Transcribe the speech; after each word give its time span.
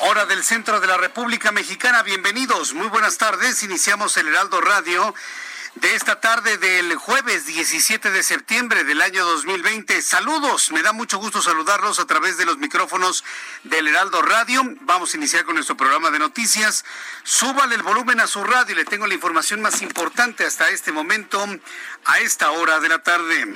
Hora 0.00 0.26
del 0.26 0.42
centro 0.42 0.80
de 0.80 0.88
la 0.88 0.96
República 0.96 1.52
Mexicana. 1.52 2.02
Bienvenidos, 2.02 2.74
muy 2.74 2.88
buenas 2.88 3.16
tardes. 3.16 3.62
Iniciamos 3.62 4.16
el 4.16 4.26
Heraldo 4.26 4.60
Radio 4.60 5.14
de 5.76 5.94
esta 5.94 6.20
tarde 6.20 6.58
del 6.58 6.96
jueves 6.96 7.46
17 7.46 8.10
de 8.10 8.24
septiembre 8.24 8.82
del 8.82 9.00
año 9.00 9.24
2020. 9.24 10.02
Saludos, 10.02 10.72
me 10.72 10.82
da 10.82 10.92
mucho 10.92 11.18
gusto 11.18 11.40
saludarlos 11.40 12.00
a 12.00 12.06
través 12.06 12.38
de 12.38 12.44
los 12.44 12.58
micrófonos 12.58 13.22
del 13.62 13.86
Heraldo 13.86 14.20
Radio. 14.22 14.62
Vamos 14.80 15.14
a 15.14 15.16
iniciar 15.16 15.44
con 15.44 15.54
nuestro 15.54 15.76
programa 15.76 16.10
de 16.10 16.18
noticias. 16.18 16.84
Súbale 17.22 17.76
el 17.76 17.84
volumen 17.84 18.18
a 18.18 18.26
su 18.26 18.42
radio 18.42 18.72
y 18.72 18.78
le 18.78 18.84
tengo 18.84 19.06
la 19.06 19.14
información 19.14 19.62
más 19.62 19.80
importante 19.80 20.44
hasta 20.44 20.70
este 20.70 20.90
momento, 20.90 21.46
a 22.06 22.18
esta 22.18 22.50
hora 22.50 22.80
de 22.80 22.88
la 22.88 22.98
tarde. 22.98 23.54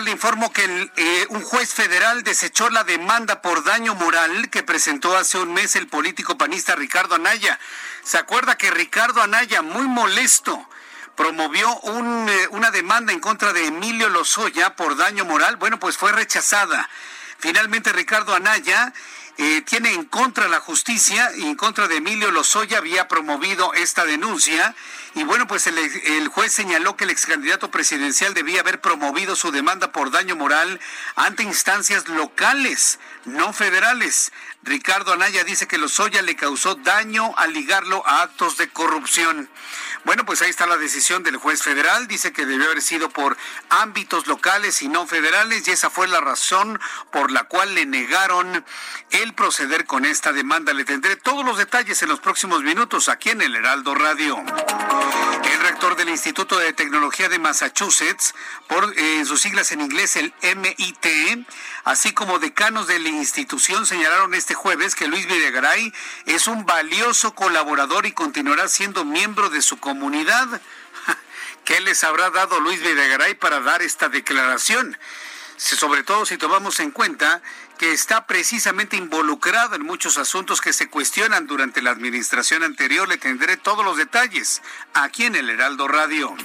Le 0.00 0.10
informo 0.10 0.52
que 0.52 0.90
eh, 0.96 1.26
un 1.30 1.42
juez 1.42 1.72
federal 1.72 2.22
desechó 2.22 2.68
la 2.70 2.84
demanda 2.84 3.42
por 3.42 3.64
daño 3.64 3.94
moral 3.94 4.50
que 4.50 4.62
presentó 4.62 5.16
hace 5.16 5.38
un 5.38 5.52
mes 5.52 5.76
el 5.76 5.86
político 5.86 6.36
panista 6.36 6.74
Ricardo 6.74 7.14
Anaya. 7.14 7.58
¿Se 8.02 8.18
acuerda 8.18 8.56
que 8.56 8.70
Ricardo 8.70 9.22
Anaya, 9.22 9.62
muy 9.62 9.86
molesto, 9.86 10.68
promovió 11.16 11.74
un, 11.80 12.28
eh, 12.28 12.48
una 12.50 12.70
demanda 12.70 13.12
en 13.12 13.20
contra 13.20 13.52
de 13.52 13.66
Emilio 13.66 14.08
Lozoya 14.08 14.74
por 14.76 14.96
daño 14.96 15.24
moral? 15.24 15.56
Bueno, 15.56 15.78
pues 15.78 15.96
fue 15.96 16.12
rechazada. 16.12 16.88
Finalmente, 17.38 17.92
Ricardo 17.92 18.34
Anaya 18.34 18.92
tiene 19.66 19.92
en 19.92 20.04
contra 20.04 20.48
la 20.48 20.60
justicia 20.60 21.30
y 21.36 21.42
en 21.42 21.56
contra 21.56 21.88
de 21.88 21.96
Emilio 21.96 22.30
Lozoya 22.30 22.78
había 22.78 23.08
promovido 23.08 23.74
esta 23.74 24.04
denuncia 24.04 24.74
y 25.14 25.24
bueno 25.24 25.46
pues 25.46 25.66
el, 25.66 25.78
el 25.78 26.28
juez 26.28 26.52
señaló 26.52 26.96
que 26.96 27.04
el 27.04 27.10
ex 27.10 27.26
candidato 27.26 27.70
presidencial 27.70 28.34
debía 28.34 28.60
haber 28.60 28.80
promovido 28.80 29.36
su 29.36 29.50
demanda 29.50 29.92
por 29.92 30.10
daño 30.10 30.36
moral 30.36 30.80
ante 31.16 31.42
instancias 31.42 32.08
locales, 32.08 32.98
no 33.24 33.52
federales. 33.52 34.32
Ricardo 34.64 35.12
Anaya 35.12 35.44
dice 35.44 35.66
que 35.68 35.76
Lozoya 35.76 36.22
le 36.22 36.36
causó 36.36 36.74
daño 36.74 37.34
al 37.36 37.52
ligarlo 37.52 38.02
a 38.06 38.22
actos 38.22 38.56
de 38.56 38.68
corrupción. 38.68 39.50
Bueno, 40.04 40.24
pues 40.24 40.40
ahí 40.40 40.48
está 40.48 40.66
la 40.66 40.78
decisión 40.78 41.22
del 41.22 41.36
juez 41.36 41.62
federal. 41.62 42.08
Dice 42.08 42.32
que 42.32 42.46
debió 42.46 42.66
haber 42.66 42.80
sido 42.80 43.10
por 43.10 43.36
ámbitos 43.68 44.26
locales 44.26 44.80
y 44.80 44.88
no 44.88 45.06
federales 45.06 45.68
y 45.68 45.72
esa 45.72 45.90
fue 45.90 46.08
la 46.08 46.20
razón 46.22 46.80
por 47.12 47.30
la 47.30 47.44
cual 47.44 47.74
le 47.74 47.84
negaron 47.84 48.64
el 49.10 49.34
proceder 49.34 49.84
con 49.84 50.06
esta 50.06 50.32
demanda. 50.32 50.72
Le 50.72 50.84
tendré 50.86 51.16
todos 51.16 51.44
los 51.44 51.58
detalles 51.58 52.02
en 52.02 52.08
los 52.08 52.20
próximos 52.20 52.62
minutos 52.62 53.10
aquí 53.10 53.30
en 53.30 53.42
el 53.42 53.54
Heraldo 53.54 53.94
Radio. 53.94 54.42
El 55.44 55.60
rector 55.60 55.96
del 55.96 56.08
Instituto 56.08 56.58
de 56.58 56.72
Tecnología 56.72 57.28
de 57.28 57.38
Massachusetts, 57.38 58.34
por 58.66 58.94
eh, 58.96 59.24
sus 59.26 59.42
siglas 59.42 59.72
en 59.72 59.82
inglés 59.82 60.16
el 60.16 60.32
MIT, 60.42 61.46
así 61.84 62.12
como 62.12 62.38
decanos 62.38 62.86
de 62.86 62.98
la 62.98 63.10
institución 63.10 63.84
señalaron 63.84 64.34
este 64.34 64.53
jueves 64.54 64.94
que 64.94 65.08
Luis 65.08 65.26
Videgaray 65.26 65.92
es 66.26 66.46
un 66.46 66.64
valioso 66.66 67.34
colaborador 67.34 68.06
y 68.06 68.12
continuará 68.12 68.68
siendo 68.68 69.04
miembro 69.04 69.50
de 69.50 69.62
su 69.62 69.78
comunidad. 69.78 70.60
¿Qué 71.64 71.80
les 71.80 72.04
habrá 72.04 72.30
dado 72.30 72.60
Luis 72.60 72.80
Videgaray 72.80 73.34
para 73.34 73.60
dar 73.60 73.82
esta 73.82 74.08
declaración? 74.08 74.96
Sobre 75.56 76.02
todo 76.02 76.26
si 76.26 76.36
tomamos 76.36 76.80
en 76.80 76.90
cuenta 76.90 77.42
que 77.78 77.92
está 77.92 78.26
precisamente 78.26 78.96
involucrado 78.96 79.76
en 79.76 79.82
muchos 79.82 80.18
asuntos 80.18 80.60
que 80.60 80.72
se 80.72 80.88
cuestionan 80.88 81.46
durante 81.46 81.82
la 81.82 81.90
administración 81.90 82.62
anterior. 82.62 83.08
Le 83.08 83.18
tendré 83.18 83.56
todos 83.56 83.84
los 83.84 83.96
detalles 83.96 84.62
aquí 84.94 85.24
en 85.24 85.36
el 85.36 85.50
Heraldo 85.50 85.88
Radio. 85.88 86.36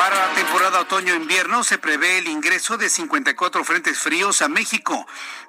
Para 0.00 0.28
la 0.28 0.34
temporada 0.34 0.80
otoño-invierno 0.80 1.62
se 1.62 1.76
prevé 1.76 2.16
el 2.16 2.26
ingreso 2.28 2.78
de 2.78 2.88
54 2.88 3.62
frentes 3.64 3.98
fríos 3.98 4.40
a 4.40 4.48
México, 4.48 5.06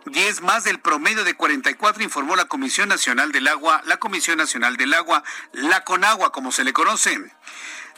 10 0.07 0.41
más 0.41 0.65
del 0.65 0.77
promedio 0.81 1.23
de 1.23 1.35
44, 1.35 2.03
informó 2.03 2.35
la 2.35 2.43
Comisión 2.49 2.89
Nacional 2.89 3.31
del 3.31 3.47
Agua, 3.47 3.81
la 3.85 3.95
Comisión 3.95 4.37
Nacional 4.37 4.75
del 4.75 4.93
Agua, 4.93 5.23
la 5.53 5.85
CONAGUA, 5.85 6.33
como 6.33 6.51
se 6.51 6.65
le 6.65 6.73
conoce. 6.73 7.17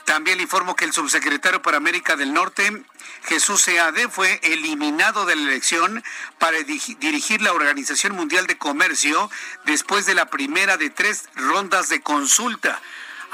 También 0.04 0.36
le 0.36 0.44
informo 0.44 0.76
que 0.76 0.84
el 0.84 0.92
subsecretario 0.92 1.60
para 1.60 1.78
América 1.78 2.14
del 2.14 2.32
Norte, 2.32 2.84
Jesús 3.24 3.60
Seade, 3.62 4.08
fue 4.08 4.38
eliminado 4.44 5.26
de 5.26 5.34
la 5.34 5.42
elección 5.42 6.04
para 6.38 6.58
di- 6.58 6.96
dirigir 7.00 7.42
la 7.42 7.52
Organización 7.52 8.14
Mundial 8.14 8.46
de 8.46 8.58
Comercio 8.58 9.28
después 9.64 10.06
de 10.06 10.14
la 10.14 10.26
primera 10.26 10.76
de 10.76 10.90
tres 10.90 11.24
rondas 11.34 11.88
de 11.88 12.00
consulta. 12.00 12.80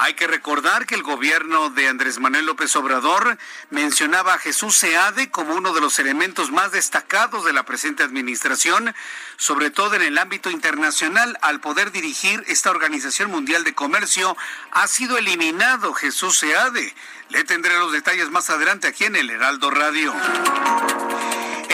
Hay 0.03 0.15
que 0.15 0.25
recordar 0.25 0.87
que 0.87 0.95
el 0.95 1.03
gobierno 1.03 1.69
de 1.69 1.87
Andrés 1.87 2.17
Manuel 2.17 2.47
López 2.47 2.75
Obrador 2.75 3.37
mencionaba 3.69 4.33
a 4.33 4.39
Jesús 4.39 4.75
Seade 4.75 5.29
como 5.29 5.53
uno 5.53 5.73
de 5.73 5.79
los 5.79 5.99
elementos 5.99 6.49
más 6.49 6.71
destacados 6.71 7.45
de 7.45 7.53
la 7.53 7.65
presente 7.65 8.01
administración, 8.01 8.95
sobre 9.37 9.69
todo 9.69 9.93
en 9.93 10.01
el 10.01 10.17
ámbito 10.17 10.49
internacional. 10.49 11.37
Al 11.43 11.59
poder 11.59 11.91
dirigir 11.91 12.43
esta 12.47 12.71
Organización 12.71 13.29
Mundial 13.29 13.63
de 13.63 13.75
Comercio, 13.75 14.35
ha 14.71 14.87
sido 14.87 15.19
eliminado 15.19 15.93
Jesús 15.93 16.35
Seade. 16.39 16.95
Le 17.29 17.43
tendré 17.43 17.77
los 17.77 17.91
detalles 17.91 18.31
más 18.31 18.49
adelante 18.49 18.87
aquí 18.87 19.03
en 19.03 19.15
el 19.15 19.29
Heraldo 19.29 19.69
Radio. 19.69 20.15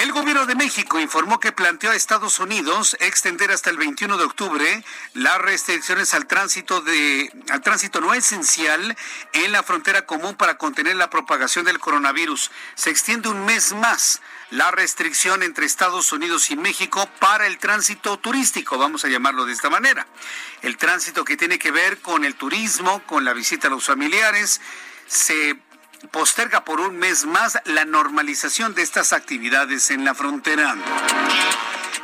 El 0.07 0.13
gobierno 0.13 0.45
de 0.45 0.55
México 0.55 1.01
informó 1.01 1.41
que 1.41 1.51
planteó 1.51 1.91
a 1.91 1.95
Estados 1.95 2.39
Unidos 2.39 2.95
extender 3.01 3.51
hasta 3.51 3.69
el 3.69 3.75
21 3.75 4.15
de 4.15 4.23
octubre 4.23 4.85
las 5.13 5.37
restricciones 5.37 6.13
al 6.13 6.27
tránsito 6.27 6.79
de 6.79 7.29
al 7.49 7.59
tránsito 7.59 7.99
no 7.99 8.13
esencial 8.13 8.95
en 9.33 9.51
la 9.51 9.63
frontera 9.63 10.05
común 10.05 10.35
para 10.35 10.57
contener 10.57 10.95
la 10.95 11.09
propagación 11.09 11.65
del 11.65 11.79
coronavirus. 11.79 12.51
Se 12.75 12.89
extiende 12.89 13.27
un 13.27 13.43
mes 13.43 13.73
más 13.73 14.21
la 14.49 14.71
restricción 14.71 15.43
entre 15.43 15.65
Estados 15.65 16.13
Unidos 16.13 16.51
y 16.51 16.55
México 16.55 17.09
para 17.19 17.45
el 17.45 17.57
tránsito 17.57 18.17
turístico, 18.17 18.77
vamos 18.77 19.03
a 19.03 19.09
llamarlo 19.09 19.43
de 19.43 19.51
esta 19.51 19.69
manera. 19.69 20.07
El 20.61 20.77
tránsito 20.77 21.25
que 21.25 21.35
tiene 21.35 21.59
que 21.59 21.71
ver 21.71 21.99
con 21.99 22.23
el 22.23 22.35
turismo, 22.35 23.03
con 23.07 23.25
la 23.25 23.33
visita 23.33 23.67
a 23.67 23.71
los 23.71 23.83
familiares, 23.83 24.61
se 25.05 25.57
posterga 26.11 26.63
por 26.63 26.79
un 26.79 26.97
mes 26.97 27.25
más 27.25 27.59
la 27.65 27.85
normalización 27.85 28.73
de 28.73 28.81
estas 28.81 29.13
actividades 29.13 29.91
en 29.91 30.05
la 30.05 30.13
frontera. 30.13 30.75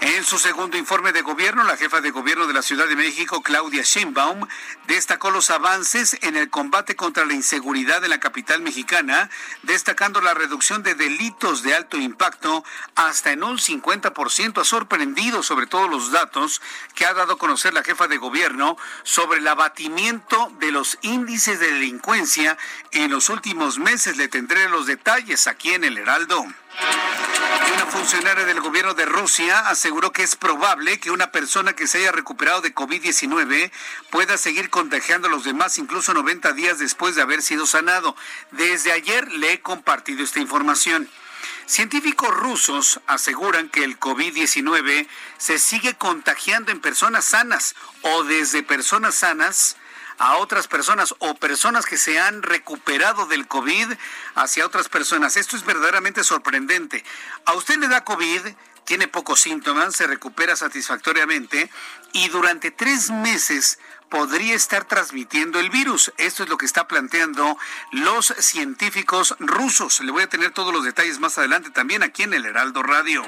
En 0.06 0.26
su 0.26 0.38
segundo 0.38 0.78
informe 0.78 1.14
de 1.14 1.22
gobierno, 1.22 1.64
la 1.64 1.78
jefa 1.78 2.02
de 2.02 2.12
gobierno 2.12 2.46
de 2.46 2.54
la 2.54 2.62
Ciudad 2.62 2.90
de 2.90 2.96
México, 2.98 3.42
Claudia 3.42 3.84
Sheinbaum, 3.84 4.46
destacó 4.86 5.32
los 5.32 5.50
avances 5.50 6.18
en 6.24 6.36
el 6.36 6.50
combate 6.50 6.98
contra 6.98 7.24
la 7.24 7.34
inseguridad 7.34 8.04
en 8.04 8.10
la 8.10 8.20
capital 8.20 8.62
mexicana, 8.62 9.30
destacando 9.62 10.20
la 10.20 10.34
reducción 10.34 10.84
de 10.84 10.96
delitos 10.96 11.64
de 11.64 11.74
alto 11.74 11.96
impacto 11.96 12.66
hasta 12.96 13.32
en 13.32 13.46
un 13.46 13.58
50%. 13.58 14.60
Ha 14.60 14.66
sorprendido 14.66 15.42
sobre 15.42 15.68
todo 15.68 15.88
los 15.88 16.12
datos 16.12 16.62
que 16.96 17.06
ha 17.06 17.14
dado 17.14 17.36
a 17.36 17.38
conocer 17.38 17.74
la 17.74 17.84
jefa 17.84 18.10
de 18.10 18.18
gobierno 18.18 18.76
sobre 19.04 19.40
el 19.40 19.48
abatimiento 19.48 20.52
de 20.60 20.74
los 20.74 20.98
índices 21.02 21.62
de 21.62 21.72
delincuencia 21.72 22.58
en 22.92 23.10
los 23.10 23.30
últimos 23.30 23.80
meses. 23.80 24.18
Le 24.18 24.28
tendré 24.28 24.68
los 24.68 24.86
detalles 24.86 25.48
aquí 25.48 25.70
en 25.70 25.86
el 25.86 25.98
Heraldo. 25.98 26.46
Una 26.80 27.86
funcionaria 27.88 28.46
del 28.46 28.62
gobierno 28.62 28.94
de 28.94 29.06
Rusia 29.06 29.68
aseguró 29.70 30.12
que 30.12 30.24
es 30.24 30.36
probable 30.36 31.00
que 31.00 31.12
una 31.12 31.31
persona 31.31 31.74
que 31.74 31.88
se 31.88 32.00
haya 32.00 32.12
recuperado 32.12 32.62
de 32.62 32.74
COVID-19 32.74 33.72
pueda 34.10 34.38
seguir 34.38 34.70
contagiando 34.70 35.28
a 35.28 35.31
los 35.31 35.44
demás 35.44 35.78
incluso 35.78 36.14
90 36.14 36.54
días 36.54 36.80
después 36.80 37.16
de 37.16 37.22
haber 37.22 37.42
sido 37.42 37.66
sanado. 37.66 38.16
Desde 38.52 38.92
ayer 38.92 39.31
le 39.31 39.54
he 39.54 39.62
compartido 39.62 40.24
esta 40.24 40.40
información. 40.40 41.10
Científicos 41.66 42.30
rusos 42.36 43.00
aseguran 43.08 43.69
que 43.69 43.84
el 43.84 44.00
COVID-19 44.00 45.08
se 45.38 45.60
sigue 45.60 45.96
contagiando 45.96 46.72
en 46.72 46.81
personas 46.81 47.26
sanas 47.26 47.76
o 48.02 48.24
desde 48.24 48.64
personas 48.64 49.16
sanas 49.16 49.78
a 50.18 50.38
otras 50.38 50.68
personas 50.68 51.15
o 51.19 51.36
personas 51.36 51.86
que 51.86 51.98
se 51.98 52.19
han 52.19 52.42
recuperado 52.44 53.25
del 53.25 53.48
COVID 53.48 53.94
hacia 54.36 54.65
otras 54.65 54.89
personas. 54.89 55.38
Esto 55.38 55.56
es 55.56 55.65
verdaderamente 55.65 56.24
sorprendente. 56.24 57.04
A 57.45 57.54
usted 57.54 57.77
le 57.77 57.88
da 57.88 58.04
COVID, 58.04 58.42
tiene 58.86 59.07
pocos 59.07 59.39
síntomas, 59.39 59.95
se 59.95 60.07
recupera 60.07 60.56
satisfactoriamente 60.56 61.69
y 62.12 62.27
durante 62.30 62.71
tres 62.71 63.12
meses 63.12 63.80
podría 64.10 64.56
estar 64.56 64.86
transmitiendo 64.86 65.60
el 65.60 65.70
virus. 65.70 66.14
Esto 66.18 66.44
es 66.44 66.50
lo 66.50 66.58
que 66.58 66.66
está 66.66 66.88
planteando 66.88 67.58
los 67.92 68.34
científicos 68.40 69.36
rusos. 69.40 70.00
Le 70.02 70.12
voy 70.12 70.24
a 70.24 70.30
tener 70.30 70.52
todos 70.52 70.74
los 70.74 70.84
detalles 70.84 71.20
más 71.20 71.38
adelante 71.38 71.70
también 71.70 72.04
aquí 72.04 72.24
en 72.24 72.34
el 72.34 72.46
Heraldo 72.46 72.84
Radio. 72.84 73.24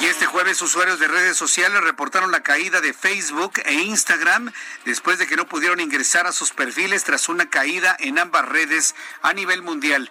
Y 0.00 0.06
este 0.06 0.26
jueves 0.26 0.62
usuarios 0.62 0.98
de 0.98 1.08
redes 1.08 1.36
sociales 1.36 1.82
reportaron 1.82 2.30
la 2.30 2.42
caída 2.42 2.80
de 2.80 2.94
Facebook 2.94 3.60
e 3.64 3.74
Instagram 3.74 4.50
después 4.84 5.18
de 5.18 5.26
que 5.26 5.36
no 5.36 5.46
pudieron 5.46 5.80
ingresar 5.80 6.26
a 6.26 6.32
sus 6.32 6.52
perfiles 6.52 7.04
tras 7.04 7.28
una 7.28 7.50
caída 7.50 7.96
en 7.98 8.18
ambas 8.18 8.48
redes 8.48 8.94
a 9.22 9.32
nivel 9.32 9.62
mundial. 9.62 10.10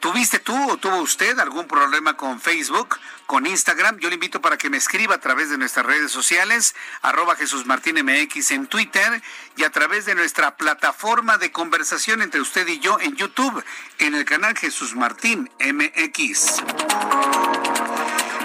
¿Tuviste 0.00 0.38
tú 0.38 0.70
o 0.70 0.76
tuvo 0.76 0.96
usted 0.98 1.38
algún 1.38 1.66
problema 1.66 2.16
con 2.16 2.40
Facebook, 2.40 2.98
con 3.26 3.46
Instagram? 3.46 3.98
Yo 3.98 4.08
le 4.08 4.14
invito 4.14 4.40
para 4.40 4.56
que 4.56 4.70
me 4.70 4.76
escriba 4.76 5.16
a 5.16 5.20
través 5.20 5.50
de 5.50 5.58
nuestras 5.58 5.86
redes 5.86 6.12
sociales, 6.12 6.74
arroba 7.02 7.34
Jesús 7.36 7.64
en 8.50 8.66
Twitter 8.66 9.22
y 9.56 9.64
a 9.64 9.70
través 9.70 10.04
de 10.04 10.14
nuestra 10.14 10.56
plataforma 10.56 11.38
de 11.38 11.50
conversación 11.50 12.22
entre 12.22 12.40
usted 12.40 12.66
y 12.68 12.78
yo 12.78 13.00
en 13.00 13.16
YouTube, 13.16 13.64
en 13.98 14.14
el 14.14 14.24
canal 14.24 14.56
Jesús 14.56 14.94
Martín 14.94 15.50
MX. 15.60 16.62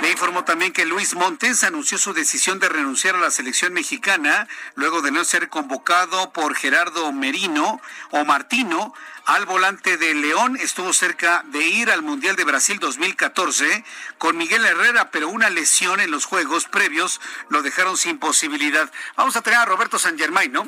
Le 0.01 0.11
informó 0.11 0.43
también 0.43 0.73
que 0.73 0.85
Luis 0.85 1.13
Montes 1.13 1.63
anunció 1.63 1.97
su 1.99 2.13
decisión 2.13 2.59
de 2.59 2.69
renunciar 2.69 3.15
a 3.15 3.19
la 3.19 3.29
selección 3.29 3.71
mexicana 3.73 4.47
luego 4.73 5.01
de 5.01 5.11
no 5.11 5.23
ser 5.23 5.47
convocado 5.49 6.33
por 6.33 6.55
Gerardo 6.55 7.11
Merino 7.11 7.79
o 8.09 8.25
Martino 8.25 8.95
al 9.25 9.45
volante 9.45 9.97
de 9.97 10.15
León. 10.15 10.57
Estuvo 10.59 10.91
cerca 10.93 11.43
de 11.47 11.67
ir 11.67 11.91
al 11.91 12.01
Mundial 12.01 12.35
de 12.35 12.43
Brasil 12.43 12.79
2014 12.79 13.83
con 14.17 14.37
Miguel 14.37 14.65
Herrera, 14.65 15.11
pero 15.11 15.29
una 15.29 15.51
lesión 15.51 15.99
en 15.99 16.09
los 16.09 16.25
juegos 16.25 16.65
previos 16.65 17.21
lo 17.49 17.61
dejaron 17.61 17.95
sin 17.95 18.17
posibilidad. 18.17 18.91
Vamos 19.15 19.35
a 19.35 19.41
tener 19.41 19.59
a 19.59 19.65
Roberto 19.65 19.99
San 19.99 20.17
Germain, 20.17 20.51
¿no? 20.51 20.67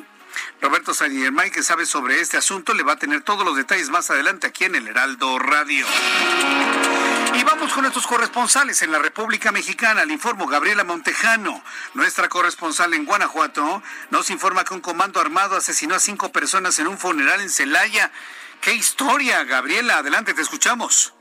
Roberto 0.60 0.94
San 0.94 1.12
Germain, 1.12 1.52
que 1.52 1.62
sabe 1.62 1.86
sobre 1.86 2.20
este 2.20 2.36
asunto, 2.36 2.72
le 2.74 2.82
va 2.82 2.92
a 2.92 2.98
tener 2.98 3.22
todos 3.22 3.44
los 3.44 3.56
detalles 3.56 3.90
más 3.90 4.10
adelante 4.10 4.46
aquí 4.46 4.64
en 4.64 4.76
el 4.76 4.86
Heraldo 4.86 5.38
Radio. 5.38 5.86
Y 7.36 7.42
vamos 7.42 7.72
con 7.72 7.82
nuestros 7.82 8.06
corresponsales 8.06 8.80
en 8.82 8.92
la 8.92 9.00
República 9.00 9.50
Mexicana. 9.50 10.04
Le 10.04 10.12
informo 10.12 10.46
Gabriela 10.46 10.84
Montejano, 10.84 11.64
nuestra 11.94 12.28
corresponsal 12.28 12.94
en 12.94 13.04
Guanajuato, 13.04 13.82
nos 14.10 14.30
informa 14.30 14.64
que 14.64 14.74
un 14.74 14.80
comando 14.80 15.20
armado 15.20 15.56
asesinó 15.56 15.96
a 15.96 15.98
cinco 15.98 16.30
personas 16.30 16.78
en 16.78 16.86
un 16.86 16.96
funeral 16.96 17.40
en 17.40 17.50
Celaya. 17.50 18.12
¡Qué 18.60 18.74
historia, 18.74 19.42
Gabriela! 19.42 19.98
Adelante, 19.98 20.32
te 20.32 20.42
escuchamos. 20.42 21.12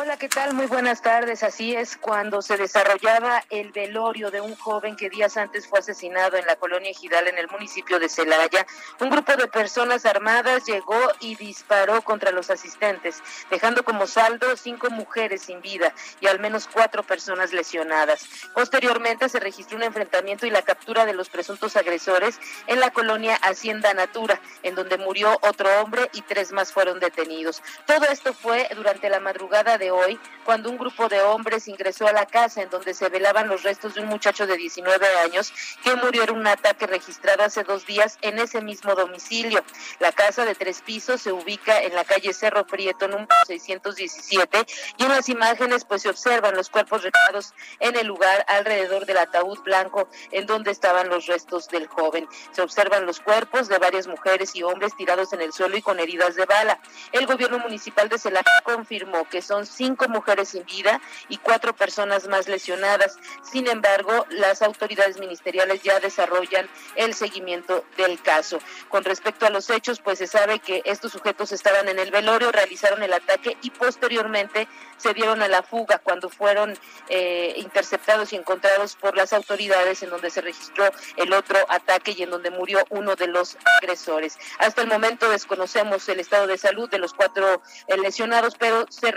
Hola, 0.00 0.16
¿qué 0.16 0.28
tal? 0.28 0.54
Muy 0.54 0.66
buenas 0.66 1.02
tardes. 1.02 1.42
Así 1.42 1.74
es, 1.74 1.96
cuando 1.96 2.40
se 2.40 2.56
desarrollaba 2.56 3.42
el 3.50 3.72
velorio 3.72 4.30
de 4.30 4.40
un 4.40 4.54
joven 4.54 4.94
que 4.94 5.10
días 5.10 5.36
antes 5.36 5.66
fue 5.66 5.80
asesinado 5.80 6.36
en 6.36 6.46
la 6.46 6.54
colonia 6.54 6.92
Ejidal 6.92 7.26
en 7.26 7.36
el 7.36 7.48
municipio 7.48 7.98
de 7.98 8.08
Celaya, 8.08 8.64
un 9.00 9.10
grupo 9.10 9.34
de 9.34 9.48
personas 9.48 10.06
armadas 10.06 10.66
llegó 10.66 11.00
y 11.18 11.34
disparó 11.34 12.00
contra 12.02 12.30
los 12.30 12.48
asistentes, 12.48 13.20
dejando 13.50 13.82
como 13.82 14.06
saldo 14.06 14.56
cinco 14.56 14.88
mujeres 14.88 15.42
sin 15.42 15.60
vida 15.62 15.92
y 16.20 16.28
al 16.28 16.38
menos 16.38 16.68
cuatro 16.72 17.02
personas 17.02 17.52
lesionadas. 17.52 18.24
Posteriormente 18.54 19.28
se 19.28 19.40
registró 19.40 19.78
un 19.78 19.82
enfrentamiento 19.82 20.46
y 20.46 20.50
la 20.50 20.62
captura 20.62 21.06
de 21.06 21.14
los 21.14 21.28
presuntos 21.28 21.76
agresores 21.76 22.38
en 22.68 22.78
la 22.78 22.92
colonia 22.92 23.34
Hacienda 23.42 23.94
Natura, 23.94 24.40
en 24.62 24.76
donde 24.76 24.96
murió 24.96 25.36
otro 25.42 25.68
hombre 25.82 26.08
y 26.12 26.22
tres 26.22 26.52
más 26.52 26.72
fueron 26.72 27.00
detenidos. 27.00 27.64
Todo 27.84 28.04
esto 28.04 28.32
fue 28.32 28.68
durante 28.76 29.10
la 29.10 29.18
madrugada 29.18 29.76
de 29.76 29.87
hoy, 29.90 30.18
cuando 30.44 30.70
un 30.70 30.78
grupo 30.78 31.08
de 31.08 31.20
hombres 31.20 31.68
ingresó 31.68 32.06
a 32.06 32.12
la 32.12 32.24
casa 32.24 32.62
en 32.62 32.70
donde 32.70 32.94
se 32.94 33.08
velaban 33.10 33.48
los 33.48 33.62
restos 33.64 33.94
de 33.94 34.00
un 34.00 34.06
muchacho 34.06 34.46
de 34.46 34.56
19 34.56 35.06
años 35.18 35.52
que 35.82 35.94
murió 35.96 36.22
en 36.24 36.30
un 36.30 36.46
ataque 36.46 36.86
registrado 36.86 37.42
hace 37.42 37.64
dos 37.64 37.84
días 37.86 38.18
en 38.22 38.38
ese 38.38 38.62
mismo 38.62 38.94
domicilio. 38.94 39.62
La 40.00 40.10
casa 40.12 40.44
de 40.46 40.54
tres 40.54 40.80
pisos 40.80 41.20
se 41.20 41.32
ubica 41.32 41.82
en 41.82 41.94
la 41.94 42.04
calle 42.04 42.32
Cerro 42.32 42.66
Prieto, 42.66 43.08
número 43.08 43.28
617, 43.46 44.64
y 44.96 45.02
en 45.04 45.08
las 45.10 45.28
imágenes 45.28 45.84
pues 45.84 46.02
se 46.02 46.08
observan 46.08 46.56
los 46.56 46.70
cuerpos 46.70 47.02
regados 47.02 47.52
en 47.80 47.96
el 47.96 48.06
lugar 48.06 48.44
alrededor 48.48 49.04
del 49.04 49.18
ataúd 49.18 49.58
blanco 49.64 50.08
en 50.32 50.46
donde 50.46 50.70
estaban 50.70 51.08
los 51.08 51.26
restos 51.26 51.68
del 51.68 51.86
joven. 51.88 52.26
Se 52.52 52.62
observan 52.62 53.06
los 53.06 53.20
cuerpos 53.20 53.68
de 53.68 53.78
varias 53.78 54.06
mujeres 54.06 54.54
y 54.54 54.62
hombres 54.62 54.96
tirados 54.96 55.32
en 55.32 55.42
el 55.42 55.52
suelo 55.52 55.76
y 55.76 55.82
con 55.82 56.00
heridas 56.00 56.36
de 56.36 56.46
bala. 56.46 56.80
El 57.12 57.26
gobierno 57.26 57.58
municipal 57.58 58.08
de 58.08 58.18
Celaya 58.18 58.50
confirmó 58.64 59.28
que 59.28 59.42
son 59.42 59.66
cinco 59.78 60.08
mujeres 60.08 60.48
sin 60.50 60.64
vida 60.64 61.00
y 61.28 61.36
cuatro 61.38 61.74
personas 61.74 62.26
más 62.26 62.48
lesionadas. 62.48 63.16
Sin 63.42 63.68
embargo, 63.68 64.26
las 64.28 64.60
autoridades 64.60 65.18
ministeriales 65.18 65.82
ya 65.82 66.00
desarrollan 66.00 66.68
el 66.96 67.14
seguimiento 67.14 67.84
del 67.96 68.20
caso. 68.20 68.58
Con 68.88 69.04
respecto 69.04 69.46
a 69.46 69.50
los 69.50 69.70
hechos, 69.70 70.00
pues 70.00 70.18
se 70.18 70.26
sabe 70.26 70.58
que 70.58 70.82
estos 70.84 71.12
sujetos 71.12 71.52
estaban 71.52 71.88
en 71.88 71.98
el 72.00 72.10
velorio, 72.10 72.50
realizaron 72.50 73.02
el 73.02 73.12
ataque 73.12 73.56
y 73.62 73.70
posteriormente 73.70 74.66
se 74.96 75.14
dieron 75.14 75.42
a 75.42 75.48
la 75.48 75.62
fuga 75.62 75.98
cuando 75.98 76.28
fueron 76.28 76.76
eh, 77.08 77.54
interceptados 77.56 78.32
y 78.32 78.36
encontrados 78.36 78.96
por 78.96 79.16
las 79.16 79.32
autoridades 79.32 80.02
en 80.02 80.10
donde 80.10 80.30
se 80.30 80.40
registró 80.40 80.90
el 81.16 81.32
otro 81.32 81.58
ataque 81.68 82.14
y 82.16 82.22
en 82.24 82.30
donde 82.30 82.50
murió 82.50 82.84
uno 82.90 83.14
de 83.14 83.28
los 83.28 83.56
agresores. 83.80 84.36
Hasta 84.58 84.82
el 84.82 84.88
momento 84.88 85.30
desconocemos 85.30 86.08
el 86.08 86.18
estado 86.18 86.48
de 86.48 86.58
salud 86.58 86.90
de 86.90 86.98
los 86.98 87.14
cuatro 87.14 87.62
eh, 87.86 87.96
lesionados, 87.96 88.56
pero 88.58 88.86
se 88.90 89.12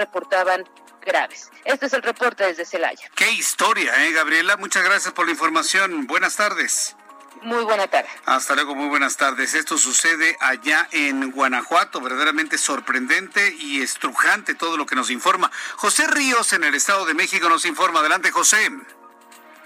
graves. 1.02 1.50
Este 1.66 1.88
es 1.88 1.94
el 1.94 2.04
reporte 2.04 2.46
desde 2.46 2.66
Celaya. 2.66 3.10
Qué 3.16 3.32
historia, 3.32 4.06
¿eh, 4.06 4.12
Gabriela? 4.12 4.58
Muchas 4.58 4.84
gracias 4.84 5.14
por 5.14 5.26
la 5.26 5.32
información. 5.32 6.08
Buenas 6.08 6.36
tardes. 6.36 6.96
Muy 7.42 7.64
buena 7.64 7.88
tarde. 7.88 8.10
Hasta 8.26 8.54
luego, 8.54 8.76
muy 8.76 8.88
buenas 8.88 9.18
tardes. 9.18 9.56
Esto 9.56 9.78
sucede 9.78 10.38
allá 10.40 10.88
en 10.92 11.32
Guanajuato, 11.32 12.00
verdaderamente 12.00 12.60
sorprendente 12.60 13.56
y 13.58 13.82
estrujante 13.82 14.54
todo 14.54 14.78
lo 14.78 14.86
que 14.86 14.96
nos 14.96 15.10
informa. 15.10 15.50
José 15.78 16.06
Ríos 16.06 16.54
en 16.54 16.64
el 16.64 16.76
Estado 16.76 17.06
de 17.06 17.16
México 17.16 17.50
nos 17.50 17.66
informa. 17.66 18.02
Adelante, 18.02 18.30
José 18.30 18.70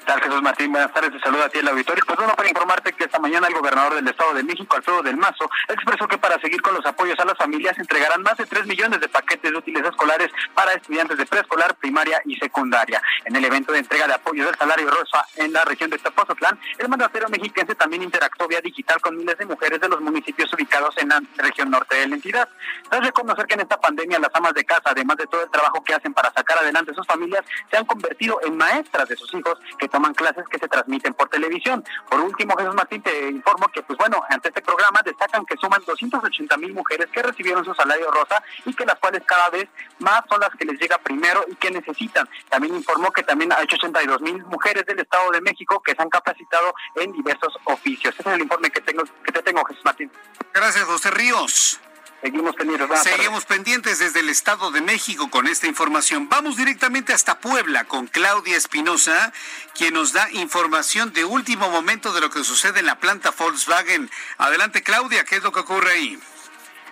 tal, 0.06 0.22
Jesús 0.22 0.42
Martín? 0.42 0.72
Buenas 0.72 0.94
tardes, 0.94 1.12
te 1.12 1.20
saluda 1.20 1.46
a 1.46 1.50
ti 1.50 1.60
el 1.60 1.68
auditorio. 1.68 2.04
Pues 2.06 2.18
bueno, 2.18 2.34
para 2.36 2.48
informarte 2.48 2.94
que 2.94 3.06
esta 3.06 3.20
mañana 3.20 3.48
el 3.48 3.56
gobernador 3.56 3.96
del 3.96 4.08
Estado 4.08 4.34
de 4.36 4.44
México, 4.44 4.76
Alfredo 4.76 5.02
del 5.02 5.18
Mazo, 5.18 5.50
expresó 5.68 6.08
que 6.08 6.18
para 6.18 6.40
seguir 6.40 6.62
con 6.62 6.76
los 6.76 6.86
apoyos 6.86 7.20
a 7.20 7.26
las 7.26 7.38
familias 7.38 7.78
entregarán 7.78 8.22
más 8.22 8.38
de 8.38 8.46
3 8.46 8.68
millones 8.68 9.00
de 9.00 9.10
paquetes 9.10 9.52
de 9.52 9.58
útiles 9.58 9.84
escolares 9.84 10.32
para 10.54 10.74
estudiantes 10.74 11.18
de 11.18 11.26
preescolar, 11.26 11.76
primaria 11.76 12.22
y 12.26 12.36
secundaria. 12.36 13.02
En 13.26 13.36
el 13.36 13.46
evento 13.46 13.72
de 13.72 13.80
entrega 13.80 14.08
de 14.08 14.14
apoyo 14.14 14.46
del 14.46 14.56
salario 14.56 14.90
rosa 14.92 15.26
en 15.38 15.52
la 15.52 15.66
región 15.66 15.90
de 15.90 15.98
Tapozotlán, 15.98 16.60
el 16.78 16.88
mandatario 16.88 17.28
mexiquense 17.30 17.74
también 17.74 18.04
interactuó 18.04 18.48
vía 18.48 18.62
digital 18.62 19.02
con 19.02 19.18
miles 19.18 19.38
de 19.38 19.46
mujeres 19.46 19.82
de 19.82 19.90
los 19.90 20.02
municipios 20.02 20.54
ubicados 20.54 20.96
en 20.98 21.10
la 21.10 21.22
región 21.38 21.72
norte 21.72 21.96
de 21.96 22.08
la 22.08 22.16
entidad. 22.16 22.48
Tras 22.90 23.04
reconocer 23.04 23.46
que 23.48 23.56
en 23.56 23.62
esta 23.62 23.80
pandemia 23.80 24.20
las 24.20 24.34
amas 24.36 24.54
de 24.54 24.64
casa, 24.64 24.84
además 24.86 25.18
de 25.18 25.26
todo 25.26 25.44
el 25.44 25.50
trabajo 25.50 25.84
que 25.84 25.96
hacen 25.96 26.14
para 26.14 26.32
sacar 26.32 26.60
adelante 26.60 26.94
sus 26.94 27.08
familias, 27.08 27.44
se 27.72 27.78
han 27.78 27.86
convertido 27.86 28.40
en 28.46 28.56
maestras 28.56 29.10
de 29.10 29.16
sus 29.16 29.34
hijos 29.34 29.58
que 29.80 29.88
toman 29.96 30.14
clases 30.14 30.44
que 30.50 30.60
se 30.60 30.68
transmiten 30.68 31.14
por 31.14 31.30
televisión. 31.30 31.82
Por 32.10 32.20
último, 32.20 32.58
Jesús 32.58 32.76
Martín, 32.76 33.02
te 33.02 33.30
informo 33.30 33.70
que, 33.70 33.82
pues 33.82 33.98
bueno, 33.98 34.22
ante 34.30 34.50
este 34.50 34.62
programa 34.62 35.00
destacan 35.06 35.46
que 35.46 35.56
suman 35.56 35.82
280 35.88 36.58
mil 36.58 36.74
mujeres 36.74 37.08
que 37.14 37.24
recibieron 37.24 37.64
su 37.64 37.74
salario 37.74 38.12
rosa 38.12 38.44
y 38.66 38.74
que 38.74 38.86
las 38.86 39.00
cuales 39.00 39.24
cada 39.26 39.50
vez 39.52 39.70
más 40.00 40.22
son 40.30 40.42
las 40.42 40.50
que 40.50 40.66
les 40.66 40.78
llega 40.78 40.98
primero 40.98 41.46
y 41.48 41.56
que 41.56 41.72
necesitan. 41.72 42.28
También 42.50 42.76
informó 42.76 43.10
que 43.12 43.24
también 43.24 43.54
hay 43.54 43.64
82 43.64 44.20
mil 44.20 44.44
mujeres 44.48 44.86
del 44.86 45.00
Estado 45.00 45.32
de 45.32 45.40
México 45.40 45.82
que 45.82 45.96
se 45.96 46.02
han 46.02 46.10
capacitado 46.10 46.74
en 46.96 47.14
diversos 47.14 47.58
oficios. 47.64 48.14
Ese 48.20 48.30
es 48.30 48.36
el 48.36 48.42
informe 48.42 48.70
que 48.70 48.82
tengo 48.82 49.04
que 49.24 49.32
te 49.32 49.42
tengo, 49.44 49.64
Jesús 49.64 49.86
Martín. 49.86 50.12
Gracias, 50.54 50.84
José 50.84 51.10
Ríos. 51.12 51.80
Seguimos 52.26 52.56
pendientes. 52.56 53.04
Seguimos 53.04 53.46
pendientes 53.46 54.00
desde 54.00 54.22
el 54.22 54.30
Estado 54.30 54.72
de 54.72 54.82
México 54.82 55.30
con 55.30 55.46
esta 55.46 55.68
información. 55.68 56.28
Vamos 56.28 56.58
directamente 56.58 57.14
hasta 57.14 57.40
Puebla 57.40 57.84
con 57.84 58.08
Claudia 58.08 58.58
Espinosa, 58.58 59.32
quien 59.76 59.94
nos 59.94 60.12
da 60.12 60.32
información 60.32 61.14
de 61.14 61.24
último 61.24 61.70
momento 61.70 62.14
de 62.14 62.22
lo 62.22 62.32
que 62.32 62.44
sucede 62.44 62.80
en 62.80 62.88
la 62.88 63.00
planta 63.00 63.30
Volkswagen. 63.30 64.10
Adelante, 64.40 64.82
Claudia, 64.82 65.24
¿qué 65.24 65.36
es 65.36 65.44
lo 65.44 65.52
que 65.52 65.60
ocurre 65.60 65.92
ahí? 65.92 66.20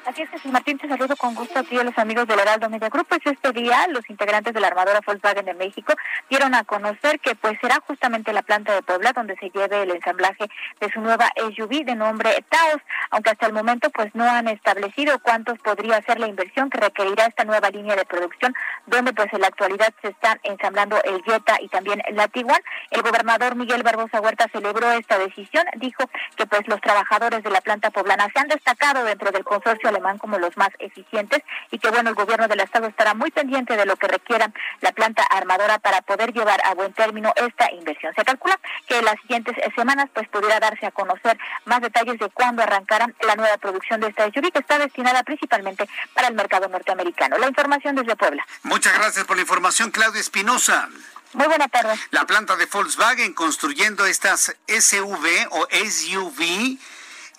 Así 0.05 0.22
es 0.22 0.29
que, 0.29 0.50
Martín, 0.50 0.77
te 0.77 0.89
saludo 0.89 1.15
con 1.15 1.33
gusto 1.33 1.60
a 1.60 1.63
ti 1.63 1.77
a 1.79 1.83
los 1.83 1.98
amigos 1.98 2.27
del 2.27 2.38
Heraldo 2.38 2.69
Media 2.69 2.89
Group. 2.89 3.07
Pues 3.07 3.22
este 3.24 3.53
día 3.53 3.88
los 3.88 4.10
integrantes 4.10 4.53
de 4.53 4.60
la 4.60 4.67
armadora 4.67 5.00
Volkswagen 5.05 5.45
de 5.45 5.53
México 5.53 5.93
dieron 6.29 6.53
a 6.55 6.65
conocer 6.65 7.22
que 7.22 7.36
pues 7.36 7.57
será 7.62 7.79
justamente 7.88 8.33
la 8.33 8.41
planta 8.41 8.74
de 8.74 8.81
Puebla 8.81 9.13
donde 9.13 9.38
se 9.38 9.50
lleve 9.50 9.83
el 9.83 9.91
ensamblaje 9.91 10.50
de 10.81 10.91
su 10.91 11.00
nueva 11.00 11.29
SUV 11.38 11.86
de 11.86 11.95
nombre 11.95 12.43
Taos, 12.50 12.81
aunque 13.12 13.29
hasta 13.29 13.45
el 13.45 13.53
momento 13.53 13.89
pues 13.91 14.13
no 14.13 14.25
han 14.25 14.50
establecido 14.50 15.19
cuántos 15.19 15.57
podría 15.60 16.01
ser 16.01 16.19
la 16.19 16.27
inversión 16.27 16.69
que 16.69 16.81
requerirá 16.81 17.27
esta 17.27 17.45
nueva 17.45 17.69
línea 17.69 17.95
de 17.95 18.03
producción, 18.03 18.53
donde 18.88 19.13
pues 19.13 19.31
en 19.31 19.39
la 19.39 19.48
actualidad 19.48 19.93
se 20.01 20.10
están 20.10 20.38
ensamblando 20.43 21.01
el 21.03 21.24
Jetta 21.24 21.62
y 21.62 21.69
también 21.69 22.01
la 22.12 22.27
Tiguan. 22.27 22.62
El 22.91 23.03
gobernador 23.03 23.55
Miguel 23.55 23.83
Barbosa 23.83 24.19
Huerta 24.19 24.50
celebró 24.51 24.91
esta 24.91 25.17
decisión, 25.17 25.65
dijo 25.77 26.03
que 26.36 26.45
pues 26.45 26.67
los 26.67 26.81
trabajadores 26.81 27.41
de 27.41 27.50
la 27.50 27.62
planta 27.62 27.89
poblana 27.89 28.27
se 28.33 28.39
han 28.41 28.50
destacado 28.50 29.05
dentro 29.05 29.31
del 29.31 29.45
consorcio 29.45 29.93
alemán 29.94 30.18
como 30.18 30.38
los 30.38 30.56
más 30.58 30.70
eficientes 30.80 31.42
y 31.72 31.80
que 31.80 31.90
bueno, 31.90 32.10
el 32.10 32.16
gobierno 32.16 32.48
del 32.48 32.60
estado 32.60 32.88
estará 32.88 33.14
muy 33.14 33.32
pendiente 33.32 33.78
de 33.78 33.86
lo 33.86 33.96
que 33.96 34.08
requiera 34.08 34.52
la 34.82 34.92
planta 34.92 35.24
armadora 35.24 35.80
para 35.80 36.02
poder 36.02 36.34
llevar 36.34 36.60
a 36.66 36.74
buen 36.74 36.94
término 36.94 37.32
esta 37.36 37.72
inversión. 37.72 38.14
Se 38.16 38.26
calcula 38.26 38.60
que 38.88 39.00
en 39.00 39.06
las 39.06 39.20
siguientes 39.22 39.56
semanas 39.76 40.10
pues 40.14 40.28
pudiera 40.30 40.60
darse 40.60 40.86
a 40.86 40.92
conocer 40.92 41.38
más 41.66 41.82
detalles 41.82 42.20
de 42.20 42.30
cuándo 42.30 42.64
arrancará 42.64 43.08
la 43.22 43.36
nueva 43.36 43.58
producción 43.58 44.02
de 44.02 44.08
esta 44.08 44.26
SUV 44.26 44.52
que 44.52 44.60
está 44.60 44.80
destinada 44.80 45.24
principalmente 45.24 45.88
para 46.14 46.28
el 46.28 46.34
mercado 46.34 46.68
norteamericano. 46.68 47.38
La 47.38 47.48
información 47.48 47.96
desde 47.96 48.16
Puebla. 48.16 48.46
Muchas 48.64 48.94
gracias 48.98 49.26
por 49.26 49.36
la 49.36 49.44
información, 49.44 49.92
Claudia 49.92 50.22
Espinosa. 50.22 50.90
Muy 51.34 51.48
buena 51.48 51.68
tarde. 51.68 51.96
La 52.12 52.26
planta 52.26 52.56
de 52.56 52.68
Volkswagen 52.68 53.34
construyendo 53.34 54.06
estas 54.06 54.56
SUV 54.68 55.48
o 55.50 55.68
SUV 55.72 56.78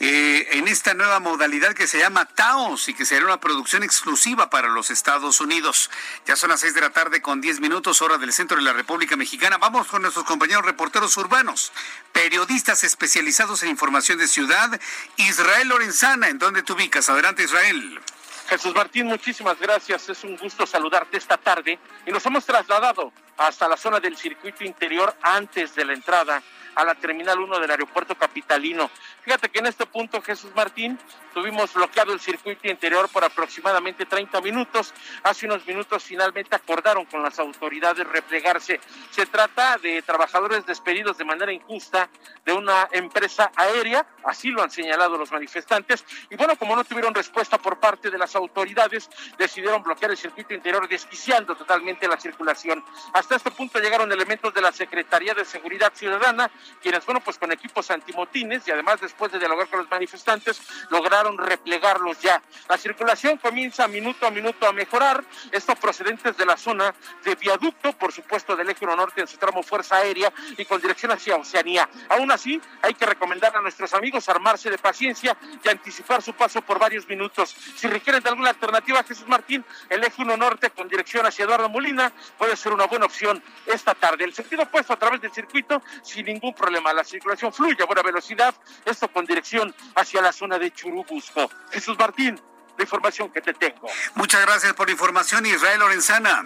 eh, 0.00 0.48
en 0.52 0.66
esta 0.66 0.92
nueva 0.94 1.20
modalidad 1.20 1.72
que 1.74 1.86
se 1.86 1.98
llama 1.98 2.24
Taos 2.24 2.88
y 2.88 2.94
que 2.94 3.06
será 3.06 3.26
una 3.26 3.38
producción 3.38 3.82
exclusiva 3.82 4.50
para 4.50 4.68
los 4.68 4.90
Estados 4.90 5.40
Unidos. 5.40 5.90
Ya 6.26 6.34
son 6.34 6.50
las 6.50 6.60
seis 6.60 6.74
de 6.74 6.80
la 6.80 6.90
tarde 6.90 7.22
con 7.22 7.40
diez 7.40 7.60
minutos, 7.60 8.02
hora 8.02 8.18
del 8.18 8.32
centro 8.32 8.56
de 8.56 8.64
la 8.64 8.72
República 8.72 9.16
Mexicana. 9.16 9.58
Vamos 9.58 9.86
con 9.86 10.02
nuestros 10.02 10.24
compañeros 10.24 10.64
reporteros 10.64 11.16
urbanos, 11.16 11.72
periodistas 12.12 12.82
especializados 12.82 13.62
en 13.62 13.70
información 13.70 14.18
de 14.18 14.26
ciudad. 14.26 14.80
Israel 15.16 15.68
Lorenzana, 15.68 16.28
¿en 16.28 16.38
dónde 16.38 16.62
te 16.62 16.72
ubicas? 16.72 17.08
Adelante, 17.08 17.44
Israel. 17.44 18.00
Jesús 18.48 18.74
Martín, 18.74 19.06
muchísimas 19.06 19.58
gracias. 19.58 20.08
Es 20.08 20.22
un 20.24 20.36
gusto 20.36 20.66
saludarte 20.66 21.16
esta 21.16 21.36
tarde 21.36 21.78
y 22.06 22.10
nos 22.10 22.24
hemos 22.26 22.44
trasladado 22.44 23.12
hasta 23.36 23.68
la 23.68 23.76
zona 23.76 24.00
del 24.00 24.16
circuito 24.16 24.64
interior 24.64 25.14
antes 25.22 25.74
de 25.74 25.84
la 25.84 25.94
entrada 25.94 26.42
a 26.74 26.84
la 26.84 26.94
Terminal 26.94 27.38
1 27.38 27.58
del 27.58 27.70
aeropuerto 27.70 28.14
capitalino. 28.16 28.90
Fíjate 29.24 29.48
que 29.48 29.58
en 29.58 29.66
este 29.66 29.86
punto, 29.86 30.20
Jesús 30.20 30.50
Martín, 30.54 30.98
tuvimos 31.32 31.72
bloqueado 31.72 32.12
el 32.12 32.20
circuito 32.20 32.68
interior 32.68 33.08
por 33.08 33.24
aproximadamente 33.24 34.04
30 34.04 34.40
minutos. 34.42 34.92
Hace 35.22 35.46
unos 35.46 35.66
minutos 35.66 36.04
finalmente 36.04 36.54
acordaron 36.54 37.06
con 37.06 37.22
las 37.22 37.38
autoridades 37.38 38.06
replegarse. 38.06 38.80
Se 39.10 39.24
trata 39.26 39.78
de 39.78 40.02
trabajadores 40.02 40.66
despedidos 40.66 41.16
de 41.16 41.24
manera 41.24 41.52
injusta 41.52 42.08
de 42.44 42.52
una 42.52 42.88
empresa 42.92 43.50
aérea, 43.56 44.06
así 44.24 44.50
lo 44.50 44.62
han 44.62 44.70
señalado 44.70 45.16
los 45.16 45.32
manifestantes. 45.32 46.04
Y 46.28 46.36
bueno, 46.36 46.56
como 46.56 46.76
no 46.76 46.84
tuvieron 46.84 47.14
respuesta 47.14 47.56
por 47.56 47.80
parte 47.80 48.10
de 48.10 48.18
las 48.18 48.36
autoridades, 48.36 49.08
decidieron 49.38 49.82
bloquear 49.82 50.10
el 50.10 50.18
circuito 50.18 50.52
interior, 50.52 50.86
desquiciando 50.86 51.56
totalmente 51.56 52.06
la 52.06 52.20
circulación. 52.20 52.84
Hasta 53.14 53.36
este 53.36 53.50
punto 53.50 53.78
llegaron 53.78 54.12
elementos 54.12 54.52
de 54.52 54.60
la 54.60 54.70
Secretaría 54.70 55.32
de 55.32 55.46
Seguridad 55.46 55.92
Ciudadana, 55.94 56.50
quienes, 56.82 57.06
bueno, 57.06 57.20
pues 57.20 57.38
con 57.38 57.50
equipos 57.50 57.90
antimotines 57.90 58.68
y 58.68 58.70
además 58.70 59.00
después 59.14 59.30
de 59.30 59.38
dialogar 59.38 59.68
con 59.68 59.78
los 59.78 59.88
manifestantes, 59.88 60.60
lograron 60.90 61.38
replegarlos 61.38 62.20
ya. 62.20 62.42
La 62.68 62.76
circulación 62.76 63.38
comienza 63.38 63.86
minuto 63.86 64.26
a 64.26 64.30
minuto 64.30 64.66
a 64.66 64.72
mejorar, 64.72 65.22
esto 65.52 65.76
procedentes 65.76 66.36
de 66.36 66.44
la 66.44 66.56
zona 66.56 66.92
de 67.24 67.36
viaducto, 67.36 67.92
por 67.92 68.12
supuesto 68.12 68.56
del 68.56 68.70
eje 68.70 68.84
norte 68.84 69.20
en 69.20 69.28
su 69.28 69.36
tramo 69.36 69.62
Fuerza 69.62 69.98
Aérea 69.98 70.32
y 70.58 70.64
con 70.64 70.80
dirección 70.80 71.12
hacia 71.12 71.36
Oceanía. 71.36 71.88
Aún 72.08 72.32
así, 72.32 72.60
hay 72.82 72.94
que 72.94 73.06
recomendar 73.06 73.56
a 73.56 73.60
nuestros 73.60 73.94
amigos 73.94 74.28
armarse 74.28 74.68
de 74.68 74.78
paciencia 74.78 75.36
y 75.62 75.68
anticipar 75.68 76.20
su 76.20 76.32
paso 76.32 76.60
por 76.62 76.80
varios 76.80 77.08
minutos. 77.08 77.54
Si 77.76 77.86
requieren 77.86 78.20
de 78.20 78.30
alguna 78.30 78.50
alternativa, 78.50 79.04
Jesús 79.04 79.28
Martín, 79.28 79.64
el 79.90 80.02
eje 80.02 80.22
1 80.22 80.36
norte 80.36 80.70
con 80.70 80.88
dirección 80.88 81.24
hacia 81.24 81.44
Eduardo 81.44 81.68
Molina 81.68 82.12
puede 82.36 82.56
ser 82.56 82.72
una 82.72 82.86
buena 82.86 83.06
opción 83.06 83.40
esta 83.66 83.94
tarde. 83.94 84.24
El 84.24 84.34
sentido 84.34 84.64
opuesto 84.64 84.92
a 84.92 84.98
través 84.98 85.20
del 85.20 85.32
circuito 85.32 85.80
sin 86.02 86.26
ningún 86.26 86.52
problema. 86.52 86.92
La 86.92 87.04
circulación 87.04 87.52
fluye 87.52 87.80
a 87.80 87.86
buena 87.86 88.02
velocidad, 88.02 88.54
esto 88.84 89.03
con 89.08 89.24
dirección 89.24 89.74
hacia 89.94 90.22
la 90.22 90.32
zona 90.32 90.58
de 90.58 90.70
Churubusco. 90.72 91.50
Jesús 91.70 91.96
Martín, 91.98 92.40
la 92.76 92.84
información 92.84 93.30
que 93.32 93.40
te 93.40 93.54
tengo. 93.54 93.88
Muchas 94.14 94.40
gracias 94.42 94.72
por 94.74 94.86
la 94.86 94.92
información, 94.92 95.46
Israel 95.46 95.80
Lorenzana. 95.80 96.44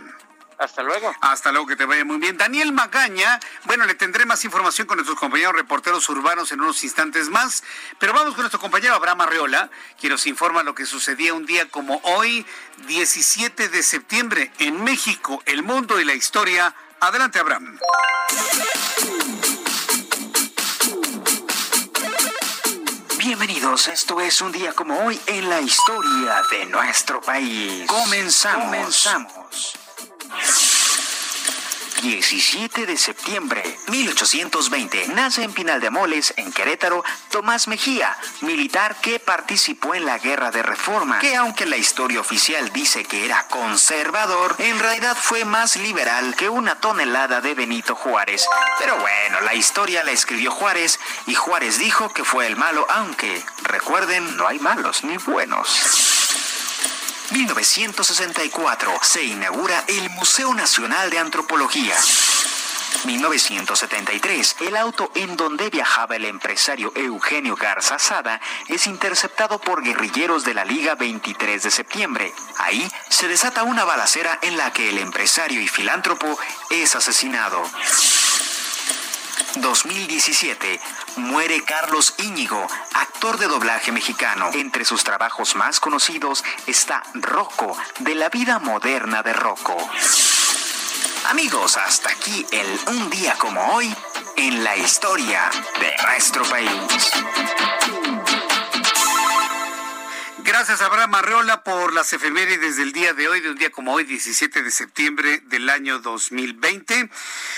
Hasta 0.58 0.82
luego. 0.82 1.14
Hasta 1.20 1.52
luego, 1.52 1.68
que 1.68 1.76
te 1.76 1.84
vaya 1.84 2.04
muy 2.04 2.18
bien. 2.18 2.36
Daniel 2.36 2.72
Magaña, 2.72 3.38
bueno, 3.64 3.86
le 3.86 3.94
tendré 3.94 4.26
más 4.26 4.44
información 4.44 4.88
con 4.88 4.96
nuestros 4.96 5.18
compañeros 5.18 5.54
reporteros 5.54 6.08
urbanos 6.08 6.50
en 6.50 6.60
unos 6.60 6.82
instantes 6.82 7.28
más, 7.28 7.62
pero 7.98 8.12
vamos 8.12 8.34
con 8.34 8.42
nuestro 8.42 8.58
compañero 8.58 8.94
Abraham 8.94 9.20
Arreola, 9.20 9.70
quien 10.00 10.10
nos 10.12 10.26
informa 10.26 10.64
lo 10.64 10.74
que 10.74 10.84
sucedía 10.84 11.32
un 11.32 11.46
día 11.46 11.68
como 11.68 12.00
hoy, 12.02 12.44
17 12.88 13.68
de 13.68 13.82
septiembre, 13.84 14.50
en 14.58 14.82
México, 14.82 15.42
el 15.46 15.62
mundo 15.62 16.00
y 16.00 16.04
la 16.04 16.14
historia. 16.14 16.74
Adelante, 16.98 17.38
Abraham. 17.38 17.78
Bienvenidos, 23.38 23.86
esto 23.86 24.20
es 24.20 24.40
un 24.40 24.50
día 24.50 24.72
como 24.72 24.98
hoy 24.98 25.20
en 25.26 25.48
la 25.48 25.60
historia 25.60 26.42
de 26.50 26.66
nuestro 26.66 27.20
país. 27.20 27.86
Comenzamos. 27.86 28.66
Comenzamos. 28.66 29.78
17 32.02 32.86
de 32.86 32.96
septiembre 32.96 33.62
1820 33.88 35.08
nace 35.08 35.42
en 35.42 35.52
Pinal 35.52 35.80
de 35.80 35.90
Moles, 35.90 36.32
en 36.36 36.52
Querétaro, 36.52 37.02
Tomás 37.30 37.66
Mejía, 37.66 38.16
militar 38.40 38.96
que 39.00 39.18
participó 39.18 39.94
en 39.94 40.06
la 40.06 40.18
Guerra 40.18 40.50
de 40.50 40.62
Reforma, 40.62 41.18
que 41.18 41.34
aunque 41.34 41.66
la 41.66 41.76
historia 41.76 42.20
oficial 42.20 42.72
dice 42.72 43.04
que 43.04 43.24
era 43.24 43.46
conservador, 43.48 44.54
en 44.58 44.78
realidad 44.78 45.16
fue 45.20 45.44
más 45.44 45.76
liberal 45.76 46.36
que 46.36 46.48
una 46.48 46.76
tonelada 46.76 47.40
de 47.40 47.54
Benito 47.54 47.94
Juárez. 47.94 48.46
Pero 48.78 48.96
bueno, 48.98 49.40
la 49.40 49.54
historia 49.54 50.04
la 50.04 50.12
escribió 50.12 50.52
Juárez 50.52 51.00
y 51.26 51.34
Juárez 51.34 51.78
dijo 51.78 52.12
que 52.12 52.24
fue 52.24 52.46
el 52.46 52.56
malo, 52.56 52.86
aunque 52.90 53.44
recuerden, 53.64 54.36
no 54.36 54.46
hay 54.46 54.58
malos 54.60 55.02
ni 55.02 55.16
buenos. 55.16 56.17
1964 57.30 59.00
se 59.02 59.22
inaugura 59.22 59.84
el 59.86 60.08
Museo 60.10 60.54
Nacional 60.54 61.10
de 61.10 61.18
Antropología. 61.18 61.94
1973, 63.04 64.56
el 64.60 64.76
auto 64.76 65.10
en 65.14 65.36
donde 65.36 65.68
viajaba 65.68 66.16
el 66.16 66.24
empresario 66.24 66.90
Eugenio 66.96 67.54
Garza 67.54 67.98
Sada 67.98 68.40
es 68.68 68.86
interceptado 68.86 69.58
por 69.60 69.82
guerrilleros 69.82 70.44
de 70.44 70.54
la 70.54 70.64
Liga 70.64 70.94
23 70.94 71.62
de 71.62 71.70
septiembre. 71.70 72.32
Ahí 72.56 72.90
se 73.10 73.28
desata 73.28 73.62
una 73.62 73.84
balacera 73.84 74.38
en 74.42 74.56
la 74.56 74.72
que 74.72 74.88
el 74.88 74.98
empresario 74.98 75.60
y 75.60 75.68
filántropo 75.68 76.38
es 76.70 76.96
asesinado. 76.96 77.62
2017 79.60 80.80
muere 81.16 81.62
Carlos 81.64 82.14
Íñigo, 82.18 82.66
actor 82.94 83.38
de 83.38 83.46
doblaje 83.46 83.92
mexicano. 83.92 84.50
Entre 84.54 84.84
sus 84.84 85.04
trabajos 85.04 85.54
más 85.54 85.80
conocidos 85.80 86.44
está 86.66 87.02
Rocco, 87.14 87.76
de 88.00 88.14
la 88.14 88.28
vida 88.28 88.58
moderna 88.58 89.22
de 89.22 89.32
Rocco. 89.32 89.76
Amigos, 91.30 91.76
hasta 91.76 92.10
aquí 92.10 92.46
el 92.50 92.80
Un 92.96 93.10
día 93.10 93.34
como 93.38 93.60
hoy 93.74 93.94
en 94.36 94.64
la 94.64 94.76
historia 94.76 95.50
de 95.80 95.92
nuestro 96.06 96.44
país. 96.44 96.70
Gracias, 100.48 100.80
Abraham 100.80 101.14
Arreola, 101.14 101.62
por 101.62 101.92
las 101.92 102.10
efemérides 102.14 102.78
del 102.78 102.94
día 102.94 103.12
de 103.12 103.28
hoy, 103.28 103.42
de 103.42 103.50
un 103.50 103.58
día 103.58 103.70
como 103.70 103.92
hoy, 103.92 104.04
17 104.04 104.62
de 104.62 104.70
septiembre 104.70 105.42
del 105.44 105.68
año 105.68 105.98
2020. 105.98 107.10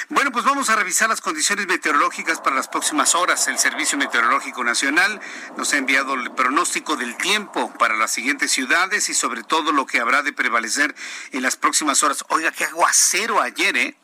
Bueno, 0.08 0.32
pues 0.32 0.44
vamos 0.44 0.70
a 0.70 0.74
revisar 0.74 1.08
las 1.08 1.20
condiciones 1.20 1.68
meteorológicas 1.68 2.40
para 2.40 2.56
las 2.56 2.66
próximas 2.66 3.14
horas. 3.14 3.46
El 3.46 3.60
Servicio 3.60 3.96
Meteorológico 3.96 4.64
Nacional 4.64 5.20
nos 5.56 5.72
ha 5.72 5.76
enviado 5.76 6.14
el 6.14 6.32
pronóstico 6.32 6.96
del 6.96 7.16
tiempo 7.16 7.72
para 7.78 7.94
las 7.96 8.12
siguientes 8.12 8.50
ciudades 8.50 9.08
y 9.08 9.14
sobre 9.14 9.44
todo 9.44 9.70
lo 9.70 9.86
que 9.86 10.00
habrá 10.00 10.22
de 10.22 10.32
prevalecer 10.32 10.92
en 11.30 11.42
las 11.42 11.54
próximas 11.54 12.02
horas. 12.02 12.24
Oiga, 12.28 12.50
qué 12.50 12.64
aguacero 12.64 13.40
ayer, 13.40 13.76
¿eh? 13.76 13.96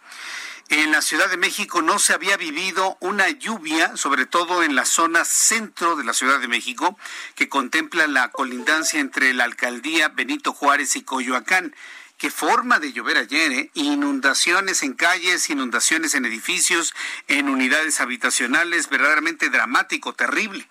En 0.69 0.91
la 0.91 1.01
Ciudad 1.01 1.31
de 1.31 1.37
México 1.37 1.81
no 1.81 2.01
se 2.01 2.13
había 2.13 2.37
vivido 2.37 2.97
una 3.01 3.31
lluvia, 3.31 3.97
sobre 3.97 4.27
todo 4.27 4.65
en 4.65 4.75
la 4.75 4.85
zona 4.85 5.25
centro 5.25 5.95
de 5.95 6.03
la 6.03 6.13
Ciudad 6.13 6.41
de 6.41 6.49
México, 6.49 6.99
que 7.37 7.49
contempla 7.49 8.09
la 8.09 8.31
colindancia 8.33 8.99
entre 8.99 9.33
la 9.33 9.45
alcaldía 9.45 10.09
Benito 10.09 10.53
Juárez 10.53 10.97
y 10.97 11.03
Coyoacán. 11.03 11.73
Qué 12.19 12.31
forma 12.31 12.81
de 12.81 12.93
llover 12.93 13.17
ayer, 13.17 13.53
¿eh? 13.53 13.71
Inundaciones 13.75 14.83
en 14.83 14.95
calles, 14.95 15.51
inundaciones 15.51 16.15
en 16.15 16.25
edificios, 16.25 16.95
en 17.29 17.49
unidades 17.49 18.01
habitacionales, 18.01 18.89
verdaderamente 18.89 19.51
dramático, 19.51 20.15
terrible. 20.15 20.67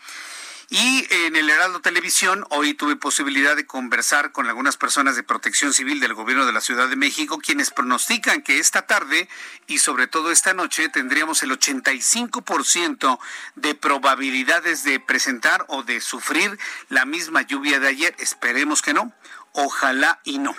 Y 0.69 1.05
en 1.11 1.35
el 1.35 1.47
Heraldo 1.47 1.79
Televisión 1.79 2.43
hoy 2.49 2.73
tuve 2.73 2.95
posibilidad 2.95 3.55
de 3.55 3.67
conversar 3.67 4.31
con 4.31 4.47
algunas 4.47 4.77
personas 4.77 5.15
de 5.15 5.21
protección 5.21 5.73
civil 5.73 5.99
del 5.99 6.15
gobierno 6.15 6.47
de 6.47 6.53
la 6.53 6.61
Ciudad 6.61 6.89
de 6.89 6.95
México, 6.95 7.37
quienes 7.37 7.69
pronostican 7.69 8.41
que 8.41 8.57
esta 8.57 8.87
tarde 8.87 9.29
y 9.67 9.77
sobre 9.77 10.07
todo 10.07 10.31
esta 10.31 10.55
noche 10.55 10.89
tendríamos 10.89 11.43
el 11.43 11.51
85% 11.51 13.19
de 13.55 13.75
probabilidades 13.75 14.83
de 14.83 14.99
presentar 14.99 15.65
o 15.67 15.83
de 15.83 16.01
sufrir 16.01 16.57
la 16.89 17.05
misma 17.05 17.43
lluvia 17.43 17.79
de 17.79 17.87
ayer. 17.87 18.15
Esperemos 18.17 18.81
que 18.81 18.95
no. 18.95 19.13
Ojalá 19.51 20.19
y 20.23 20.39
no. 20.39 20.55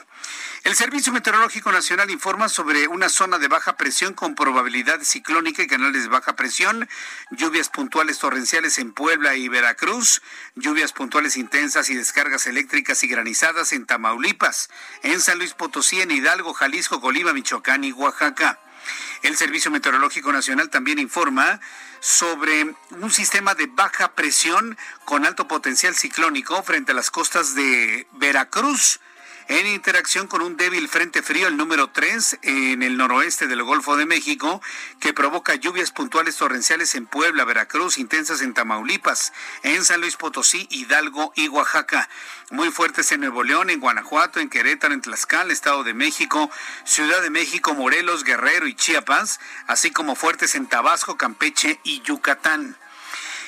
El 0.66 0.74
Servicio 0.74 1.12
Meteorológico 1.12 1.70
Nacional 1.70 2.10
informa 2.10 2.48
sobre 2.48 2.88
una 2.88 3.08
zona 3.08 3.38
de 3.38 3.46
baja 3.46 3.76
presión 3.76 4.14
con 4.14 4.34
probabilidad 4.34 5.00
ciclónica 5.02 5.62
y 5.62 5.68
canales 5.68 6.02
de 6.02 6.08
baja 6.08 6.34
presión, 6.34 6.88
lluvias 7.30 7.68
puntuales 7.68 8.18
torrenciales 8.18 8.80
en 8.80 8.92
Puebla 8.92 9.36
y 9.36 9.46
Veracruz, 9.46 10.22
lluvias 10.56 10.92
puntuales 10.92 11.36
intensas 11.36 11.88
y 11.88 11.94
descargas 11.94 12.48
eléctricas 12.48 13.04
y 13.04 13.06
granizadas 13.06 13.72
en 13.72 13.86
Tamaulipas, 13.86 14.68
en 15.04 15.20
San 15.20 15.38
Luis 15.38 15.54
Potosí, 15.54 16.00
en 16.00 16.10
Hidalgo, 16.10 16.52
Jalisco, 16.52 17.00
Colima, 17.00 17.32
Michoacán 17.32 17.84
y 17.84 17.92
Oaxaca. 17.92 18.58
El 19.22 19.36
Servicio 19.36 19.70
Meteorológico 19.70 20.32
Nacional 20.32 20.68
también 20.68 20.98
informa 20.98 21.60
sobre 22.00 22.74
un 22.90 23.12
sistema 23.12 23.54
de 23.54 23.68
baja 23.68 24.14
presión 24.16 24.76
con 25.04 25.26
alto 25.26 25.46
potencial 25.46 25.94
ciclónico 25.94 26.60
frente 26.64 26.90
a 26.90 26.96
las 26.96 27.10
costas 27.10 27.54
de 27.54 28.08
Veracruz 28.14 28.98
en 29.48 29.66
interacción 29.66 30.26
con 30.26 30.42
un 30.42 30.56
débil 30.56 30.88
frente 30.88 31.22
frío, 31.22 31.46
el 31.46 31.56
número 31.56 31.88
3, 31.90 32.38
en 32.42 32.82
el 32.82 32.96
noroeste 32.96 33.46
del 33.46 33.62
Golfo 33.62 33.96
de 33.96 34.04
México, 34.04 34.60
que 34.98 35.12
provoca 35.12 35.54
lluvias 35.54 35.92
puntuales 35.92 36.36
torrenciales 36.36 36.94
en 36.94 37.06
Puebla, 37.06 37.44
Veracruz, 37.44 37.98
intensas 37.98 38.42
en 38.42 38.54
Tamaulipas, 38.54 39.32
en 39.62 39.84
San 39.84 40.00
Luis 40.00 40.16
Potosí, 40.16 40.66
Hidalgo 40.70 41.32
y 41.36 41.48
Oaxaca. 41.48 42.08
Muy 42.50 42.70
fuertes 42.70 43.12
en 43.12 43.20
Nuevo 43.20 43.44
León, 43.44 43.70
en 43.70 43.80
Guanajuato, 43.80 44.40
en 44.40 44.48
Querétaro, 44.48 44.94
en 44.94 45.00
Tlaxcala, 45.00 45.52
Estado 45.52 45.84
de 45.84 45.94
México, 45.94 46.50
Ciudad 46.84 47.22
de 47.22 47.30
México, 47.30 47.74
Morelos, 47.74 48.24
Guerrero 48.24 48.66
y 48.66 48.74
Chiapas, 48.74 49.38
así 49.66 49.90
como 49.90 50.16
fuertes 50.16 50.54
en 50.54 50.66
Tabasco, 50.66 51.16
Campeche 51.16 51.80
y 51.84 52.02
Yucatán. 52.02 52.76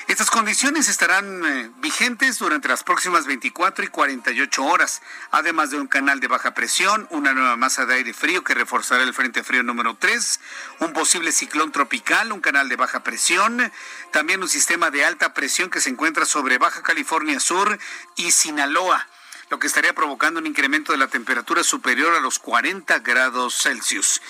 Estas 0.09 0.31
condiciones 0.31 0.89
estarán 0.89 1.45
eh, 1.45 1.69
vigentes 1.81 2.39
durante 2.39 2.67
las 2.67 2.83
próximas 2.83 3.27
24 3.27 3.85
y 3.85 3.89
48 3.89 4.63
horas, 4.65 5.03
además 5.29 5.69
de 5.69 5.79
un 5.79 5.85
canal 5.85 6.19
de 6.19 6.25
baja 6.25 6.55
presión, 6.55 7.05
una 7.11 7.35
nueva 7.35 7.55
masa 7.57 7.85
de 7.85 7.93
aire 7.93 8.11
frío 8.15 8.43
que 8.43 8.55
reforzará 8.55 9.03
el 9.03 9.13
Frente 9.13 9.43
Frío 9.43 9.61
número 9.61 9.97
3, 9.97 10.39
un 10.79 10.93
posible 10.93 11.31
ciclón 11.31 11.71
tropical, 11.71 12.31
un 12.31 12.41
canal 12.41 12.69
de 12.69 12.75
baja 12.75 13.03
presión, 13.03 13.71
también 14.11 14.41
un 14.41 14.49
sistema 14.49 14.89
de 14.89 15.05
alta 15.05 15.35
presión 15.35 15.69
que 15.69 15.79
se 15.79 15.91
encuentra 15.91 16.25
sobre 16.25 16.57
Baja 16.57 16.81
California 16.81 17.39
Sur 17.39 17.77
y 18.15 18.31
Sinaloa 18.31 19.07
lo 19.51 19.57
que 19.57 19.65
estaría 19.65 19.93
provocando 19.93 20.39
un 20.39 20.45
incremento 20.45 20.91
de 20.91 20.99
la 20.99 21.07
temperatura 21.07 21.63
superior 21.63 22.13
a 22.13 22.19
los 22.19 22.37
40 22.37 22.99
grados 22.99 23.55
Celsius. 23.55 24.21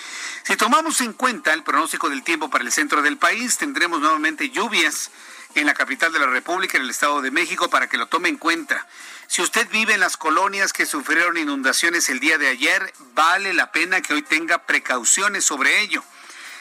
Si 0.44 0.56
tomamos 0.56 1.02
en 1.02 1.12
cuenta 1.12 1.52
el 1.52 1.62
pronóstico 1.62 2.08
del 2.08 2.22
tiempo 2.22 2.48
para 2.48 2.64
el 2.64 2.72
centro 2.72 3.02
del 3.02 3.18
país, 3.18 3.58
tendremos 3.58 4.00
nuevamente 4.00 4.48
lluvias 4.48 5.10
en 5.54 5.66
la 5.66 5.74
capital 5.74 6.12
de 6.12 6.18
la 6.18 6.26
República, 6.26 6.76
en 6.76 6.84
el 6.84 6.90
Estado 6.90 7.22
de 7.22 7.30
México, 7.30 7.68
para 7.68 7.88
que 7.88 7.96
lo 7.96 8.06
tome 8.06 8.28
en 8.28 8.36
cuenta. 8.36 8.86
Si 9.26 9.42
usted 9.42 9.68
vive 9.70 9.94
en 9.94 10.00
las 10.00 10.16
colonias 10.16 10.72
que 10.72 10.86
sufrieron 10.86 11.36
inundaciones 11.36 12.08
el 12.08 12.20
día 12.20 12.38
de 12.38 12.48
ayer, 12.48 12.92
vale 13.14 13.54
la 13.54 13.72
pena 13.72 14.00
que 14.00 14.14
hoy 14.14 14.22
tenga 14.22 14.66
precauciones 14.66 15.44
sobre 15.44 15.80
ello. 15.80 16.02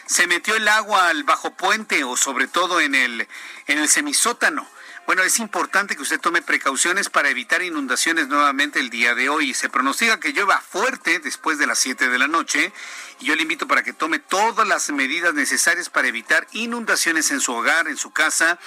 Se 0.06 0.28
metió 0.28 0.56
el 0.56 0.68
agua 0.68 1.10
al 1.10 1.24
bajo 1.24 1.52
puente 1.56 2.04
o 2.04 2.18
sobre 2.18 2.48
todo 2.48 2.80
en 2.82 2.96
el, 2.96 3.28
en 3.68 3.78
el 3.78 3.90
semisótano. 3.90 4.68
Bueno, 5.10 5.24
es 5.24 5.40
importante 5.40 5.96
que 5.96 6.04
usted 6.04 6.20
tome 6.20 6.44
precauciones 6.44 7.10
para 7.10 7.30
evitar 7.30 7.64
inundaciones 7.64 8.28
nuevamente 8.28 8.80
el 8.80 8.92
día 8.92 9.16
de 9.16 9.30
hoy. 9.30 9.56
Se 9.56 9.68
pronostica 9.68 10.20
que 10.20 10.34
llueva 10.34 10.62
fuerte 10.62 11.18
después 11.18 11.58
de 11.58 11.66
las 11.66 11.80
7 11.80 12.10
de 12.10 12.20
la 12.20 12.28
noche 12.28 12.72
y 13.20 13.26
yo 13.26 13.36
le 13.36 13.42
invito 13.42 13.68
para 13.68 13.84
que 13.84 13.94
tome 13.94 14.20
todas 14.20 14.68
las 14.68 14.90
medidas 14.92 15.34
necesarias 15.34 15.90
para 15.90 16.08
evitar 16.08 16.48
inundaciones 16.54 17.32
en 17.32 17.42
su 17.42 17.54
hogar, 17.54 17.88
en 17.88 17.98
su 17.98 18.12
casa 18.12 18.58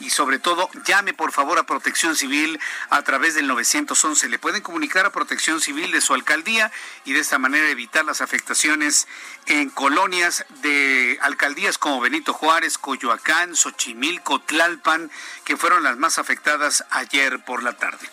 y 0.00 0.10
sobre 0.10 0.38
todo 0.38 0.68
llame 0.84 1.14
por 1.14 1.32
favor 1.32 1.58
a 1.58 1.62
Protección 1.64 2.16
Civil 2.16 2.60
a 2.90 3.02
través 3.02 3.34
del 3.34 3.46
911. 3.46 4.28
Le 4.28 4.38
pueden 4.38 4.60
comunicar 4.60 5.06
a 5.06 5.12
Protección 5.12 5.60
Civil 5.60 5.92
de 5.92 6.00
su 6.00 6.12
alcaldía 6.12 6.70
y 7.04 7.12
de 7.12 7.20
esta 7.20 7.38
manera 7.38 7.70
evitar 7.70 8.04
las 8.04 8.20
afectaciones 8.20 9.06
en 9.46 9.70
colonias 9.70 10.44
de 10.60 11.18
alcaldías 11.22 11.78
como 11.78 12.00
Benito 12.00 12.34
Juárez, 12.34 12.78
Coyoacán, 12.78 13.56
Xochimilco, 13.56 14.40
Tlalpan, 14.40 15.10
que 15.44 15.56
fueron 15.56 15.82
las 15.84 15.96
más 15.96 16.18
afectadas 16.18 16.84
ayer 16.90 17.42
por 17.44 17.62
la 17.62 17.74
tarde. 17.74 18.08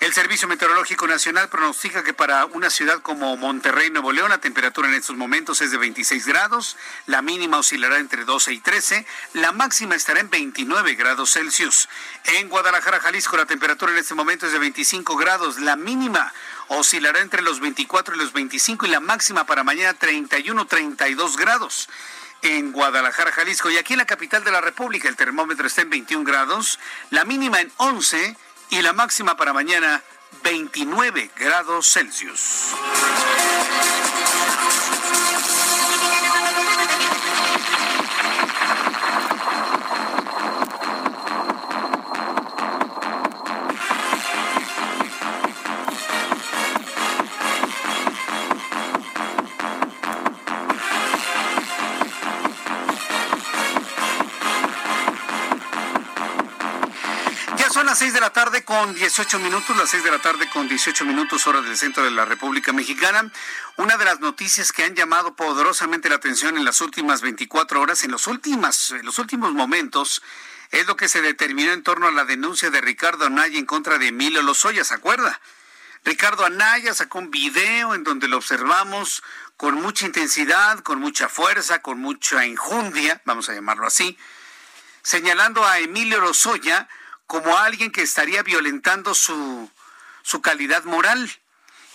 El 0.00 0.12
Servicio 0.12 0.48
Meteorológico 0.48 1.06
Nacional 1.06 1.48
pronostica 1.48 2.02
que 2.02 2.12
para 2.12 2.44
una 2.46 2.68
ciudad 2.68 3.00
como 3.00 3.36
Monterrey, 3.36 3.90
Nuevo 3.90 4.12
León, 4.12 4.30
la 4.30 4.38
temperatura 4.38 4.88
en 4.88 4.94
estos 4.94 5.16
momentos 5.16 5.60
es 5.60 5.70
de 5.70 5.78
26 5.78 6.26
grados, 6.26 6.76
la 7.06 7.22
mínima 7.22 7.58
oscilará 7.58 7.98
entre 7.98 8.24
12 8.24 8.52
y 8.52 8.60
13, 8.60 9.06
la 9.34 9.52
máxima 9.52 9.94
estará 9.94 10.20
en 10.20 10.30
29 10.30 10.94
grados 10.96 11.32
Celsius. 11.32 11.88
En 12.24 12.48
Guadalajara, 12.48 13.00
Jalisco, 13.00 13.36
la 13.36 13.46
temperatura 13.46 13.92
en 13.92 13.98
este 13.98 14.14
momento 14.14 14.46
es 14.46 14.52
de 14.52 14.58
25 14.58 15.16
grados, 15.16 15.60
la 15.60 15.76
mínima 15.76 16.32
oscilará 16.68 17.20
entre 17.20 17.42
los 17.42 17.60
24 17.60 18.16
y 18.16 18.18
los 18.18 18.32
25 18.32 18.86
y 18.86 18.90
la 18.90 19.00
máxima 19.00 19.46
para 19.46 19.62
mañana 19.62 19.94
31, 19.94 20.66
32 20.66 21.36
grados 21.36 21.88
en 22.42 22.72
Guadalajara, 22.72 23.32
Jalisco. 23.32 23.70
Y 23.70 23.78
aquí 23.78 23.94
en 23.94 23.98
la 23.98 24.06
capital 24.06 24.44
de 24.44 24.50
la 24.50 24.60
República 24.60 25.08
el 25.08 25.16
termómetro 25.16 25.66
está 25.66 25.82
en 25.82 25.90
21 25.90 26.24
grados, 26.24 26.78
la 27.10 27.24
mínima 27.24 27.60
en 27.60 27.72
11 27.76 28.36
y 28.70 28.82
la 28.82 28.92
máxima 28.92 29.36
para 29.36 29.52
mañana 29.52 30.02
29 30.42 31.30
grados 31.36 31.92
Celsius. 31.92 32.74
Las 57.94 58.00
6 58.00 58.12
de 58.12 58.20
la 58.20 58.32
tarde 58.32 58.64
con 58.64 58.92
18 58.92 59.38
minutos, 59.38 59.76
las 59.76 59.88
6 59.90 60.02
de 60.02 60.10
la 60.10 60.18
tarde 60.18 60.48
con 60.48 60.66
18 60.66 61.04
minutos 61.04 61.46
hora 61.46 61.60
del 61.60 61.76
centro 61.76 62.02
de 62.02 62.10
la 62.10 62.24
República 62.24 62.72
Mexicana. 62.72 63.30
Una 63.76 63.96
de 63.96 64.04
las 64.04 64.18
noticias 64.18 64.72
que 64.72 64.82
han 64.82 64.96
llamado 64.96 65.36
poderosamente 65.36 66.08
la 66.08 66.16
atención 66.16 66.58
en 66.58 66.64
las 66.64 66.80
últimas 66.80 67.20
24 67.20 67.80
horas, 67.80 68.02
en 68.02 68.10
los, 68.10 68.26
últimas, 68.26 68.90
en 68.90 69.06
los 69.06 69.20
últimos 69.20 69.52
momentos, 69.52 70.22
es 70.72 70.88
lo 70.88 70.96
que 70.96 71.06
se 71.06 71.22
determinó 71.22 71.70
en 71.70 71.84
torno 71.84 72.08
a 72.08 72.10
la 72.10 72.24
denuncia 72.24 72.68
de 72.68 72.80
Ricardo 72.80 73.26
Anaya 73.26 73.60
en 73.60 73.64
contra 73.64 73.96
de 73.96 74.08
Emilio 74.08 74.42
Lozoya, 74.42 74.82
¿se 74.82 74.94
acuerda? 74.94 75.40
Ricardo 76.04 76.44
Anaya 76.44 76.94
sacó 76.94 77.20
un 77.20 77.30
video 77.30 77.94
en 77.94 78.02
donde 78.02 78.26
lo 78.26 78.38
observamos 78.38 79.22
con 79.56 79.76
mucha 79.76 80.04
intensidad, 80.04 80.80
con 80.80 80.98
mucha 80.98 81.28
fuerza, 81.28 81.80
con 81.80 82.00
mucha 82.00 82.44
injundia, 82.44 83.22
vamos 83.24 83.48
a 83.50 83.54
llamarlo 83.54 83.86
así, 83.86 84.18
señalando 85.02 85.64
a 85.64 85.78
Emilio 85.78 86.18
Lozoya 86.18 86.88
como 87.26 87.56
alguien 87.56 87.90
que 87.90 88.02
estaría 88.02 88.42
violentando 88.42 89.14
su, 89.14 89.70
su 90.22 90.40
calidad 90.40 90.84
moral. 90.84 91.30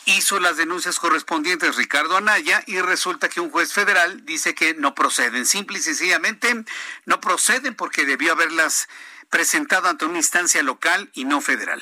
hizo 0.05 0.39
las 0.39 0.57
denuncias 0.57 0.99
correspondientes 0.99 1.75
Ricardo 1.75 2.17
Anaya 2.17 2.63
y 2.65 2.79
resulta 2.79 3.29
que 3.29 3.41
un 3.41 3.51
juez 3.51 3.73
federal 3.73 4.25
dice 4.25 4.55
que 4.55 4.73
no 4.73 4.95
proceden. 4.95 5.45
Simple 5.45 5.77
y 5.79 5.81
sencillamente 5.81 6.65
no 7.05 7.21
proceden 7.21 7.75
porque 7.75 8.05
debió 8.05 8.31
haberlas 8.31 8.87
presentado 9.29 9.87
ante 9.87 10.05
una 10.05 10.17
instancia 10.17 10.63
local 10.63 11.09
y 11.13 11.25
no 11.25 11.41
federal. 11.41 11.81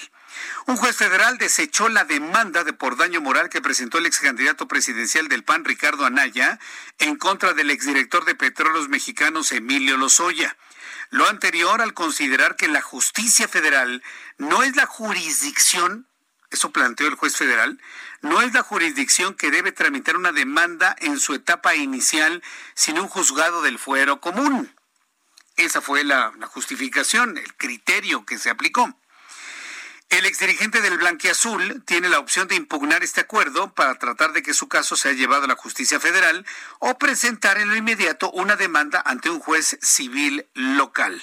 Un 0.65 0.77
juez 0.77 0.95
federal 0.95 1.38
desechó 1.38 1.89
la 1.89 2.03
demanda 2.03 2.63
de 2.63 2.73
por 2.73 2.97
daño 2.97 3.21
moral 3.21 3.49
que 3.49 3.62
presentó 3.62 3.97
el 3.97 4.05
ex 4.05 4.19
candidato 4.19 4.67
presidencial 4.67 5.27
del 5.29 5.43
PAN, 5.43 5.65
Ricardo 5.65 6.05
Anaya, 6.05 6.60
en 6.99 7.15
contra 7.15 7.53
del 7.53 7.71
exdirector 7.71 8.25
de 8.25 8.36
Petróleos 8.36 8.89
Mexicanos, 8.89 9.51
Emilio 9.51 9.97
Lozoya. 9.97 10.57
Lo 11.09 11.27
anterior 11.27 11.81
al 11.81 11.93
considerar 11.93 12.55
que 12.55 12.67
la 12.67 12.81
justicia 12.81 13.47
federal 13.47 14.03
no 14.37 14.63
es 14.63 14.75
la 14.75 14.85
jurisdicción 14.85 16.07
eso 16.49 16.71
planteó 16.71 17.07
el 17.07 17.15
juez 17.15 17.35
federal, 17.35 17.79
no 18.21 18.41
es 18.41 18.53
la 18.53 18.63
jurisdicción 18.63 19.33
que 19.33 19.51
debe 19.51 19.71
tramitar 19.71 20.15
una 20.15 20.31
demanda 20.31 20.95
en 20.99 21.19
su 21.19 21.33
etapa 21.33 21.75
inicial 21.75 22.41
sin 22.73 22.99
un 22.99 23.07
juzgado 23.07 23.61
del 23.61 23.77
fuero 23.77 24.21
común. 24.21 24.73
Esa 25.57 25.81
fue 25.81 26.03
la, 26.03 26.31
justificación, 26.47 27.37
el 27.37 27.53
criterio 27.55 28.25
que 28.25 28.37
se 28.37 28.49
aplicó. 28.49 28.97
El 30.09 30.25
exdirigente 30.25 30.79
del 30.79 30.97
Blanquiazul 30.97 31.83
tiene 31.83 32.07
la 32.07 32.19
opción 32.19 32.47
de 32.47 32.55
impugnar 32.55 33.03
este 33.03 33.21
acuerdo 33.21 33.73
para 33.73 33.95
tratar 33.95 34.31
de 34.31 34.41
que 34.41 34.53
su 34.53 34.69
caso 34.69 34.95
sea 34.95 35.11
llevado 35.11 35.43
a 35.43 35.47
la 35.47 35.57
justicia 35.57 35.99
federal 35.99 36.45
o 36.79 36.97
presentar 36.97 37.57
en 37.57 37.69
lo 37.69 37.75
inmediato 37.75 38.31
una 38.31 38.55
demanda 38.55 39.01
ante 39.05 39.29
un 39.29 39.39
juez 39.39 39.77
civil 39.81 40.47
local. 40.53 41.21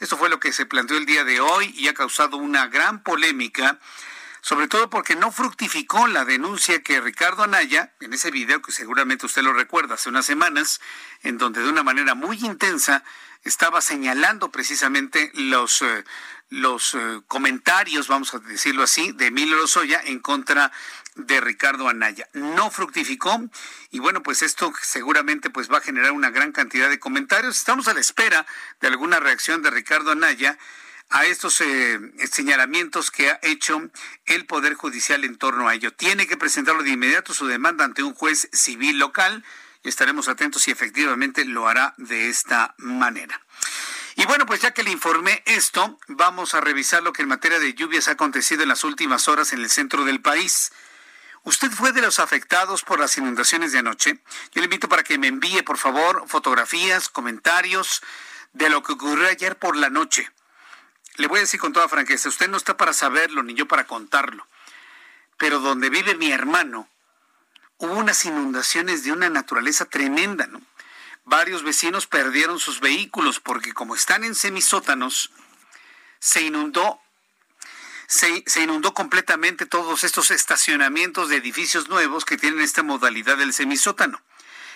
Esto 0.00 0.18
fue 0.18 0.28
lo 0.28 0.38
que 0.38 0.52
se 0.52 0.66
planteó 0.66 0.98
el 0.98 1.06
día 1.06 1.24
de 1.24 1.40
hoy 1.40 1.72
y 1.78 1.88
ha 1.88 1.94
causado 1.94 2.36
una 2.36 2.66
gran 2.66 3.02
polémica 3.02 3.80
sobre 4.46 4.68
todo 4.68 4.88
porque 4.88 5.16
no 5.16 5.32
fructificó 5.32 6.06
la 6.06 6.24
denuncia 6.24 6.80
que 6.80 7.00
Ricardo 7.00 7.42
Anaya, 7.42 7.94
en 7.98 8.12
ese 8.12 8.30
video 8.30 8.62
que 8.62 8.70
seguramente 8.70 9.26
usted 9.26 9.42
lo 9.42 9.52
recuerda 9.52 9.94
hace 9.94 10.08
unas 10.08 10.24
semanas, 10.24 10.80
en 11.24 11.36
donde 11.36 11.62
de 11.62 11.68
una 11.68 11.82
manera 11.82 12.14
muy 12.14 12.38
intensa 12.44 13.02
estaba 13.42 13.80
señalando 13.80 14.52
precisamente 14.52 15.32
los, 15.34 15.82
eh, 15.82 16.04
los 16.48 16.94
eh, 16.94 17.20
comentarios, 17.26 18.08
vamos 18.08 18.34
a 18.34 18.38
decirlo 18.38 18.82
así, 18.82 19.12
de 19.12 19.26
Emilio 19.26 19.56
Lozoya 19.56 20.00
en 20.04 20.20
contra 20.20 20.72
de 21.16 21.40
Ricardo 21.40 21.88
Anaya. 21.88 22.28
No 22.34 22.70
fructificó 22.70 23.40
y 23.90 23.98
bueno, 23.98 24.22
pues 24.22 24.42
esto 24.42 24.72
seguramente 24.82 25.50
pues 25.50 25.70
va 25.70 25.78
a 25.78 25.82
generar 25.82 26.12
una 26.12 26.30
gran 26.30 26.52
cantidad 26.52 26.88
de 26.88 26.98
comentarios. 26.98 27.56
Estamos 27.56 27.88
a 27.88 27.94
la 27.94 28.00
espera 28.00 28.46
de 28.80 28.88
alguna 28.88 29.18
reacción 29.18 29.62
de 29.62 29.70
Ricardo 29.70 30.12
Anaya 30.12 30.58
a 31.08 31.24
estos 31.24 31.60
eh, 31.60 32.00
señalamientos 32.30 33.10
que 33.10 33.30
ha 33.30 33.38
hecho 33.42 33.90
el 34.26 34.44
Poder 34.46 34.74
Judicial 34.74 35.24
en 35.24 35.36
torno 35.36 35.68
a 35.68 35.74
ello. 35.74 35.92
Tiene 35.92 36.26
que 36.26 36.36
presentarlo 36.36 36.82
de 36.82 36.90
inmediato 36.90 37.32
su 37.32 37.46
demanda 37.46 37.84
ante 37.84 38.02
un 38.02 38.14
juez 38.14 38.48
civil 38.52 38.98
local 38.98 39.44
y 39.82 39.88
estaremos 39.88 40.28
atentos 40.28 40.62
si 40.62 40.70
efectivamente 40.70 41.44
lo 41.44 41.68
hará 41.68 41.94
de 41.96 42.28
esta 42.28 42.74
manera. 42.78 43.40
Y 44.16 44.26
bueno, 44.26 44.46
pues 44.46 44.60
ya 44.60 44.72
que 44.72 44.82
le 44.82 44.90
informé 44.90 45.42
esto, 45.46 45.98
vamos 46.08 46.54
a 46.54 46.60
revisar 46.60 47.02
lo 47.02 47.12
que 47.12 47.22
en 47.22 47.28
materia 47.28 47.60
de 47.60 47.74
lluvias 47.74 48.08
ha 48.08 48.12
acontecido 48.12 48.62
en 48.62 48.68
las 48.68 48.82
últimas 48.82 49.28
horas 49.28 49.52
en 49.52 49.60
el 49.60 49.70
centro 49.70 50.04
del 50.04 50.20
país. 50.20 50.72
¿Usted 51.44 51.70
fue 51.70 51.92
de 51.92 52.02
los 52.02 52.18
afectados 52.18 52.82
por 52.82 52.98
las 52.98 53.16
inundaciones 53.16 53.70
de 53.70 53.78
anoche? 53.78 54.18
Yo 54.52 54.60
le 54.60 54.64
invito 54.64 54.88
para 54.88 55.04
que 55.04 55.18
me 55.18 55.28
envíe, 55.28 55.62
por 55.62 55.78
favor, 55.78 56.24
fotografías, 56.26 57.08
comentarios 57.08 58.02
de 58.52 58.68
lo 58.68 58.82
que 58.82 58.94
ocurrió 58.94 59.28
ayer 59.28 59.56
por 59.56 59.76
la 59.76 59.90
noche 59.90 60.28
le 61.16 61.28
voy 61.28 61.38
a 61.38 61.40
decir 61.40 61.60
con 61.60 61.72
toda 61.72 61.88
franqueza, 61.88 62.28
usted 62.28 62.48
no 62.48 62.56
está 62.56 62.76
para 62.76 62.92
saberlo 62.92 63.42
ni 63.42 63.54
yo 63.54 63.66
para 63.66 63.86
contarlo, 63.86 64.46
pero 65.38 65.60
donde 65.60 65.90
vive 65.90 66.14
mi 66.14 66.30
hermano 66.30 66.88
hubo 67.78 67.94
unas 67.94 68.24
inundaciones 68.24 69.04
de 69.04 69.12
una 69.12 69.28
naturaleza 69.28 69.84
tremenda, 69.86 70.46
¿no? 70.46 70.60
Varios 71.26 71.64
vecinos 71.64 72.06
perdieron 72.06 72.60
sus 72.60 72.78
vehículos 72.78 73.40
porque 73.40 73.72
como 73.72 73.96
están 73.96 74.22
en 74.22 74.36
semisótanos, 74.36 75.32
se 76.20 76.42
inundó 76.42 77.00
se, 78.06 78.44
se, 78.46 78.62
inundó 78.62 78.94
completamente 78.94 79.66
todos 79.66 80.04
estos 80.04 80.30
estacionamientos 80.30 81.28
de 81.28 81.38
edificios 81.38 81.88
nuevos 81.88 82.24
que 82.24 82.36
tienen 82.36 82.60
esta 82.60 82.84
modalidad 82.84 83.36
del 83.36 83.52
semisótano. 83.52 84.20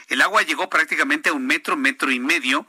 El 0.08 0.20
agua 0.22 0.42
llegó 0.42 0.68
prácticamente 0.68 1.28
a 1.28 1.32
un 1.32 1.46
metro, 1.46 1.76
metro 1.76 2.10
y 2.10 2.18
medio, 2.18 2.66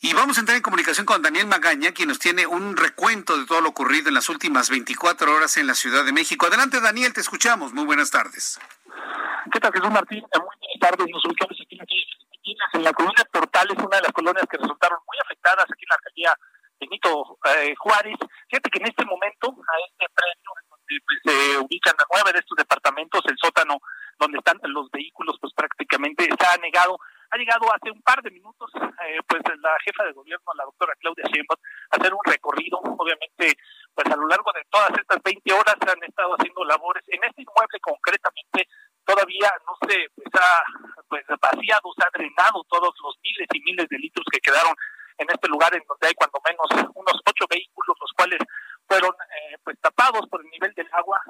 y 0.00 0.14
vamos 0.14 0.38
a 0.38 0.40
entrar 0.40 0.56
en 0.56 0.62
comunicación 0.62 1.04
con 1.04 1.20
Daniel 1.20 1.46
Magaña, 1.46 1.92
quien 1.92 2.08
nos 2.08 2.18
tiene 2.18 2.46
un 2.46 2.78
recuento 2.78 3.36
de 3.36 3.44
todo 3.44 3.60
lo 3.60 3.68
ocurrido 3.68 4.08
en 4.08 4.14
las 4.14 4.30
últimas 4.30 4.70
24 4.70 5.34
horas 5.34 5.58
en 5.58 5.66
la 5.66 5.74
Ciudad 5.74 6.06
de 6.06 6.12
México. 6.12 6.46
Adelante, 6.46 6.80
Daniel, 6.80 7.12
te 7.12 7.20
escuchamos. 7.20 7.74
Muy 7.74 7.84
buenas 7.84 8.10
tardes. 8.10 8.58
¿Qué 9.52 9.60
tal, 9.60 9.70
Jesús 9.74 9.90
Martín? 9.90 10.20
Muy 10.20 10.46
buenas 10.46 10.80
tardes. 10.80 11.06
Nos 11.12 11.24
ubicamos 11.26 11.58
aquí 11.60 11.76
en 12.72 12.82
la 12.82 12.92
colonia 12.92 13.24
Portales, 13.32 13.78
una 13.78 13.96
de 13.96 14.02
las 14.02 14.12
colonias 14.12 14.46
que 14.50 14.58
resultaron 14.58 14.98
muy 15.06 15.18
afectadas 15.22 15.64
aquí 15.64 15.84
en 15.84 15.88
la 15.88 15.96
alcaldía 15.96 16.34
Benito 16.80 17.38
eh, 17.56 17.74
Juárez. 17.78 18.18
Fíjate 18.50 18.70
que 18.70 18.78
en 18.78 18.86
este 18.86 19.04
momento, 19.04 19.48
a 19.50 19.74
este 19.86 20.06
premio, 20.12 20.50
donde 20.68 20.94
pues, 21.06 21.18
se 21.22 21.58
ubican 21.58 21.94
nueve 22.12 22.32
de 22.32 22.40
estos 22.40 22.56
departamentos, 22.56 23.22
el 23.26 23.36
sótano 23.38 23.78
donde 24.18 24.38
están 24.38 24.58
los 24.64 24.90
vehículos, 24.90 25.36
pues 25.40 25.52
prácticamente 25.54 26.24
está 26.24 26.54
anegado 26.54 26.98
ha 27.32 27.38
llegado 27.38 27.64
hace 27.72 27.90
un 27.90 28.02
par 28.02 28.20
de 28.22 28.30
minutos, 28.30 28.70
eh, 28.76 29.18
pues 29.26 29.40
la 29.62 29.72
jefa 29.84 30.04
de 30.04 30.12
gobierno, 30.12 30.52
la 30.54 30.64
doctora 30.64 30.92
Claudia 31.00 31.24
Sheinbaum, 31.24 31.58
a 31.90 31.96
hacer 31.96 32.12
un 32.12 32.20
recorrido. 32.24 32.76
Obviamente, 32.76 33.56
pues 33.94 34.06
a 34.06 34.16
lo 34.16 34.28
largo 34.28 34.52
de 34.52 34.62
todas 34.68 34.90
estas 34.90 35.18
20 35.24 35.52
horas 35.52 35.76
han 35.80 36.04
estado 36.04 36.34
haciendo 36.36 36.62
labores. 36.64 37.02
En 37.08 37.24
este 37.24 37.40
inmueble 37.40 37.80
concretamente 37.80 38.68
todavía 39.04 39.52
no 39.66 39.76
se 39.88 40.08
pues, 40.14 40.28
ha 40.34 40.62
pues, 41.08 41.24
vaciado, 41.40 41.92
se 41.96 42.04
ha 42.04 42.10
drenado 42.12 42.64
todos 42.68 42.94
los 43.02 43.18
miles 43.22 43.48
y 43.52 43.60
miles 43.60 43.88
de 43.88 43.98
litros 43.98 44.26
que 44.30 44.40
quedaron 44.40 44.74
en 45.18 45.26
este 45.30 45.48
lugar 45.48 45.74
en 45.74 45.82
donde 45.86 46.08
hay 46.08 46.14
cuando 46.14 46.40
menos 46.44 46.90
unos 46.94 47.20
ocho 47.26 47.44
vehículos, 47.48 47.96
los 48.00 48.12
cuales 48.16 48.38
fueron 48.88 49.12
eh, 49.12 49.56
pues 49.62 49.78
tapados 49.80 50.28
por 50.28 50.40
el 50.40 50.50
nivel 50.50 50.72
del 50.74 50.88
agua. 50.92 51.20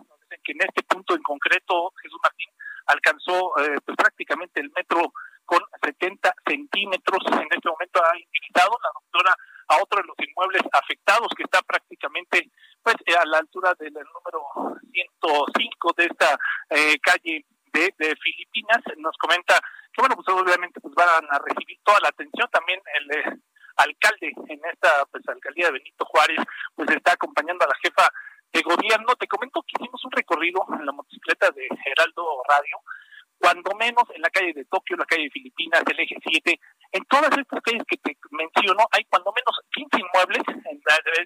Que 0.43 0.53
en 0.53 0.63
este 0.63 0.83
punto 0.83 1.15
en 1.15 1.23
concreto, 1.23 1.93
Jesús 2.03 2.19
Martín 2.23 2.49
alcanzó 2.87 3.59
eh, 3.59 3.77
pues 3.85 3.97
prácticamente 3.97 4.61
el 4.61 4.73
metro 4.75 5.13
con 5.45 5.61
70 5.83 6.35
centímetros. 6.47 7.21
En 7.27 7.49
este 7.51 7.69
momento 7.69 8.01
ha 8.03 8.17
ingresado 8.17 8.79
la 8.83 8.91
doctora 8.95 9.37
a 9.69 9.83
otro 9.83 10.01
de 10.01 10.09
los 10.09 10.17
inmuebles 10.19 10.63
afectados 10.73 11.29
que 11.37 11.45
está 11.45 11.63
prácticamente 11.63 12.51
pues 12.83 12.97
a 13.17 13.25
la 13.27 13.39
altura 13.39 13.75
del 13.79 13.93
número 13.93 14.81
105 14.93 15.93
de 15.97 16.05
esta 16.05 16.39
eh, 16.71 16.99
calle 17.01 17.45
de, 17.73 17.95
de, 17.99 18.17
Filipinas. 18.17 18.79
Nos 18.99 19.17
comenta 19.19 19.61
que 19.93 20.01
bueno, 20.01 20.17
pues 20.17 20.29
obviamente 20.29 20.81
pues 20.81 20.95
van 20.95 21.25
a 21.31 21.39
recibir 21.39 21.79
toda 21.85 22.01
la 22.01 22.09
atención. 22.09 22.49
También 22.51 22.81
el 23.01 23.19
eh, 23.19 23.39
alcalde 23.77 24.33
en 24.49 24.61
esta 24.73 25.05
pues 25.11 25.27
alcaldía 25.29 25.67
de 25.67 25.73
Benito 25.73 26.05
Juárez 26.05 26.39
pues 26.75 26.91
está 26.91 27.13
acompañando 27.13 27.65
a 27.65 27.69
la 27.69 27.79
jefa 27.83 28.09
de 28.53 28.63
gobierno. 28.63 29.15
Te 29.17 29.29
comento 29.29 29.63
que 29.63 29.75
hicimos 29.79 30.05
un 30.05 30.13
recorrido 30.13 30.65
en 30.79 30.87
la 30.87 30.93
motocicleta 30.93 31.51
de 31.51 31.69
Geraldo 31.85 32.43
Radio 32.49 32.79
cuando 33.43 33.75
menos 33.75 34.05
en 34.15 34.23
la 34.23 34.31
calle 34.31 34.53
de 34.53 34.65
Tokio, 34.67 34.97
la 34.97 35.05
calle 35.05 35.25
de 35.25 35.31
Filipinas, 35.31 35.83
el 35.91 35.99
eje 35.99 36.15
7, 36.23 36.61
en 36.93 37.05
todas 37.07 37.33
estas 37.33 37.61
calles 37.63 37.83
que 37.89 37.97
te 37.97 38.17
menciono, 38.31 38.85
hay 38.93 39.05
cuando 39.09 39.33
menos 39.33 39.57
15 39.73 39.97
inmuebles 39.97 40.43
en, 40.49 40.81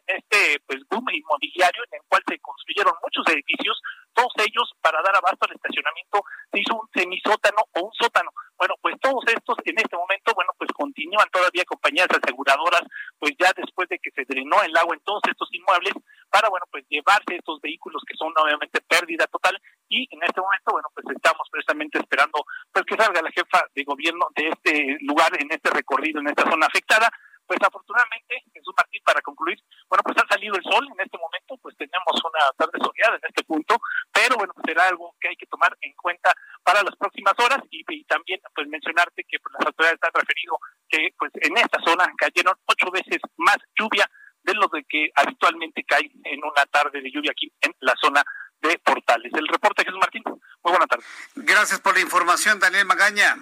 este 0.07 0.63
pues 0.67 0.81
boom 0.89 1.05
inmobiliario 1.11 1.83
en 1.91 1.99
el 1.99 2.05
cual 2.09 2.23
se 2.27 2.39
construyeron 2.39 2.95
muchos 3.03 3.27
edificios, 3.35 3.81
todos 4.15 4.33
ellos 4.39 4.71
para 4.81 5.03
dar 5.03 5.17
abasto 5.17 5.47
al 5.47 5.55
estacionamiento 5.55 6.23
se 6.53 6.61
hizo 6.61 6.75
un 6.75 6.89
semisótano 6.95 7.63
o 7.75 7.85
un 7.85 7.93
sótano. 7.93 8.31
Bueno, 8.57 8.75
pues 8.81 8.95
todos 9.01 9.23
estos 9.27 9.59
en 9.65 9.77
este 9.77 9.97
momento, 9.97 10.33
bueno, 10.35 10.51
pues 10.57 10.71
continúan 10.73 11.29
todavía 11.31 11.65
compañías 11.67 12.09
aseguradoras, 12.09 12.83
pues 13.19 13.35
ya 13.39 13.53
después 13.55 13.89
de 13.89 13.99
que 13.99 14.11
se 14.13 14.25
drenó 14.25 14.63
el 14.63 14.75
agua 14.77 14.95
en 14.95 15.03
todos 15.05 15.21
estos 15.29 15.49
inmuebles, 15.53 15.93
para, 16.31 16.49
bueno, 16.49 16.65
pues 16.71 16.85
llevarse 16.89 17.37
estos 17.37 17.61
vehículos 17.61 18.03
que 18.07 18.17
son 18.17 18.33
obviamente 18.37 18.81
pérdida 18.89 19.27
total 19.27 19.61
y 19.97 20.09
en 20.11 20.23
este 20.23 20.41
momento, 20.41 20.73
bueno, 20.73 20.89
pues 20.93 21.07
estamos 21.09 21.49
precisamente 21.51 21.99
esperando 21.99 22.45
pues 22.71 22.85
que 22.85 22.97
salga 22.97 23.23
la 23.23 23.31
jefa 23.31 23.65
de 23.75 23.85
gobierno 23.85 24.29
de 24.37 24.49
este 24.49 24.99
lugar, 25.01 25.33
en 25.41 25.51
este 25.51 25.71
recorrido, 25.71 26.21
en 26.21 26.29
esta 26.29 26.45
zona 26.45 26.67
afectada. 26.67 27.09
Pues 27.47 27.61
afortunadamente, 27.63 28.43
Jesús 28.53 28.75
Martín, 28.77 29.01
para 29.05 29.23
concluir, 29.23 29.57
bueno, 29.89 30.03
pues 30.03 30.19
ha 30.19 30.27
salido 30.27 30.57
el 30.57 30.65
sol 30.65 30.85
en 30.85 30.99
este 30.99 31.17
momento, 31.17 31.57
pues 31.63 31.77
tenemos 31.79 32.13
una 32.19 32.51
tarde 32.59 32.77
soleada 32.83 33.17
en 33.23 33.29
este 33.29 33.45
punto, 33.45 33.79
pero 34.13 34.35
bueno, 34.37 34.53
pues 34.53 34.67
será 34.67 34.89
algo 34.89 35.15
que 35.21 35.29
hay 35.29 35.37
que 35.37 35.47
tomar 35.47 35.71
en 35.81 35.95
cuenta 35.95 36.35
para 36.65 36.83
las 36.83 36.97
próximas 36.97 37.35
horas 37.39 37.63
y, 37.71 37.85
también 38.05 38.41
pues 38.55 38.67
mencionarte 38.67 39.25
que 39.25 39.39
pues, 39.39 39.55
las 39.59 39.67
autoridades 39.67 40.01
han 40.03 40.21
referido 40.21 40.59
que 40.89 41.09
pues 41.17 41.31
en 41.41 41.57
esta 41.57 41.79
zona 41.87 42.13
cayeron 42.19 42.55
ocho 42.67 42.91
veces 42.91 43.21
más 43.37 43.59
lluvia 43.79 44.11
de 44.43 44.55
lo 44.55 44.67
de 44.73 44.85
que 44.85 45.11
habitualmente 45.15 45.85
cae 45.85 46.11
en 46.25 46.41
una 46.43 46.67
tarde 46.71 47.01
de 47.01 47.11
lluvia 47.11 47.31
aquí 47.31 47.53
en 47.61 47.73
la 47.81 47.95
zona 48.01 48.23
de 48.67 48.79
Portales. 48.79 49.33
El 49.35 49.49
reporte 49.49 49.85
Jesús 49.85 49.99
Martín. 50.01 50.23
Muy 50.27 50.71
buena 50.73 50.87
tarde. 50.87 51.05
Gracias 51.35 51.81
por 51.81 51.95
la 51.95 52.01
información, 52.01 52.59
Daniel 52.59 52.87
Magaña. 52.87 53.37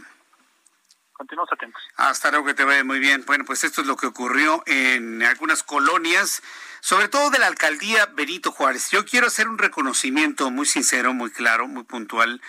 Continuamos 1.15 1.53
atentos. 1.53 1.83
Hasta 1.97 2.31
luego, 2.31 2.47
que 2.47 2.55
te 2.55 2.65
vaya 2.65 2.83
muy 2.83 2.99
bien. 2.99 3.25
Bueno, 3.25 3.45
pues 3.45 3.63
esto 3.63 3.81
es 3.81 3.87
lo 3.87 3.97
que 3.97 4.07
ocurrió 4.07 4.65
en 4.67 5.23
algunas 5.23 5.63
colonias, 5.63 6.43
sobre 6.81 7.09
todo 7.09 7.31
de 7.31 7.39
la 7.39 7.47
alcaldía 7.47 8.07
Benito 8.07 8.51
Juárez. 8.51 8.91
Yo 8.91 9.05
quiero 9.05 9.29
hacer 9.29 9.49
un 9.49 9.59
reconocimiento 9.59 10.51
muy 10.51 10.67
sincero, 10.67 11.15
muy 11.15 11.31
claro, 11.31 11.69
muy 11.69 11.85
puntual 11.85 12.43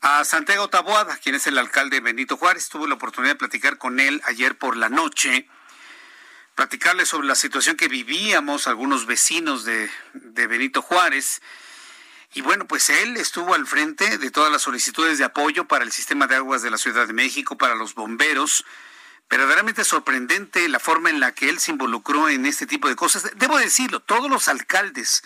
a 0.00 0.24
Santiago 0.24 0.68
Taboada, 0.68 1.18
quien 1.18 1.36
es 1.36 1.46
el 1.46 1.56
alcalde 1.56 2.00
Benito 2.00 2.36
Juárez. 2.36 2.68
Tuve 2.68 2.88
la 2.88 2.94
oportunidad 2.94 3.34
de 3.34 3.38
platicar 3.38 3.78
con 3.78 4.00
él 4.00 4.20
ayer 4.24 4.58
por 4.58 4.76
la 4.76 4.88
noche, 4.88 5.48
platicarle 6.56 7.06
sobre 7.06 7.28
la 7.28 7.36
situación 7.36 7.76
que 7.76 7.86
vivíamos 7.86 8.66
algunos 8.66 9.06
vecinos 9.06 9.64
de, 9.64 9.88
de 10.14 10.46
Benito 10.48 10.82
Juárez. 10.82 11.40
Y 12.32 12.42
bueno, 12.42 12.66
pues 12.66 12.90
él 12.90 13.16
estuvo 13.16 13.54
al 13.54 13.66
frente 13.66 14.18
de 14.18 14.30
todas 14.30 14.52
las 14.52 14.62
solicitudes 14.62 15.18
de 15.18 15.24
apoyo 15.24 15.66
para 15.66 15.84
el 15.84 15.90
sistema 15.90 16.28
de 16.28 16.36
aguas 16.36 16.62
de 16.62 16.70
la 16.70 16.78
Ciudad 16.78 17.06
de 17.06 17.12
México, 17.12 17.58
para 17.58 17.74
los 17.74 17.94
bomberos. 17.94 18.64
Verdaderamente 19.28 19.84
sorprendente 19.84 20.68
la 20.68 20.78
forma 20.78 21.10
en 21.10 21.20
la 21.20 21.32
que 21.32 21.48
él 21.48 21.58
se 21.58 21.72
involucró 21.72 22.28
en 22.28 22.46
este 22.46 22.66
tipo 22.66 22.88
de 22.88 22.96
cosas. 22.96 23.30
Debo 23.36 23.58
decirlo, 23.58 24.00
todos 24.00 24.30
los 24.30 24.46
alcaldes 24.48 25.22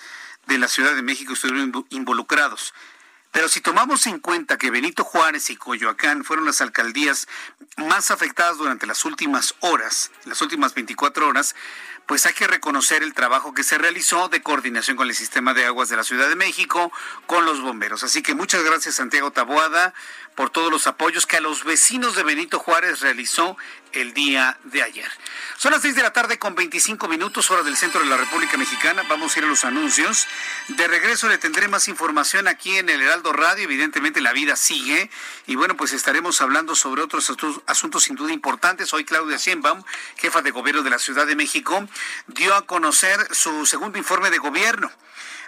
de 0.46 0.58
la 0.58 0.68
Ciudad 0.68 0.94
de 0.94 1.02
México 1.02 1.34
estuvieron 1.34 1.86
involucrados. 1.90 2.72
Pero 3.32 3.48
si 3.48 3.60
tomamos 3.60 4.06
en 4.06 4.20
cuenta 4.20 4.58
que 4.58 4.70
Benito 4.70 5.02
Juárez 5.02 5.50
y 5.50 5.56
Coyoacán 5.56 6.24
fueron 6.24 6.44
las 6.44 6.60
alcaldías 6.60 7.26
más 7.76 8.12
afectadas 8.12 8.58
durante 8.58 8.86
las 8.86 9.04
últimas 9.04 9.56
horas, 9.58 10.12
las 10.24 10.40
últimas 10.40 10.72
24 10.72 11.26
horas, 11.26 11.56
pues 12.06 12.26
hay 12.26 12.34
que 12.34 12.46
reconocer 12.46 13.02
el 13.02 13.14
trabajo 13.14 13.54
que 13.54 13.62
se 13.62 13.78
realizó 13.78 14.28
de 14.28 14.42
coordinación 14.42 14.96
con 14.96 15.08
el 15.08 15.14
sistema 15.14 15.54
de 15.54 15.64
aguas 15.64 15.88
de 15.88 15.96
la 15.96 16.04
Ciudad 16.04 16.28
de 16.28 16.36
México, 16.36 16.92
con 17.26 17.44
los 17.46 17.60
bomberos. 17.60 18.04
Así 18.04 18.22
que 18.22 18.34
muchas 18.34 18.62
gracias 18.64 18.96
Santiago 18.96 19.30
Taboada 19.30 19.94
por 20.34 20.50
todos 20.50 20.70
los 20.70 20.86
apoyos 20.86 21.26
que 21.26 21.36
a 21.36 21.40
los 21.40 21.64
vecinos 21.64 22.14
de 22.16 22.22
Benito 22.22 22.58
Juárez 22.58 23.00
realizó 23.00 23.56
el 23.92 24.12
día 24.12 24.58
de 24.64 24.82
ayer. 24.82 25.10
Son 25.56 25.72
las 25.72 25.82
6 25.82 25.94
de 25.94 26.02
la 26.02 26.12
tarde 26.12 26.38
con 26.38 26.54
25 26.54 27.06
minutos, 27.06 27.50
hora 27.50 27.62
del 27.62 27.76
centro 27.76 28.00
de 28.00 28.06
la 28.06 28.16
República 28.16 28.56
Mexicana. 28.56 29.02
Vamos 29.08 29.34
a 29.34 29.38
ir 29.38 29.44
a 29.44 29.48
los 29.48 29.64
anuncios. 29.64 30.26
De 30.68 30.88
regreso 30.88 31.28
le 31.28 31.38
tendré 31.38 31.68
más 31.68 31.86
información 31.86 32.48
aquí 32.48 32.76
en 32.76 32.88
el 32.88 33.00
Heraldo 33.00 33.32
Radio. 33.32 33.64
Evidentemente 33.64 34.20
la 34.20 34.32
vida 34.32 34.56
sigue. 34.56 35.10
Y 35.46 35.54
bueno, 35.54 35.76
pues 35.76 35.92
estaremos 35.92 36.40
hablando 36.40 36.74
sobre 36.74 37.02
otros 37.02 37.32
asuntos 37.66 38.02
sin 38.02 38.16
duda 38.16 38.32
importantes. 38.32 38.92
Hoy 38.92 39.04
Claudia 39.04 39.36
Sheinbaum, 39.36 39.84
jefa 40.16 40.42
de 40.42 40.50
gobierno 40.50 40.82
de 40.82 40.90
la 40.90 40.98
Ciudad 40.98 41.26
de 41.26 41.36
México, 41.36 41.86
dio 42.26 42.54
a 42.54 42.66
conocer 42.66 43.18
su 43.32 43.64
segundo 43.66 43.98
informe 43.98 44.30
de 44.30 44.38
gobierno 44.38 44.90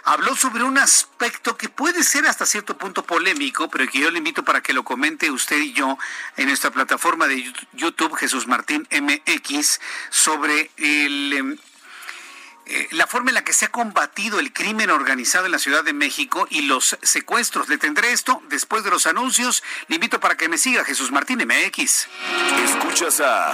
habló 0.07 0.37
sobre 0.37 0.63
un 0.63 0.77
aspecto 0.77 1.57
que 1.57 1.67
puede 1.67 2.01
ser 2.01 2.27
hasta 2.27 2.45
cierto 2.45 2.77
punto 2.77 3.03
polémico, 3.03 3.69
pero 3.69 3.87
que 3.87 3.99
yo 3.99 4.09
le 4.09 4.19
invito 4.19 4.43
para 4.43 4.61
que 4.61 4.71
lo 4.71 4.83
comente 4.83 5.29
usted 5.29 5.57
y 5.57 5.73
yo 5.73 5.97
en 6.37 6.47
nuestra 6.47 6.71
plataforma 6.71 7.27
de 7.27 7.53
YouTube, 7.73 8.15
Jesús 8.15 8.47
Martín 8.47 8.87
MX, 8.89 9.81
sobre 10.09 10.71
em, 10.77 11.57
eh, 12.67 12.87
la 12.91 13.05
forma 13.05 13.31
en 13.31 13.35
la 13.35 13.43
que 13.43 13.51
se 13.51 13.65
ha 13.65 13.71
combatido 13.71 14.39
el 14.39 14.53
crimen 14.53 14.91
organizado 14.91 15.45
en 15.45 15.51
la 15.51 15.59
Ciudad 15.59 15.83
de 15.83 15.91
México 15.91 16.47
y 16.49 16.61
los 16.61 16.97
secuestros. 17.01 17.67
Le 17.67 17.77
tendré 17.77 18.13
esto 18.13 18.41
después 18.47 18.85
de 18.85 18.91
los 18.91 19.07
anuncios. 19.07 19.61
Le 19.89 19.95
invito 19.95 20.21
para 20.21 20.37
que 20.37 20.47
me 20.47 20.57
siga 20.57 20.85
Jesús 20.85 21.11
Martín 21.11 21.39
MX. 21.45 22.07
Escuchas 22.63 23.19
a 23.19 23.53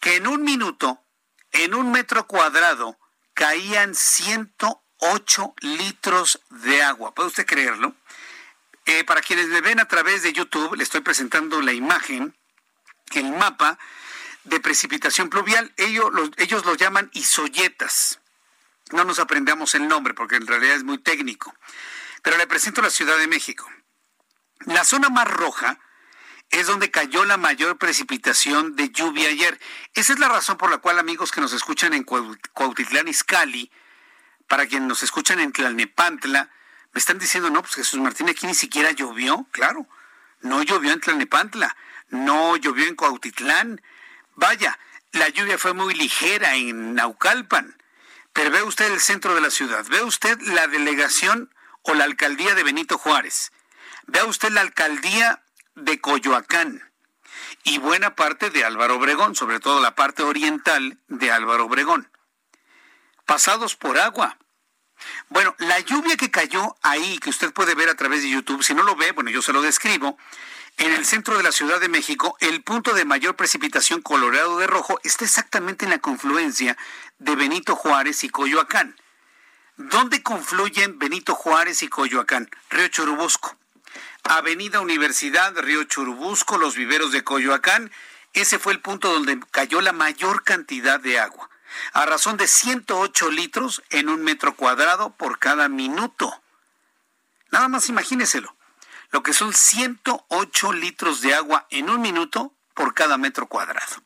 Que 0.00 0.16
en 0.16 0.26
un 0.26 0.42
minuto, 0.42 1.04
en 1.52 1.74
un 1.74 1.92
metro 1.92 2.26
cuadrado, 2.26 2.98
caían 3.34 3.94
108 3.94 5.54
litros 5.60 6.40
de 6.48 6.82
agua. 6.82 7.14
¿Puede 7.14 7.28
usted 7.28 7.44
creerlo? 7.44 7.94
Eh, 8.86 9.04
para 9.04 9.20
quienes 9.20 9.48
me 9.48 9.60
ven 9.60 9.80
a 9.80 9.86
través 9.86 10.22
de 10.22 10.32
YouTube, 10.32 10.76
le 10.76 10.82
estoy 10.82 11.02
presentando 11.02 11.60
la 11.60 11.74
imagen, 11.74 12.34
el 13.12 13.32
mapa 13.32 13.78
de 14.44 14.60
precipitación 14.60 15.28
pluvial. 15.30 15.72
Ellos, 15.76 16.10
ellos 16.36 16.64
lo 16.64 16.74
llaman 16.74 17.10
isoyetas. 17.12 18.20
No 18.92 19.04
nos 19.04 19.18
aprendamos 19.18 19.74
el 19.74 19.88
nombre 19.88 20.14
porque 20.14 20.36
en 20.36 20.46
realidad 20.46 20.76
es 20.76 20.84
muy 20.84 20.98
técnico. 20.98 21.54
Pero 22.22 22.36
le 22.36 22.46
presento 22.46 22.82
la 22.82 22.90
Ciudad 22.90 23.18
de 23.18 23.28
México. 23.28 23.70
La 24.66 24.84
zona 24.84 25.08
más 25.08 25.28
roja 25.28 25.78
es 26.50 26.66
donde 26.66 26.90
cayó 26.90 27.24
la 27.24 27.36
mayor 27.36 27.78
precipitación 27.78 28.74
de 28.74 28.90
lluvia 28.90 29.28
ayer. 29.28 29.58
Esa 29.94 30.12
es 30.12 30.18
la 30.18 30.28
razón 30.28 30.56
por 30.56 30.70
la 30.70 30.78
cual 30.78 30.98
amigos 30.98 31.30
que 31.30 31.40
nos 31.40 31.52
escuchan 31.52 31.94
en 31.94 32.02
Cuautitlán 32.04 33.08
Izcalli, 33.08 33.70
para 34.48 34.66
quienes 34.66 34.88
nos 34.88 35.02
escuchan 35.04 35.38
en 35.38 35.52
Tlalnepantla, 35.52 36.50
me 36.92 36.98
están 36.98 37.20
diciendo, 37.20 37.50
no, 37.50 37.62
pues 37.62 37.76
Jesús 37.76 38.00
Martín 38.00 38.28
aquí 38.28 38.48
ni 38.48 38.54
siquiera 38.54 38.90
llovió. 38.90 39.46
Claro, 39.52 39.86
no 40.40 40.62
llovió 40.64 40.92
en 40.92 41.00
Tlalnepantla, 41.00 41.76
no 42.08 42.56
llovió 42.56 42.86
en 42.86 42.96
Cuautitlán, 42.96 43.80
Vaya, 44.40 44.78
la 45.12 45.28
lluvia 45.28 45.58
fue 45.58 45.74
muy 45.74 45.92
ligera 45.92 46.54
en 46.54 46.94
Naucalpan, 46.94 47.76
Pero 48.32 48.50
ve 48.50 48.62
usted 48.62 48.90
el 48.90 48.98
centro 48.98 49.34
de 49.34 49.42
la 49.42 49.50
ciudad, 49.50 49.84
ve 49.90 50.02
usted 50.02 50.40
la 50.40 50.66
delegación 50.66 51.52
o 51.82 51.92
la 51.92 52.04
alcaldía 52.04 52.54
de 52.54 52.62
Benito 52.62 52.96
Juárez, 52.96 53.52
vea 54.06 54.24
usted 54.24 54.50
la 54.50 54.62
alcaldía 54.62 55.42
de 55.74 56.00
Coyoacán 56.00 56.90
y 57.64 57.76
buena 57.76 58.14
parte 58.16 58.48
de 58.48 58.64
Álvaro 58.64 58.96
Obregón, 58.96 59.36
sobre 59.36 59.60
todo 59.60 59.78
la 59.78 59.94
parte 59.94 60.22
oriental 60.22 60.98
de 61.08 61.30
Álvaro 61.30 61.66
Obregón, 61.66 62.10
pasados 63.26 63.76
por 63.76 63.98
agua. 63.98 64.38
Bueno, 65.28 65.54
la 65.58 65.80
lluvia 65.80 66.16
que 66.16 66.30
cayó 66.30 66.76
ahí, 66.80 67.18
que 67.18 67.28
usted 67.28 67.52
puede 67.52 67.74
ver 67.74 67.90
a 67.90 67.94
través 67.94 68.22
de 68.22 68.30
YouTube, 68.30 68.64
si 68.64 68.72
no 68.72 68.84
lo 68.84 68.96
ve, 68.96 69.12
bueno, 69.12 69.28
yo 69.28 69.42
se 69.42 69.52
lo 69.52 69.60
describo, 69.60 70.16
en 70.80 70.92
el 70.92 71.04
centro 71.04 71.36
de 71.36 71.42
la 71.42 71.52
Ciudad 71.52 71.78
de 71.78 71.90
México, 71.90 72.38
el 72.40 72.62
punto 72.62 72.94
de 72.94 73.04
mayor 73.04 73.36
precipitación 73.36 74.00
colorado 74.00 74.56
de 74.56 74.66
rojo 74.66 74.98
está 75.04 75.26
exactamente 75.26 75.84
en 75.84 75.90
la 75.90 75.98
confluencia 75.98 76.74
de 77.18 77.36
Benito 77.36 77.76
Juárez 77.76 78.24
y 78.24 78.30
Coyoacán. 78.30 78.96
¿Dónde 79.76 80.22
confluyen 80.22 80.98
Benito 80.98 81.34
Juárez 81.34 81.82
y 81.82 81.88
Coyoacán? 81.88 82.48
Río 82.70 82.88
Churubusco. 82.88 83.58
Avenida 84.22 84.80
Universidad, 84.80 85.54
Río 85.58 85.84
Churubusco, 85.84 86.56
los 86.56 86.76
viveros 86.76 87.12
de 87.12 87.24
Coyoacán. 87.24 87.92
Ese 88.32 88.58
fue 88.58 88.72
el 88.72 88.80
punto 88.80 89.12
donde 89.12 89.38
cayó 89.50 89.82
la 89.82 89.92
mayor 89.92 90.44
cantidad 90.44 90.98
de 90.98 91.18
agua, 91.18 91.50
a 91.92 92.06
razón 92.06 92.38
de 92.38 92.46
108 92.46 93.30
litros 93.30 93.82
en 93.90 94.08
un 94.08 94.22
metro 94.22 94.56
cuadrado 94.56 95.10
por 95.10 95.38
cada 95.38 95.68
minuto. 95.68 96.42
Nada 97.50 97.68
más 97.68 97.90
imagíneselo, 97.90 98.56
lo 99.10 99.22
que 99.22 99.32
son 99.32 99.52
108 99.52 100.72
litros 100.72 101.20
de 101.20 101.34
agua 101.34 101.66
en 101.70 101.90
un 101.90 102.00
minuto 102.00 102.54
por 102.74 102.94
cada 102.94 103.18
metro 103.18 103.46
cuadrado. 103.46 104.02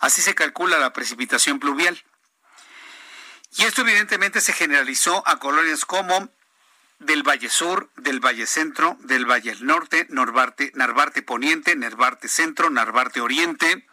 Así 0.00 0.20
se 0.20 0.34
calcula 0.34 0.78
la 0.78 0.92
precipitación 0.92 1.60
pluvial. 1.60 2.02
Y 3.56 3.64
esto 3.64 3.82
evidentemente 3.82 4.40
se 4.40 4.52
generalizó 4.52 5.26
a 5.28 5.38
colonias 5.38 5.84
como 5.84 6.30
del 6.98 7.22
Valle 7.22 7.50
Sur, 7.50 7.90
del 7.96 8.20
Valle 8.20 8.46
Centro, 8.46 8.96
del 9.00 9.26
Valle 9.26 9.54
Norte, 9.60 10.06
Narvarte, 10.10 10.72
Narvarte 10.74 11.22
Poniente, 11.22 11.76
Narvarte 11.76 12.28
Centro, 12.28 12.70
Narvarte 12.70 13.20
Oriente, 13.20 13.86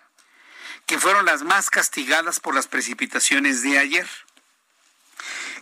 que 0.85 0.99
fueron 0.99 1.25
las 1.25 1.43
más 1.43 1.69
castigadas 1.69 2.39
por 2.39 2.55
las 2.55 2.67
precipitaciones 2.67 3.62
de 3.62 3.77
ayer. 3.77 4.07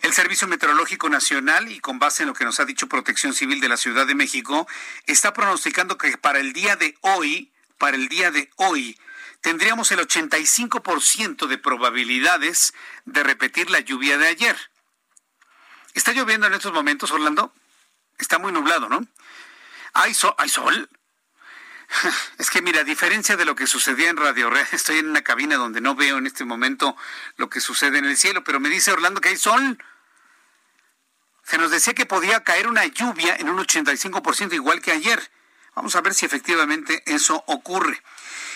El 0.02 0.14
Servicio 0.14 0.48
Meteorológico 0.48 1.10
Nacional, 1.10 1.72
y 1.72 1.80
con 1.80 2.00
base 2.00 2.24
en 2.24 2.28
lo 2.28 2.34
que 2.34 2.46
nos 2.46 2.60
ha 2.60 2.66
dicho 2.66 2.88
Protección 2.88 3.34
Civil 3.34 3.60
de 3.60 3.70
la 3.70 3.78
Ciudad 3.78 4.06
de 4.06 4.16
México, 4.16 4.68
está 5.06 5.34
pronosticando 5.34 5.98
que 5.98 6.18
para 6.18 6.40
el 6.40 6.54
día 6.54 6.76
de 6.76 6.98
hoy, 7.02 7.52
para 7.78 7.98
el 7.98 8.08
día 8.08 8.32
de 8.32 8.50
hoy, 8.58 8.98
tendríamos 9.42 9.92
el 9.92 10.00
85% 10.00 11.48
de 11.48 11.58
probabilidades 11.58 12.74
de 13.06 13.24
repetir 13.24 13.70
la 13.70 13.80
lluvia 13.80 14.18
de 14.18 14.28
ayer. 14.28 14.58
¿Está 15.94 16.14
lloviendo 16.14 16.48
en 16.48 16.54
estos 16.54 16.74
momentos, 16.74 17.12
Orlando? 17.12 17.54
Está 18.18 18.40
muy 18.40 18.52
nublado, 18.52 18.90
¿no? 18.90 19.06
¿Hay, 19.94 20.14
¿Hay 20.38 20.50
sol? 20.50 20.90
Es 22.38 22.50
que 22.50 22.62
mira, 22.62 22.82
a 22.82 22.84
diferencia 22.84 23.38
de 23.38 23.45
lo 23.45 23.56
que 23.56 23.67
sucedía 23.67 24.10
en 24.10 24.17
Radio 24.17 24.50
Red, 24.50 24.67
estoy 24.71 25.00
en 25.00 25.10
una 25.10 25.23
cabina 25.23 25.56
donde 25.56 25.82
no 25.82 25.95
veo 25.95 26.17
en 26.17 26.28
este 26.28 26.45
momento 26.45 26.95
lo 27.38 27.50
que 27.50 27.62
sucede 27.62 27.97
en 27.97 28.06
el 28.06 28.17
cielo, 28.17 28.43
pero 28.43 28.60
me 28.60 28.69
dice 28.69 28.91
Orlando 28.91 29.21
que 29.21 29.30
hay 29.30 29.38
sol. 29.38 29.78
Se 31.43 31.58
nos 31.58 31.71
decía 31.71 31.93
que 31.93 32.06
podía 32.06 32.43
caer 32.43 32.67
una 32.67 32.86
lluvia 32.86 33.36
en 33.38 33.50
un 33.50 33.58
85% 33.58 34.54
igual 34.54 34.82
que 34.82 34.91
ayer. 34.91 35.32
Vamos 35.76 35.95
a 35.95 36.02
ver 36.02 36.13
si 36.13 36.26
efectivamente 36.26 37.04
eso 37.06 37.43
ocurre. 37.47 38.02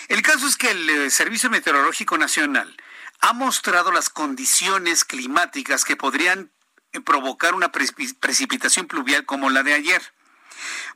El 0.08 0.22
caso 0.22 0.46
es 0.46 0.56
que 0.56 0.70
el 0.70 0.90
eh, 0.90 1.10
Servicio 1.10 1.48
Meteorológico 1.48 2.18
Nacional 2.18 2.76
ha 3.20 3.32
mostrado 3.32 3.92
las 3.92 4.10
condiciones 4.10 5.04
climáticas 5.04 5.84
que 5.84 5.96
podrían 5.96 6.50
eh, 6.92 7.00
provocar 7.00 7.54
una 7.54 7.70
precipitación 7.70 8.86
pluvial 8.86 9.24
como 9.24 9.48
la 9.48 9.62
de 9.62 9.72
ayer. 9.72 10.02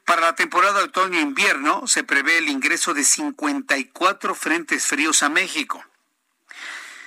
Para 0.04 0.22
la 0.22 0.34
temporada 0.34 0.84
otoño-invierno 0.84 1.86
se 1.86 2.04
prevé 2.04 2.38
el 2.38 2.48
ingreso 2.48 2.94
de 2.94 3.04
54 3.04 4.34
frentes 4.34 4.86
fríos 4.86 5.22
a 5.22 5.28
México. 5.28 5.84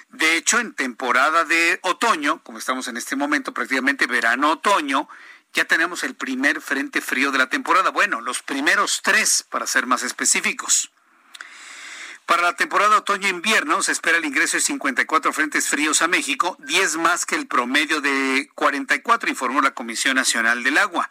De 0.09 0.37
hecho, 0.37 0.59
en 0.59 0.73
temporada 0.73 1.45
de 1.45 1.79
otoño, 1.83 2.43
como 2.43 2.57
estamos 2.57 2.87
en 2.87 2.97
este 2.97 3.15
momento, 3.15 3.53
prácticamente 3.53 4.07
verano-otoño, 4.07 5.07
ya 5.53 5.65
tenemos 5.65 6.03
el 6.03 6.15
primer 6.15 6.61
frente 6.61 7.01
frío 7.01 7.31
de 7.31 7.37
la 7.37 7.49
temporada. 7.49 7.91
Bueno, 7.91 8.21
los 8.21 8.41
primeros 8.41 9.01
tres, 9.03 9.45
para 9.49 9.67
ser 9.67 9.85
más 9.85 10.03
específicos. 10.03 10.91
Para 12.25 12.43
la 12.43 12.55
temporada 12.55 12.97
otoño-invierno 12.97 13.81
se 13.81 13.91
espera 13.91 14.17
el 14.17 14.25
ingreso 14.25 14.57
de 14.57 14.61
54 14.61 15.33
frentes 15.33 15.67
fríos 15.67 16.03
a 16.03 16.07
México, 16.07 16.57
10 16.59 16.97
más 16.97 17.25
que 17.25 17.35
el 17.35 17.47
promedio 17.47 18.01
de 18.01 18.51
44, 18.53 19.29
informó 19.29 19.61
la 19.61 19.71
Comisión 19.71 20.15
Nacional 20.15 20.63
del 20.63 20.77
Agua. 20.77 21.09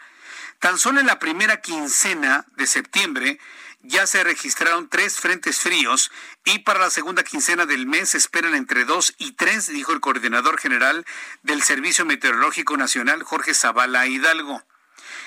Tan 0.58 0.78
solo 0.78 1.00
en 1.00 1.06
la 1.06 1.18
primera 1.18 1.60
quincena 1.60 2.46
de 2.56 2.66
septiembre 2.66 3.38
ya 3.80 4.06
se 4.06 4.24
registraron 4.24 4.88
tres 4.88 5.20
frentes 5.20 5.58
fríos 5.60 6.10
y 6.44 6.60
para 6.60 6.80
la 6.80 6.90
segunda 6.90 7.22
quincena 7.22 7.64
del 7.64 7.86
mes 7.86 8.14
esperan 8.14 8.54
entre 8.54 8.84
dos 8.84 9.14
y 9.18 9.32
tres, 9.32 9.68
dijo 9.68 9.92
el 9.92 10.00
coordinador 10.00 10.58
general 10.58 11.06
del 11.42 11.62
Servicio 11.62 12.04
Meteorológico 12.04 12.76
Nacional, 12.76 13.22
Jorge 13.22 13.54
Zavala 13.54 14.06
Hidalgo. 14.06 14.62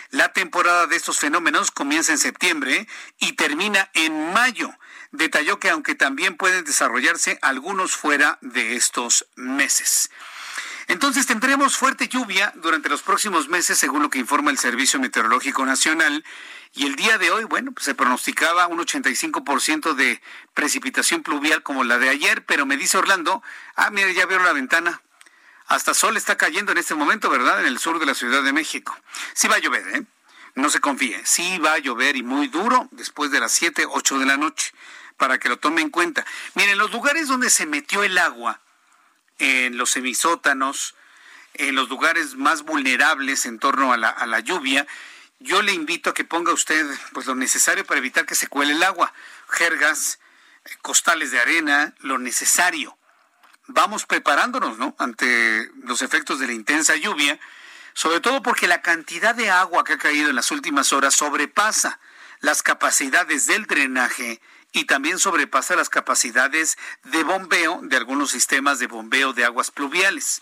La 0.09 0.33
temporada 0.33 0.87
de 0.87 0.97
estos 0.97 1.19
fenómenos 1.19 1.71
comienza 1.71 2.11
en 2.11 2.17
septiembre 2.17 2.87
y 3.17 3.33
termina 3.33 3.89
en 3.93 4.33
mayo 4.33 4.75
detalló 5.11 5.59
que 5.59 5.69
aunque 5.69 5.95
también 5.95 6.35
pueden 6.35 6.63
desarrollarse 6.63 7.37
algunos 7.41 7.95
fuera 7.95 8.37
de 8.41 8.75
estos 8.75 9.27
meses. 9.35 10.09
Entonces 10.87 11.25
tendremos 11.25 11.77
fuerte 11.77 12.07
lluvia 12.07 12.53
durante 12.55 12.89
los 12.89 13.01
próximos 13.01 13.49
meses, 13.49 13.77
según 13.77 14.01
lo 14.01 14.09
que 14.09 14.19
informa 14.19 14.51
el 14.51 14.57
Servicio 14.57 14.99
Meteorológico 14.99 15.65
Nacional. 15.65 16.23
Y 16.73 16.85
el 16.85 16.95
día 16.95 17.17
de 17.17 17.31
hoy, 17.31 17.43
bueno, 17.43 17.71
pues 17.71 17.85
se 17.85 17.95
pronosticaba 17.95 18.67
un 18.67 18.79
85% 18.79 19.93
de 19.93 20.21
precipitación 20.53 21.23
pluvial 21.23 21.63
como 21.63 21.83
la 21.83 21.97
de 21.97 22.09
ayer, 22.09 22.45
pero 22.45 22.65
me 22.65 22.77
dice 22.77 22.97
Orlando, 22.97 23.43
ah, 23.75 23.89
mire, 23.91 24.13
ya 24.13 24.25
veo 24.25 24.39
la 24.39 24.53
ventana. 24.53 25.01
Hasta 25.67 25.93
sol 25.93 26.17
está 26.17 26.37
cayendo 26.37 26.71
en 26.71 26.77
este 26.77 26.95
momento, 26.95 27.29
¿verdad? 27.29 27.61
En 27.61 27.67
el 27.67 27.79
sur 27.79 27.99
de 27.99 28.05
la 28.05 28.13
Ciudad 28.13 28.43
de 28.43 28.53
México. 28.53 28.97
Sí 29.33 29.47
va 29.47 29.55
a 29.55 29.59
llover, 29.59 29.87
¿eh? 29.95 30.03
No 30.55 30.69
se 30.69 30.79
confíe. 30.79 31.21
Sí 31.25 31.59
va 31.59 31.73
a 31.73 31.77
llover 31.77 32.17
y 32.17 32.23
muy 32.23 32.47
duro 32.47 32.89
después 32.91 33.31
de 33.31 33.39
las 33.39 33.53
7, 33.53 33.85
8 33.89 34.19
de 34.19 34.25
la 34.25 34.37
noche 34.37 34.73
para 35.17 35.37
que 35.37 35.49
lo 35.49 35.57
tome 35.57 35.81
en 35.81 35.89
cuenta. 35.89 36.25
Miren, 36.55 36.77
los 36.77 36.91
lugares 36.91 37.27
donde 37.27 37.49
se 37.49 37.65
metió 37.65 38.03
el 38.03 38.17
agua, 38.17 38.59
en 39.41 39.75
los 39.75 39.89
semisótanos, 39.89 40.93
en 41.55 41.73
los 41.73 41.89
lugares 41.89 42.35
más 42.35 42.61
vulnerables 42.61 43.47
en 43.47 43.57
torno 43.57 43.91
a 43.91 43.97
la, 43.97 44.09
a 44.09 44.27
la 44.27 44.39
lluvia, 44.39 44.85
yo 45.39 45.63
le 45.63 45.73
invito 45.73 46.11
a 46.11 46.13
que 46.13 46.23
ponga 46.23 46.53
usted 46.53 46.85
pues 47.11 47.25
lo 47.25 47.33
necesario 47.33 47.83
para 47.83 47.97
evitar 47.97 48.27
que 48.27 48.35
se 48.35 48.47
cuele 48.47 48.73
el 48.73 48.83
agua, 48.83 49.11
jergas, 49.49 50.19
costales 50.83 51.31
de 51.31 51.39
arena, 51.39 51.95
lo 52.01 52.19
necesario. 52.19 52.95
Vamos 53.65 54.05
preparándonos, 54.05 54.77
¿no? 54.77 54.95
Ante 54.99 55.71
los 55.85 56.03
efectos 56.03 56.39
de 56.39 56.45
la 56.45 56.53
intensa 56.53 56.95
lluvia, 56.95 57.39
sobre 57.93 58.19
todo 58.19 58.43
porque 58.43 58.67
la 58.67 58.83
cantidad 58.83 59.33
de 59.33 59.49
agua 59.49 59.83
que 59.83 59.93
ha 59.93 59.97
caído 59.97 60.29
en 60.29 60.35
las 60.35 60.51
últimas 60.51 60.93
horas 60.93 61.15
sobrepasa 61.15 61.99
las 62.41 62.61
capacidades 62.61 63.47
del 63.47 63.65
drenaje 63.65 64.39
y 64.71 64.85
también 64.85 65.19
sobrepasa 65.19 65.75
las 65.75 65.89
capacidades 65.89 66.77
de 67.03 67.23
bombeo 67.23 67.79
de 67.83 67.97
algunos 67.97 68.31
sistemas 68.31 68.79
de 68.79 68.87
bombeo 68.87 69.33
de 69.33 69.45
aguas 69.45 69.71
pluviales. 69.71 70.41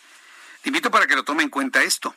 Le 0.64 0.70
invito 0.70 0.92
para 0.92 1.08
que 1.08 1.16
lo 1.16 1.24
tome 1.24 1.44
en 1.44 1.50
cuenta 1.50 1.84
esto. 1.84 2.16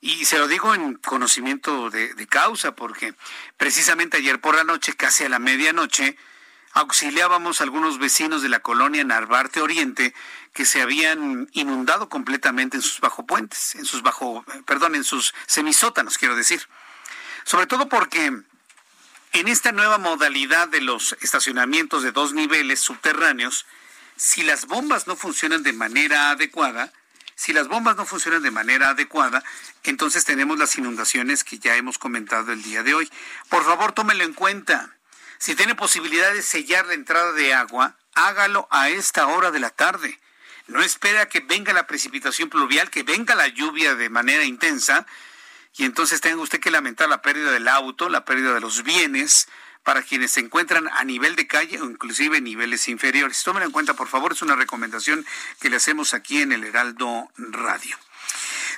Y 0.00 0.26
se 0.26 0.38
lo 0.38 0.46
digo 0.46 0.74
en 0.74 0.94
conocimiento 0.96 1.90
de, 1.90 2.26
causa, 2.28 2.76
porque 2.76 3.14
precisamente 3.56 4.18
ayer 4.18 4.40
por 4.40 4.54
la 4.54 4.62
noche, 4.62 4.94
casi 4.94 5.24
a 5.24 5.28
la 5.28 5.38
medianoche, 5.38 6.16
auxiliábamos 6.74 7.60
a 7.60 7.64
algunos 7.64 7.98
vecinos 7.98 8.42
de 8.42 8.50
la 8.50 8.60
colonia 8.60 9.02
Narvarte 9.02 9.62
Oriente 9.62 10.14
que 10.52 10.66
se 10.66 10.82
habían 10.82 11.48
inundado 11.52 12.08
completamente 12.10 12.76
en 12.76 12.82
sus 12.82 13.00
bajo 13.00 13.24
puentes, 13.26 13.74
en 13.74 13.86
sus 13.86 14.02
bajo, 14.02 14.44
perdón, 14.66 14.94
en 14.94 15.04
sus 15.04 15.34
semisótanos, 15.46 16.18
quiero 16.18 16.36
decir. 16.36 16.68
Sobre 17.44 17.66
todo 17.66 17.88
porque 17.88 18.42
en 19.38 19.48
esta 19.48 19.70
nueva 19.70 19.98
modalidad 19.98 20.68
de 20.68 20.80
los 20.80 21.14
estacionamientos 21.20 22.02
de 22.02 22.10
dos 22.10 22.32
niveles 22.32 22.80
subterráneos, 22.80 23.66
si 24.16 24.42
las 24.42 24.66
bombas 24.66 25.06
no 25.06 25.14
funcionan 25.14 25.62
de 25.62 25.74
manera 25.74 26.30
adecuada, 26.30 26.90
si 27.34 27.52
las 27.52 27.68
bombas 27.68 27.96
no 27.96 28.06
funcionan 28.06 28.42
de 28.42 28.50
manera 28.50 28.90
adecuada, 28.90 29.44
entonces 29.84 30.24
tenemos 30.24 30.58
las 30.58 30.78
inundaciones 30.78 31.44
que 31.44 31.58
ya 31.58 31.76
hemos 31.76 31.98
comentado 31.98 32.50
el 32.52 32.62
día 32.62 32.82
de 32.82 32.94
hoy. 32.94 33.10
Por 33.50 33.62
favor, 33.62 33.92
tómelo 33.92 34.24
en 34.24 34.32
cuenta. 34.32 34.96
Si 35.36 35.54
tiene 35.54 35.74
posibilidad 35.74 36.32
de 36.32 36.40
sellar 36.40 36.86
la 36.86 36.94
entrada 36.94 37.32
de 37.32 37.52
agua, 37.52 37.94
hágalo 38.14 38.66
a 38.70 38.88
esta 38.88 39.26
hora 39.26 39.50
de 39.50 39.60
la 39.60 39.68
tarde. 39.68 40.18
No 40.66 40.80
espera 40.80 41.28
que 41.28 41.40
venga 41.40 41.74
la 41.74 41.86
precipitación 41.86 42.48
pluvial, 42.48 42.88
que 42.88 43.02
venga 43.02 43.34
la 43.34 43.48
lluvia 43.48 43.94
de 43.96 44.08
manera 44.08 44.44
intensa 44.44 45.06
y 45.76 45.84
entonces 45.84 46.20
tenga 46.20 46.42
usted 46.42 46.60
que 46.60 46.70
lamentar 46.70 47.08
la 47.08 47.22
pérdida 47.22 47.50
del 47.50 47.68
auto, 47.68 48.08
la 48.08 48.24
pérdida 48.24 48.54
de 48.54 48.60
los 48.60 48.82
bienes, 48.82 49.48
para 49.82 50.02
quienes 50.02 50.32
se 50.32 50.40
encuentran 50.40 50.88
a 50.88 51.04
nivel 51.04 51.36
de 51.36 51.46
calle 51.46 51.80
o 51.80 51.84
inclusive 51.84 52.40
niveles 52.40 52.88
inferiores. 52.88 53.42
Tómenlo 53.44 53.66
en 53.66 53.72
cuenta, 53.72 53.94
por 53.94 54.08
favor, 54.08 54.32
es 54.32 54.42
una 54.42 54.56
recomendación 54.56 55.24
que 55.60 55.70
le 55.70 55.76
hacemos 55.76 56.12
aquí 56.12 56.42
en 56.42 56.50
el 56.52 56.64
Heraldo 56.64 57.30
Radio. 57.36 57.96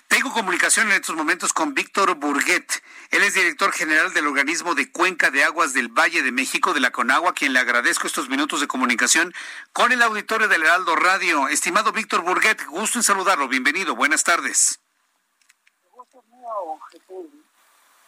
Tengo 0.09 0.33
comunicación 0.33 0.89
en 0.89 0.95
estos 0.95 1.17
momentos 1.17 1.53
con 1.53 1.75
Víctor 1.75 2.15
Burguet. 2.17 2.83
Él 3.11 3.23
es 3.23 3.35
director 3.35 3.73
general 3.73 4.13
del 4.13 4.27
organismo 4.27 4.75
de 4.75 4.91
Cuenca 4.91 5.31
de 5.31 5.45
Aguas 5.45 5.73
del 5.73 5.89
Valle 5.89 6.23
de 6.23 6.33
México, 6.33 6.75
de 6.75 6.81
la 6.81 6.91
Conagua, 6.91 7.35
quien 7.35 7.53
le 7.53 7.59
agradezco 7.59 8.07
estos 8.07 8.29
minutos 8.29 8.61
de 8.61 8.67
comunicación 8.67 9.33
con 9.73 9.93
el 9.93 10.03
auditorio 10.03 10.49
del 10.49 10.63
Heraldo 10.63 10.97
Radio. 10.97 11.49
Estimado 11.49 11.93
Víctor 11.93 12.23
Burguet, 12.23 12.67
gusto 12.67 12.99
en 12.99 13.03
saludarlo. 13.03 13.49
Bienvenido. 13.49 13.95
Buenas 13.95 14.25
tardes. 14.25 14.81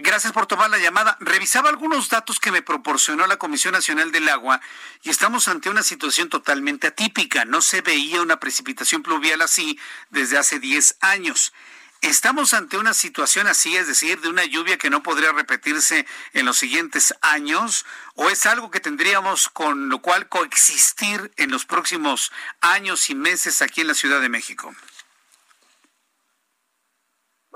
Gracias 0.00 0.32
por 0.32 0.46
tomar 0.46 0.70
la 0.70 0.78
llamada. 0.78 1.16
Revisaba 1.18 1.70
algunos 1.70 2.08
datos 2.08 2.38
que 2.38 2.52
me 2.52 2.62
proporcionó 2.62 3.26
la 3.26 3.36
Comisión 3.36 3.72
Nacional 3.72 4.12
del 4.12 4.28
Agua 4.28 4.60
y 5.02 5.10
estamos 5.10 5.48
ante 5.48 5.70
una 5.70 5.82
situación 5.82 6.28
totalmente 6.28 6.86
atípica. 6.86 7.44
No 7.44 7.60
se 7.60 7.80
veía 7.80 8.22
una 8.22 8.38
precipitación 8.38 9.02
pluvial 9.02 9.42
así 9.42 9.78
desde 10.10 10.38
hace 10.38 10.60
10 10.60 10.98
años. 11.00 11.52
¿Estamos 12.00 12.54
ante 12.54 12.76
una 12.78 12.94
situación 12.94 13.48
así, 13.48 13.76
es 13.76 13.88
decir, 13.88 14.20
de 14.20 14.28
una 14.28 14.44
lluvia 14.44 14.78
que 14.78 14.88
no 14.88 15.02
podría 15.02 15.32
repetirse 15.32 16.06
en 16.32 16.46
los 16.46 16.56
siguientes 16.56 17.12
años? 17.20 17.84
¿O 18.14 18.30
es 18.30 18.46
algo 18.46 18.70
que 18.70 18.78
tendríamos 18.78 19.48
con 19.48 19.88
lo 19.88 20.00
cual 20.00 20.28
coexistir 20.28 21.32
en 21.36 21.50
los 21.50 21.66
próximos 21.66 22.30
años 22.60 23.10
y 23.10 23.16
meses 23.16 23.62
aquí 23.62 23.80
en 23.80 23.88
la 23.88 23.94
Ciudad 23.94 24.20
de 24.20 24.28
México? 24.28 24.72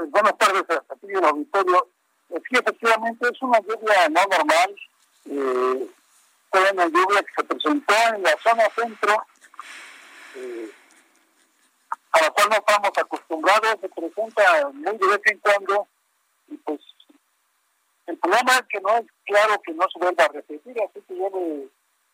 Buenas 0.08 0.36
tardes 0.38 0.64
a 0.70 0.96
ti 0.96 1.06
el 1.08 1.24
auditorio. 1.24 1.88
Sí, 2.28 2.56
efectivamente 2.58 3.28
es 3.30 3.42
una 3.42 3.60
lluvia 3.60 4.08
no 4.08 4.20
normal. 4.30 4.76
Eh, 5.26 5.90
fue 6.50 6.72
una 6.72 6.86
lluvia 6.86 7.22
que 7.22 7.32
se 7.36 7.44
presentó 7.44 7.94
en 8.14 8.22
la 8.22 8.36
zona 8.42 8.68
centro, 8.74 9.24
eh, 10.36 10.70
a 12.12 12.20
la 12.20 12.30
cual 12.30 12.48
no 12.50 12.56
estamos 12.56 12.90
acostumbrados, 12.96 13.80
se 13.80 13.88
presenta 13.88 14.70
muy 14.72 14.98
de 14.98 15.06
vez 15.06 15.20
en 15.24 15.38
cuando, 15.38 15.88
y 16.48 16.56
pues 16.58 16.80
el 18.06 18.18
problema 18.18 18.52
es 18.52 18.62
que 18.68 18.80
no 18.80 18.98
es 18.98 19.06
claro 19.24 19.62
que 19.64 19.72
no 19.72 19.86
se 19.90 19.98
vuelva 19.98 20.24
a 20.24 20.28
repetir, 20.28 20.76
así 20.82 21.00
que 21.08 21.16
yo 21.16 21.30
le 21.30 21.68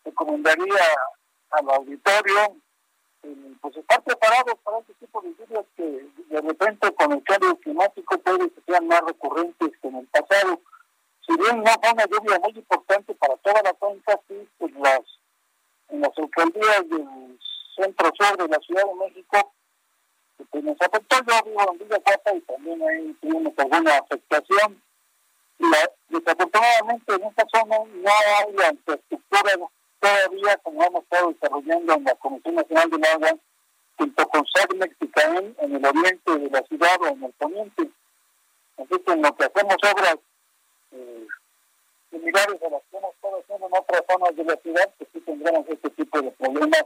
recomendaría 0.04 0.84
al 1.50 1.70
auditorio 1.70 2.56
pues 3.60 3.76
estar 3.76 4.02
preparados 4.02 4.54
para 4.54 4.54
este 4.54 4.57
tipo 5.20 5.22
de 5.22 5.34
lluvias 5.38 5.66
que 5.76 6.08
de 6.28 6.40
repente 6.40 6.94
con 6.94 7.12
el 7.12 7.22
cambio 7.22 7.56
climático 7.56 8.18
puede 8.18 8.50
que 8.50 8.60
sean 8.66 8.86
más 8.86 9.00
recurrentes 9.02 9.70
que 9.80 9.88
en 9.88 9.96
el 9.96 10.06
pasado. 10.06 10.60
Si 11.26 11.36
bien 11.36 11.62
no 11.62 11.70
fue 11.80 11.92
una 11.92 12.06
lluvia 12.06 12.38
muy 12.40 12.52
importante 12.52 13.14
para 13.14 13.36
toda 13.36 13.62
la 13.62 13.72
cuenca, 13.74 14.18
sí, 14.28 14.48
pues 14.58 14.72
las, 14.74 15.00
en 15.90 16.00
las 16.00 16.16
alcaldías 16.16 16.88
del 16.88 17.38
centro 17.76 18.10
sur 18.18 18.36
de 18.38 18.48
la 18.48 18.58
Ciudad 18.58 18.84
de 18.84 18.94
México, 18.94 19.52
pues 20.50 20.64
nos 20.64 20.80
afectó, 20.80 21.16
yo 21.26 21.44
vivo 21.44 21.72
en 21.72 21.78
Villa 21.78 22.00
Cuapa 22.00 22.34
y 22.34 22.40
también 22.40 22.82
ahí 22.82 23.16
tuvimos 23.20 23.52
alguna 23.58 23.98
afectación. 23.98 24.82
La, 25.58 25.90
desafortunadamente 26.08 27.14
en 27.14 27.24
esta 27.24 27.44
zona 27.52 27.76
no 27.78 28.10
hay 28.10 28.72
infraestructura 28.72 29.68
todavía, 30.00 30.56
como 30.62 30.84
hemos 30.84 31.02
estado 31.02 31.32
desarrollando 31.32 31.94
en 31.94 32.04
la 32.04 32.14
Comisión 32.14 32.54
Nacional 32.54 32.90
del 32.90 33.04
Agua, 33.04 33.38
junto 33.98 34.28
con 34.28 34.46
SACMEX 34.46 34.94
y 35.00 35.08
CAEN 35.08 35.56
en 35.58 35.74
el 35.74 35.84
oriente 35.84 36.38
de 36.38 36.50
la 36.50 36.62
ciudad 36.62 36.96
o 37.00 37.08
en 37.08 37.24
el 37.24 37.32
poniente. 37.32 37.90
Así 38.78 39.02
que 39.04 39.12
en 39.12 39.22
lo 39.22 39.36
que 39.36 39.44
hacemos 39.44 39.76
obras 39.92 40.16
eh, 40.92 41.26
similares 42.10 42.62
a 42.62 42.70
las 42.70 42.82
que 42.90 42.96
hemos 42.96 43.14
estado 43.14 43.40
haciendo 43.40 43.66
en 43.66 43.72
otras 43.76 44.02
zonas 44.08 44.36
de 44.36 44.44
la 44.44 44.56
ciudad, 44.56 44.94
pues 44.96 45.10
sí 45.12 45.20
tendremos 45.20 45.66
este 45.68 45.90
tipo 45.90 46.22
de 46.22 46.30
problemas 46.30 46.84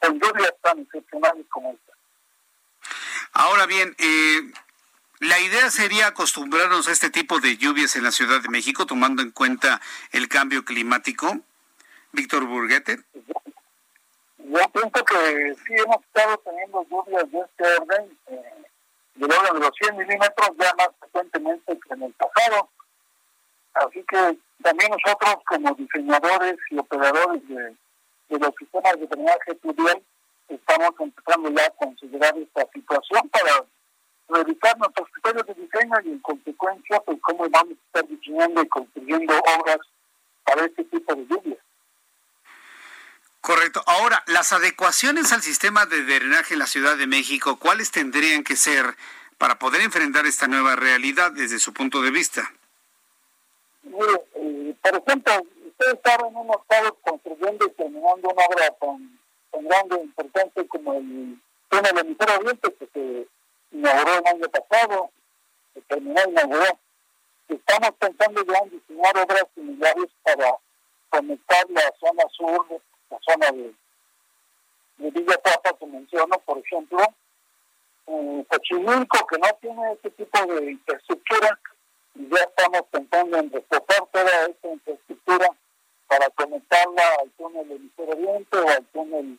con 0.00 0.20
lluvias 0.20 0.54
tan 0.62 0.78
excepcionales 0.78 1.46
como 1.50 1.72
esta. 1.72 1.92
Ahora 3.32 3.66
bien, 3.66 3.96
eh, 3.98 4.40
la 5.18 5.40
idea 5.40 5.70
sería 5.70 6.06
acostumbrarnos 6.06 6.86
a 6.86 6.92
este 6.92 7.10
tipo 7.10 7.40
de 7.40 7.56
lluvias 7.56 7.96
en 7.96 8.04
la 8.04 8.12
Ciudad 8.12 8.40
de 8.40 8.48
México, 8.48 8.86
tomando 8.86 9.22
en 9.22 9.32
cuenta 9.32 9.80
el 10.12 10.28
cambio 10.28 10.64
climático. 10.64 11.40
Víctor 12.12 12.44
Burguete. 12.44 13.00
Yo 14.44 14.58
pienso 14.72 15.04
que 15.04 15.54
sí 15.54 15.74
hemos 15.74 16.04
estado 16.04 16.36
teniendo 16.38 16.84
lluvias 16.90 17.30
de 17.30 17.38
este 17.38 17.64
orden, 17.80 18.18
eh, 18.26 18.64
de 19.14 19.24
orden 19.24 19.54
de 19.54 19.60
los 19.60 19.70
100 19.80 19.96
milímetros 19.96 20.50
ya 20.58 20.74
más 20.74 20.88
frecuentemente 20.98 21.78
que 21.78 21.94
en 21.94 22.02
el 22.02 22.12
pasado. 22.14 22.68
Así 23.74 24.04
que 24.04 24.38
también 24.62 24.90
nosotros 24.90 25.36
como 25.46 25.74
diseñadores 25.74 26.56
y 26.70 26.78
operadores 26.78 27.48
de, 27.48 27.76
los 28.30 28.54
sistemas 28.58 28.98
de 28.98 29.06
drenaje 29.06 29.54
pluvial 29.56 30.02
estamos 30.48 30.90
empezando 30.98 31.50
ya 31.50 31.66
a 31.66 31.70
considerar 31.70 32.36
esta 32.36 32.66
situación 32.72 33.28
para 33.28 33.64
revisar 34.28 34.76
nuestros 34.78 35.08
criterios 35.10 35.46
de 35.46 35.54
diseño 35.54 35.94
y 36.04 36.08
en 36.08 36.18
consecuencia 36.20 37.00
pues 37.00 37.18
cómo 37.22 37.44
vamos 37.48 37.74
a 37.78 37.86
estar 37.86 38.08
diseñando 38.08 38.62
y 38.62 38.68
construyendo 38.68 39.34
obras 39.58 39.78
para 40.44 40.64
este 40.64 40.84
tipo 40.84 41.14
de 41.14 41.26
lluvias. 41.26 41.58
Correcto. 43.42 43.82
Ahora, 43.86 44.22
las 44.28 44.52
adecuaciones 44.52 45.32
al 45.32 45.42
sistema 45.42 45.84
de 45.84 46.04
drenaje 46.04 46.54
en 46.54 46.60
la 46.60 46.68
Ciudad 46.68 46.96
de 46.96 47.08
México, 47.08 47.58
¿cuáles 47.58 47.90
tendrían 47.90 48.44
que 48.44 48.54
ser 48.54 48.94
para 49.36 49.58
poder 49.58 49.80
enfrentar 49.80 50.26
esta 50.26 50.46
nueva 50.46 50.76
realidad 50.76 51.32
desde 51.32 51.58
su 51.58 51.72
punto 51.74 52.02
de 52.02 52.12
vista? 52.12 52.52
Eh, 53.84 54.76
por 54.80 54.94
ejemplo, 54.94 55.32
ustedes 55.66 55.98
saben, 56.04 56.28
hemos 56.28 56.56
estado 56.62 56.94
construyendo 57.02 57.66
y 57.66 57.70
terminando 57.72 58.28
una 58.28 58.44
obra 58.46 58.70
tan, 58.80 59.18
grande 59.60 59.96
e 59.96 60.04
importante 60.04 60.68
como 60.68 60.94
el 60.94 61.40
túnel 61.68 61.98
emisor 61.98 62.30
oriente 62.30 62.74
que 62.78 62.86
se 62.94 63.28
inauguró 63.72 64.18
el 64.18 64.26
año 64.28 64.48
pasado, 64.50 65.10
se 65.74 65.80
terminó 65.80 66.20
y 66.28 66.30
inauguró. 66.30 66.78
Estamos 67.48 67.90
pensando 67.98 68.44
ya 68.44 68.58
en 68.58 68.70
diseñar 68.70 69.18
obras 69.18 69.46
similares 69.56 70.10
para 70.22 70.54
conectar 71.10 71.66
la 71.70 71.92
zona 71.98 72.22
sur 72.30 72.80
la 73.12 73.18
zona 73.20 73.52
de, 73.52 73.74
Villa 75.10 75.36
Plata 75.38 75.72
que 75.78 75.86
menciono, 75.86 76.38
por 76.46 76.58
ejemplo, 76.58 77.02
eh, 78.06 78.46
que 78.48 79.38
no 79.38 79.48
tiene 79.60 79.92
ese 79.92 80.10
tipo 80.10 80.46
de 80.46 80.70
infraestructura, 80.72 81.58
y 82.14 82.28
ya 82.28 82.42
estamos 82.42 82.82
pensando 82.90 83.38
en 83.38 83.50
reforzar 83.50 84.06
toda 84.12 84.46
esta 84.46 84.68
infraestructura 84.68 85.48
para 86.06 86.28
conectarla 86.30 87.02
al 87.20 87.30
túnel 87.32 87.72
emisor 87.72 88.10
oriente 88.10 88.56
o 88.58 88.68
al 88.68 88.84
túnel 88.86 89.38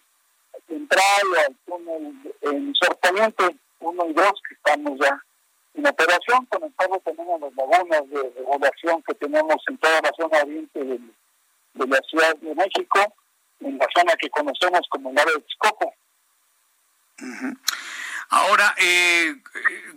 central 0.67 1.23
o 1.35 1.39
al 1.47 1.55
túnel 1.65 2.35
emisor 2.41 2.97
poniente 2.97 3.55
1 3.79 4.05
y 4.07 4.13
2 4.13 4.25
que 4.47 4.55
estamos 4.55 4.99
ya 4.99 5.23
en 5.75 5.87
operación, 5.87 6.45
conectarlo 6.47 6.99
también 6.99 7.31
a 7.31 7.37
las 7.37 7.55
lagunas 7.55 8.09
de 8.09 8.33
regulación 8.37 9.03
que 9.03 9.13
tenemos 9.15 9.55
en 9.67 9.77
toda 9.77 10.01
la 10.01 10.11
zona 10.17 10.41
oriente 10.43 10.83
de 10.83 11.87
la 11.87 11.99
Ciudad 12.09 12.35
de 12.37 12.55
México 12.55 12.99
en 13.65 13.77
la 13.77 13.87
zona 13.95 14.15
que 14.15 14.29
conocemos 14.29 14.81
como 14.89 15.11
el 15.11 15.19
área 15.19 15.33
de 15.33 15.41
Texcoco. 15.41 15.93
Ahora, 18.29 18.73
eh, 18.77 19.35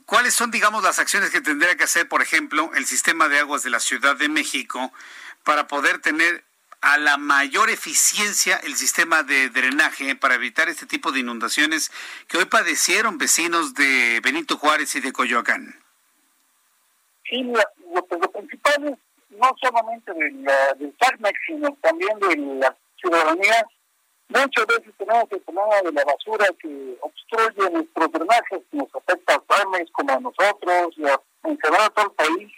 ¿cuáles 0.05 0.35
son, 0.35 0.51
digamos, 0.51 0.83
las 0.83 0.99
acciones 0.99 1.31
que 1.31 1.41
tendría 1.41 1.77
que 1.77 1.85
hacer, 1.85 2.09
por 2.09 2.23
ejemplo, 2.23 2.71
el 2.75 2.85
sistema 2.85 3.29
de 3.29 3.39
aguas 3.39 3.63
de 3.63 3.71
la 3.71 3.81
Ciudad 3.81 4.17
de 4.17 4.29
México 4.29 4.93
para 5.43 5.67
poder 5.67 6.01
tener 6.01 6.45
a 6.83 6.99
la 6.99 7.17
mayor 7.17 7.71
eficiencia 7.71 8.57
el 8.59 8.77
sistema 8.77 9.23
de 9.23 9.49
drenaje 9.49 10.15
para 10.15 10.35
evitar 10.35 10.69
este 10.69 10.87
tipo 10.87 11.13
de 11.13 11.21
inundaciones 11.21 11.91
que 12.29 12.39
hoy 12.39 12.45
padecieron 12.45 13.19
vecinos 13.19 13.75
de 13.75 14.21
Benito 14.23 14.57
Juárez 14.59 14.95
y 14.97 15.01
de 15.01 15.13
Coyoacán? 15.13 15.75
Sí, 17.25 17.43
lo, 17.43 18.31
principal 18.31 18.89
es 18.89 18.99
no 19.31 19.51
solamente 19.61 20.13
del, 20.13 20.45
del 20.79 20.95
sino 21.47 21.77
también 21.81 22.19
de 22.21 22.37
la 22.61 22.77
ciudadanía, 23.07 23.67
muchas 24.29 24.67
veces 24.67 24.95
tenemos 24.99 25.25
el 25.31 25.41
problema 25.41 25.83
de 25.83 25.93
la 25.93 26.05
basura 26.05 26.47
que 26.61 26.99
obstruye 27.01 27.71
nuestros 27.71 28.13
drenajes, 28.13 28.63
que 28.71 28.77
nos 28.77 28.95
afecta 28.95 29.35
a 29.35 29.41
Farmes 29.41 29.91
como 29.93 30.13
a 30.13 30.21
nosotros 30.21 30.95
y 30.97 31.07
a, 31.07 31.21
todo 31.95 32.07
el 32.07 32.13
país, 32.13 32.53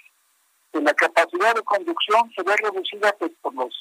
que 0.73 0.81
la 0.81 0.95
capacidad 0.95 1.55
de 1.55 1.63
conducción 1.63 2.33
se 2.35 2.43
ve 2.43 2.55
reducida 2.57 3.13
pues, 3.19 3.33
por 3.43 3.55
los 3.55 3.75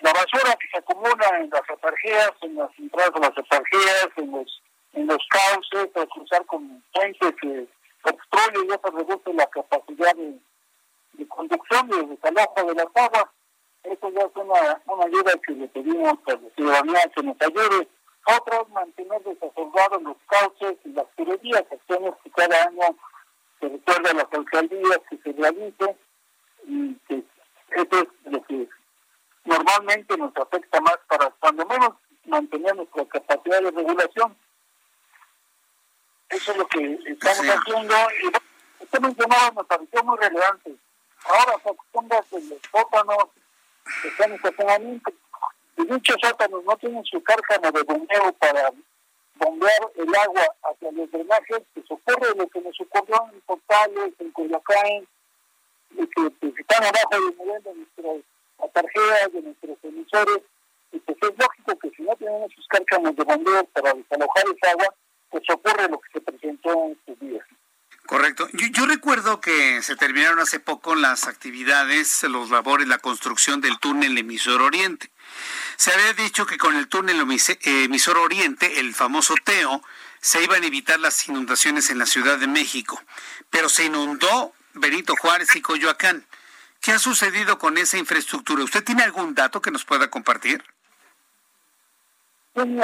la 0.00 0.14
basura 0.14 0.56
que 0.58 0.66
se 0.72 0.78
acumula 0.78 1.28
en 1.40 1.50
las 1.50 1.68
atarjeas, 1.68 2.32
en 2.40 2.54
las 2.54 2.70
entradas 2.78 3.12
de 3.12 3.20
las 3.20 3.36
atarjeas, 3.36 4.08
en 4.16 4.30
los 4.30 4.62
en 4.92 5.06
los 5.06 5.24
cauces, 5.28 5.94
al 5.94 6.08
cruzar 6.08 6.44
con 6.46 6.82
gente 6.94 7.36
que 7.40 7.66
obstruye 8.02 8.66
y 8.66 8.72
eso 8.72 8.90
reduce 8.90 9.32
la 9.34 9.46
capacidad 9.46 10.14
de, 10.16 10.38
de 11.12 11.28
conducción 11.28 11.88
y 11.90 11.96
de 11.96 12.06
desalojo 12.06 12.64
de 12.64 12.74
las 12.74 12.86
aguas. 12.94 13.26
Eso 13.90 14.08
ya 14.10 14.20
es 14.20 14.36
una, 14.36 14.80
una 14.86 15.04
ayuda 15.04 15.32
que 15.44 15.52
le 15.52 15.66
pedimos 15.66 16.16
a 16.26 16.30
la 16.30 16.50
ciudadanía 16.54 17.00
que 17.12 17.22
nos 17.24 17.36
ayude. 17.40 17.88
Otro 18.24 18.66
mantener 18.66 19.20
desasolvados 19.24 20.02
los 20.02 20.16
cauces 20.28 20.76
y 20.84 20.90
las 20.90 21.06
tuberías, 21.16 21.64
acciones 21.72 22.14
que 22.22 22.30
cada 22.30 22.66
año 22.66 22.96
se 23.58 23.68
recuerda 23.68 24.10
a 24.10 24.14
las 24.14 24.26
alcaldías 24.32 25.00
que 25.08 25.18
se 25.18 25.32
realicen 25.32 25.96
y 26.66 26.94
que 27.08 27.24
eso 27.70 27.98
es 27.98 28.32
lo 28.32 28.42
que 28.44 28.68
normalmente 29.44 30.16
nos 30.16 30.36
afecta 30.36 30.80
más 30.80 30.98
para 31.08 31.30
cuando 31.40 31.66
menos 31.66 31.90
mantener 32.26 32.76
nuestra 32.76 33.04
capacidad 33.06 33.60
de 33.60 33.70
regulación. 33.72 34.36
Eso 36.28 36.52
es 36.52 36.58
lo 36.58 36.66
que 36.68 36.98
estamos 37.06 37.56
haciendo 37.56 37.94
y 38.22 38.84
usted 38.84 39.00
mencionaba, 39.00 39.50
me 39.50 39.64
pareció 39.64 40.04
muy 40.04 40.16
relevante. 40.16 40.76
Ahora 41.24 41.58
se 41.60 41.70
acostumbra 41.70 42.22
que 42.30 42.40
los 42.40 42.58
sótanos 42.70 43.39
están 44.04 44.30
en 44.30 44.36
estacionamiento 44.36 45.12
y 45.76 45.84
dichos 45.84 46.16
sótanos 46.22 46.64
no 46.64 46.76
tienen 46.76 47.04
su 47.04 47.22
cárcamo 47.22 47.70
de 47.70 47.82
bombeo 47.82 48.32
para 48.38 48.70
bombear 49.36 49.80
el 49.96 50.14
agua 50.14 50.46
hacia 50.62 50.92
los 50.92 51.10
drenajes, 51.10 51.62
que 51.74 51.82
se 51.82 51.94
ocurre 51.94 52.34
lo 52.36 52.46
que 52.48 52.60
nos 52.60 52.78
ocurrió 52.80 53.30
en 53.32 53.40
Portales, 53.42 54.12
en 54.18 54.30
Coyoacán, 54.32 55.06
y 55.92 56.06
que 56.06 56.30
pues, 56.38 56.52
están 56.58 56.84
abajo 56.84 57.08
del 57.10 57.38
nivel 57.38 57.62
de 57.62 57.74
nuestras 57.74 58.72
tarjetas, 58.72 59.32
de 59.32 59.42
nuestros 59.42 59.78
emisores, 59.82 60.42
y 60.92 60.98
pues 60.98 61.18
es 61.22 61.38
lógico 61.38 61.78
que 61.78 61.90
si 61.90 62.02
no 62.02 62.14
tenemos 62.16 62.52
sus 62.52 62.66
cárcanos 62.68 63.16
de 63.16 63.24
bombeo 63.24 63.64
para 63.72 63.94
desalojar 63.94 64.44
esa 64.54 64.70
agua, 64.72 64.94
pues 65.30 65.42
ocurre 65.50 65.88
lo 65.88 65.98
que 66.00 66.10
se 66.12 66.20
presentó 66.20 66.72
en 66.84 66.92
estos 66.92 67.20
días. 67.20 67.46
Correcto. 68.10 68.48
Yo, 68.54 68.66
yo, 68.72 68.86
recuerdo 68.86 69.40
que 69.40 69.82
se 69.82 69.94
terminaron 69.94 70.40
hace 70.40 70.58
poco 70.58 70.96
las 70.96 71.28
actividades, 71.28 72.24
los 72.24 72.50
labores, 72.50 72.88
la 72.88 72.98
construcción 72.98 73.60
del 73.60 73.78
túnel 73.78 74.18
emisor 74.18 74.62
oriente. 74.62 75.12
Se 75.76 75.92
había 75.92 76.12
dicho 76.14 76.44
que 76.44 76.58
con 76.58 76.74
el 76.74 76.88
túnel 76.88 77.20
emisor 77.20 78.18
oriente, 78.18 78.80
el 78.80 78.96
famoso 78.96 79.34
TEO, 79.44 79.80
se 80.20 80.42
iban 80.42 80.64
a 80.64 80.66
evitar 80.66 80.98
las 80.98 81.28
inundaciones 81.28 81.88
en 81.90 82.00
la 82.00 82.06
Ciudad 82.06 82.36
de 82.36 82.48
México, 82.48 83.00
pero 83.48 83.68
se 83.68 83.84
inundó 83.84 84.54
Benito 84.74 85.14
Juárez 85.14 85.54
y 85.54 85.62
Coyoacán. 85.62 86.26
¿Qué 86.80 86.90
ha 86.90 86.98
sucedido 86.98 87.60
con 87.60 87.78
esa 87.78 87.96
infraestructura? 87.96 88.64
¿Usted 88.64 88.82
tiene 88.82 89.04
algún 89.04 89.36
dato 89.36 89.62
que 89.62 89.70
nos 89.70 89.84
pueda 89.84 90.10
compartir? 90.10 90.64
Sí, 92.56 92.80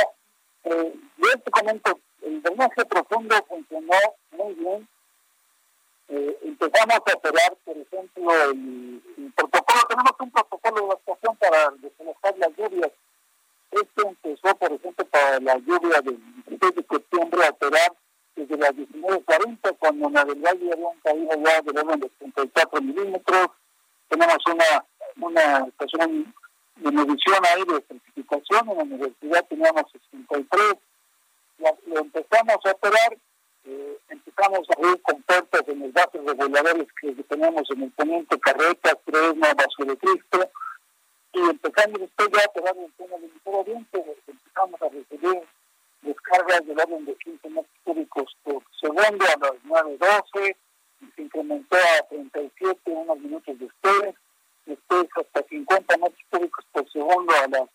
eh, 0.66 0.94
yo 1.16 1.40
te 1.44 1.50
comento, 1.50 1.98
el 2.22 2.40
drenaje 2.42 2.84
profundo 2.84 3.44
funcionó 3.48 3.96
muy 4.30 4.54
bien 4.54 4.88
eh, 6.08 6.38
empezamos 6.42 6.96
a 6.96 7.16
operar, 7.16 7.56
por 7.64 7.76
ejemplo, 7.76 8.50
el, 8.50 9.02
protocolo, 9.34 9.80
tenemos 9.88 10.12
un 10.20 10.30
protocolo 10.30 10.76
de 10.76 10.86
evacuación 10.86 11.36
para 11.36 11.70
desalojar 11.78 12.38
las 12.38 12.56
lluvias. 12.56 12.92
Este 13.72 14.02
empezó, 14.02 14.54
por 14.56 14.72
ejemplo, 14.72 15.04
para 15.06 15.40
la 15.40 15.56
lluvia 15.58 16.00
del 16.02 16.18
16 16.46 16.74
de 16.76 16.86
septiembre 16.88 17.44
a 17.44 17.50
operar 17.50 17.92
desde 18.36 18.56
las 18.56 18.70
19.40, 18.70 19.76
cuando 19.78 20.06
en 20.06 20.16
el 20.16 20.40
Valle 20.40 20.72
habían 20.72 21.00
caído 21.02 21.30
ya 21.44 21.62
del 21.62 21.78
orden 21.78 22.00
de 22.00 22.08
34 22.08 22.82
milímetros. 22.82 23.48
Tenemos 24.08 24.38
una, 24.46 24.84
una 25.20 25.66
estación 25.66 26.34
de 26.76 26.92
medición 26.92 27.38
ahí 27.52 27.64
de 27.64 27.84
certificación, 27.88 28.70
en 28.70 28.76
la 28.76 28.82
universidad 28.84 29.44
teníamos 29.48 29.84
63. 29.90 30.74
lo 31.86 31.98
empezamos 31.98 32.56
a 32.64 32.70
operar 32.70 33.16
eh, 33.66 33.98
empezamos 34.08 34.60
a 34.70 34.88
ir 34.88 35.02
con 35.02 35.20
puertas 35.22 35.62
en 35.66 35.80
los 35.80 35.92
vasos 35.92 36.24
reguladores 36.24 36.86
que 37.00 37.12
tenemos 37.24 37.68
en 37.70 37.82
el 37.82 37.90
poniente, 37.90 38.38
carretas, 38.38 38.96
Fresno, 39.04 39.46
Vaso 39.56 39.84
de 39.84 39.96
Cristo, 39.96 40.50
y 41.32 41.40
empezamos 41.40 42.00
después 42.00 42.28
ya 42.32 42.42
a 42.42 42.48
operar 42.48 42.76
el 42.76 42.92
tema 42.92 43.16
del 43.18 43.30
Oriente, 43.44 44.04
empezamos 44.26 44.82
a 44.82 44.88
recibir 44.88 45.42
descargas 46.02 46.66
del 46.66 46.78
orden 46.78 47.04
de 47.06 47.14
15 47.16 47.48
metros 47.50 47.76
cúbicos 47.82 48.36
por 48.44 48.62
segundo 48.80 49.24
a 49.24 49.38
las 49.40 49.86
9.12, 49.88 50.56
y 51.00 51.10
se 51.16 51.22
incrementó 51.22 51.76
a 51.76 52.08
37 52.08 52.80
unos 52.86 53.18
minutos 53.18 53.58
después, 53.58 54.14
después 54.64 55.06
hasta 55.16 55.42
50 55.42 55.96
metros 55.96 56.24
cúbicos 56.30 56.64
por 56.70 56.92
segundo 56.92 57.34
a 57.34 57.48
las 57.48 57.68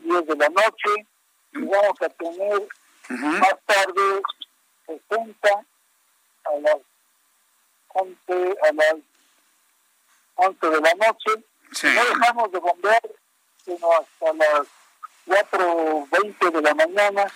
10 0.00 0.26
de 0.26 0.36
la 0.36 0.48
noche, 0.50 1.06
y 1.54 1.64
vamos 1.64 2.02
a 2.02 2.08
tener 2.10 2.68
más 3.08 3.56
tarde 3.64 4.22
60 4.90 5.48
a 6.44 6.58
las 6.60 6.78
11, 7.94 8.56
a 8.62 8.72
las 8.72 8.96
11 10.36 10.66
de 10.66 10.80
la 10.80 10.94
noche. 10.94 11.30
No 11.82 12.04
dejamos 12.04 12.52
de 12.52 12.58
bombear 12.58 13.02
sino 13.64 13.92
hasta 13.92 14.32
las 14.32 14.66
4.20 15.26 16.50
de 16.50 16.62
la 16.62 16.74
mañana 16.74 17.26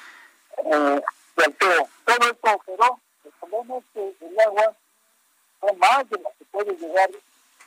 eh, 0.59 1.03
de 1.37 1.45
alteo. 1.45 1.89
Todo 2.05 2.31
esto 2.31 2.55
operó. 2.55 3.01
El 3.25 3.31
problema 3.33 3.77
es 3.79 3.85
que 3.93 4.27
el 4.27 4.41
agua 4.41 4.77
son 5.61 5.79
más 5.79 6.11
de 6.11 6.19
las 6.21 6.33
que 6.39 6.45
puede 6.47 6.77
llegar 6.77 7.11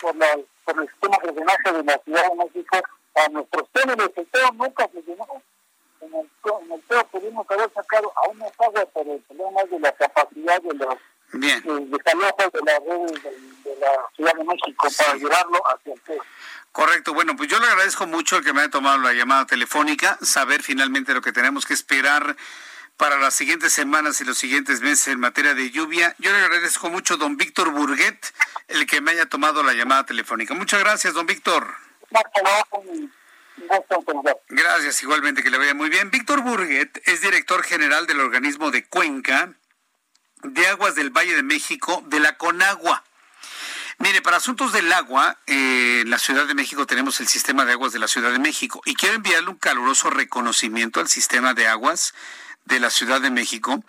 por, 0.01 0.15
la, 0.15 0.38
por 0.65 0.81
el 0.81 0.89
sistema 0.89 1.17
de 1.23 1.31
drenaje 1.31 1.71
de 1.71 1.83
la 1.83 1.97
Ciudad 1.99 2.29
de 2.29 2.35
México 2.35 2.77
a 3.15 3.29
nuestros 3.29 3.69
túneles. 3.71 4.09
El 4.15 4.27
teo 4.27 4.51
nunca 4.53 4.89
se 4.91 5.01
llenó 5.01 5.41
en 6.01 6.13
el, 6.13 6.29
en 6.65 6.71
el 6.71 6.81
PEO 6.81 7.07
pudimos 7.07 7.45
haber 7.49 7.71
sacado 7.73 8.11
aún 8.15 8.37
más 8.37 8.51
agua, 8.59 8.85
pero 8.93 9.13
el 9.13 9.21
problema 9.21 9.61
es 9.61 9.71
de 9.71 9.79
la 9.79 9.91
capacidad 9.93 10.61
de 10.61 10.73
los 10.73 10.95
Bien. 11.33 11.61
de, 11.61 11.73
de 11.73 11.99
la 12.15 12.31
red 12.37 12.51
de, 12.51 13.75
la 13.79 13.91
Ciudad 14.15 14.33
de 14.33 14.43
México 14.43 14.87
para 14.97 15.13
llevarlo 15.15 15.61
hacia 15.67 15.93
el 15.93 15.99
PEO. 16.01 16.23
Correcto, 16.71 17.13
bueno, 17.13 17.35
pues 17.35 17.49
yo 17.49 17.59
le 17.59 17.67
agradezco 17.67 18.05
mucho 18.05 18.41
que 18.41 18.53
me 18.53 18.61
haya 18.61 18.69
tomado 18.69 18.99
la 18.99 19.13
llamada 19.13 19.45
telefónica, 19.45 20.17
saber 20.21 20.61
finalmente 20.61 21.13
lo 21.13 21.21
que 21.21 21.31
tenemos 21.31 21.65
que 21.65 21.73
esperar 21.73 22.37
para 22.97 23.17
las 23.17 23.33
siguientes 23.35 23.73
semanas 23.73 24.21
y 24.21 24.25
los 24.25 24.37
siguientes 24.37 24.81
meses 24.81 25.07
en 25.07 25.19
materia 25.19 25.53
de 25.53 25.69
lluvia. 25.71 26.15
Yo 26.19 26.31
le 26.31 26.37
agradezco 26.37 26.89
mucho, 26.89 27.17
don 27.17 27.37
Víctor 27.37 27.71
Burguet, 27.71 28.33
el 28.67 28.85
que 28.85 29.01
me 29.01 29.11
haya 29.11 29.27
tomado 29.27 29.63
la 29.63 29.73
llamada 29.73 30.05
telefónica. 30.05 30.53
Muchas 30.53 30.79
gracias, 30.79 31.13
don 31.13 31.25
Víctor. 31.25 31.75
Gracias, 34.49 35.01
igualmente 35.03 35.43
que 35.43 35.49
le 35.49 35.58
vaya 35.58 35.74
muy 35.74 35.89
bien. 35.89 36.12
Víctor 36.12 36.41
Burguet 36.41 37.01
es 37.05 37.22
director 37.22 37.64
general 37.64 38.08
del 38.08 38.20
organismo 38.20 38.72
de 38.72 38.86
Cuenca 38.86 39.53
de 40.43 40.68
Aguas 40.68 40.95
del 40.95 41.10
Valle 41.10 41.36
de 41.36 41.43
México 41.43 42.03
de 42.08 42.20
la 42.20 42.38
Conagua. 42.38 43.03
Mire, 43.99 44.22
para 44.22 44.38
asuntos 44.38 44.74
del 44.74 44.93
agua, 44.93 45.39
eh, 45.47 46.01
en 46.01 46.12
la 46.12 46.20
Ciudad 46.20 46.45
de 46.45 46.53
México 46.53 46.86
tenemos 46.86 47.20
el 47.20 47.28
sistema 47.28 47.66
de 47.66 47.72
aguas 47.72 47.93
de 47.93 47.99
la 47.99 48.08
Ciudad 48.08 48.32
de 48.32 48.38
México 48.38 48.80
y 48.86 48.93
quiero 48.93 49.16
enviarle 49.16 49.49
un 49.49 49.58
caluroso 49.58 50.12
reconocimiento 50.12 50.99
al 50.99 51.08
sistema 51.08 51.55
de 51.55 51.68
aguas 51.68 52.14
de 52.66 52.80
la 52.80 52.91
Ciudad 52.91 53.22
de 53.22 53.32
México, 53.32 53.84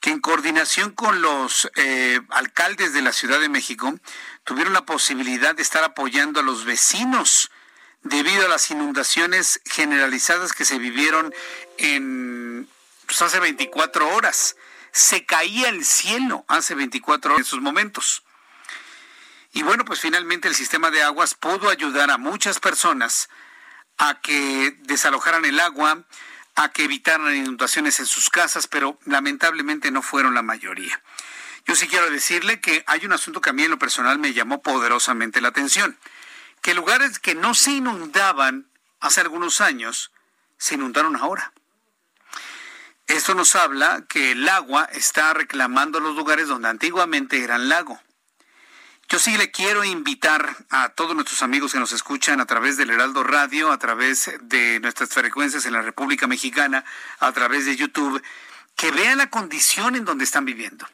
que 0.00 0.10
en 0.10 0.20
coordinación 0.20 0.92
con 0.92 1.20
los 1.20 1.70
eh, 1.76 2.20
alcaldes 2.30 2.94
de 2.94 3.02
la 3.02 3.12
Ciudad 3.12 3.38
de 3.38 3.50
México 3.50 3.92
tuvieron 4.44 4.72
la 4.72 4.86
posibilidad 4.86 5.54
de 5.54 5.62
estar 5.62 5.84
apoyando 5.84 6.40
a 6.40 6.42
los 6.42 6.64
vecinos 6.64 7.50
debido 8.02 8.46
a 8.46 8.48
las 8.48 8.70
inundaciones 8.70 9.60
generalizadas 9.64 10.52
que 10.52 10.64
se 10.64 10.78
vivieron 10.78 11.34
en 11.78 12.68
pues, 13.06 13.22
hace 13.22 13.40
24 13.40 14.14
horas. 14.14 14.56
Se 14.92 15.24
caía 15.24 15.68
el 15.68 15.84
cielo 15.84 16.44
hace 16.48 16.74
24 16.74 17.32
horas 17.32 17.40
en 17.40 17.46
esos 17.46 17.60
momentos. 17.60 18.24
Y 19.52 19.62
bueno, 19.62 19.84
pues 19.84 20.00
finalmente 20.00 20.48
el 20.48 20.54
sistema 20.54 20.90
de 20.90 21.02
aguas 21.02 21.34
pudo 21.34 21.70
ayudar 21.70 22.10
a 22.10 22.18
muchas 22.18 22.60
personas 22.60 23.28
a 23.98 24.20
que 24.20 24.76
desalojaran 24.82 25.44
el 25.44 25.60
agua, 25.60 26.04
a 26.54 26.72
que 26.72 26.84
evitaran 26.84 27.34
inundaciones 27.34 28.00
en 28.00 28.06
sus 28.06 28.30
casas, 28.30 28.66
pero 28.66 28.98
lamentablemente 29.04 29.90
no 29.90 30.02
fueron 30.02 30.34
la 30.34 30.42
mayoría. 30.42 31.02
Yo 31.66 31.74
sí 31.74 31.88
quiero 31.88 32.10
decirle 32.10 32.60
que 32.60 32.82
hay 32.86 33.04
un 33.04 33.12
asunto 33.12 33.40
que 33.40 33.50
a 33.50 33.52
mí 33.52 33.64
en 33.64 33.70
lo 33.70 33.78
personal 33.78 34.18
me 34.18 34.32
llamó 34.32 34.62
poderosamente 34.62 35.40
la 35.40 35.48
atención 35.48 35.98
que 36.62 36.74
lugares 36.74 37.18
que 37.18 37.34
no 37.34 37.54
se 37.54 37.72
inundaban 37.72 38.70
hace 39.00 39.20
algunos 39.20 39.60
años, 39.60 40.12
se 40.58 40.74
inundaron 40.74 41.16
ahora. 41.16 41.52
Esto 43.06 43.34
nos 43.34 43.56
habla 43.56 44.04
que 44.08 44.32
el 44.32 44.48
agua 44.48 44.84
está 44.92 45.34
reclamando 45.34 45.98
los 45.98 46.14
lugares 46.14 46.48
donde 46.48 46.68
antiguamente 46.68 47.42
eran 47.42 47.68
lago. 47.68 48.00
Yo 49.08 49.18
sí 49.18 49.36
le 49.36 49.50
quiero 49.50 49.82
invitar 49.82 50.56
a 50.70 50.90
todos 50.90 51.16
nuestros 51.16 51.42
amigos 51.42 51.72
que 51.72 51.80
nos 51.80 51.90
escuchan 51.90 52.40
a 52.40 52.46
través 52.46 52.76
del 52.76 52.90
Heraldo 52.90 53.24
Radio, 53.24 53.72
a 53.72 53.78
través 53.78 54.30
de 54.42 54.78
nuestras 54.78 55.08
frecuencias 55.08 55.66
en 55.66 55.72
la 55.72 55.82
República 55.82 56.28
Mexicana, 56.28 56.84
a 57.18 57.32
través 57.32 57.66
de 57.66 57.74
YouTube, 57.74 58.22
que 58.76 58.92
vean 58.92 59.18
la 59.18 59.28
condición 59.28 59.96
en 59.96 60.04
donde 60.04 60.22
están 60.22 60.44
viviendo. 60.44 60.86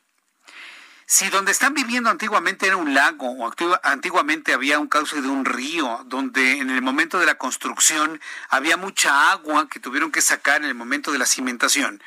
Si 1.08 1.28
donde 1.28 1.52
están 1.52 1.72
viviendo 1.72 2.10
antiguamente 2.10 2.66
era 2.66 2.76
un 2.76 2.92
lago 2.92 3.30
o 3.30 3.52
antiguamente 3.84 4.52
había 4.52 4.80
un 4.80 4.88
cauce 4.88 5.22
de 5.22 5.28
un 5.28 5.44
río, 5.44 6.02
donde 6.06 6.58
en 6.58 6.68
el 6.68 6.82
momento 6.82 7.20
de 7.20 7.26
la 7.26 7.36
construcción 7.36 8.20
había 8.48 8.76
mucha 8.76 9.30
agua 9.30 9.68
que 9.68 9.78
tuvieron 9.78 10.10
que 10.10 10.20
sacar 10.20 10.62
en 10.62 10.68
el 10.68 10.74
momento 10.74 11.12
de 11.12 11.18
la 11.18 11.26
cimentación, 11.26 12.02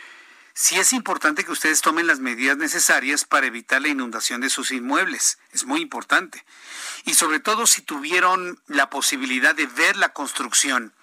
sí 0.54 0.78
es 0.78 0.92
importante 0.92 1.46
que 1.46 1.54
ustedes 1.54 1.80
tomen 1.80 2.08
las 2.08 2.20
medidas 2.20 2.58
necesarias 2.58 3.24
para 3.24 3.48
evitar 3.48 3.82
la 3.82 3.88
inundación 3.88 4.42
de 4.42 4.50
sus 4.50 4.74
inmuebles. 4.74 5.40
Es 5.54 5.64
muy 5.64 5.80
importante. 5.80 6.44
Y 7.06 7.14
sobre 7.14 7.40
todo 7.40 7.68
si 7.68 7.82
tuvieron 7.82 8.62
la 8.68 8.90
posibilidad 8.90 9.56
de 9.56 9.68
ver 9.68 9.96
la 9.96 10.12
construcción 10.12 10.94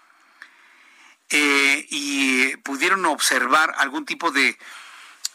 eh, 1.31 1.87
y 1.89 2.57
pudieron 2.59 3.07
observar 3.07 3.75
algún 3.79 4.05
tipo 4.05 4.33
de, 4.33 4.59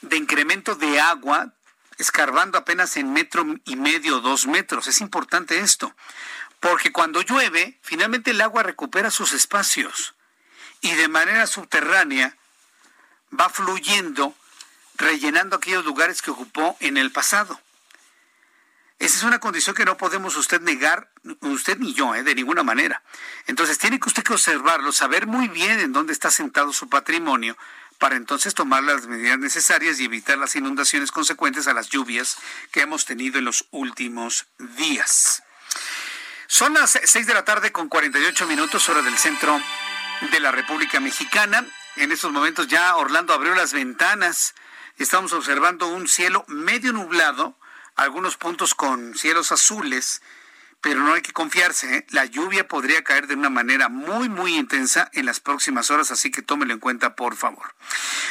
de 0.02 0.18
incremento 0.18 0.76
de 0.76 1.00
agua, 1.00 1.56
escarbando 2.02 2.58
apenas 2.58 2.98
en 2.98 3.14
metro 3.14 3.46
y 3.64 3.76
medio, 3.76 4.20
dos 4.20 4.48
metros. 4.48 4.88
Es 4.88 5.02
importante 5.02 5.60
esto, 5.60 5.96
porque 6.60 6.92
cuando 6.92 7.22
llueve, 7.22 7.80
finalmente 7.82 8.32
el 8.32 8.42
agua 8.42 8.64
recupera 8.64 9.12
sus 9.12 9.34
espacios 9.34 10.16
y 10.82 10.92
de 10.94 11.08
manera 11.08 11.46
subterránea 11.46 12.36
va 13.40 13.50
fluyendo, 13.50 14.36
rellenando 14.96 15.56
aquellos 15.56 15.86
lugares 15.86 16.22
que 16.22 16.32
ocupó 16.32 16.76
en 16.80 16.98
el 16.98 17.12
pasado. 17.12 17.60
Esa 18.98 19.18
es 19.18 19.24
una 19.24 19.40
condición 19.40 19.76
que 19.76 19.86
no 19.86 19.98
podemos 19.98 20.36
usted 20.36 20.62
negar, 20.62 21.12
usted 21.42 21.78
ni 21.78 21.94
yo, 21.94 22.14
¿eh? 22.14 22.24
de 22.24 22.36
ninguna 22.36 22.64
manera. 22.64 23.02
Entonces 23.48 23.78
tiene 23.78 24.00
que 24.00 24.10
usted 24.10 24.24
que 24.24 24.34
observarlo, 24.34 24.92
saber 24.92 25.28
muy 25.28 25.48
bien 25.48 25.80
en 25.80 25.94
dónde 25.94 26.14
está 26.14 26.30
sentado 26.30 26.74
su 26.74 26.90
patrimonio 26.90 27.58
para 28.02 28.16
entonces 28.16 28.56
tomar 28.56 28.82
las 28.82 29.06
medidas 29.06 29.38
necesarias 29.38 30.00
y 30.00 30.06
evitar 30.06 30.36
las 30.36 30.56
inundaciones 30.56 31.12
consecuentes 31.12 31.68
a 31.68 31.74
las 31.76 31.90
lluvias 31.90 32.36
que 32.72 32.82
hemos 32.82 33.06
tenido 33.06 33.38
en 33.38 33.46
los 33.46 33.68
últimos 33.70 34.48
días. 34.76 35.44
Son 36.48 36.74
las 36.74 37.00
6 37.04 37.28
de 37.28 37.34
la 37.36 37.46
tarde 37.46 37.72
con 37.72 37.90
48 37.90 38.48
minutos 38.48 38.90
hora 38.90 39.04
del 39.04 39.16
centro 39.20 39.62
de 40.32 40.40
la 40.40 40.52
República 40.52 41.00
Mexicana. 41.00 41.64
En 41.96 42.12
estos 42.12 42.32
momentos 42.32 42.68
ya 42.68 42.96
Orlando 42.96 43.36
abrió 43.36 43.54
las 43.54 43.72
ventanas. 43.72 44.56
Estamos 44.98 45.32
observando 45.34 45.88
un 45.88 46.08
cielo 46.08 46.44
medio 46.48 46.94
nublado 46.94 47.56
algunos 47.96 48.36
puntos 48.36 48.74
con 48.74 49.16
cielos 49.16 49.52
azules, 49.52 50.24
pero 50.82 51.00
no 51.00 51.14
hay 51.14 51.22
que 51.22 51.32
confiarse. 51.32 51.96
¿eh? 51.96 52.06
La 52.10 52.26
lluvia 52.26 52.68
podría 52.68 53.04
caer 53.04 53.28
de 53.28 53.36
una 53.36 53.50
manera 53.50 53.88
muy, 53.88 54.30
muy 54.30 54.56
intensa 54.56 55.10
en 55.14 55.26
las 55.26 55.40
próximas 55.40 55.92
horas, 55.92 56.12
así 56.12 56.32
que 56.32 56.42
tómelo 56.42 56.74
en 56.74 56.80
cuenta, 56.80 57.16
por 57.16 57.36
favor. 57.36 57.76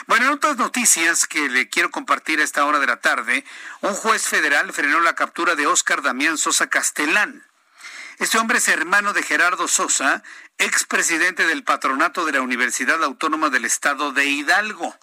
Bueno, 0.06 0.26
en 0.26 0.32
otras 0.32 0.56
noticias 0.56 1.26
que 1.26 1.48
le 1.48 1.68
quiero 1.68 1.90
compartir 1.90 2.40
a 2.40 2.44
esta 2.44 2.64
hora 2.64 2.80
de 2.80 2.86
la 2.86 3.00
tarde, 3.00 3.44
un 3.80 3.94
juez 3.94 4.26
federal 4.26 4.72
frenó 4.72 5.00
la 5.00 5.14
captura 5.14 5.54
de 5.54 5.66
Óscar 5.66 6.02
Damián 6.02 6.36
Sosa 6.36 6.68
Castelán. 6.68 7.46
Este 8.18 8.36
hombre 8.36 8.58
es 8.58 8.68
hermano 8.68 9.14
de 9.14 9.22
Gerardo 9.22 9.66
Sosa, 9.66 10.22
expresidente 10.58 11.46
del 11.46 11.64
patronato 11.64 12.26
de 12.26 12.32
la 12.32 12.42
Universidad 12.42 13.02
Autónoma 13.02 13.48
del 13.48 13.64
Estado 13.64 14.12
de 14.12 14.26
Hidalgo. 14.26 14.94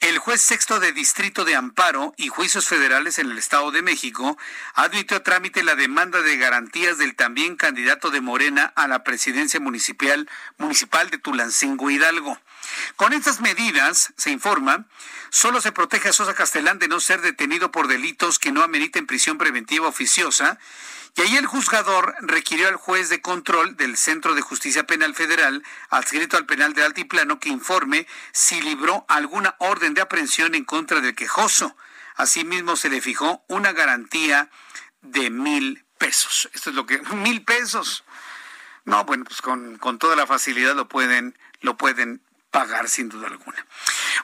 El 0.00 0.16
juez 0.16 0.40
sexto 0.40 0.80
de 0.80 0.92
Distrito 0.92 1.44
de 1.44 1.54
Amparo 1.54 2.14
y 2.16 2.28
Juicios 2.28 2.66
Federales 2.66 3.18
en 3.18 3.30
el 3.30 3.36
Estado 3.36 3.70
de 3.70 3.82
México 3.82 4.38
admitió 4.72 5.18
a 5.18 5.22
trámite 5.22 5.62
la 5.62 5.74
demanda 5.74 6.22
de 6.22 6.38
garantías 6.38 6.96
del 6.96 7.14
también 7.14 7.54
candidato 7.54 8.08
de 8.08 8.22
Morena 8.22 8.72
a 8.76 8.88
la 8.88 9.04
presidencia 9.04 9.60
municipal, 9.60 10.26
municipal 10.56 11.10
de 11.10 11.18
Tulancingo 11.18 11.90
Hidalgo. 11.90 12.38
Con 12.96 13.12
estas 13.12 13.40
medidas, 13.40 14.12
se 14.16 14.30
informa, 14.30 14.86
solo 15.30 15.60
se 15.60 15.72
protege 15.72 16.10
a 16.10 16.12
Sosa 16.12 16.34
Castellán 16.34 16.78
de 16.78 16.88
no 16.88 17.00
ser 17.00 17.20
detenido 17.20 17.70
por 17.70 17.88
delitos 17.88 18.38
que 18.38 18.52
no 18.52 18.62
ameriten 18.62 19.06
prisión 19.06 19.38
preventiva 19.38 19.88
oficiosa 19.88 20.58
y 21.16 21.22
ahí 21.22 21.36
el 21.36 21.46
juzgador 21.46 22.14
requirió 22.20 22.68
al 22.68 22.76
juez 22.76 23.08
de 23.08 23.20
control 23.20 23.76
del 23.76 23.96
Centro 23.96 24.34
de 24.34 24.42
Justicia 24.42 24.86
Penal 24.86 25.14
Federal, 25.14 25.64
adscrito 25.88 26.36
al 26.36 26.46
penal 26.46 26.72
de 26.72 26.84
Altiplano, 26.84 27.40
que 27.40 27.48
informe 27.48 28.06
si 28.32 28.60
libró 28.60 29.04
alguna 29.08 29.56
orden 29.58 29.94
de 29.94 30.02
aprehensión 30.02 30.54
en 30.54 30.64
contra 30.64 31.00
del 31.00 31.16
quejoso. 31.16 31.76
Asimismo, 32.16 32.76
se 32.76 32.90
le 32.90 33.00
fijó 33.00 33.42
una 33.48 33.72
garantía 33.72 34.50
de 35.02 35.30
mil 35.30 35.84
pesos. 35.98 36.48
Esto 36.54 36.70
es 36.70 36.76
lo 36.76 36.86
que, 36.86 36.98
mil 37.16 37.42
pesos. 37.42 38.04
No, 38.84 39.04
bueno, 39.04 39.24
pues 39.24 39.42
con, 39.42 39.78
con 39.78 39.98
toda 39.98 40.16
la 40.16 40.26
facilidad 40.26 40.74
lo 40.74 40.88
pueden, 40.88 41.36
lo 41.60 41.76
pueden 41.76 42.22
pagar 42.50 42.88
sin 42.88 43.08
duda 43.08 43.28
alguna. 43.28 43.64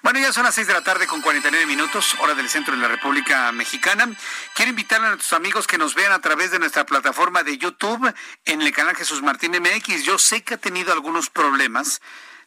Bueno, 0.03 0.19
ya 0.19 0.33
son 0.33 0.45
las 0.45 0.55
6 0.55 0.67
de 0.67 0.73
la 0.73 0.83
tarde 0.83 1.07
con 1.07 1.23
49 1.23 1.67
minutos, 1.67 2.17
hora 2.21 2.35
del 2.35 2.49
centro 2.49 2.75
de 2.75 2.81
la 2.81 2.89
República 2.89 3.51
Mexicana. 3.53 4.09
Quiero 4.55 4.71
invitar 4.71 5.05
a 5.05 5.09
nuestros 5.09 5.33
amigos 5.33 5.67
que 5.67 5.79
nos 5.79 5.95
vean 5.95 6.13
a 6.13 6.21
través 6.21 6.51
de 6.51 6.59
nuestra 6.59 6.85
plataforma 6.85 7.43
de 7.43 7.59
YouTube 7.59 8.13
en 8.45 8.63
el 8.63 8.73
canal 8.73 8.97
Jesús 8.97 9.23
Martín 9.23 9.53
MX. 9.53 10.05
Yo 10.05 10.19
sé 10.19 10.43
que 10.43 10.55
ha 10.55 10.59
tenido 10.59 10.93
algunos 10.93 11.31
problemas. 11.31 12.01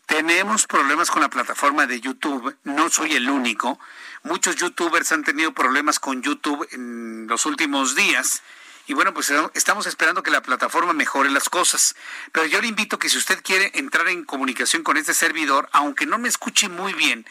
Tenemos 0.06 0.68
problemas 0.68 1.12
con 1.12 1.22
la 1.22 1.30
plataforma 1.30 1.86
de 1.86 2.02
YouTube. 2.02 2.58
No 2.64 2.90
soy 2.90 3.14
el 3.14 3.30
único. 3.30 3.80
Muchos 4.24 4.56
youtubers 4.58 5.12
han 5.12 5.24
tenido 5.24 5.54
problemas 5.54 6.00
con 6.00 6.22
YouTube 6.22 6.68
en 6.72 7.28
los 7.28 7.46
últimos 7.46 7.96
días. 7.96 8.42
Y 8.90 8.94
bueno, 8.96 9.14
pues 9.14 9.32
estamos 9.54 9.86
esperando 9.86 10.24
que 10.24 10.32
la 10.32 10.42
plataforma 10.42 10.94
mejore 10.94 11.30
las 11.30 11.48
cosas. 11.48 11.96
Pero 12.32 12.48
yo 12.48 12.60
le 12.60 12.66
invito 12.66 12.98
que 12.98 13.08
si 13.08 13.20
usted 13.20 13.40
quiere 13.44 13.70
entrar 13.76 14.08
en 14.08 14.24
comunicación 14.26 14.82
con 14.82 14.98
este 14.98 15.14
servidor, 15.14 15.70
aunque 15.74 16.08
no 16.08 16.18
me 16.18 16.28
escuche 16.28 16.70
muy 16.70 16.94
bien, 16.94 17.24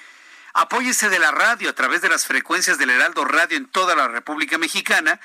apóyese 0.55 1.09
de 1.09 1.19
la 1.19 1.33
radio 1.33 1.69
a 1.69 1.73
través 1.73 2.01
de 2.01 2.11
las 2.11 2.27
frecuencias 2.27 2.79
del 2.79 2.91
Heraldo 2.91 3.25
Radio 3.25 3.57
en 3.57 3.67
toda 3.67 3.97
la 3.97 4.07
República 4.07 4.57
Mexicana. 4.57 5.21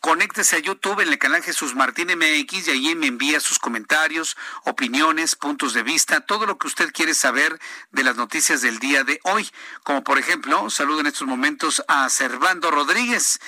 Conéctese 0.00 0.56
a 0.56 0.60
YouTube 0.60 1.00
en 1.00 1.08
el 1.08 1.18
canal 1.18 1.42
Jesús 1.42 1.74
Martín 1.74 2.08
MX 2.08 2.68
y 2.68 2.70
allí 2.70 2.94
me 2.94 3.08
envía 3.08 3.38
sus 3.38 3.58
comentarios, 3.58 4.34
opiniones, 4.64 5.36
puntos 5.36 5.74
de 5.74 5.82
vista, 5.82 6.20
todo 6.22 6.46
lo 6.46 6.56
que 6.56 6.68
usted 6.68 6.90
quiere 6.90 7.12
saber 7.12 7.60
de 7.90 8.02
las 8.02 8.16
noticias 8.16 8.62
del 8.62 8.78
día 8.78 9.04
de 9.04 9.20
hoy. 9.24 9.46
Como 9.82 10.02
por 10.02 10.18
ejemplo, 10.18 10.70
saludo 10.70 11.00
en 11.00 11.08
estos 11.08 11.28
momentos 11.28 11.82
a 11.86 12.08
Servando 12.08 12.70
Rodríguez. 12.70 13.40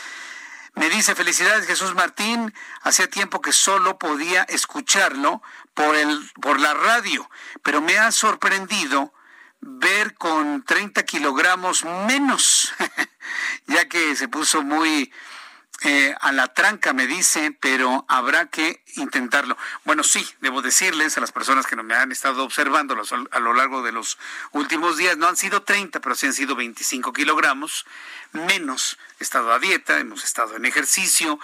Me 0.78 0.88
dice, 0.90 1.16
felicidades 1.16 1.66
Jesús 1.66 1.96
Martín, 1.96 2.54
hacía 2.82 3.10
tiempo 3.10 3.40
que 3.40 3.52
solo 3.52 3.98
podía 3.98 4.44
escucharlo 4.44 5.42
por, 5.74 5.96
el, 5.96 6.30
por 6.40 6.60
la 6.60 6.72
radio, 6.72 7.28
pero 7.64 7.80
me 7.80 7.98
ha 7.98 8.12
sorprendido 8.12 9.12
ver 9.60 10.14
con 10.14 10.62
30 10.62 11.02
kilogramos 11.02 11.84
menos, 11.84 12.72
ya 13.66 13.88
que 13.88 14.14
se 14.14 14.28
puso 14.28 14.62
muy 14.62 15.12
eh, 15.82 16.12
a 16.20 16.32
la 16.32 16.48
tranca, 16.48 16.92
me 16.92 17.06
dice, 17.06 17.56
pero 17.60 18.04
habrá 18.08 18.46
que 18.46 18.82
intentarlo. 18.96 19.56
Bueno, 19.84 20.02
sí, 20.02 20.28
debo 20.40 20.60
decirles 20.60 21.16
a 21.16 21.20
las 21.20 21.30
personas 21.30 21.66
que 21.66 21.76
no 21.76 21.84
me 21.84 21.94
han 21.94 22.10
estado 22.10 22.42
observando 22.42 22.96
a 23.30 23.38
lo 23.38 23.54
largo 23.54 23.82
de 23.82 23.92
los 23.92 24.18
últimos 24.50 24.96
días, 24.96 25.16
no 25.16 25.28
han 25.28 25.36
sido 25.36 25.62
30, 25.62 26.00
pero 26.00 26.16
sí 26.16 26.26
han 26.26 26.32
sido 26.32 26.56
25 26.56 27.12
kilogramos 27.12 27.86
menos. 28.32 28.98
He 29.20 29.24
estado 29.24 29.52
a 29.52 29.60
dieta, 29.60 30.00
hemos 30.00 30.24
estado 30.24 30.56
en 30.56 30.64
ejercicio. 30.64 31.38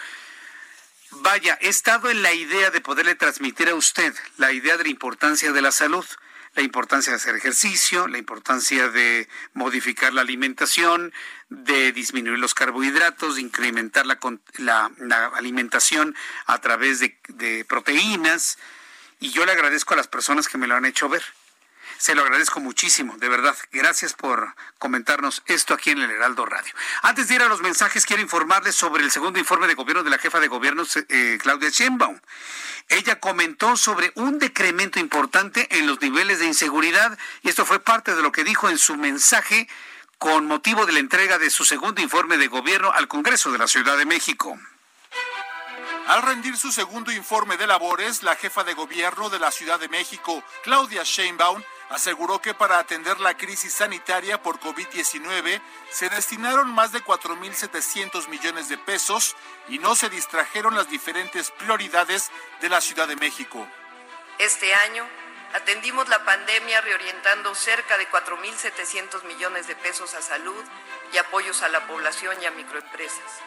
Vaya, 1.10 1.56
he 1.60 1.68
estado 1.68 2.10
en 2.10 2.22
la 2.22 2.32
idea 2.32 2.70
de 2.70 2.80
poderle 2.80 3.14
transmitir 3.14 3.68
a 3.68 3.76
usted 3.76 4.12
la 4.36 4.50
idea 4.50 4.76
de 4.76 4.82
la 4.82 4.90
importancia 4.90 5.52
de 5.52 5.62
la 5.62 5.70
salud 5.70 6.04
la 6.54 6.62
importancia 6.62 7.12
de 7.12 7.16
hacer 7.16 7.34
ejercicio, 7.34 8.06
la 8.06 8.18
importancia 8.18 8.88
de 8.88 9.28
modificar 9.54 10.12
la 10.12 10.20
alimentación, 10.20 11.12
de 11.48 11.92
disminuir 11.92 12.38
los 12.38 12.54
carbohidratos, 12.54 13.36
de 13.36 13.42
incrementar 13.42 14.06
la, 14.06 14.18
la, 14.58 15.26
alimentación 15.34 16.14
a 16.46 16.60
través 16.60 17.00
de, 17.00 17.18
de 17.28 17.64
proteínas. 17.64 18.58
Y 19.20 19.30
yo 19.30 19.44
le 19.46 19.52
agradezco 19.52 19.94
a 19.94 19.96
las 19.96 20.08
personas 20.08 20.48
que 20.48 20.58
me 20.58 20.66
lo 20.66 20.76
han 20.76 20.84
hecho 20.84 21.08
ver. 21.08 21.22
Se 22.04 22.14
lo 22.14 22.20
agradezco 22.20 22.60
muchísimo, 22.60 23.16
de 23.16 23.30
verdad. 23.30 23.56
Gracias 23.72 24.12
por 24.12 24.54
comentarnos 24.78 25.42
esto 25.46 25.72
aquí 25.72 25.88
en 25.88 26.02
el 26.02 26.10
Heraldo 26.10 26.44
Radio. 26.44 26.70
Antes 27.00 27.28
de 27.28 27.36
ir 27.36 27.40
a 27.40 27.48
los 27.48 27.62
mensajes, 27.62 28.04
quiero 28.04 28.20
informarles 28.20 28.74
sobre 28.74 29.02
el 29.02 29.10
segundo 29.10 29.38
informe 29.38 29.68
de 29.68 29.74
gobierno 29.74 30.02
de 30.02 30.10
la 30.10 30.18
jefa 30.18 30.38
de 30.38 30.48
gobierno, 30.48 30.82
eh, 31.08 31.38
Claudia 31.40 31.70
Sheinbaum. 31.70 32.20
Ella 32.90 33.20
comentó 33.20 33.78
sobre 33.78 34.12
un 34.16 34.38
decremento 34.38 34.98
importante 35.00 35.78
en 35.78 35.86
los 35.86 35.98
niveles 36.02 36.40
de 36.40 36.44
inseguridad 36.44 37.18
y 37.40 37.48
esto 37.48 37.64
fue 37.64 37.80
parte 37.80 38.14
de 38.14 38.20
lo 38.20 38.32
que 38.32 38.44
dijo 38.44 38.68
en 38.68 38.76
su 38.76 38.96
mensaje 38.96 39.66
con 40.18 40.44
motivo 40.44 40.84
de 40.84 40.92
la 40.92 40.98
entrega 40.98 41.38
de 41.38 41.48
su 41.48 41.64
segundo 41.64 42.02
informe 42.02 42.36
de 42.36 42.48
gobierno 42.48 42.92
al 42.92 43.08
Congreso 43.08 43.50
de 43.50 43.56
la 43.56 43.66
Ciudad 43.66 43.96
de 43.96 44.04
México. 44.04 44.58
Al 46.06 46.20
rendir 46.20 46.58
su 46.58 46.70
segundo 46.70 47.10
informe 47.12 47.56
de 47.56 47.66
labores, 47.66 48.22
la 48.22 48.36
jefa 48.36 48.62
de 48.62 48.74
gobierno 48.74 49.30
de 49.30 49.38
la 49.38 49.50
Ciudad 49.50 49.80
de 49.80 49.88
México, 49.88 50.44
Claudia 50.62 51.02
Sheinbaum, 51.02 51.62
aseguró 51.90 52.40
que 52.40 52.54
para 52.54 52.78
atender 52.78 53.20
la 53.20 53.36
crisis 53.36 53.74
sanitaria 53.74 54.42
por 54.42 54.58
COVID-19 54.60 55.60
se 55.90 56.08
destinaron 56.08 56.72
más 56.72 56.92
de 56.92 57.02
4.700 57.02 58.28
millones 58.28 58.68
de 58.68 58.78
pesos 58.78 59.36
y 59.68 59.78
no 59.78 59.94
se 59.94 60.08
distrajeron 60.08 60.74
las 60.74 60.88
diferentes 60.88 61.50
prioridades 61.50 62.30
de 62.60 62.68
la 62.68 62.80
Ciudad 62.80 63.06
de 63.08 63.16
México. 63.16 63.66
Este 64.38 64.74
año 64.74 65.06
atendimos 65.54 66.08
la 66.08 66.24
pandemia 66.24 66.80
reorientando 66.80 67.54
cerca 67.54 67.96
de 67.98 68.08
4.700 68.10 69.22
millones 69.24 69.66
de 69.68 69.76
pesos 69.76 70.14
a 70.14 70.22
salud 70.22 70.64
y 71.12 71.18
apoyos 71.18 71.62
a 71.62 71.68
la 71.68 71.86
población 71.86 72.36
y 72.42 72.46
a 72.46 72.50
microempresas. 72.50 73.40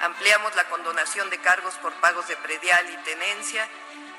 Ampliamos 0.00 0.54
la 0.54 0.68
condonación 0.68 1.28
de 1.30 1.38
cargos 1.38 1.74
por 1.76 1.92
pagos 1.94 2.28
de 2.28 2.36
predial 2.36 2.88
y 2.90 2.96
tenencia 2.98 3.68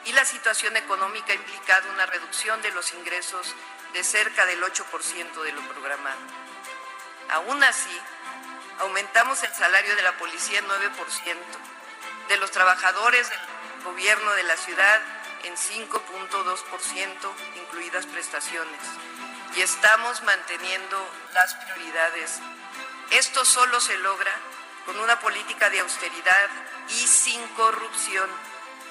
y 0.05 0.13
la 0.13 0.25
situación 0.25 0.75
económica 0.77 1.33
ha 1.33 1.35
implicado 1.35 1.89
una 1.91 2.05
reducción 2.05 2.61
de 2.61 2.71
los 2.71 2.93
ingresos 2.93 3.55
de 3.93 4.03
cerca 4.03 4.45
del 4.45 4.61
8% 4.63 5.43
de 5.43 5.51
lo 5.51 5.61
programado. 5.69 6.19
Aún 7.29 7.63
así, 7.63 8.01
aumentamos 8.79 9.43
el 9.43 9.53
salario 9.53 9.95
de 9.95 10.01
la 10.01 10.17
policía 10.17 10.59
en 10.59 10.67
9%, 10.67 10.71
de 12.27 12.37
los 12.37 12.51
trabajadores 12.51 13.29
del 13.29 13.39
gobierno 13.83 14.31
de 14.31 14.43
la 14.43 14.57
ciudad 14.57 15.01
en 15.43 15.55
5.2%, 15.55 17.07
incluidas 17.55 18.05
prestaciones, 18.05 18.81
y 19.55 19.61
estamos 19.61 20.21
manteniendo 20.23 21.09
las 21.33 21.55
prioridades. 21.55 22.39
Esto 23.11 23.45
solo 23.45 23.79
se 23.79 23.97
logra 23.97 24.31
con 24.85 24.99
una 24.99 25.19
política 25.19 25.69
de 25.69 25.79
austeridad 25.79 26.49
y 26.89 27.07
sin 27.07 27.45
corrupción 27.49 28.29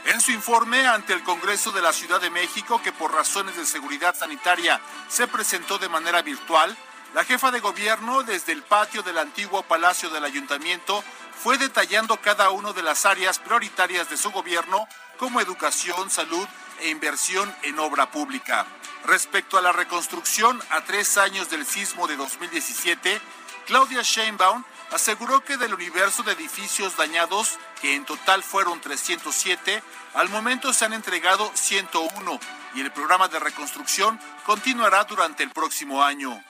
En 0.07 0.21
su 0.21 0.33
informe 0.33 0.87
ante 0.87 1.13
el 1.13 1.23
Congreso 1.23 1.71
de 1.71 1.83
la 1.83 1.93
Ciudad 1.93 2.21
de 2.21 2.31
México, 2.31 2.81
que 2.83 2.93
por 2.93 3.13
razones 3.13 3.57
de 3.57 3.67
seguridad 3.67 4.15
sanitaria 4.17 4.81
se 5.09 5.27
presentó 5.27 5.79
de 5.79 5.89
manera 5.89 6.23
virtual, 6.23 6.77
la 7.15 7.25
jefa 7.25 7.51
de 7.51 7.61
gobierno 7.61 8.23
desde 8.23 8.53
el 8.53 8.63
patio 8.63 9.03
del 9.03 9.19
antiguo 9.19 9.63
Palacio 9.63 10.11
del 10.11 10.25
Ayuntamiento 10.25 11.03
fue 11.43 11.57
detallando 11.59 12.21
cada 12.21 12.51
una 12.51 12.73
de 12.73 12.83
las 12.83 13.07
áreas 13.07 13.39
prioritarias 13.39 14.11
de 14.11 14.17
su 14.17 14.31
gobierno 14.31 14.87
como 15.19 15.41
educación, 15.41 16.11
salud 16.11 16.47
e 16.81 16.91
inversión 16.91 17.55
en 17.63 17.79
obra 17.79 18.11
pública. 18.11 18.67
Respecto 19.05 19.57
a 19.57 19.63
la 19.63 19.73
reconstrucción 19.73 20.61
a 20.71 20.83
tres 20.83 21.17
años 21.17 21.49
del 21.51 21.65
sismo 21.65 22.07
de 22.07 22.17
2017, 22.17 23.21
Claudia 23.67 24.03
Sheinbaum 24.03 24.65
aseguró 24.91 25.45
que 25.45 25.57
del 25.57 25.74
universo 25.74 26.22
de 26.22 26.32
edificios 26.32 26.97
dañados, 26.97 27.59
que 27.80 27.95
en 27.95 28.05
total 28.05 28.43
fueron 28.43 28.80
307, 28.80 29.82
al 30.14 30.28
momento 30.28 30.72
se 30.72 30.84
han 30.84 30.93
entregado 30.93 31.51
101 31.55 32.41
y 32.74 32.80
el 32.80 32.93
programa 32.93 33.28
de 33.28 33.39
reconstrucción 33.39 34.18
continuará 34.45 35.05
durante 35.05 35.43
el 35.43 35.51
próximo 35.51 36.03
año. 36.03 36.43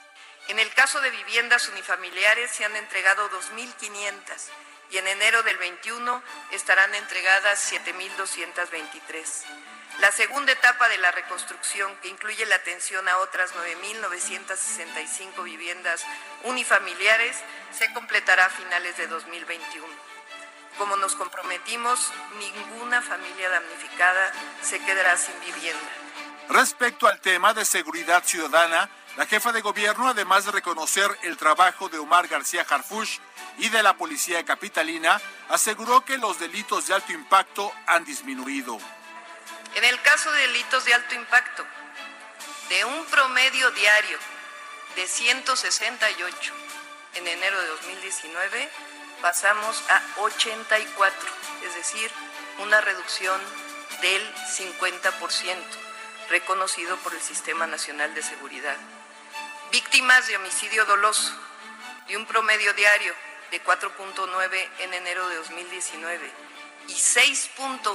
En 0.49 0.59
el 0.59 0.73
caso 0.73 1.01
de 1.01 1.11
viviendas 1.11 1.69
unifamiliares 1.69 2.51
se 2.51 2.65
han 2.65 2.75
entregado 2.77 3.29
2.500 3.31 4.51
y 4.91 4.99
en 4.99 5.07
enero 5.07 5.43
del 5.43 5.57
21 5.59 6.23
estarán 6.53 6.95
entregadas 6.95 7.73
7.223. 7.73 9.45
La 10.01 10.13
segunda 10.13 10.53
etapa 10.53 10.89
de 10.89 10.99
la 10.99 11.11
reconstrucción, 11.11 11.97
que 11.97 12.09
incluye 12.09 12.47
la 12.47 12.55
atención 12.55 13.09
a 13.09 13.19
otras 13.19 13.53
9.965 13.55 15.43
viviendas 15.43 16.05
unifamiliares, 16.45 17.37
se 17.73 17.93
completará 17.93 18.45
a 18.47 18.51
finales 18.51 18.97
de 18.97 19.09
2021. 19.09 19.87
Como 20.79 20.95
nos 20.97 21.17
comprometimos, 21.17 22.13
ninguna 22.39 23.03
familia 23.03 23.49
damnificada 23.49 24.33
se 24.63 24.79
quedará 24.79 25.17
sin 25.17 25.41
vivienda. 25.41 26.08
Respecto 26.49 27.07
al 27.07 27.21
tema 27.21 27.53
de 27.53 27.65
seguridad 27.65 28.25
ciudadana, 28.25 28.89
la 29.17 29.27
jefa 29.27 29.53
de 29.53 29.61
gobierno, 29.61 30.09
además 30.09 30.47
de 30.47 30.53
reconocer 30.53 31.11
el 31.23 31.37
trabajo 31.37 31.89
de 31.89 31.99
Omar 31.99 32.27
García 32.27 32.65
Harfush 32.69 33.19
y 33.59 33.69
de 33.69 33.83
la 33.83 33.97
policía 33.97 34.45
capitalina, 34.45 35.21
aseguró 35.51 36.05
que 36.05 36.17
los 36.17 36.39
delitos 36.39 36.87
de 36.87 36.95
alto 36.95 37.13
impacto 37.13 37.71
han 37.87 38.05
disminuido. 38.05 38.79
En 39.75 39.85
el 39.85 40.01
caso 40.01 40.33
de 40.33 40.41
delitos 40.41 40.85
de 40.87 40.95
alto 40.95 41.15
impacto, 41.15 41.67
de 42.71 42.85
un 42.85 43.05
promedio 43.07 43.71
diario 43.73 44.19
de 44.97 45.07
168 45.07 46.55
en 47.15 47.27
enero 47.29 47.61
de 47.61 47.67
2019, 47.69 48.71
pasamos 49.21 49.83
a 49.91 50.01
84, 50.21 51.29
es 51.67 51.75
decir, 51.75 52.11
una 52.61 52.81
reducción 52.81 53.41
del 54.01 54.35
50%, 54.35 55.88
reconocido 56.31 56.97
por 56.99 57.15
el 57.15 57.21
Sistema 57.21 57.67
Nacional 57.67 58.15
de 58.15 58.23
Seguridad. 58.23 58.77
Víctimas 59.71 60.27
de 60.29 60.37
homicidio 60.37 60.85
doloso, 60.85 61.33
de 62.07 62.17
un 62.17 62.27
promedio 62.27 62.73
diario 62.75 63.15
de 63.51 63.63
4.9 63.63 64.69
en 64.81 64.95
enero 64.95 65.29
de 65.29 65.37
2019 65.37 66.31
y 66.89 66.93
6.1 66.93 67.93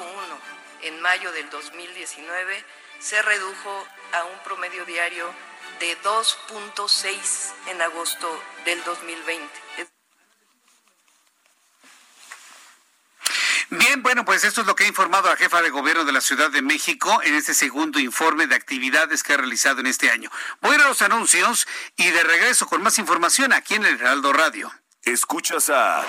en 0.83 1.01
mayo 1.01 1.31
del 1.31 1.49
2019 1.49 2.63
se 2.99 3.21
redujo 3.21 3.87
a 4.13 4.23
un 4.25 4.39
promedio 4.39 4.85
diario 4.85 5.29
de 5.79 5.97
2.6 6.01 7.53
en 7.67 7.81
agosto 7.81 8.41
del 8.65 8.83
2020. 8.83 10.02
Bien, 13.79 14.03
bueno, 14.03 14.23
pues 14.23 14.43
esto 14.43 14.61
es 14.61 14.67
lo 14.67 14.75
que 14.75 14.83
ha 14.83 14.87
informado 14.87 15.29
la 15.29 15.35
jefa 15.35 15.63
de 15.63 15.71
gobierno 15.71 16.05
de 16.05 16.11
la 16.11 16.21
Ciudad 16.21 16.51
de 16.51 16.61
México 16.61 17.21
en 17.23 17.33
este 17.33 17.55
segundo 17.55 17.99
informe 17.99 18.45
de 18.45 18.53
actividades 18.53 19.23
que 19.23 19.33
ha 19.33 19.37
realizado 19.37 19.79
en 19.79 19.87
este 19.87 20.11
año. 20.11 20.29
Voy 20.61 20.75
a 20.75 20.87
los 20.87 21.01
anuncios 21.01 21.67
y 21.95 22.07
de 22.11 22.23
regreso 22.23 22.67
con 22.67 22.83
más 22.83 22.99
información 22.99 23.51
aquí 23.51 23.73
en 23.73 23.85
el 23.85 23.95
Heraldo 23.95 24.31
Radio. 24.31 24.71
Escuchas 25.01 25.71
a 25.71 26.03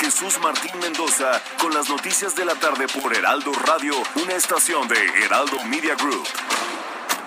Jesús 0.00 0.38
Martín 0.40 0.78
Mendoza 0.78 1.42
con 1.58 1.72
las 1.72 1.88
noticias 1.88 2.36
de 2.36 2.44
la 2.44 2.54
tarde 2.56 2.86
por 2.86 3.16
Heraldo 3.16 3.52
Radio, 3.64 3.94
una 4.16 4.34
estación 4.34 4.86
de 4.88 5.24
Heraldo 5.24 5.58
Media 5.64 5.94
Group. 5.94 6.28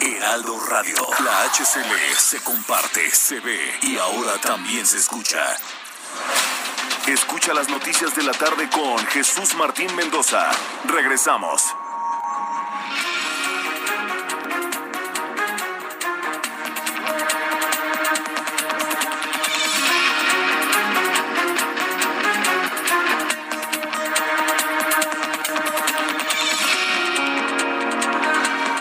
Heraldo 0.01 0.59
Radio, 0.69 0.97
la 1.23 1.45
HCL 1.45 2.15
se 2.15 2.43
comparte, 2.43 3.09
se 3.09 3.39
ve 3.39 3.79
y 3.81 3.97
ahora 3.97 4.39
también 4.39 4.85
se 4.85 4.97
escucha. 4.97 5.57
Escucha 7.07 7.53
las 7.53 7.69
noticias 7.69 8.15
de 8.15 8.23
la 8.23 8.31
tarde 8.31 8.67
con 8.67 8.97
Jesús 9.05 9.53
Martín 9.55 9.95
Mendoza. 9.95 10.49
Regresamos. 10.85 11.61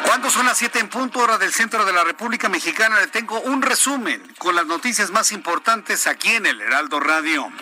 Cuando 0.06 0.30
son 0.30 0.46
las 0.46 0.56
7 0.56 0.78
en 0.78 0.88
punto 0.88 1.18
hora 1.18 1.36
del 1.36 1.52
centro 1.52 1.84
de 1.84 1.92
la 1.92 2.04
República 2.04 2.48
Mexicana, 2.48 3.00
le 3.00 3.08
tengo 3.08 3.38
un 3.42 3.60
resumen 3.60 4.22
con 4.38 4.56
las 4.56 4.64
noticias 4.64 5.10
más 5.10 5.30
importantes 5.32 6.06
aquí 6.06 6.30
en 6.30 6.46
el 6.46 6.58
Heraldo 6.62 7.00
Radio. 7.00 7.52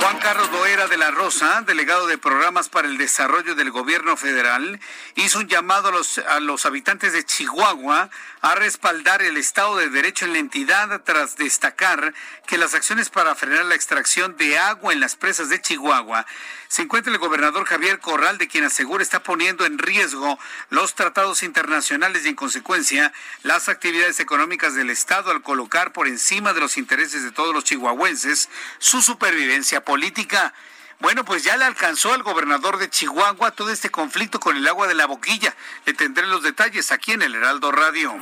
Juan 0.00 0.18
Carlos 0.18 0.50
Loera 0.50 0.88
de 0.88 0.96
la 0.96 1.10
Rosa, 1.10 1.62
delegado 1.66 2.06
de 2.06 2.16
programas 2.16 2.70
para 2.70 2.88
el 2.88 2.96
desarrollo 2.96 3.54
del 3.54 3.70
gobierno 3.70 4.16
federal, 4.16 4.80
hizo 5.14 5.40
un 5.40 5.46
llamado 5.46 5.88
a 6.26 6.40
los, 6.40 6.64
habitantes 6.64 7.12
de 7.12 7.22
Chihuahua 7.22 8.08
a 8.40 8.54
respaldar 8.54 9.20
el 9.20 9.36
Estado 9.36 9.76
de 9.76 9.90
Derecho 9.90 10.24
en 10.24 10.32
la 10.32 10.38
entidad 10.38 11.02
tras 11.04 11.36
destacar 11.36 12.14
que 12.46 12.56
las 12.56 12.74
acciones 12.74 13.10
para 13.10 13.34
frenar 13.34 13.66
la 13.66 13.74
extracción 13.74 14.38
de 14.38 14.58
agua 14.58 14.94
en 14.94 15.00
las 15.00 15.16
presas 15.16 15.50
de 15.50 15.60
Chihuahua 15.60 16.24
se 16.68 16.82
encuentra 16.82 17.12
el 17.12 17.18
gobernador 17.18 17.66
Javier 17.66 17.98
Corral, 17.98 18.38
de 18.38 18.46
quien 18.46 18.62
asegura 18.62 19.02
está 19.02 19.24
poniendo 19.24 19.66
en 19.66 19.76
riesgo 19.76 20.38
los 20.68 20.94
tratados 20.94 21.42
internacionales 21.42 22.24
y 22.24 22.28
en 22.28 22.36
consecuencia 22.36 23.12
las 23.42 23.68
actividades 23.68 24.20
económicas 24.20 24.76
del 24.76 24.88
Estado 24.88 25.32
al 25.32 25.42
colocar 25.42 25.92
por 25.92 26.06
encima 26.06 26.52
de 26.52 26.60
los 26.60 26.78
intereses 26.78 27.24
de 27.24 27.32
todos 27.32 27.52
los 27.52 27.64
chihuahuenses 27.64 28.48
su 28.78 29.02
supervivencia 29.02 29.82
política. 29.90 30.54
Bueno, 31.00 31.24
pues 31.24 31.42
ya 31.42 31.56
le 31.56 31.64
alcanzó 31.64 32.12
al 32.12 32.22
gobernador 32.22 32.78
de 32.78 32.88
Chihuahua 32.88 33.50
todo 33.50 33.70
este 33.70 33.90
conflicto 33.90 34.38
con 34.38 34.56
el 34.56 34.68
agua 34.68 34.86
de 34.86 34.94
la 34.94 35.06
boquilla. 35.06 35.52
Le 35.84 35.94
tendré 35.94 36.28
los 36.28 36.44
detalles 36.44 36.92
aquí 36.92 37.10
en 37.10 37.22
el 37.22 37.34
Heraldo 37.34 37.72
Radio. 37.72 38.14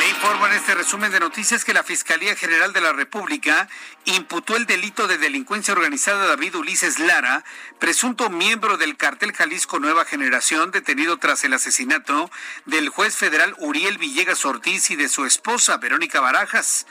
Le 0.00 0.08
informo 0.08 0.48
en 0.48 0.54
este 0.54 0.74
resumen 0.74 1.12
de 1.12 1.20
noticias 1.20 1.64
que 1.64 1.72
la 1.72 1.84
Fiscalía 1.84 2.34
General 2.34 2.72
de 2.72 2.80
la 2.80 2.92
República 2.92 3.68
imputó 4.06 4.56
el 4.56 4.66
delito 4.66 5.06
de 5.06 5.18
delincuencia 5.18 5.72
organizada 5.72 6.24
a 6.24 6.26
David 6.26 6.56
Ulises 6.56 6.98
Lara, 6.98 7.44
presunto 7.78 8.28
miembro 8.28 8.76
del 8.78 8.96
cartel 8.96 9.32
Jalisco 9.34 9.78
Nueva 9.78 10.04
Generación, 10.04 10.72
detenido 10.72 11.18
tras 11.18 11.44
el 11.44 11.52
asesinato 11.52 12.28
del 12.64 12.88
juez 12.88 13.14
federal 13.14 13.54
Uriel 13.58 13.98
Villegas 13.98 14.44
Ortiz 14.44 14.90
y 14.90 14.96
de 14.96 15.08
su 15.08 15.26
esposa 15.26 15.76
Verónica 15.76 16.18
Barajas. 16.18 16.88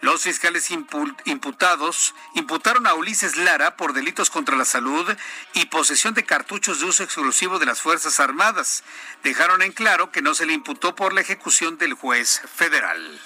Los 0.00 0.22
fiscales 0.22 0.70
imputados 0.70 2.14
imputaron 2.34 2.86
a 2.86 2.94
Ulises 2.94 3.36
Lara 3.36 3.76
por 3.76 3.92
delitos 3.92 4.30
contra 4.30 4.56
la 4.56 4.64
salud 4.64 5.06
y 5.54 5.66
posesión 5.66 6.14
de 6.14 6.24
cartuchos 6.24 6.78
de 6.78 6.86
uso 6.86 7.02
exclusivo 7.02 7.58
de 7.58 7.66
las 7.66 7.80
Fuerzas 7.80 8.20
Armadas. 8.20 8.84
Dejaron 9.24 9.60
en 9.62 9.72
claro 9.72 10.12
que 10.12 10.22
no 10.22 10.34
se 10.34 10.46
le 10.46 10.52
imputó 10.52 10.94
por 10.94 11.12
la 11.12 11.20
ejecución 11.20 11.78
del 11.78 11.94
juez 11.94 12.42
federal. 12.54 13.20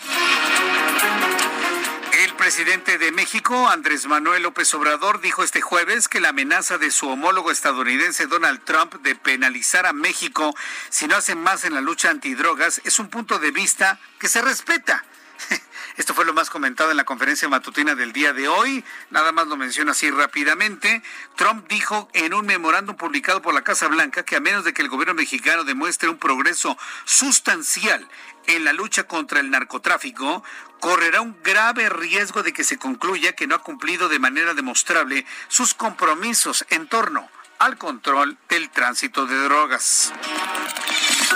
El 2.13 2.35
presidente 2.35 2.99
de 2.99 3.13
México, 3.13 3.69
Andrés 3.69 4.07
Manuel 4.07 4.43
López 4.43 4.73
Obrador, 4.75 5.21
dijo 5.21 5.43
este 5.43 5.61
jueves 5.61 6.09
que 6.09 6.21
la 6.21 6.31
amenaza 6.31 6.79
de 6.79 6.91
su 6.91 7.09
homólogo 7.09 7.51
estadounidense 7.51 8.27
Donald 8.27 8.63
Trump 8.65 8.95
de 9.03 9.15
penalizar 9.15 9.87
a 9.87 9.93
México 9.93 10.55
si 10.89 11.07
no 11.07 11.17
hacen 11.17 11.39
más 11.39 11.65
en 11.65 11.75
la 11.75 11.81
lucha 11.81 12.11
antidrogas 12.11 12.81
es 12.85 12.99
un 12.99 13.09
punto 13.09 13.39
de 13.39 13.51
vista 13.51 13.99
que 14.19 14.29
se 14.29 14.41
respeta. 14.41 15.05
Esto 16.03 16.15
fue 16.15 16.25
lo 16.25 16.35
más 16.35 16.51
comentado 16.51 16.91
en 16.91 16.97
la 16.97 17.05
conferencia 17.05 17.49
matutina 17.49 17.95
del 17.95 18.13
día 18.13 18.33
de 18.33 18.49
hoy. 18.49 18.85
Nada 19.11 19.31
más 19.31 19.47
lo 19.47 19.57
menciono 19.57 19.93
así 19.93 20.11
rápidamente. 20.11 21.01
Trump 21.37 21.69
dijo 21.69 22.09
en 22.13 22.35
un 22.35 22.45
memorándum 22.45 22.97
publicado 22.97 23.41
por 23.41 23.55
la 23.55 23.63
Casa 23.63 23.87
Blanca 23.87 24.25
que 24.25 24.35
a 24.35 24.41
menos 24.41 24.65
de 24.65 24.75
que 24.75 24.83
el 24.83 24.89
gobierno 24.89 25.15
mexicano 25.15 25.63
demuestre 25.63 26.09
un 26.09 26.19
progreso 26.19 26.77
sustancial 27.05 28.09
en 28.49 28.65
la 28.65 28.73
lucha 28.73 29.05
contra 29.05 29.39
el 29.39 29.53
narcotráfico, 29.53 30.43
correrá 30.81 31.21
un 31.21 31.41
grave 31.45 31.89
riesgo 31.89 32.43
de 32.43 32.53
que 32.53 32.65
se 32.65 32.79
concluya 32.79 33.37
que 33.37 33.47
no 33.47 33.55
ha 33.55 33.63
cumplido 33.63 34.09
de 34.09 34.19
manera 34.19 34.55
demostrable 34.55 35.25
sus 35.47 35.73
compromisos 35.73 36.67
en 36.71 36.89
torno 36.89 37.31
al 37.59 37.79
control 37.79 38.37
del 38.49 38.71
tránsito 38.71 39.27
de 39.27 39.37
drogas. 39.45 40.13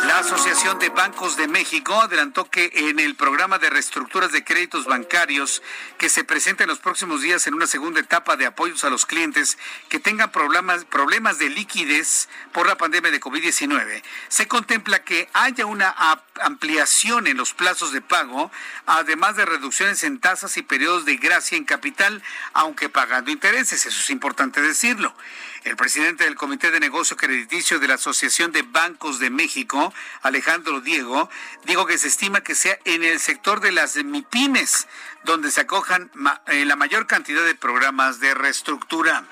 La 0.04 0.18
Asociación 0.18 0.78
de 0.78 0.90
Bancos 0.90 1.36
de 1.36 1.48
México 1.48 2.00
adelantó 2.00 2.48
que 2.48 2.70
en 2.72 3.00
el 3.00 3.16
programa 3.16 3.58
de 3.58 3.70
reestructuras 3.70 4.30
de 4.30 4.44
créditos 4.44 4.84
bancarios 4.84 5.62
que 5.98 6.08
se 6.08 6.22
presenta 6.22 6.62
en 6.62 6.68
los 6.68 6.78
próximos 6.78 7.22
días 7.22 7.46
en 7.46 7.54
una 7.54 7.66
segunda 7.66 8.00
etapa 8.00 8.36
de 8.36 8.46
apoyos 8.46 8.84
a 8.84 8.90
los 8.90 9.04
clientes 9.04 9.58
que 9.88 9.98
tengan 9.98 10.30
problemas, 10.30 10.84
problemas 10.84 11.38
de 11.38 11.48
liquidez 11.48 12.28
por 12.52 12.68
la 12.68 12.76
pandemia 12.76 13.10
de 13.10 13.20
COVID-19, 13.20 14.02
se 14.28 14.46
contempla 14.46 15.02
que 15.02 15.28
haya 15.32 15.66
una 15.66 15.94
ampliación 16.40 17.26
en 17.26 17.36
los 17.36 17.52
plazos 17.54 17.92
de 17.92 18.00
pago, 18.00 18.52
además 18.86 19.36
de 19.36 19.46
reducciones 19.46 20.04
en 20.04 20.20
tasas 20.20 20.56
y 20.56 20.62
periodos 20.62 21.04
de 21.04 21.16
gracia 21.16 21.56
en 21.58 21.64
capital, 21.64 22.22
aunque 22.52 22.88
pagando 22.88 23.30
intereses. 23.30 23.86
Eso 23.86 24.00
es 24.00 24.10
importante 24.10 24.60
decirlo. 24.60 25.14
El 25.66 25.74
presidente 25.74 26.22
del 26.22 26.36
Comité 26.36 26.70
de 26.70 26.78
Negocio 26.78 27.16
Crediticio 27.16 27.80
de 27.80 27.88
la 27.88 27.94
Asociación 27.94 28.52
de 28.52 28.62
Bancos 28.62 29.18
de 29.18 29.30
México, 29.30 29.92
Alejandro 30.22 30.80
Diego, 30.80 31.28
dijo 31.64 31.86
que 31.86 31.98
se 31.98 32.06
estima 32.06 32.40
que 32.40 32.54
sea 32.54 32.78
en 32.84 33.02
el 33.02 33.18
sector 33.18 33.58
de 33.58 33.72
las 33.72 33.96
MIPIMES 33.96 34.86
donde 35.24 35.50
se 35.50 35.62
acojan 35.62 36.08
eh, 36.46 36.64
la 36.64 36.76
mayor 36.76 37.08
cantidad 37.08 37.44
de 37.44 37.56
programas 37.56 38.20
de 38.20 38.32
reestructura. 38.32 39.24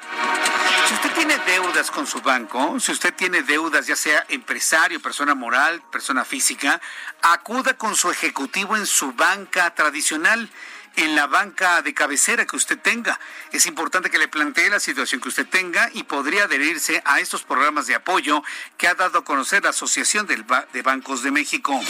Si 0.89 0.95
usted 0.95 1.13
tiene 1.13 1.39
deudas 1.47 1.93
con 1.93 2.05
su 2.05 2.21
banco, 2.21 2.81
si 2.81 2.91
usted 2.91 3.15
tiene 3.15 3.45
deudas 3.45 3.87
ya 3.87 3.95
sea 3.95 4.27
empresario, 4.29 5.01
persona 5.01 5.37
moral, 5.37 5.85
persona 5.93 6.25
física, 6.25 6.81
acuda 7.23 7.75
con 7.75 7.95
su 7.95 8.11
ejecutivo 8.11 8.77
en 8.77 8.87
su 8.87 9.13
banca 9.13 9.73
tradicional 9.77 10.51
en 10.97 11.17
la 11.17 11.27
banca 11.27 11.83
de 11.83 11.95
cabecera 11.95 12.47
que 12.47 12.57
usted 12.57 12.79
tenga. 12.79 13.19
Es 13.53 13.67
importante 13.67 14.11
que 14.11 14.19
le 14.19 14.29
plantee 14.29 14.71
la 14.71 14.81
situación 14.81 15.21
que 15.21 15.29
usted 15.29 15.47
tenga 15.47 15.91
y 15.93 16.05
podría 16.05 16.45
adherirse 16.45 17.03
a 17.05 17.21
estos 17.21 17.43
programas 17.43 17.87
de 17.87 17.95
apoyo 17.95 18.43
que 18.77 18.89
ha 18.89 18.95
dado 18.95 19.19
a 19.19 19.25
conocer 19.25 19.63
la 19.65 19.71
Asociación 19.71 20.27
de 20.27 20.83
Bancos 20.83 21.23
de 21.23 21.31
México. 21.31 21.81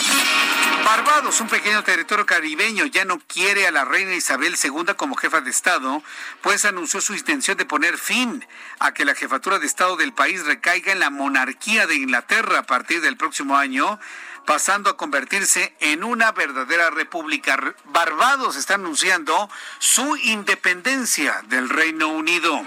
Barbados, 0.83 1.41
un 1.41 1.47
pequeño 1.47 1.83
territorio 1.83 2.25
caribeño, 2.25 2.85
ya 2.85 3.05
no 3.05 3.19
quiere 3.19 3.67
a 3.67 3.71
la 3.71 3.85
reina 3.85 4.13
Isabel 4.13 4.55
II 4.61 4.93
como 4.95 5.15
jefa 5.15 5.41
de 5.41 5.49
Estado, 5.49 6.03
pues 6.41 6.65
anunció 6.65 7.01
su 7.01 7.15
intención 7.15 7.57
de 7.57 7.65
poner 7.65 7.97
fin 7.97 8.45
a 8.79 8.93
que 8.93 9.05
la 9.05 9.15
jefatura 9.15 9.57
de 9.57 9.65
Estado 9.65 9.95
del 9.97 10.13
país 10.13 10.45
recaiga 10.45 10.91
en 10.91 10.99
la 10.99 11.09
monarquía 11.09 11.87
de 11.87 11.95
Inglaterra 11.95 12.59
a 12.59 12.63
partir 12.63 13.01
del 13.01 13.17
próximo 13.17 13.57
año 13.57 13.99
pasando 14.45 14.89
a 14.89 14.97
convertirse 14.97 15.75
en 15.79 16.03
una 16.03 16.31
verdadera 16.31 16.89
república. 16.89 17.57
Barbados 17.85 18.55
está 18.55 18.75
anunciando 18.75 19.49
su 19.79 20.15
independencia 20.17 21.43
del 21.47 21.69
Reino 21.69 22.09
Unido. 22.09 22.61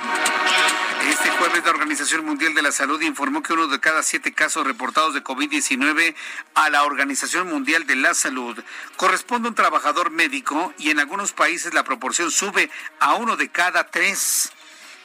Este 1.08 1.30
jueves 1.30 1.64
la 1.64 1.70
Organización 1.70 2.24
Mundial 2.24 2.54
de 2.54 2.62
la 2.62 2.72
Salud 2.72 3.00
informó 3.00 3.42
que 3.42 3.52
uno 3.52 3.68
de 3.68 3.80
cada 3.80 4.02
siete 4.02 4.32
casos 4.34 4.66
reportados 4.66 5.14
de 5.14 5.24
COVID-19 5.24 6.14
a 6.54 6.70
la 6.70 6.84
Organización 6.84 7.48
Mundial 7.48 7.86
de 7.86 7.96
la 7.96 8.14
Salud 8.14 8.58
corresponde 8.96 9.48
a 9.48 9.50
un 9.50 9.54
trabajador 9.54 10.10
médico 10.10 10.72
y 10.76 10.90
en 10.90 10.98
algunos 10.98 11.32
países 11.32 11.72
la 11.72 11.84
proporción 11.84 12.30
sube 12.30 12.70
a 13.00 13.14
uno 13.14 13.36
de 13.36 13.48
cada 13.48 13.84
tres. 13.84 14.52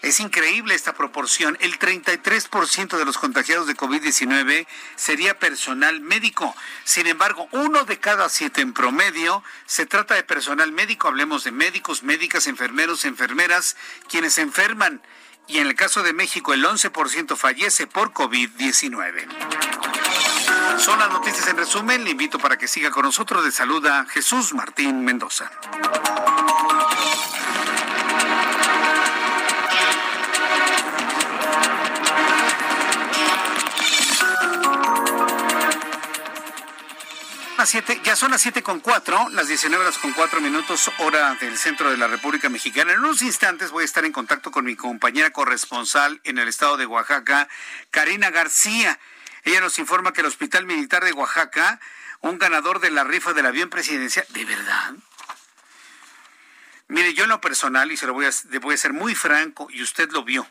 Es 0.03 0.19
increíble 0.19 0.75
esta 0.75 0.93
proporción. 0.93 1.57
El 1.61 1.79
33% 1.79 2.97
de 2.97 3.05
los 3.05 3.17
contagiados 3.17 3.67
de 3.67 3.77
COVID-19 3.77 4.67
sería 4.97 5.39
personal 5.39 6.01
médico. 6.01 6.53
Sin 6.83 7.07
embargo, 7.07 7.47
uno 7.51 7.85
de 7.85 7.97
cada 8.01 8.27
siete 8.27 8.59
en 8.59 8.73
promedio 8.73 9.41
se 9.65 9.85
trata 9.85 10.15
de 10.15 10.23
personal 10.23 10.73
médico. 10.73 11.07
Hablemos 11.07 11.45
de 11.45 11.53
médicos, 11.53 12.03
médicas, 12.03 12.47
enfermeros, 12.47 13.05
enfermeras, 13.05 13.77
quienes 14.09 14.33
se 14.33 14.41
enferman. 14.41 15.01
Y 15.47 15.59
en 15.59 15.67
el 15.67 15.75
caso 15.75 16.03
de 16.03 16.11
México, 16.11 16.53
el 16.53 16.65
11% 16.65 17.37
fallece 17.37 17.87
por 17.87 18.11
COVID-19. 18.11 19.25
Son 20.79 20.99
las 20.99 21.11
noticias 21.11 21.47
en 21.47 21.55
resumen. 21.55 22.03
Le 22.03 22.09
invito 22.09 22.39
para 22.39 22.57
que 22.57 22.67
siga 22.67 22.91
con 22.91 23.03
nosotros. 23.03 23.45
De 23.45 23.53
saluda 23.53 24.05
Jesús 24.09 24.53
Martín 24.53 25.05
Mendoza. 25.05 25.49
Ya 37.71 38.15
son 38.17 38.31
las 38.31 38.41
siete 38.41 38.61
con 38.61 38.81
cuatro, 38.81 39.29
las 39.29 39.47
19 39.47 39.81
horas 39.81 39.97
con 39.97 40.11
cuatro 40.11 40.41
minutos, 40.41 40.91
hora 40.97 41.33
del 41.35 41.57
centro 41.57 41.89
de 41.89 41.95
la 41.95 42.07
República 42.07 42.49
Mexicana. 42.49 42.91
En 42.91 42.99
unos 42.99 43.21
instantes 43.21 43.71
voy 43.71 43.83
a 43.83 43.85
estar 43.85 44.03
en 44.03 44.11
contacto 44.11 44.51
con 44.51 44.65
mi 44.65 44.75
compañera 44.75 45.31
corresponsal 45.31 46.19
en 46.25 46.39
el 46.39 46.49
estado 46.49 46.75
de 46.75 46.85
Oaxaca, 46.85 47.47
Karina 47.89 48.31
García. 48.31 48.99
Ella 49.43 49.61
nos 49.61 49.79
informa 49.79 50.11
que 50.11 50.19
el 50.19 50.27
Hospital 50.27 50.65
Militar 50.65 51.05
de 51.05 51.13
Oaxaca, 51.13 51.79
un 52.19 52.37
ganador 52.37 52.81
de 52.81 52.91
la 52.91 53.05
rifa 53.05 53.31
del 53.31 53.45
avión 53.45 53.69
presidencial, 53.69 54.25
¿de 54.29 54.43
verdad? 54.43 54.93
Mire, 56.89 57.13
yo 57.13 57.23
en 57.23 57.29
lo 57.29 57.39
personal, 57.39 57.93
y 57.93 57.97
se 57.97 58.07
lo 58.07 58.13
voy 58.13 58.25
a, 58.25 58.59
voy 58.59 58.75
a 58.75 58.77
ser 58.77 58.91
muy 58.91 59.15
franco, 59.15 59.67
y 59.71 59.81
usted 59.81 60.11
lo 60.11 60.25
vio, 60.25 60.45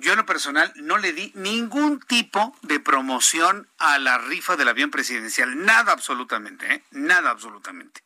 yo 0.00 0.12
en 0.12 0.18
lo 0.18 0.26
personal 0.26 0.72
no 0.76 0.98
le 0.98 1.12
di 1.12 1.32
ningún 1.34 2.00
tipo 2.00 2.56
de 2.62 2.80
promoción 2.80 3.68
a 3.78 3.98
la 3.98 4.18
rifa 4.18 4.56
del 4.56 4.68
avión 4.68 4.90
presidencial. 4.90 5.64
Nada 5.64 5.92
absolutamente, 5.92 6.72
¿eh? 6.72 6.84
Nada 6.90 7.30
absolutamente. 7.30 8.02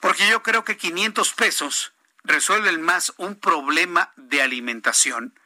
Porque 0.00 0.28
yo 0.28 0.42
creo 0.42 0.64
que 0.64 0.76
500 0.76 1.32
pesos 1.32 1.92
resuelven 2.24 2.82
más 2.82 3.12
un 3.16 3.36
problema 3.36 4.12
de 4.16 4.42
alimentación, 4.42 5.38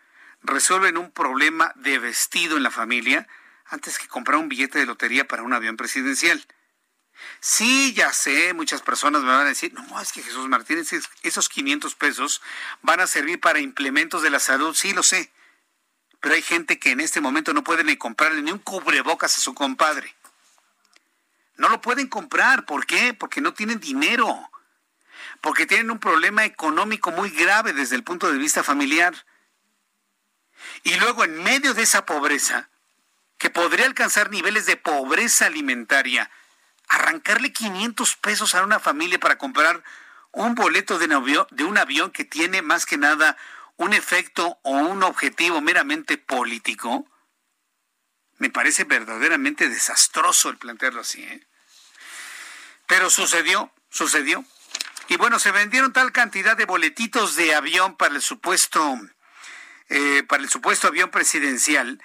resuelven 0.43 0.97
un 0.97 1.11
problema 1.11 1.73
de 1.77 1.99
vestido 1.99 2.57
en 2.57 2.63
la 2.63 2.71
familia, 2.71 3.29
antes 3.67 3.99
que 3.99 4.09
comprar 4.09 4.39
un 4.39 4.49
billete 4.49 4.79
de 4.79 4.87
lotería 4.87 5.29
para 5.29 5.43
un 5.43 5.53
avión 5.53 5.77
presidencial. 5.77 6.45
Sí, 7.41 7.93
ya 7.95 8.13
sé, 8.13 8.53
muchas 8.55 8.83
personas 8.83 9.23
me 9.23 9.29
van 9.29 9.47
a 9.47 9.51
decir, 9.51 9.73
no, 9.73 10.01
es 10.01 10.13
que 10.13 10.23
Jesús 10.23 10.49
Martínez, 10.49 10.93
esos 11.23 11.49
500 11.49 11.95
pesos 11.95 12.43
van 12.83 13.01
a 13.01 13.07
servir 13.07 13.41
para 13.41 13.61
implementos 13.61 14.23
de 14.23 14.31
la 14.31 14.41
salud, 14.41 14.75
sí 14.75 14.93
lo 14.93 15.03
sé, 15.03 15.31
pero 16.21 16.35
hay 16.35 16.43
gente 16.43 16.79
que 16.79 16.91
en 16.91 17.01
este 17.01 17.21
momento 17.21 17.53
no 17.53 17.63
puede 17.63 17.85
ni 17.85 17.97
comprarle 17.97 18.43
ni 18.43 18.51
un 18.51 18.59
cubrebocas 18.59 19.39
a 19.39 19.41
su 19.41 19.55
compadre. 19.55 20.15
No 21.57 21.69
lo 21.69 21.81
pueden 21.81 22.09
comprar, 22.09 22.65
¿por 22.67 22.87
qué? 22.87 23.15
Porque 23.15 23.41
no 23.41 23.55
tienen 23.55 23.81
dinero, 23.81 24.51
porque 25.41 25.67
tienen 25.67 25.91
un 25.91 25.99
problema 25.99 26.45
económico 26.45 27.11
muy 27.11 27.31
grave 27.31 27.73
desde 27.73 27.97
el 27.97 28.05
punto 28.05 28.31
de 28.31 28.39
vista 28.39 28.63
familiar. 28.63 29.27
Y 30.83 30.95
luego 30.97 31.25
en 31.25 31.43
medio 31.43 31.75
de 31.75 31.83
esa 31.83 32.05
pobreza, 32.05 32.69
que 33.39 33.51
podría 33.51 33.87
alcanzar 33.87 34.31
niveles 34.31 34.67
de 34.67 34.77
pobreza 34.77 35.47
alimentaria, 35.47 36.31
arrancarle 36.89 37.53
500 37.53 38.17
pesos 38.17 38.55
a 38.55 38.65
una 38.65 38.81
familia 38.81 39.19
para 39.19 39.39
comprar 39.39 39.83
un 40.33 40.55
boleto 40.55 40.99
de 40.99 41.07
un, 41.65 41.79
avión, 41.79 42.11
que 42.11 42.25
tiene 42.25 42.63
más 42.63 42.87
que 42.87 42.97
nada 42.97 43.37
un 43.77 43.93
efecto 43.93 44.59
o 44.63 44.71
un 44.71 45.03
objetivo 45.03 45.61
meramente 45.61 46.19
político, 46.19 47.07
me 48.39 48.51
parece 48.51 48.85
verdaderamente 48.85 49.69
desastroso 49.69 50.51
el 50.51 50.59
plantearlo 50.59 51.01
así. 51.01 51.23
¿eh? 51.23 51.47
Pero 52.87 53.11
sucedió, 53.11 53.73
sucedió. 53.91 54.45
Y 55.09 55.17
bueno, 55.17 55.39
se 55.39 55.51
vendieron 55.51 55.93
tal 55.93 56.13
cantidad 56.13 56.57
de 56.57 56.67
boletitos 56.67 57.35
de 57.37 57.55
avión 57.55 57.97
para 57.97 58.15
el 58.15 58.23
supuesto, 58.23 58.99
eh, 59.89 60.23
para 60.29 60.43
el 60.43 60.51
supuesto 60.51 60.89
avión 60.89 61.11
presidencial 61.11 62.01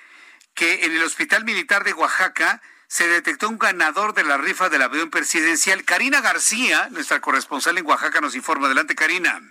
que 0.53 0.85
en 0.85 0.91
el 0.91 1.03
Hospital 1.03 1.43
Militar 1.43 1.83
de 1.83 1.93
Oaxaca 1.93 2.61
se 2.93 3.07
detectó 3.07 3.49
un 3.49 3.57
ganador 3.57 4.13
de 4.13 4.23
la 4.23 4.37
rifa 4.37 4.69
del 4.69 4.83
avión 4.83 5.09
presidencial. 5.09 5.83
Karina 5.83 6.21
García, 6.21 6.89
nuestra 6.91 7.21
corresponsal 7.21 7.75
en 7.79 7.87
Oaxaca, 7.87 8.21
nos 8.21 8.35
informa. 8.35 8.67
Adelante, 8.67 8.93
Karina. 8.93 9.41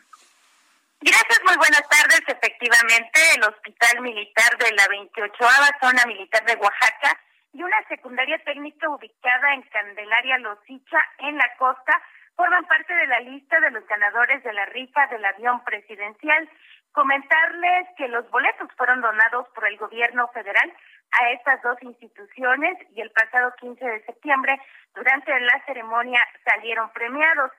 Gracias, 1.00 1.40
muy 1.42 1.56
buenas 1.56 1.82
tardes. 1.90 2.22
Efectivamente, 2.28 3.18
el 3.34 3.42
Hospital 3.42 4.00
Militar 4.00 4.56
de 4.58 4.70
la 4.76 4.86
28 4.86 5.34
Zona 5.80 6.06
Militar 6.06 6.44
de 6.46 6.54
Oaxaca 6.54 7.18
y 7.52 7.64
una 7.64 7.82
secundaria 7.88 8.38
técnica 8.44 8.88
ubicada 8.88 9.54
en 9.54 9.62
Candelaria 9.62 10.38
Losicha, 10.38 10.98
en 11.18 11.36
la 11.36 11.50
costa, 11.58 12.00
forman 12.36 12.64
parte 12.66 12.94
de 12.94 13.08
la 13.08 13.18
lista 13.26 13.58
de 13.58 13.72
los 13.72 13.84
ganadores 13.88 14.44
de 14.44 14.52
la 14.52 14.66
rifa 14.66 15.08
del 15.08 15.24
avión 15.24 15.64
presidencial. 15.64 16.48
Comentarles 16.92 17.88
que 17.98 18.06
los 18.06 18.30
boletos 18.30 18.68
fueron 18.76 19.00
donados 19.00 19.48
por 19.52 19.66
el 19.66 19.76
gobierno 19.78 20.28
federal 20.28 20.72
a 21.12 21.30
estas 21.30 21.60
dos 21.62 21.76
instituciones 21.82 22.78
y 22.94 23.00
el 23.00 23.10
pasado 23.10 23.54
15 23.60 23.84
de 23.84 24.04
septiembre, 24.04 24.58
durante 24.94 25.38
la 25.40 25.62
ceremonia, 25.66 26.20
salieron 26.44 26.90
premiados. 26.92 27.50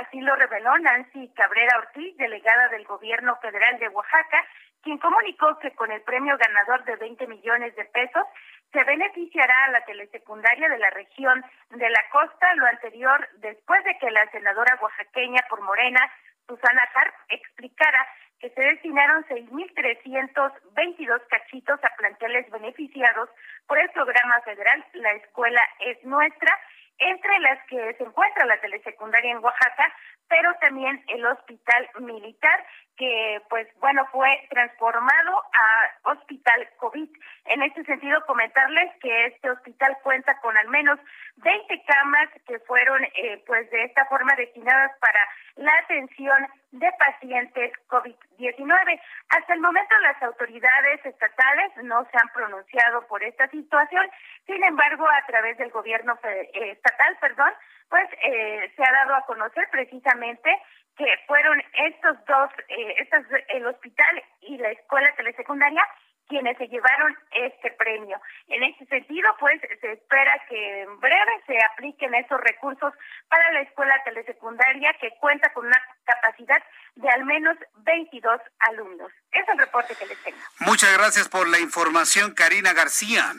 Así 0.00 0.20
lo 0.20 0.36
reveló 0.36 0.76
Nancy 0.78 1.28
Cabrera 1.34 1.78
Ortiz, 1.78 2.16
delegada 2.18 2.68
del 2.68 2.84
gobierno 2.84 3.36
federal 3.36 3.78
de 3.78 3.88
Oaxaca, 3.88 4.44
quien 4.82 4.98
comunicó 4.98 5.58
que 5.58 5.72
con 5.72 5.90
el 5.90 6.02
premio 6.02 6.36
ganador 6.36 6.84
de 6.84 6.96
20 6.96 7.26
millones 7.26 7.74
de 7.76 7.84
pesos 7.86 8.24
se 8.72 8.84
beneficiará 8.84 9.64
a 9.64 9.70
la 9.70 9.84
telesecundaria 9.84 10.68
de 10.68 10.78
la 10.78 10.90
región 10.90 11.42
de 11.70 11.90
la 11.90 12.04
costa, 12.10 12.54
lo 12.54 12.66
anterior 12.66 13.28
después 13.38 13.82
de 13.84 13.96
que 13.98 14.10
la 14.10 14.30
senadora 14.30 14.78
oaxaqueña 14.80 15.40
por 15.48 15.62
Morena, 15.62 16.00
Susana 16.46 16.82
Harp, 16.94 17.14
explicara 17.28 18.06
que 18.40 18.50
se 18.50 18.60
destinaron 18.60 19.24
6.322 19.24 21.26
cachitos 21.28 21.80
a 21.82 21.96
planteles 21.96 22.50
beneficiados 22.50 23.30
por 23.66 23.78
el 23.78 23.88
programa 23.90 24.40
federal 24.42 24.84
La 24.94 25.12
Escuela 25.12 25.62
es 25.80 26.04
Nuestra, 26.04 26.56
entre 26.98 27.38
las 27.40 27.58
que 27.66 27.94
se 27.94 28.04
encuentra 28.04 28.46
la 28.46 28.60
telesecundaria 28.60 29.32
en 29.32 29.38
Oaxaca, 29.38 29.92
pero 30.28 30.54
también 30.60 31.02
el 31.08 31.26
hospital 31.26 31.90
militar 32.00 32.64
que 32.98 33.40
pues 33.48 33.68
bueno 33.80 34.04
fue 34.12 34.28
transformado 34.50 35.42
a 35.52 36.12
hospital 36.12 36.68
COVID. 36.78 37.08
En 37.46 37.62
este 37.62 37.84
sentido 37.84 38.20
comentarles 38.26 38.92
que 39.00 39.26
este 39.26 39.50
hospital 39.50 39.96
cuenta 40.02 40.38
con 40.40 40.56
al 40.56 40.68
menos 40.68 40.98
20 41.36 41.84
camas 41.84 42.28
que 42.46 42.58
fueron 42.60 43.02
eh, 43.04 43.42
pues 43.46 43.70
de 43.70 43.84
esta 43.84 44.04
forma 44.06 44.34
destinadas 44.36 44.90
para 44.98 45.20
la 45.56 45.72
atención 45.78 46.46
de 46.72 46.90
pacientes 46.98 47.72
COVID-19. 47.88 49.00
Hasta 49.30 49.54
el 49.54 49.60
momento 49.60 49.98
las 50.00 50.22
autoridades 50.22 51.06
estatales 51.06 51.72
no 51.84 52.04
se 52.10 52.18
han 52.20 52.28
pronunciado 52.34 53.06
por 53.06 53.22
esta 53.22 53.48
situación, 53.48 54.10
sin 54.46 54.62
embargo 54.64 55.06
a 55.08 55.24
través 55.26 55.56
del 55.58 55.70
gobierno 55.70 56.18
eh, 56.24 56.50
estatal, 56.72 57.16
perdón, 57.20 57.52
pues 57.88 58.08
eh, 58.22 58.72
se 58.76 58.82
ha 58.82 58.92
dado 58.92 59.14
a 59.14 59.24
conocer 59.24 59.68
precisamente 59.70 60.50
que 60.98 61.06
fueron 61.26 61.62
estos 61.86 62.16
dos, 62.26 62.50
eh, 62.68 62.94
estos, 62.98 63.24
el 63.48 63.66
hospital 63.66 64.22
y 64.42 64.58
la 64.58 64.70
escuela 64.70 65.14
telesecundaria 65.16 65.82
quienes 66.28 66.58
se 66.58 66.68
llevaron 66.68 67.16
este 67.32 67.70
premio. 67.72 68.20
En 68.48 68.62
este 68.62 68.84
sentido, 68.86 69.28
pues 69.40 69.60
se 69.80 69.92
espera 69.92 70.32
que 70.48 70.82
en 70.82 71.00
breve 71.00 71.42
se 71.46 71.56
apliquen 71.72 72.14
esos 72.14 72.38
recursos 72.40 72.92
para 73.28 73.50
la 73.52 73.62
escuela 73.62 73.94
telesecundaria 74.04 74.94
que 75.00 75.10
cuenta 75.20 75.52
con 75.54 75.66
una 75.66 75.80
capacidad 76.04 76.62
de 76.96 77.08
al 77.08 77.24
menos 77.24 77.56
22 77.78 78.40
alumnos. 78.58 79.10
Es 79.32 79.48
el 79.48 79.58
reporte 79.58 79.94
que 79.98 80.06
les 80.06 80.22
tengo. 80.22 80.38
Muchas 80.60 80.92
gracias 80.98 81.28
por 81.28 81.48
la 81.48 81.60
información, 81.60 82.34
Karina 82.34 82.74
García. 82.74 83.32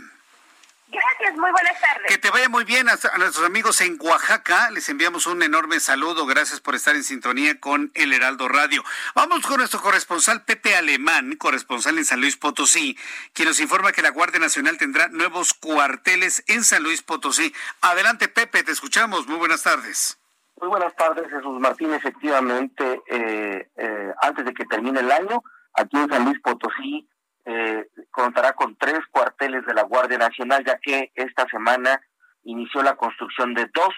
Gracias, 0.92 1.38
muy 1.38 1.52
buenas 1.52 1.80
tardes. 1.80 2.08
Que 2.08 2.18
te 2.18 2.32
vaya 2.32 2.50
muy 2.50 2.64
bien 2.64 2.90
a, 2.90 2.94
nuestros 3.20 3.46
amigos 3.46 3.80
en 3.82 3.98
Oaxaca. 4.02 4.72
Les 4.72 4.90
enviamos 4.90 5.28
un 5.28 5.44
enorme 5.44 5.80
saludo. 5.80 6.26
Gracias 6.26 6.62
por 6.62 6.74
estar 6.74 6.96
en 6.96 7.04
sintonía 7.04 7.60
con 7.60 7.92
El 7.94 8.12
Heraldo 8.12 8.48
Radio. 8.48 8.84
Vamos 9.14 9.46
con 9.46 9.58
nuestro 9.58 9.82
corresponsal 9.82 10.44
Pepe 10.46 10.76
Alemán, 10.76 11.36
corresponsal 11.36 12.00
en 12.00 12.06
San 12.06 12.22
Luis 12.22 12.38
Potosí, 12.38 12.98
quien 13.34 13.48
nos 13.48 13.60
informa 13.60 13.92
que 13.92 14.02
la 14.02 14.10
Guardia 14.10 14.40
Nacional 14.40 14.80
tendrá 14.80 15.10
nuevos 15.10 15.54
cuarteles 15.54 16.44
en 16.48 16.64
San 16.64 16.82
Luis 16.82 17.04
Potosí. 17.04 17.54
Adelante, 17.82 18.28
Pepe, 18.28 18.64
te 18.64 18.72
escuchamos. 18.72 19.28
Muy 19.28 19.38
buenas 19.38 19.62
tardes. 19.62 20.18
Muy 20.60 20.70
buenas 20.70 20.96
tardes, 20.96 21.30
Jesús 21.30 21.60
Martín. 21.60 21.94
Efectivamente, 21.94 23.02
eh, 23.08 23.70
eh, 23.78 24.14
antes 24.24 24.44
de 24.44 24.54
que 24.56 24.66
termine 24.66 25.02
el 25.02 25.12
año, 25.12 25.44
aquí 25.74 25.98
en 25.98 26.10
San 26.10 26.26
Luis 26.26 26.40
Potosí 26.42 27.08
eh, 27.46 27.88
contará 28.12 28.54
con 28.54 28.76
tres 28.78 29.00
cuarteles 29.12 29.66
de 29.66 29.74
la 29.74 29.84
Guardia 29.84 30.18
Nacional, 30.18 30.64
ya 30.66 30.78
que 30.80 31.12
esta 31.16 31.48
semana 31.50 32.02
inició 32.44 32.82
la 32.84 32.96
construcción 32.96 33.54
de 33.54 33.70
dos, 33.74 33.94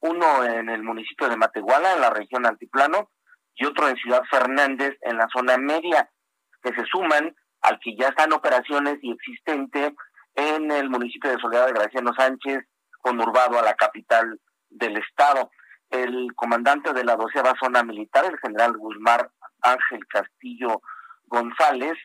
uno 0.00 0.44
en 0.44 0.68
el 0.68 0.82
municipio 0.82 1.28
de 1.28 1.36
Matehuala, 1.36 1.94
en 1.94 2.00
la 2.00 2.10
región 2.10 2.46
altiplano, 2.46 3.10
y 3.54 3.64
otro 3.64 3.88
en 3.88 3.96
Ciudad 3.96 4.22
Fernández, 4.30 4.96
en 5.00 5.16
la 5.16 5.28
zona 5.32 5.56
media, 5.56 6.10
que 6.62 6.74
se 6.74 6.84
suman 6.86 7.34
al 7.62 7.80
que 7.80 7.96
ya 7.96 8.08
están 8.08 8.32
operaciones 8.32 8.98
y 9.02 9.12
existente 9.12 9.94
en 10.34 10.70
el 10.70 10.90
municipio 10.90 11.30
de 11.30 11.40
Soledad 11.40 11.66
de 11.66 11.72
Graciano 11.72 12.12
Sánchez, 12.14 12.64
conurbado 13.00 13.58
a 13.58 13.62
la 13.62 13.74
capital 13.74 14.38
del 14.68 14.98
estado. 14.98 15.50
El 15.90 16.34
comandante 16.34 16.92
de 16.92 17.04
la 17.04 17.16
doceava 17.16 17.54
zona 17.58 17.82
militar, 17.82 18.24
el 18.26 18.38
general 18.38 18.76
Guzmán 18.76 19.28
Ángel 19.62 20.06
Castillo 20.08 20.82
González, 21.26 21.96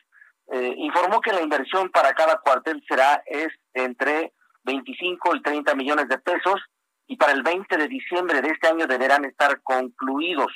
eh, 0.50 0.74
informó 0.76 1.20
que 1.20 1.32
la 1.32 1.40
inversión 1.40 1.90
para 1.90 2.12
cada 2.12 2.38
cuartel 2.38 2.82
será 2.88 3.22
es 3.26 3.48
entre 3.74 4.32
25 4.64 5.36
y 5.36 5.42
30 5.42 5.74
millones 5.74 6.08
de 6.08 6.18
pesos 6.18 6.60
y 7.06 7.16
para 7.16 7.32
el 7.32 7.42
20 7.42 7.76
de 7.76 7.88
diciembre 7.88 8.40
de 8.40 8.48
este 8.48 8.68
año 8.68 8.86
deberán 8.86 9.24
estar 9.24 9.60
concluidos. 9.62 10.52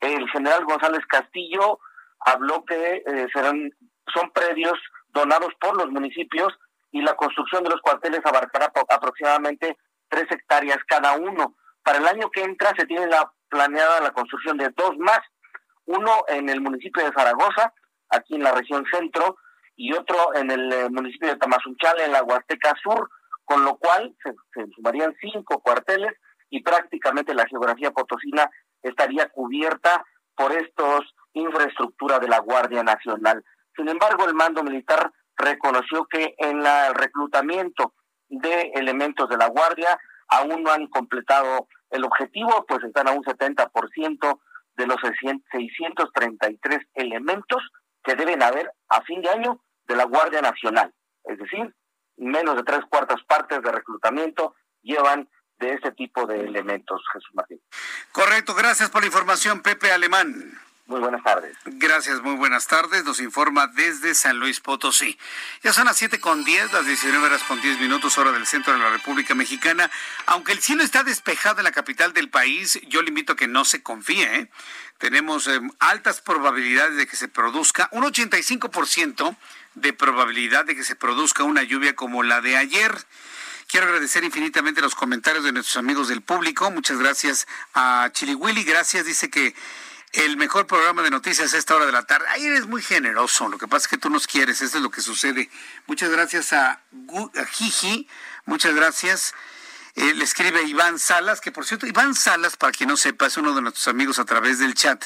El 0.00 0.28
general 0.30 0.64
González 0.64 1.04
Castillo 1.06 1.78
habló 2.20 2.64
que 2.64 3.02
eh, 3.06 3.26
serán 3.32 3.70
son 4.14 4.30
predios 4.32 4.78
donados 5.08 5.52
por 5.60 5.76
los 5.76 5.90
municipios 5.90 6.52
y 6.90 7.02
la 7.02 7.14
construcción 7.14 7.62
de 7.62 7.70
los 7.70 7.80
cuarteles 7.80 8.20
abarcará 8.24 8.72
aproximadamente 8.88 9.76
tres 10.08 10.26
hectáreas 10.30 10.78
cada 10.86 11.14
uno. 11.14 11.54
Para 11.82 11.98
el 11.98 12.06
año 12.06 12.30
que 12.30 12.42
entra 12.42 12.72
se 12.76 12.86
tiene 12.86 13.06
la 13.06 13.30
planeada 13.48 14.00
la 14.00 14.12
construcción 14.12 14.56
de 14.56 14.70
dos 14.76 14.96
más, 14.98 15.20
uno 15.86 16.24
en 16.28 16.48
el 16.48 16.60
municipio 16.60 17.04
de 17.04 17.12
Zaragoza 17.12 17.72
aquí 18.10 18.34
en 18.34 18.42
la 18.42 18.52
región 18.52 18.84
centro, 18.92 19.36
y 19.76 19.94
otro 19.94 20.34
en 20.34 20.50
el 20.50 20.72
eh, 20.72 20.90
municipio 20.90 21.28
de 21.28 21.36
Tamazunchale, 21.36 22.04
en 22.04 22.12
la 22.12 22.22
Huasteca 22.22 22.74
Sur, 22.82 23.08
con 23.44 23.64
lo 23.64 23.76
cual 23.78 24.14
se, 24.22 24.34
sumarían 24.74 25.16
cinco 25.20 25.60
cuarteles 25.60 26.12
y 26.50 26.62
prácticamente 26.62 27.32
la 27.34 27.46
geografía 27.46 27.90
potosina 27.90 28.50
estaría 28.82 29.28
cubierta 29.30 30.04
por 30.36 30.52
estos 30.52 31.14
infraestructura 31.32 32.18
de 32.18 32.28
la 32.28 32.40
Guardia 32.40 32.82
Nacional. 32.82 33.42
Sin 33.74 33.88
embargo, 33.88 34.26
el 34.26 34.34
mando 34.34 34.62
militar 34.62 35.10
reconoció 35.36 36.04
que 36.06 36.34
en 36.36 36.58
el 36.58 36.94
reclutamiento 36.94 37.94
de 38.28 38.72
elementos 38.74 39.28
de 39.28 39.38
la 39.38 39.48
Guardia 39.48 39.98
aún 40.28 40.62
no 40.62 40.70
han 40.72 40.86
completado 40.88 41.68
el 41.88 42.04
objetivo, 42.04 42.66
pues 42.68 42.84
están 42.84 43.08
a 43.08 43.12
un 43.12 43.24
70% 43.24 44.40
de 44.76 44.86
los 44.86 44.96
633 45.00 46.78
elementos 46.94 47.62
que 48.02 48.14
deben 48.14 48.42
haber 48.42 48.70
a 48.88 49.02
fin 49.02 49.20
de 49.20 49.30
año 49.30 49.62
de 49.86 49.96
la 49.96 50.04
Guardia 50.04 50.40
Nacional. 50.40 50.92
Es 51.24 51.38
decir, 51.38 51.74
menos 52.16 52.56
de 52.56 52.62
tres 52.62 52.80
cuartas 52.88 53.22
partes 53.24 53.62
de 53.62 53.72
reclutamiento 53.72 54.54
llevan 54.82 55.28
de 55.58 55.74
este 55.74 55.92
tipo 55.92 56.26
de 56.26 56.40
elementos, 56.40 57.02
Jesús 57.12 57.30
Martín. 57.34 57.60
Correcto, 58.12 58.54
gracias 58.54 58.90
por 58.90 59.02
la 59.02 59.08
información, 59.08 59.60
Pepe 59.62 59.92
Alemán. 59.92 60.58
Muy 60.90 60.98
buenas 60.98 61.22
tardes. 61.22 61.56
Gracias, 61.66 62.20
muy 62.20 62.34
buenas 62.34 62.66
tardes. 62.66 63.04
Nos 63.04 63.20
informa 63.20 63.68
desde 63.68 64.12
San 64.12 64.40
Luis 64.40 64.58
Potosí. 64.58 65.16
Ya 65.62 65.72
son 65.72 65.84
las 65.84 65.96
siete 65.96 66.18
con 66.18 66.42
diez, 66.42 66.72
las 66.72 66.84
19 66.84 67.26
horas 67.26 67.44
con 67.44 67.60
10 67.60 67.78
minutos, 67.78 68.18
hora 68.18 68.32
del 68.32 68.44
centro 68.44 68.72
de 68.72 68.80
la 68.80 68.90
República 68.90 69.36
Mexicana. 69.36 69.88
Aunque 70.26 70.50
el 70.50 70.58
cielo 70.58 70.82
está 70.82 71.04
despejado 71.04 71.60
en 71.60 71.64
la 71.64 71.70
capital 71.70 72.12
del 72.12 72.28
país, 72.28 72.80
yo 72.88 73.02
le 73.02 73.10
invito 73.10 73.34
a 73.34 73.36
que 73.36 73.46
no 73.46 73.64
se 73.64 73.84
confíe. 73.84 74.34
¿eh? 74.34 74.50
Tenemos 74.98 75.46
eh, 75.46 75.60
altas 75.78 76.20
probabilidades 76.22 76.96
de 76.96 77.06
que 77.06 77.14
se 77.14 77.28
produzca, 77.28 77.88
un 77.92 78.02
85% 78.02 79.36
de 79.74 79.92
probabilidad 79.92 80.64
de 80.64 80.74
que 80.74 80.82
se 80.82 80.96
produzca 80.96 81.44
una 81.44 81.62
lluvia 81.62 81.94
como 81.94 82.24
la 82.24 82.40
de 82.40 82.56
ayer. 82.56 82.92
Quiero 83.68 83.86
agradecer 83.86 84.24
infinitamente 84.24 84.80
los 84.80 84.96
comentarios 84.96 85.44
de 85.44 85.52
nuestros 85.52 85.76
amigos 85.76 86.08
del 86.08 86.20
público. 86.20 86.68
Muchas 86.72 86.98
gracias 86.98 87.46
a 87.74 88.10
Chili 88.12 88.34
Willy. 88.34 88.64
Gracias, 88.64 89.06
dice 89.06 89.30
que 89.30 89.54
el 90.12 90.36
mejor 90.36 90.66
programa 90.66 91.02
de 91.02 91.10
noticias 91.10 91.54
a 91.54 91.58
esta 91.58 91.76
hora 91.76 91.86
de 91.86 91.92
la 91.92 92.02
tarde. 92.02 92.26
Ahí 92.28 92.44
eres 92.44 92.66
muy 92.66 92.82
generoso, 92.82 93.48
lo 93.48 93.58
que 93.58 93.68
pasa 93.68 93.84
es 93.84 93.88
que 93.88 93.98
tú 93.98 94.10
nos 94.10 94.26
quieres, 94.26 94.60
eso 94.60 94.78
es 94.78 94.82
lo 94.82 94.90
que 94.90 95.02
sucede. 95.02 95.50
Muchas 95.86 96.10
gracias 96.10 96.52
a, 96.52 96.80
Gigi, 97.52 98.08
muchas 98.44 98.74
gracias. 98.74 99.34
Eh, 99.94 100.14
le 100.14 100.24
escribe 100.24 100.62
Iván 100.62 100.98
Salas, 100.98 101.40
que 101.40 101.52
por 101.52 101.64
cierto, 101.64 101.86
Iván 101.86 102.14
Salas, 102.14 102.56
para 102.56 102.72
quien 102.72 102.88
no 102.88 102.96
sepa, 102.96 103.26
es 103.26 103.36
uno 103.36 103.54
de 103.54 103.62
nuestros 103.62 103.88
amigos 103.88 104.18
a 104.18 104.24
través 104.24 104.58
del 104.58 104.74
chat, 104.74 105.04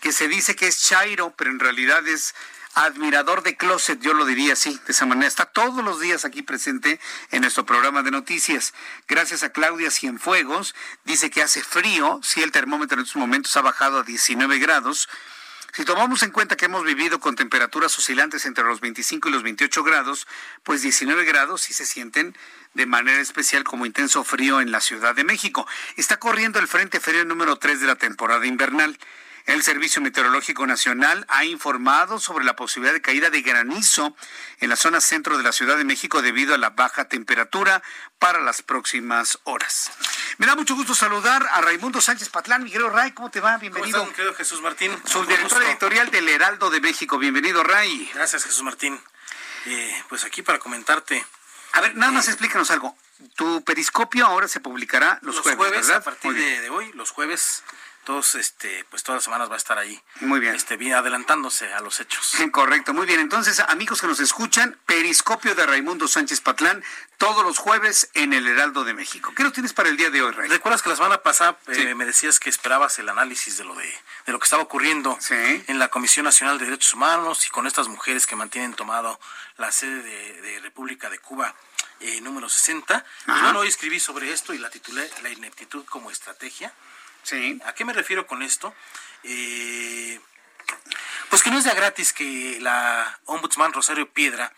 que 0.00 0.12
se 0.12 0.28
dice 0.28 0.56
que 0.56 0.66
es 0.66 0.82
Chairo, 0.82 1.34
pero 1.36 1.50
en 1.50 1.58
realidad 1.58 2.06
es 2.06 2.34
admirador 2.74 3.42
de 3.42 3.56
closet, 3.56 4.00
yo 4.00 4.14
lo 4.14 4.24
diría 4.24 4.54
así, 4.54 4.80
de 4.86 4.92
esa 4.92 5.06
manera. 5.06 5.28
Está 5.28 5.46
todos 5.46 5.84
los 5.84 6.00
días 6.00 6.24
aquí 6.24 6.42
presente 6.42 7.00
en 7.30 7.42
nuestro 7.42 7.66
programa 7.66 8.02
de 8.02 8.10
noticias. 8.10 8.72
Gracias 9.08 9.42
a 9.42 9.50
Claudia 9.50 9.90
Cienfuegos, 9.90 10.74
dice 11.04 11.30
que 11.30 11.42
hace 11.42 11.62
frío, 11.62 12.20
si 12.22 12.42
el 12.42 12.52
termómetro 12.52 12.98
en 12.98 13.04
estos 13.04 13.20
momentos 13.20 13.56
ha 13.56 13.62
bajado 13.62 14.00
a 14.00 14.02
19 14.04 14.58
grados. 14.58 15.08
Si 15.74 15.86
tomamos 15.86 16.22
en 16.22 16.30
cuenta 16.30 16.56
que 16.56 16.66
hemos 16.66 16.84
vivido 16.84 17.18
con 17.18 17.34
temperaturas 17.34 17.96
oscilantes 17.98 18.44
entre 18.44 18.62
los 18.64 18.80
25 18.80 19.28
y 19.28 19.32
los 19.32 19.42
28 19.42 19.82
grados, 19.82 20.26
pues 20.64 20.82
19 20.82 21.24
grados 21.24 21.62
sí 21.62 21.72
se 21.72 21.86
sienten 21.86 22.36
de 22.74 22.84
manera 22.84 23.20
especial 23.20 23.64
como 23.64 23.86
intenso 23.86 24.22
frío 24.22 24.60
en 24.60 24.70
la 24.70 24.82
Ciudad 24.82 25.14
de 25.14 25.24
México. 25.24 25.66
Está 25.96 26.18
corriendo 26.18 26.58
el 26.58 26.68
Frente 26.68 27.00
Frío 27.00 27.24
número 27.24 27.56
3 27.56 27.80
de 27.80 27.86
la 27.86 27.96
temporada 27.96 28.46
invernal. 28.46 28.98
El 29.46 29.62
Servicio 29.62 30.00
Meteorológico 30.00 30.66
Nacional 30.66 31.26
ha 31.28 31.44
informado 31.44 32.20
sobre 32.20 32.44
la 32.44 32.54
posibilidad 32.54 32.94
de 32.94 33.02
caída 33.02 33.28
de 33.28 33.42
granizo 33.42 34.16
en 34.60 34.68
la 34.68 34.76
zona 34.76 35.00
centro 35.00 35.36
de 35.36 35.42
la 35.42 35.52
Ciudad 35.52 35.76
de 35.76 35.84
México 35.84 36.22
debido 36.22 36.54
a 36.54 36.58
la 36.58 36.70
baja 36.70 37.06
temperatura 37.06 37.82
para 38.18 38.40
las 38.40 38.62
próximas 38.62 39.40
horas. 39.44 39.90
Me 40.38 40.46
da 40.46 40.54
mucho 40.54 40.76
gusto 40.76 40.94
saludar 40.94 41.46
a 41.52 41.60
Raimundo 41.60 42.00
Sánchez 42.00 42.28
Patlán. 42.28 42.62
Miguel 42.62 42.90
Ray, 42.90 43.12
¿cómo 43.12 43.30
te 43.30 43.40
va? 43.40 43.58
Bienvenido. 43.58 43.98
¿Cómo 43.98 44.12
querido 44.12 44.34
Jesús 44.34 44.60
Martín? 44.62 44.96
Subdirector 45.04 45.62
editorial 45.64 46.10
del 46.10 46.28
Heraldo 46.28 46.70
de 46.70 46.80
México. 46.80 47.18
Bienvenido, 47.18 47.64
Ray. 47.64 48.10
Gracias, 48.14 48.44
Jesús 48.44 48.62
Martín. 48.62 49.00
Eh, 49.66 50.04
pues 50.08 50.24
aquí 50.24 50.42
para 50.42 50.58
comentarte. 50.58 51.24
A 51.72 51.80
ver, 51.80 51.96
nada 51.96 52.12
más 52.12 52.28
explícanos 52.28 52.70
algo. 52.70 52.96
Tu 53.36 53.62
periscopio 53.64 54.26
ahora 54.26 54.48
se 54.48 54.60
publicará 54.60 55.18
los, 55.22 55.40
jueves, 55.40 55.70
¿verdad? 55.70 55.96
A 55.96 56.02
partir 56.02 56.32
de, 56.32 56.70
hoy, 56.70 56.90
los 56.94 57.10
jueves 57.10 57.62
todos, 58.04 58.34
este, 58.34 58.84
pues 58.90 59.02
todas 59.02 59.18
las 59.18 59.24
semanas 59.24 59.48
va 59.50 59.54
a 59.54 59.58
estar 59.58 59.78
ahí. 59.78 60.00
Muy 60.20 60.40
bien. 60.40 60.54
Este, 60.54 60.76
bien 60.76 60.94
adelantándose 60.94 61.72
a 61.72 61.80
los 61.80 62.00
hechos. 62.00 62.36
Correcto, 62.50 62.92
muy 62.94 63.06
bien. 63.06 63.20
Entonces, 63.20 63.60
amigos 63.60 64.00
que 64.00 64.06
nos 64.06 64.20
escuchan, 64.20 64.78
Periscopio 64.86 65.54
de 65.54 65.66
Raimundo 65.66 66.08
Sánchez 66.08 66.40
Patlán, 66.40 66.82
todos 67.18 67.44
los 67.44 67.58
jueves 67.58 68.10
en 68.14 68.32
el 68.32 68.46
Heraldo 68.48 68.84
de 68.84 68.94
México. 68.94 69.32
¿Qué 69.36 69.44
nos 69.44 69.52
tienes 69.52 69.72
para 69.72 69.88
el 69.88 69.96
día 69.96 70.10
de 70.10 70.22
hoy, 70.22 70.32
Ray? 70.32 70.48
¿Recuerdas 70.48 70.82
que 70.82 70.88
la 70.88 70.96
semana 70.96 71.22
pasada 71.22 71.58
eh, 71.68 71.94
me 71.94 72.04
decías 72.04 72.40
que 72.40 72.50
esperabas 72.50 72.98
el 72.98 73.08
análisis 73.08 73.56
de 73.58 73.64
lo 73.64 73.74
de, 73.74 73.86
de 74.26 74.32
lo 74.32 74.38
que 74.38 74.44
estaba 74.44 74.62
ocurriendo 74.62 75.16
en 75.30 75.78
la 75.78 75.88
Comisión 75.88 76.24
Nacional 76.24 76.58
de 76.58 76.64
Derechos 76.64 76.94
Humanos 76.94 77.46
y 77.46 77.50
con 77.50 77.66
estas 77.66 77.88
mujeres 77.88 78.26
que 78.26 78.34
mantienen 78.34 78.74
tomado 78.74 79.20
la 79.58 79.70
sede 79.70 80.02
de, 80.40 80.60
República 80.60 81.10
de 81.10 81.18
Cuba? 81.18 81.54
Eh, 82.00 82.20
número 82.20 82.48
60. 82.48 83.04
Y 83.28 83.30
bueno, 83.30 83.60
hoy 83.60 83.68
escribí 83.68 84.00
sobre 84.00 84.32
esto 84.32 84.52
y 84.52 84.58
la 84.58 84.70
titulé 84.70 85.08
La 85.22 85.30
ineptitud 85.30 85.84
como 85.84 86.10
estrategia. 86.10 86.72
Sí. 87.22 87.60
¿A 87.64 87.74
qué 87.74 87.84
me 87.84 87.92
refiero 87.92 88.26
con 88.26 88.42
esto? 88.42 88.74
Eh, 89.24 90.20
pues 91.30 91.42
que 91.42 91.50
no 91.50 91.58
es 91.58 91.64
de 91.64 91.74
gratis 91.74 92.12
que 92.12 92.58
la 92.60 93.20
ombudsman 93.24 93.72
Rosario 93.72 94.12
Piedra 94.12 94.52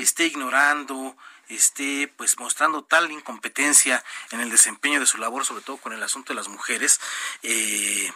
esté 0.00 0.26
ignorando, 0.26 1.16
esté 1.48 2.12
pues 2.16 2.38
mostrando 2.38 2.84
tal 2.84 3.10
incompetencia 3.10 4.04
en 4.30 4.40
el 4.40 4.50
desempeño 4.50 5.00
de 5.00 5.06
su 5.06 5.18
labor, 5.18 5.46
sobre 5.46 5.62
todo 5.62 5.78
con 5.78 5.92
el 5.92 6.02
asunto 6.02 6.32
de 6.32 6.36
las 6.36 6.48
mujeres, 6.48 7.00
eh, 7.42 8.12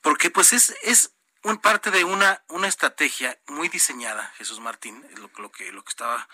porque 0.00 0.30
pues 0.30 0.52
es, 0.52 0.74
es 0.82 1.12
un 1.42 1.58
parte 1.58 1.90
de 1.90 2.04
una, 2.04 2.42
una 2.48 2.68
estrategia 2.68 3.38
muy 3.46 3.68
diseñada, 3.68 4.32
Jesús 4.36 4.60
Martín, 4.60 5.04
es 5.12 5.18
lo, 5.18 5.30
lo, 5.36 5.52
que, 5.52 5.72
lo 5.72 5.84
que 5.84 5.90
estaba 5.90 6.28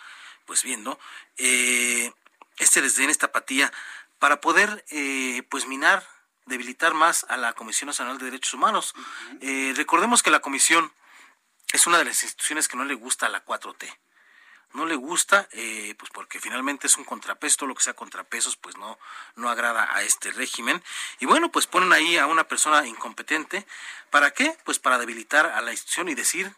pues 0.47 0.63
viendo, 0.63 0.99
eh, 1.37 2.13
este 2.59 2.81
desdén, 2.81 3.11
esta 3.11 3.27
apatía, 3.27 3.73
para 4.19 4.41
poder 4.41 4.85
eh, 4.91 5.43
pues 5.51 5.67
minar 5.67 6.07
debilitar 6.47 6.95
más 6.95 7.27
a 7.29 7.37
la 7.37 7.53
Comisión 7.53 7.87
Nacional 7.87 8.19
de 8.19 8.27
Derechos 8.27 8.55
Humanos. 8.55 8.95
Eh, 9.41 9.75
recordemos 9.77 10.23
que 10.23 10.31
la 10.31 10.41
Comisión 10.41 10.93
es 11.73 11.87
una 11.87 11.99
de 11.99 12.05
las 12.05 12.23
instituciones 12.23 12.69
que 12.69 12.77
no 12.77 12.85
le 12.85 12.95
gusta 12.95 13.27
a 13.27 13.29
la 13.29 13.45
4T. 13.45 13.87
No 14.73 14.87
le 14.87 14.97
gusta, 14.97 15.49
eh, 15.53 15.95
pues 15.99 16.11
porque 16.11 16.41
finalmente 16.41 16.87
es 16.87 16.97
un 16.97 17.05
contrapeso, 17.05 17.59
todo 17.59 17.69
lo 17.69 17.75
que 17.75 17.83
sea 17.83 17.95
contrapesos, 17.95 18.57
pues 18.57 18.77
no, 18.77 18.99
no 19.35 19.49
agrada 19.49 19.95
a 19.95 20.03
este 20.03 20.33
régimen. 20.33 20.83
Y 21.19 21.27
bueno, 21.27 21.51
pues 21.51 21.67
ponen 21.67 21.93
ahí 21.93 22.17
a 22.17 22.27
una 22.27 22.45
persona 22.45 22.87
incompetente. 22.87 23.67
¿Para 24.11 24.33
qué? 24.33 24.57
Pues 24.65 24.79
para 24.79 24.99
debilitar 24.99 25.47
a 25.47 25.61
la 25.61 25.73
institución 25.73 26.09
y 26.09 26.15
decir 26.15 26.55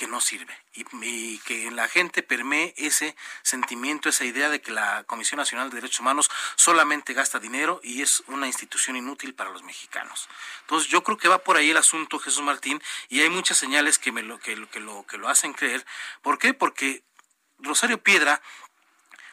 que 0.00 0.06
no 0.06 0.22
sirve 0.22 0.56
y, 0.72 1.38
que 1.40 1.66
en 1.66 1.76
la 1.76 1.86
gente 1.86 2.22
permee 2.22 2.72
ese 2.78 3.14
sentimiento, 3.42 4.08
esa 4.08 4.24
idea 4.24 4.48
de 4.48 4.62
que 4.62 4.72
la 4.72 5.04
Comisión 5.04 5.36
Nacional 5.36 5.68
de 5.68 5.74
Derechos 5.74 6.00
Humanos 6.00 6.30
solamente 6.56 7.12
gasta 7.12 7.38
dinero 7.38 7.82
y 7.84 8.00
es 8.00 8.22
una 8.26 8.46
institución 8.46 8.96
inútil 8.96 9.34
para 9.34 9.50
los 9.50 9.62
mexicanos. 9.62 10.30
Entonces 10.62 10.88
yo 10.88 11.02
creo 11.02 11.18
que 11.18 11.28
va 11.28 11.44
por 11.44 11.58
ahí 11.58 11.68
el 11.68 11.76
asunto, 11.76 12.18
Jesús 12.18 12.42
Martín, 12.42 12.82
y 13.10 13.20
hay 13.20 13.28
muchas 13.28 13.58
señales 13.58 13.98
que, 13.98 14.10
me 14.10 14.22
lo, 14.22 14.38
que, 14.38 14.66
que, 14.68 14.80
lo, 14.80 15.04
que 15.04 15.18
lo 15.18 15.28
hacen 15.28 15.52
creer. 15.52 15.84
¿Por 16.22 16.38
qué? 16.38 16.54
Porque 16.54 17.04
Rosario 17.58 18.02
Piedra, 18.02 18.40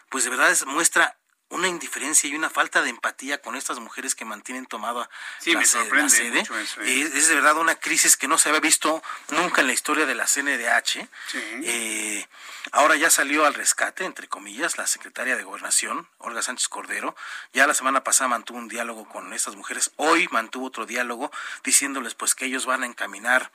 pues 0.10 0.26
de 0.26 0.32
verdad 0.32 0.54
muestra 0.66 1.18
una 1.50 1.68
indiferencia 1.68 2.30
y 2.30 2.36
una 2.36 2.50
falta 2.50 2.82
de 2.82 2.90
empatía 2.90 3.42
con 3.42 3.56
estas 3.56 3.80
mujeres 3.80 4.16
que 4.16 4.26
mantienen 4.26 4.66
tomada 4.66 5.10
la, 5.46 5.66
sede. 6.10 6.40
¿eh? 6.40 7.12
es, 7.14 7.28
de 7.30 7.36
verdad 7.36 7.58
una 7.58 7.76
crisis 7.76 8.18
que 8.18 8.28
no 8.28 8.38
se 8.38 8.50
había 8.50 8.60
visto 8.60 9.02
nunca 9.30 9.62
en 9.62 9.68
la 9.68 9.74
historia 9.74 10.06
de 10.06 10.16
la 10.16 10.26
CNDH. 10.26 11.08
Eh, 11.64 12.28
ahora 12.72 12.98
ya 12.98 13.10
salió 13.10 13.46
al 13.46 13.54
rescate, 13.54 14.04
entre 14.04 14.28
comillas, 14.28 14.78
la 14.78 14.88
secretaria 14.88 15.38
de 15.38 15.44
Gobernación, 15.44 16.08
Olga 16.18 16.42
Sánchez 16.42 16.68
Cordero. 16.68 17.16
Ya 17.54 17.66
la 17.66 17.74
semana 17.74 18.04
pasada 18.04 18.28
mantuvo 18.28 18.58
un 18.58 18.68
diálogo 18.68 19.08
con 19.08 19.32
estas 19.34 19.56
mujeres. 19.56 19.92
Hoy 19.96 20.28
mantuvo 20.32 20.66
otro 20.66 20.86
diálogo 20.86 21.32
diciéndoles 21.64 22.14
pues 22.14 22.36
que 22.36 22.46
ellos 22.46 22.66
van 22.66 22.84
a 22.84 22.88
encaminar 22.88 23.52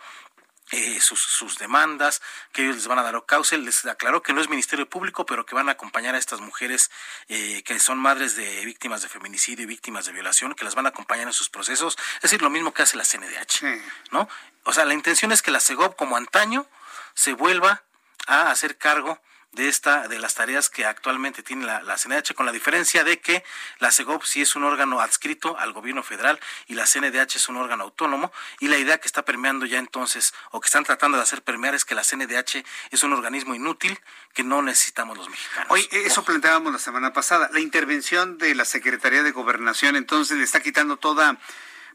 eh, 0.72 1.00
sus, 1.00 1.20
sus, 1.20 1.58
demandas, 1.58 2.22
que 2.52 2.62
ellos 2.62 2.76
les 2.76 2.86
van 2.86 2.98
a 2.98 3.02
dar 3.02 3.24
causa. 3.26 3.56
Les 3.58 3.84
aclaró 3.84 4.22
que 4.22 4.32
no 4.32 4.40
es 4.40 4.48
Ministerio 4.48 4.88
Público, 4.88 5.26
pero 5.26 5.46
que 5.46 5.54
van 5.54 5.68
a 5.68 5.72
acompañar 5.72 6.14
a 6.14 6.18
estas 6.18 6.40
mujeres 6.40 6.90
eh, 7.28 7.62
que 7.62 7.78
son 7.78 7.98
madres 7.98 8.36
de 8.36 8.64
víctimas 8.64 9.02
de 9.02 9.08
feminicidio 9.08 9.64
y 9.64 9.66
víctimas 9.66 10.06
de 10.06 10.12
violación, 10.12 10.54
que 10.54 10.64
las 10.64 10.74
van 10.74 10.86
a 10.86 10.88
acompañar 10.88 11.26
en 11.26 11.32
sus 11.32 11.50
procesos. 11.50 11.98
Es 12.16 12.22
decir, 12.22 12.42
lo 12.42 12.50
mismo 12.50 12.72
que 12.72 12.82
hace 12.82 12.96
la 12.96 13.04
CNDH, 13.04 13.64
¿no? 14.10 14.28
O 14.64 14.72
sea, 14.72 14.84
la 14.84 14.94
intención 14.94 15.30
es 15.30 15.42
que 15.42 15.50
la 15.50 15.60
CEGOP, 15.60 15.94
como 15.94 16.16
antaño, 16.16 16.66
se 17.14 17.34
vuelva 17.34 17.84
a 18.26 18.50
hacer 18.50 18.78
cargo 18.78 19.20
de 19.52 19.68
esta 19.68 20.08
de 20.08 20.18
las 20.18 20.34
tareas 20.34 20.70
que 20.70 20.86
actualmente 20.86 21.42
tiene 21.42 21.66
la, 21.66 21.82
la, 21.82 21.96
CNDH, 21.96 22.34
con 22.34 22.46
la 22.46 22.52
diferencia 22.52 23.04
de 23.04 23.20
que 23.20 23.44
la 23.78 23.92
CEGOP 23.92 24.24
sí 24.24 24.40
es 24.40 24.56
un 24.56 24.64
órgano 24.64 25.00
adscrito 25.00 25.58
al 25.58 25.72
gobierno 25.72 26.02
federal 26.02 26.40
y 26.66 26.74
la 26.74 26.86
CNDH 26.86 27.36
es 27.36 27.48
un 27.48 27.56
órgano 27.56 27.84
autónomo 27.84 28.32
y 28.60 28.68
la 28.68 28.78
idea 28.78 28.98
que 28.98 29.06
está 29.06 29.24
permeando 29.24 29.66
ya 29.66 29.78
entonces 29.78 30.32
o 30.50 30.60
que 30.60 30.66
están 30.66 30.84
tratando 30.84 31.18
de 31.18 31.24
hacer 31.24 31.42
permear 31.42 31.74
es 31.74 31.84
que 31.84 31.94
la 31.94 32.02
CNDH 32.02 32.64
es 32.90 33.02
un 33.02 33.12
organismo 33.12 33.54
inútil 33.54 33.98
que 34.32 34.42
no 34.42 34.62
necesitamos 34.62 35.18
los 35.18 35.28
mexicanos. 35.28 35.70
Hoy 35.70 35.86
eso 35.90 36.24
planteábamos 36.24 36.72
la 36.72 36.78
semana 36.78 37.12
pasada, 37.12 37.50
la 37.52 37.60
intervención 37.60 38.38
de 38.38 38.54
la 38.54 38.64
Secretaría 38.64 39.22
de 39.22 39.32
Gobernación 39.32 39.96
entonces 39.96 40.38
le 40.38 40.44
está 40.44 40.60
quitando 40.60 40.96
toda 40.96 41.38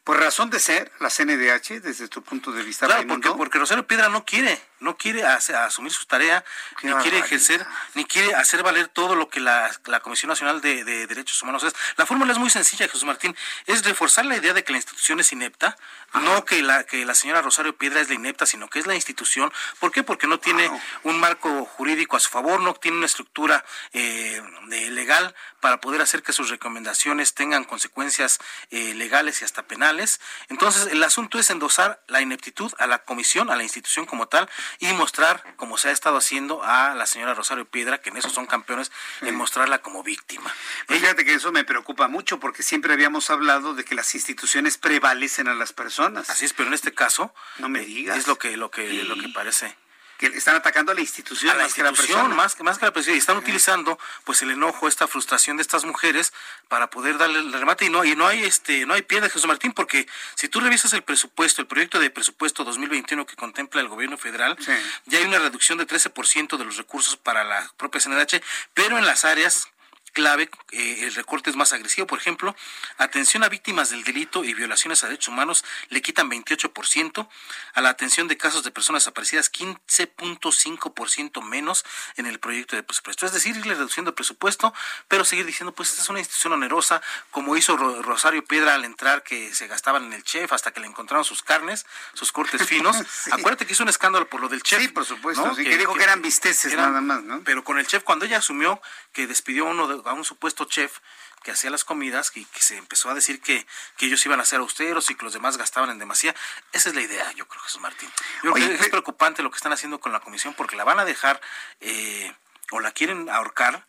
por 0.08 0.22
razón 0.22 0.50
de 0.50 0.62
ser, 0.62 0.90
la 1.02 1.10
CNDH, 1.10 1.82
desde 1.82 2.08
tu 2.08 2.24
punto 2.24 2.54
de 2.54 2.64
vista. 2.64 2.86
Claro, 2.86 3.06
porque, 3.10 3.30
porque 3.32 3.60
Rosario 3.60 3.86
Piedra 3.86 4.08
no 4.08 4.24
quiere, 4.24 4.58
no 4.80 4.96
quiere 4.96 5.26
asumir 5.26 5.92
su 5.92 6.06
tarea, 6.06 6.46
ni 6.82 6.94
quiere 6.94 7.18
ejercer, 7.20 7.68
ni 7.94 8.06
quiere 8.06 8.34
hacer 8.34 8.64
valer 8.64 8.88
todo 8.88 9.16
lo 9.16 9.28
que 9.28 9.42
la, 9.42 9.70
Comisión 10.02 10.30
Nacional 10.30 10.62
de, 10.62 10.86
Derechos 10.86 11.44
Humanos 11.44 11.66
es. 11.66 11.76
La 11.98 12.06
fórmula 12.06 12.32
es 12.32 12.38
muy 12.38 12.50
sencilla, 12.50 12.86
Jesús 12.86 13.04
Martín, 13.04 13.36
es 13.66 13.84
reforzar 13.84 14.26
la 14.26 14.38
idea 14.38 14.54
de 14.54 14.64
que 14.64 14.72
la 14.72 14.78
institución 14.78 15.20
es 15.20 15.34
inepta, 15.34 15.76
no 16.14 16.46
que 16.46 16.62
la, 16.62 16.84
que 16.86 17.06
la 17.06 17.14
señora 17.14 17.42
Rosario 17.42 17.78
Piedra 17.78 18.02
es 18.02 18.10
la 18.10 18.16
inepta, 18.16 18.46
sino 18.46 18.70
que 18.70 18.80
es 18.80 18.88
la 18.88 18.96
institución. 18.96 19.52
¿Por 19.80 19.92
qué? 19.92 20.04
Porque 20.04 20.28
no 20.28 20.40
tiene 20.40 20.70
un 21.04 21.20
marco 21.20 21.66
jurídico 21.66 22.16
a 22.16 22.20
su 22.20 22.30
favor, 22.30 22.62
no 22.62 22.74
tiene 22.74 22.98
una 22.98 23.06
estructura 23.06 23.66
eh, 23.94 24.42
legal 24.68 25.36
para 25.60 25.82
poder 25.82 26.02
hacer 26.02 26.24
que 26.24 26.34
sus 26.34 26.50
recomendaciones 26.50 27.34
tengan 27.34 27.64
consecuencias 27.64 28.40
eh, 28.70 28.94
legales 28.94 29.42
y 29.42 29.46
hasta 29.46 29.68
penales. 29.68 30.22
Entonces, 30.50 30.88
el 30.92 31.04
asunto 31.04 31.40
es 31.40 31.50
endosar 31.50 32.02
la 32.08 32.22
ineptitud 32.22 32.72
a 32.78 32.88
la 32.88 33.04
comisión, 33.04 33.50
a 33.50 33.56
la 33.56 33.64
institución 33.64 34.06
como 34.06 34.28
tal, 34.28 34.50
y 34.80 34.88
mostrar, 34.94 35.56
como 35.58 35.78
se 35.78 35.90
ha 35.90 35.92
estado 35.92 36.18
haciendo 36.18 36.64
a 36.64 36.96
la 36.96 37.06
señora 37.06 37.34
Rosario 37.34 37.66
Piedra, 37.66 38.02
que 38.02 38.10
en 38.10 38.18
eso 38.18 38.30
son 38.30 38.46
campeones, 38.46 38.92
en 39.22 39.36
mostrarla 39.36 39.80
como 39.80 40.04
víctima. 40.04 40.54
Pues 40.88 41.02
fíjate 41.02 41.26
que 41.26 41.34
eso 41.34 41.52
me 41.52 41.64
preocupa 41.64 42.08
mucho, 42.08 42.40
porque 42.40 42.64
siempre 42.64 42.94
habíamos 42.94 43.30
hablado 43.30 43.74
de 43.74 43.84
que 43.84 43.96
las 43.96 44.14
instituciones 44.16 44.78
prevalecen 44.78 45.48
a 45.48 45.56
las 45.56 45.74
personas. 45.74 45.97
Así 46.30 46.46
es, 46.46 46.54
pero 46.54 46.68
en 46.68 46.74
este 46.74 46.94
caso, 46.94 47.34
no 47.60 47.70
me 47.70 47.80
digas. 47.80 48.18
Es 48.18 48.28
lo 48.28 48.38
que, 48.38 48.58
lo 48.58 48.72
que, 48.72 49.04
lo 49.04 49.16
que 49.16 49.30
parece 49.30 49.76
que 50.18 50.28
están 50.28 50.56
atacando 50.56 50.92
a 50.92 50.96
la 50.96 51.02
institución, 51.02 51.52
a 51.52 51.56
la 51.56 51.64
más 51.64 51.74
que 51.74 51.84
la 51.84 51.92
persona. 51.92 52.36
Más, 52.36 52.60
más 52.62 52.80
que 52.80 52.86
la 52.86 52.92
persona. 52.92 53.16
Y 53.16 53.20
están 53.20 53.38
utilizando 53.38 54.00
pues 54.24 54.42
el 54.42 54.52
enojo, 54.52 54.88
esta 54.88 55.08
frustración 55.08 55.58
de 55.58 55.62
estas 55.62 55.86
mujeres 55.86 56.34
para 56.68 56.90
poder 56.90 57.18
darle 57.18 57.40
el 57.40 57.54
remate. 57.54 57.86
Y 57.86 57.90
no, 57.90 58.04
y 58.04 58.16
no 58.16 58.28
hay 58.28 58.44
este, 58.44 58.86
no 58.86 58.96
hay 58.96 59.04
piedra, 59.04 59.30
Jesús 59.30 59.48
Martín, 59.48 59.74
porque 59.74 60.08
si 60.36 60.50
tú 60.50 60.60
revisas 60.60 60.94
el 60.94 61.04
presupuesto, 61.04 61.62
el 61.62 61.68
proyecto 61.68 62.00
de 62.00 62.10
presupuesto 62.10 62.64
2021 62.64 63.26
que 63.26 63.36
contempla 63.36 63.82
el 63.82 63.88
gobierno 63.88 64.18
federal, 64.18 64.58
ya 65.06 65.20
hay 65.20 65.26
una 65.26 65.40
reducción 65.40 65.78
de 65.78 65.86
13% 65.86 66.58
de 66.58 66.66
los 66.66 66.78
recursos 66.78 67.16
para 67.18 67.44
la 67.44 67.72
propia 67.78 68.02
CNDH, 68.02 68.42
pero 68.74 68.98
en 68.98 69.06
las 69.06 69.24
áreas 69.24 69.70
clave, 70.18 70.50
eh, 70.72 71.04
el 71.04 71.14
recorte 71.14 71.52
es 71.52 71.56
más 71.56 71.74
agresivo. 71.74 72.08
Por 72.08 72.18
ejemplo, 72.18 72.56
atención 72.98 73.44
a 73.44 73.50
víctimas 73.50 73.92
del 73.92 74.04
delito 74.04 74.44
y 74.44 74.56
violaciones 74.56 75.04
a 75.04 75.08
derechos 75.08 75.28
humanos 75.28 75.64
le 75.90 76.02
quitan 76.02 76.28
28%, 76.28 77.30
a 77.76 77.82
la 77.82 77.90
atención 77.90 78.28
de 78.28 78.36
casos 78.36 78.64
de 78.64 78.72
personas 78.72 79.04
desaparecidas 79.04 79.52
15.5% 79.52 81.44
menos 81.44 81.86
en 82.16 82.26
el 82.26 82.40
proyecto 82.40 82.76
de 82.76 82.82
presupuesto. 82.82 83.28
Es 83.28 83.32
decir, 83.32 83.56
irle 83.58 83.76
reduciendo 83.76 84.10
el 84.10 84.16
presupuesto, 84.16 84.74
pero 85.08 85.24
seguir 85.24 85.46
diciendo, 85.46 85.72
pues 85.72 85.92
esta 85.92 86.02
es 86.02 86.10
una 86.10 86.18
institución 86.18 86.54
onerosa, 86.54 87.00
como 87.30 87.56
hizo 87.56 87.78
Rosario 87.78 88.44
Piedra 88.44 88.74
al 88.74 88.86
entrar, 88.86 89.22
que 89.22 89.54
se 89.54 89.68
gastaban 89.68 90.06
en 90.06 90.14
el 90.14 90.24
chef 90.24 90.52
hasta 90.52 90.72
que 90.72 90.80
le 90.80 90.88
encontraron 90.88 91.26
sus 91.26 91.44
carnes, 91.44 91.86
sus 92.16 92.32
cortes 92.32 92.66
finos. 92.66 92.98
Acuérdate 93.34 93.68
que 93.68 93.74
hizo 93.74 93.84
un 93.84 93.90
escándalo 93.90 94.28
por 94.28 94.42
lo 94.42 94.50
del 94.50 94.64
chef. 94.64 94.82
Sí, 94.82 94.88
por 94.88 95.06
supuesto. 95.06 95.56
que, 95.56 95.78
dijo 95.78 95.94
que, 95.94 96.04
eran 96.04 96.24
bisteces 96.24 96.74
nada 96.74 97.02
más, 97.02 97.22
¿no? 97.22 97.44
Pero 97.44 97.64
con 97.64 97.78
el 97.78 97.86
chef, 97.86 98.02
cuando 98.02 98.26
ella 98.26 98.40
asumió 98.40 98.82
que 99.14 99.28
despidió 99.28 99.68
a 99.68 99.72
uno 99.72 99.88
de, 99.88 100.07
a 100.10 100.14
un 100.14 100.24
supuesto 100.24 100.66
chef 100.66 101.00
que 101.44 101.52
hacía 101.52 101.70
las 101.70 101.86
comidas 101.86 102.32
y 102.36 102.46
que 102.46 102.62
se 102.62 102.78
empezó 102.78 103.10
a 103.10 103.14
decir 103.14 103.42
que, 103.42 103.66
que 103.96 104.08
ellos 104.08 104.26
iban 104.26 104.40
a 104.40 104.46
ser 104.46 104.60
austeros 104.60 105.10
y 105.10 105.16
que 105.16 105.24
los 105.24 105.34
demás 105.34 105.58
gastaban 105.58 105.90
en 105.90 106.00
demasía. 106.00 106.36
Esa 106.74 106.90
es 106.90 106.96
la 106.96 107.02
idea, 107.02 107.32
yo 107.34 107.48
creo, 107.48 107.62
Jesús 107.64 107.82
Martín. 107.82 108.10
Yo 108.44 108.54
creo 108.54 108.68
que 108.68 108.76
es 108.76 108.90
preocupante 108.90 109.44
lo 109.44 109.52
que 109.52 109.58
están 109.58 109.74
haciendo 109.74 110.00
con 110.00 110.12
la 110.12 110.20
comisión 110.20 110.54
porque 110.56 110.76
la 110.76 110.84
van 110.84 111.00
a 111.00 111.06
dejar 111.06 111.40
eh, 111.80 112.34
o 112.72 112.80
la 112.80 112.92
quieren 112.92 113.30
ahorcar 113.30 113.86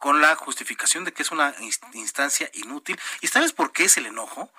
con 0.00 0.22
la 0.22 0.34
justificación 0.34 1.04
de 1.04 1.12
que 1.12 1.22
es 1.22 1.30
una 1.30 1.54
instancia 1.92 2.50
inútil. 2.54 2.98
¿Y 3.20 3.26
sabes 3.26 3.52
por 3.52 3.70
qué 3.70 3.84
es 3.84 3.98
el 3.98 4.06
enojo? 4.06 4.50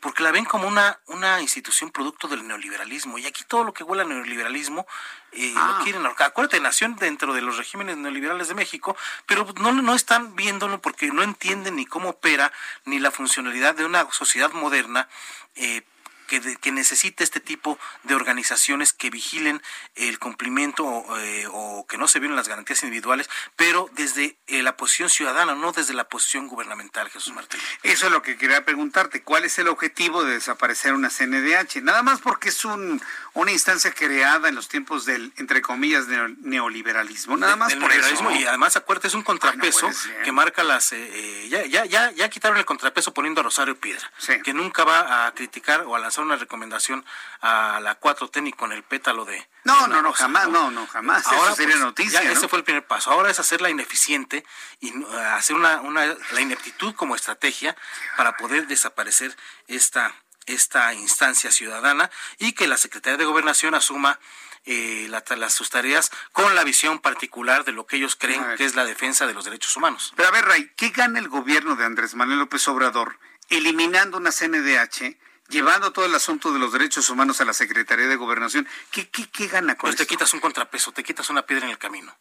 Porque 0.00 0.22
la 0.22 0.32
ven 0.32 0.46
como 0.46 0.66
una, 0.66 0.98
una 1.08 1.42
institución 1.42 1.90
producto 1.90 2.28
del 2.28 2.48
neoliberalismo. 2.48 3.18
Y 3.18 3.26
aquí 3.26 3.44
todo 3.46 3.62
lo 3.62 3.74
que 3.74 3.84
huele 3.84 4.02
al 4.02 4.08
neoliberalismo 4.08 4.86
eh, 5.32 5.52
lo 5.54 5.60
ah. 5.60 5.80
quieren 5.84 6.06
ahorcar. 6.06 6.28
Acuérdate, 6.28 6.60
nació 6.60 6.88
dentro 6.98 7.34
de 7.34 7.42
los 7.42 7.58
regímenes 7.58 7.98
neoliberales 7.98 8.48
de 8.48 8.54
México, 8.54 8.96
pero 9.26 9.46
no, 9.60 9.70
no 9.70 9.94
están 9.94 10.34
viéndolo 10.34 10.80
porque 10.80 11.08
no 11.08 11.22
entienden 11.22 11.76
ni 11.76 11.84
cómo 11.84 12.08
opera 12.08 12.50
ni 12.86 12.98
la 12.98 13.10
funcionalidad 13.10 13.74
de 13.74 13.84
una 13.84 14.10
sociedad 14.12 14.50
moderna. 14.52 15.08
Eh, 15.56 15.82
que, 16.26 16.56
que 16.56 16.72
necesita 16.72 17.24
este 17.24 17.40
tipo 17.40 17.78
de 18.04 18.14
organizaciones 18.14 18.92
que 18.92 19.10
vigilen 19.10 19.62
el 19.94 20.18
cumplimiento 20.18 21.04
eh, 21.18 21.46
o 21.50 21.86
que 21.86 21.98
no 21.98 22.08
se 22.08 22.18
violen 22.18 22.36
las 22.36 22.48
garantías 22.48 22.82
individuales, 22.82 23.28
pero 23.56 23.88
desde 23.92 24.36
eh, 24.46 24.62
la 24.62 24.76
posición 24.76 25.08
ciudadana, 25.08 25.54
no 25.54 25.72
desde 25.72 25.94
la 25.94 26.08
posición 26.08 26.48
gubernamental, 26.48 27.08
Jesús 27.10 27.32
Martín. 27.34 27.60
Eso 27.82 28.06
es 28.06 28.12
lo 28.12 28.22
que 28.22 28.36
quería 28.36 28.64
preguntarte. 28.64 29.22
¿Cuál 29.22 29.44
es 29.44 29.58
el 29.58 29.68
objetivo 29.68 30.24
de 30.24 30.34
desaparecer 30.34 30.92
una 30.92 31.10
CNDH? 31.10 31.82
Nada 31.82 32.02
más 32.02 32.20
porque 32.20 32.48
es 32.50 32.64
un, 32.64 33.00
una 33.34 33.52
instancia 33.52 33.92
creada 33.92 34.48
en 34.48 34.54
los 34.54 34.68
tiempos 34.68 35.04
del, 35.04 35.32
entre 35.36 35.62
comillas, 35.62 36.06
neoliberalismo. 36.06 37.36
Nada 37.36 37.56
más 37.56 37.74
por 37.74 37.92
eso. 37.92 38.30
Y 38.32 38.44
además, 38.46 38.76
acuérdate, 38.76 39.08
es 39.08 39.14
un 39.14 39.22
contrapeso 39.22 39.88
que 40.24 40.32
marca 40.32 40.64
las... 40.64 40.92
Eh, 40.92 41.48
ya, 41.48 41.64
ya, 41.66 41.84
ya, 41.84 42.10
ya 42.12 42.28
quitaron 42.28 42.58
el 42.58 42.64
contrapeso 42.64 43.12
poniendo 43.14 43.40
a 43.40 43.44
Rosario 43.44 43.78
Piedra, 43.78 44.10
que 44.44 44.52
nunca 44.52 44.84
va 44.84 45.26
a 45.26 45.34
criticar 45.34 45.82
o 45.82 45.94
a 45.94 45.98
lanzar 45.98 46.15
una 46.22 46.36
recomendación 46.36 47.04
a 47.40 47.80
la 47.80 47.98
4T 48.00 48.54
con 48.56 48.72
el 48.72 48.82
pétalo 48.82 49.24
de... 49.24 49.48
No, 49.64 49.86
no, 49.88 50.02
no, 50.02 50.12
jamás, 50.12 50.48
no, 50.48 50.70
no, 50.70 50.86
jamás. 50.86 51.26
Ahora 51.26 51.54
sería 51.54 51.74
pues, 51.74 51.84
noticia. 51.84 52.22
Ese 52.30 52.48
fue 52.48 52.58
el 52.58 52.64
primer 52.64 52.86
paso. 52.86 53.10
Ahora 53.10 53.30
es 53.30 53.40
hacerla 53.40 53.70
ineficiente 53.70 54.44
y 54.80 54.92
hacer 55.34 55.56
una, 55.56 55.80
una, 55.80 56.06
la 56.32 56.40
ineptitud 56.40 56.94
como 56.94 57.16
estrategia 57.16 57.76
para 58.16 58.36
poder 58.36 58.66
desaparecer 58.66 59.36
esta, 59.66 60.14
esta 60.46 60.94
instancia 60.94 61.50
ciudadana 61.50 62.10
y 62.38 62.52
que 62.52 62.68
la 62.68 62.76
Secretaría 62.76 63.16
de 63.16 63.24
Gobernación 63.24 63.74
asuma 63.74 64.20
eh, 64.64 65.08
las, 65.08 65.54
sus 65.54 65.70
tareas 65.70 66.10
con 66.32 66.54
la 66.54 66.64
visión 66.64 66.98
particular 66.98 67.64
de 67.64 67.72
lo 67.72 67.86
que 67.86 67.96
ellos 67.96 68.16
creen 68.16 68.44
que 68.56 68.64
es 68.64 68.74
la 68.74 68.84
defensa 68.84 69.26
de 69.26 69.34
los 69.34 69.44
derechos 69.44 69.76
humanos. 69.76 70.12
Pero 70.16 70.28
a 70.28 70.32
ver, 70.32 70.44
Ray, 70.44 70.72
¿qué 70.76 70.90
gana 70.90 71.18
el 71.18 71.28
gobierno 71.28 71.76
de 71.76 71.84
Andrés 71.84 72.14
Manuel 72.14 72.40
López 72.40 72.66
Obrador 72.66 73.18
eliminando 73.48 74.16
una 74.18 74.32
CNDH 74.32 75.16
llevando 75.48 75.92
todo 75.92 76.04
el 76.04 76.14
asunto 76.14 76.52
de 76.52 76.58
los 76.58 76.72
derechos 76.72 77.08
humanos 77.10 77.40
a 77.40 77.44
la 77.44 77.52
Secretaría 77.52 78.06
de 78.06 78.16
Gobernación, 78.16 78.68
¿qué, 78.90 79.08
qué, 79.08 79.28
qué 79.28 79.46
gana 79.46 79.76
con 79.76 79.88
pues 79.88 79.96
te 79.96 80.06
quitas 80.06 80.32
un 80.34 80.40
contrapeso, 80.40 80.92
te 80.92 81.04
quitas 81.04 81.30
una 81.30 81.42
piedra 81.42 81.66
en 81.66 81.70
el 81.72 81.78
camino. 81.78 82.14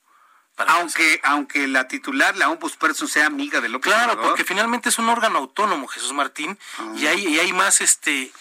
Aunque, 0.57 1.19
aunque 1.23 1.68
la 1.68 1.88
titular, 1.88 2.38
la 2.38 2.49
ombudsperson, 2.49 3.10
sea 3.10 3.26
amiga 3.26 3.60
de 3.60 3.68
López 3.68 3.91
Claro, 3.91 4.19
porque 4.22 4.45
finalmente 4.45 4.88
es 4.88 4.97
un 4.99 5.10
órgano 5.10 5.39
autónomo, 5.39 5.88
Jesús 5.88 6.14
Martín, 6.14 6.57
y, 6.95 7.07
hay, 7.07 7.27
y 7.27 7.39
hay 7.39 7.52
más 7.52 7.81
este 7.81 8.31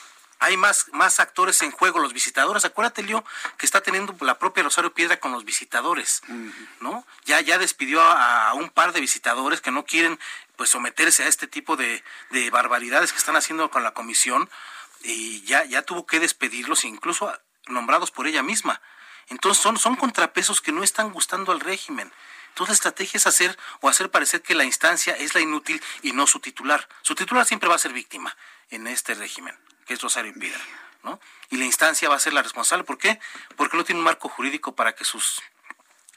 hay 0.41 0.57
más, 0.57 0.87
más 0.93 1.21
actores 1.21 1.63
en 1.63 1.71
juego, 1.71 2.01
los 2.01 2.13
visitadores. 2.13 2.65
Acuérdate, 2.65 3.03
Leo, 3.03 3.25
que 3.57 3.65
está 3.65 3.81
teniendo 3.81 4.15
la 4.21 4.39
propia 4.39 4.63
Rosario 4.63 4.93
Piedra 4.93 5.19
con 5.19 5.33
los 5.33 5.45
visitadores, 5.45 6.23
¿no? 6.81 7.07
Ya, 7.25 7.41
ya 7.41 7.57
despidió 7.57 8.03
a, 8.03 8.53
un 8.53 8.69
par 8.69 8.93
de 8.93 9.01
visitadores 9.01 9.63
que 9.63 9.71
no 9.71 9.85
quieren 9.85 10.19
pues 10.57 10.71
someterse 10.71 11.25
a 11.25 11.29
este 11.29 11.47
tipo 11.47 11.77
de, 11.77 12.05
de 12.31 12.51
barbaridades 12.51 13.13
que 13.13 13.19
están 13.19 13.37
haciendo 13.37 13.71
con 13.71 13.83
la 13.83 13.95
comisión 13.95 14.51
y 15.05 15.43
ya, 15.43 15.65
ya 15.65 15.83
tuvo 15.83 16.07
que 16.07 16.19
despedirlos, 16.19 16.85
incluso 16.85 17.33
nombrados 17.67 18.11
por 18.11 18.27
ella 18.27 18.43
misma. 18.43 18.81
Entonces 19.29 19.63
son, 19.63 19.79
son 19.79 19.97
contrapesos 19.97 20.61
que 20.61 20.73
no 20.73 20.83
están 20.83 21.13
gustando 21.13 21.53
al 21.53 21.61
régimen. 21.61 22.13
Entonces 22.49 22.71
la 22.71 22.75
estrategia 22.75 23.19
es 23.19 23.27
hacer 23.27 23.59
o 23.81 23.89
hacer 23.89 24.11
parecer 24.11 24.43
que 24.43 24.55
la 24.55 24.65
instancia 24.65 25.15
es 25.17 25.35
la 25.35 25.41
inútil 25.41 25.83
y 26.03 26.13
no 26.13 26.27
su 26.27 26.41
titular. 26.41 26.89
Su 27.03 27.15
titular 27.15 27.45
siempre 27.47 27.69
va 27.69 27.75
a 27.75 27.79
ser 27.79 27.93
víctima 27.93 28.37
en 28.71 28.87
este 28.87 29.15
régimen, 29.15 29.57
que 29.87 29.95
es 29.95 30.01
Rosario 30.01 30.33
Piedra. 30.35 30.61
¿no? 31.03 31.21
Y 31.51 31.57
la 31.59 31.65
instancia 31.65 32.09
va 32.09 32.17
a 32.17 32.21
ser 32.21 32.33
la 32.33 32.43
responsable. 32.43 32.85
¿Por 32.85 32.97
qué? 32.97 33.21
Porque 33.57 33.77
no 33.77 33.85
tiene 33.85 33.99
un 33.99 34.05
marco 34.05 34.29
jurídico 34.29 34.75
para 34.75 34.95
que 34.95 35.05
sus 35.05 35.43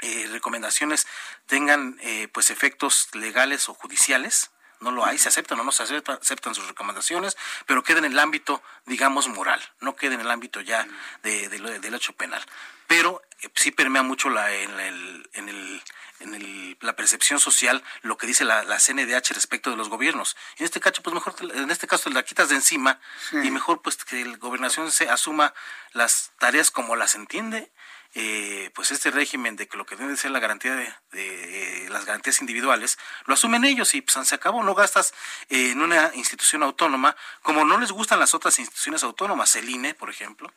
eh, 0.01 0.27
recomendaciones 0.31 1.07
tengan 1.45 1.97
eh, 2.01 2.27
pues 2.31 2.51
efectos 2.51 3.09
legales 3.13 3.67
o 3.67 3.73
judiciales 3.73 4.51
no 4.79 4.91
lo 4.91 5.05
hay, 5.05 5.17
se 5.17 5.29
aceptan 5.29 5.59
o 5.59 5.63
no 5.63 5.71
se 5.71 5.83
aceptan, 5.83 6.55
sus 6.55 6.67
recomendaciones, 6.67 7.37
pero 7.65 7.83
queda 7.83 7.99
en 7.99 8.05
el 8.05 8.19
ámbito, 8.19 8.61
digamos, 8.85 9.27
moral, 9.27 9.61
no 9.79 9.95
queda 9.95 10.15
en 10.15 10.21
el 10.21 10.31
ámbito 10.31 10.61
ya 10.61 10.87
de, 11.23 11.49
del 11.49 11.93
hecho 11.93 12.13
penal. 12.13 12.43
Pero 12.87 13.21
eh, 13.41 13.49
sí 13.55 13.71
permea 13.71 14.01
mucho 14.01 14.29
la, 14.29 14.53
en, 14.53 14.79
el, 14.79 15.29
en, 15.33 15.49
el, 15.49 15.81
en 16.19 16.33
el, 16.33 16.77
la 16.81 16.95
percepción 16.95 17.39
social 17.39 17.83
lo 18.01 18.17
que 18.17 18.27
dice 18.27 18.45
la, 18.45 18.63
la, 18.63 18.79
CNDH 18.79 19.33
respecto 19.33 19.69
de 19.69 19.75
los 19.75 19.89
gobiernos. 19.89 20.37
En 20.57 20.65
este 20.65 20.79
caso, 20.79 21.03
pues 21.03 21.13
mejor, 21.13 21.35
en 21.53 21.69
este 21.69 21.87
caso 21.87 22.09
la 22.09 22.23
quitas 22.23 22.49
de 22.49 22.55
encima 22.55 22.99
y 23.31 23.51
mejor 23.51 23.81
pues 23.81 23.97
que 23.97 24.23
la 24.23 24.37
gobernación 24.37 24.91
se 24.91 25.09
asuma 25.09 25.53
las 25.91 26.31
tareas 26.39 26.71
como 26.71 26.95
las 26.95 27.15
entiende 27.15 27.71
eh, 28.13 28.71
pues 28.73 28.91
este 28.91 29.11
régimen 29.11 29.55
de 29.55 29.67
que 29.67 29.77
lo 29.77 29.85
que 29.85 29.95
debe 29.95 30.17
ser 30.17 30.31
la 30.31 30.39
garantía 30.39 30.75
de, 30.75 30.93
eh, 31.13 31.87
las 31.89 32.05
garantías 32.05 32.41
individuales, 32.41 32.97
lo 33.25 33.33
asumen 33.33 33.65
ellos 33.65 33.93
y 33.93 34.01
pues 34.01 34.27
se 34.27 34.35
acabó, 34.35 34.63
no 34.63 34.75
gastas 34.75 35.13
en 35.49 35.81
una 35.81 36.11
institución 36.15 36.63
autónoma, 36.63 37.15
como 37.41 37.65
no 37.65 37.77
les 37.79 37.91
gustan 37.91 38.19
las 38.19 38.33
otras 38.33 38.59
instituciones 38.59 39.03
autónomas, 39.03 39.55
el 39.55 39.69
INE, 39.69 39.93
por 39.93 40.09
ejemplo, 40.09 40.51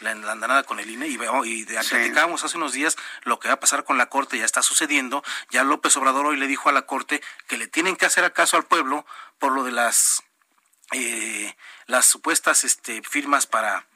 la, 0.00 0.10
andanada 0.10 0.62
con 0.64 0.78
el 0.78 0.90
INE 0.90 1.08
y, 1.08 1.18
y 1.44 1.76
hace 1.76 2.12
unos 2.54 2.72
días 2.72 2.96
lo 3.24 3.38
que 3.38 3.48
va 3.48 3.54
a 3.54 3.60
pasar 3.60 3.84
con 3.84 3.98
la 3.98 4.06
Corte 4.06 4.38
ya 4.38 4.44
está 4.44 4.62
sucediendo, 4.62 5.24
ya 5.50 5.64
López 5.64 5.96
Obrador 5.96 6.26
hoy 6.26 6.36
le 6.36 6.46
dijo 6.46 6.68
a 6.68 6.72
la 6.72 6.82
Corte 6.82 7.22
que 7.46 7.56
le 7.56 7.66
tienen 7.66 7.96
que 7.96 8.06
hacer 8.06 8.24
acaso 8.24 8.56
al 8.56 8.64
pueblo 8.64 9.06
por 9.38 9.52
lo 9.52 9.64
de 9.64 9.72
las 9.72 10.22
eh, 10.92 11.56
las 11.86 12.06
supuestas 12.06 12.64
este, 12.64 13.02
firmas 13.02 13.46
para 13.46 13.86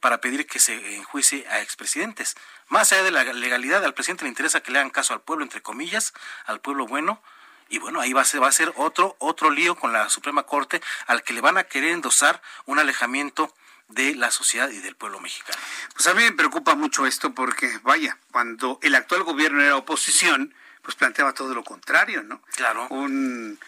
para 0.00 0.20
pedir 0.20 0.46
que 0.46 0.58
se 0.58 0.96
enjuicie 0.96 1.46
a 1.48 1.60
expresidentes. 1.60 2.36
Más 2.68 2.92
allá 2.92 3.04
de 3.04 3.10
la 3.10 3.24
legalidad, 3.24 3.84
al 3.84 3.94
presidente 3.94 4.24
le 4.24 4.30
interesa 4.30 4.60
que 4.60 4.72
le 4.72 4.78
hagan 4.78 4.90
caso 4.90 5.12
al 5.12 5.20
pueblo, 5.20 5.44
entre 5.44 5.62
comillas, 5.62 6.12
al 6.46 6.60
pueblo 6.60 6.86
bueno, 6.86 7.22
y 7.68 7.78
bueno, 7.78 8.00
ahí 8.00 8.12
va 8.12 8.22
a 8.22 8.24
ser, 8.24 8.42
va 8.42 8.48
a 8.48 8.52
ser 8.52 8.72
otro, 8.76 9.16
otro 9.20 9.50
lío 9.50 9.76
con 9.76 9.92
la 9.92 10.08
Suprema 10.08 10.42
Corte 10.42 10.82
al 11.06 11.22
que 11.22 11.32
le 11.32 11.40
van 11.40 11.56
a 11.56 11.64
querer 11.64 11.92
endosar 11.92 12.42
un 12.66 12.80
alejamiento 12.80 13.54
de 13.88 14.14
la 14.14 14.30
sociedad 14.30 14.70
y 14.70 14.78
del 14.78 14.96
pueblo 14.96 15.20
mexicano. 15.20 15.58
Pues 15.94 16.06
a 16.06 16.14
mí 16.14 16.22
me 16.22 16.32
preocupa 16.32 16.74
mucho 16.74 17.06
esto 17.06 17.32
porque, 17.32 17.78
vaya, 17.82 18.18
cuando 18.32 18.78
el 18.82 18.94
actual 18.94 19.22
gobierno 19.22 19.62
era 19.62 19.76
oposición, 19.76 20.54
pues 20.82 20.96
planteaba 20.96 21.32
todo 21.32 21.54
lo 21.54 21.62
contrario, 21.62 22.22
¿no? 22.22 22.42
Claro. 22.56 22.88
Un, 22.88 23.58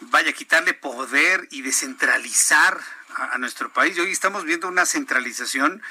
vaya, 0.00 0.32
quitarle 0.32 0.74
poder 0.74 1.46
y 1.50 1.62
descentralizar 1.62 2.80
a, 3.16 3.38
nuestro 3.38 3.72
país. 3.72 3.96
Y 3.96 4.00
hoy 4.00 4.12
estamos 4.12 4.44
viendo 4.44 4.68
una 4.68 4.86
centralización 4.86 5.82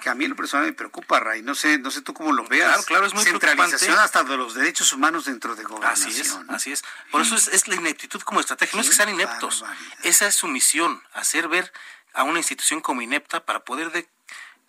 que 0.00 0.10
a 0.10 0.14
mí 0.14 0.26
lo 0.26 0.36
personal 0.36 0.66
me 0.66 0.72
preocupa, 0.72 1.20
Ray. 1.20 1.42
No 1.42 1.54
sé, 1.54 1.78
no 1.78 1.90
sé 1.90 2.02
tú 2.02 2.14
cómo 2.14 2.32
lo 2.32 2.46
veas. 2.46 2.68
Claro, 2.68 2.82
claro, 2.84 3.06
es 3.06 3.14
muy 3.14 3.24
Centralización 3.24 3.98
hasta 3.98 4.22
de 4.24 4.36
los 4.36 4.54
derechos 4.54 4.92
humanos 4.92 5.24
dentro 5.24 5.56
de 5.56 5.64
gobernación. 5.64 6.10
Así 6.10 6.20
es, 6.20 6.38
así 6.48 6.72
es. 6.72 6.84
Por 7.10 7.22
eso 7.22 7.36
es, 7.36 7.68
la 7.68 7.74
ineptitud 7.74 8.20
como 8.22 8.40
estrategia. 8.40 8.76
No 8.76 8.82
es 8.82 8.90
que 8.90 8.96
sean 8.96 9.08
ineptos. 9.08 9.64
Esa 10.02 10.26
es 10.26 10.34
su 10.34 10.48
misión, 10.48 11.02
hacer 11.12 11.48
ver 11.48 11.72
a 12.12 12.22
una 12.24 12.38
institución 12.38 12.80
como 12.80 13.02
inepta 13.02 13.44
para 13.44 13.64
poder 13.64 13.92
de 13.92 14.08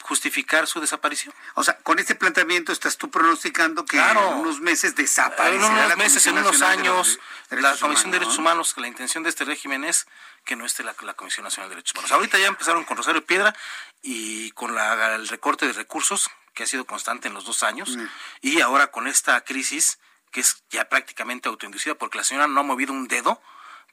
justificar 0.03 0.67
su 0.67 0.79
desaparición. 0.79 1.33
O 1.55 1.63
sea, 1.63 1.77
con 1.77 1.99
este 1.99 2.15
planteamiento 2.15 2.71
estás 2.71 2.97
tú 2.97 3.09
pronosticando 3.09 3.85
que 3.85 3.97
en 3.97 4.17
unos 4.17 4.59
meses 4.61 4.95
desaparecerá 4.95 5.67
En 5.67 5.85
unos 5.85 5.97
meses, 5.97 6.27
en 6.27 6.37
unos 6.37 6.61
años, 6.61 7.19
la 7.49 7.75
Comisión 7.77 8.11
de 8.11 8.19
Derechos 8.19 8.37
Humanos, 8.37 8.73
la 8.77 8.87
intención 8.87 9.23
de 9.23 9.29
este 9.29 9.45
régimen 9.45 9.83
es 9.83 10.07
que 10.45 10.55
no 10.55 10.65
esté 10.65 10.83
la, 10.83 10.93
Comisión 10.93 11.43
Nacional 11.43 11.69
de 11.69 11.75
Derechos 11.75 11.93
Humanos. 11.93 12.11
Ahorita 12.11 12.37
ya 12.37 12.47
empezaron 12.47 12.85
con 12.85 12.97
Rosario 12.97 13.25
Piedra 13.25 13.55
y 14.01 14.51
con 14.51 14.75
la, 14.75 15.15
el 15.15 15.27
recorte 15.27 15.67
de 15.67 15.73
recursos, 15.73 16.29
que 16.53 16.63
ha 16.63 16.67
sido 16.67 16.85
constante 16.85 17.27
en 17.27 17.33
los 17.33 17.45
dos 17.45 17.63
años, 17.63 17.97
mm. 17.97 18.05
y 18.41 18.61
ahora 18.61 18.87
con 18.87 19.07
esta 19.07 19.41
crisis, 19.41 19.99
que 20.31 20.39
es 20.39 20.63
ya 20.69 20.89
prácticamente 20.89 21.49
autoinducida, 21.49 21.95
porque 21.95 22.17
la 22.17 22.23
señora 22.23 22.47
no 22.47 22.61
ha 22.61 22.63
movido 22.63 22.93
un 22.93 23.07
dedo, 23.07 23.41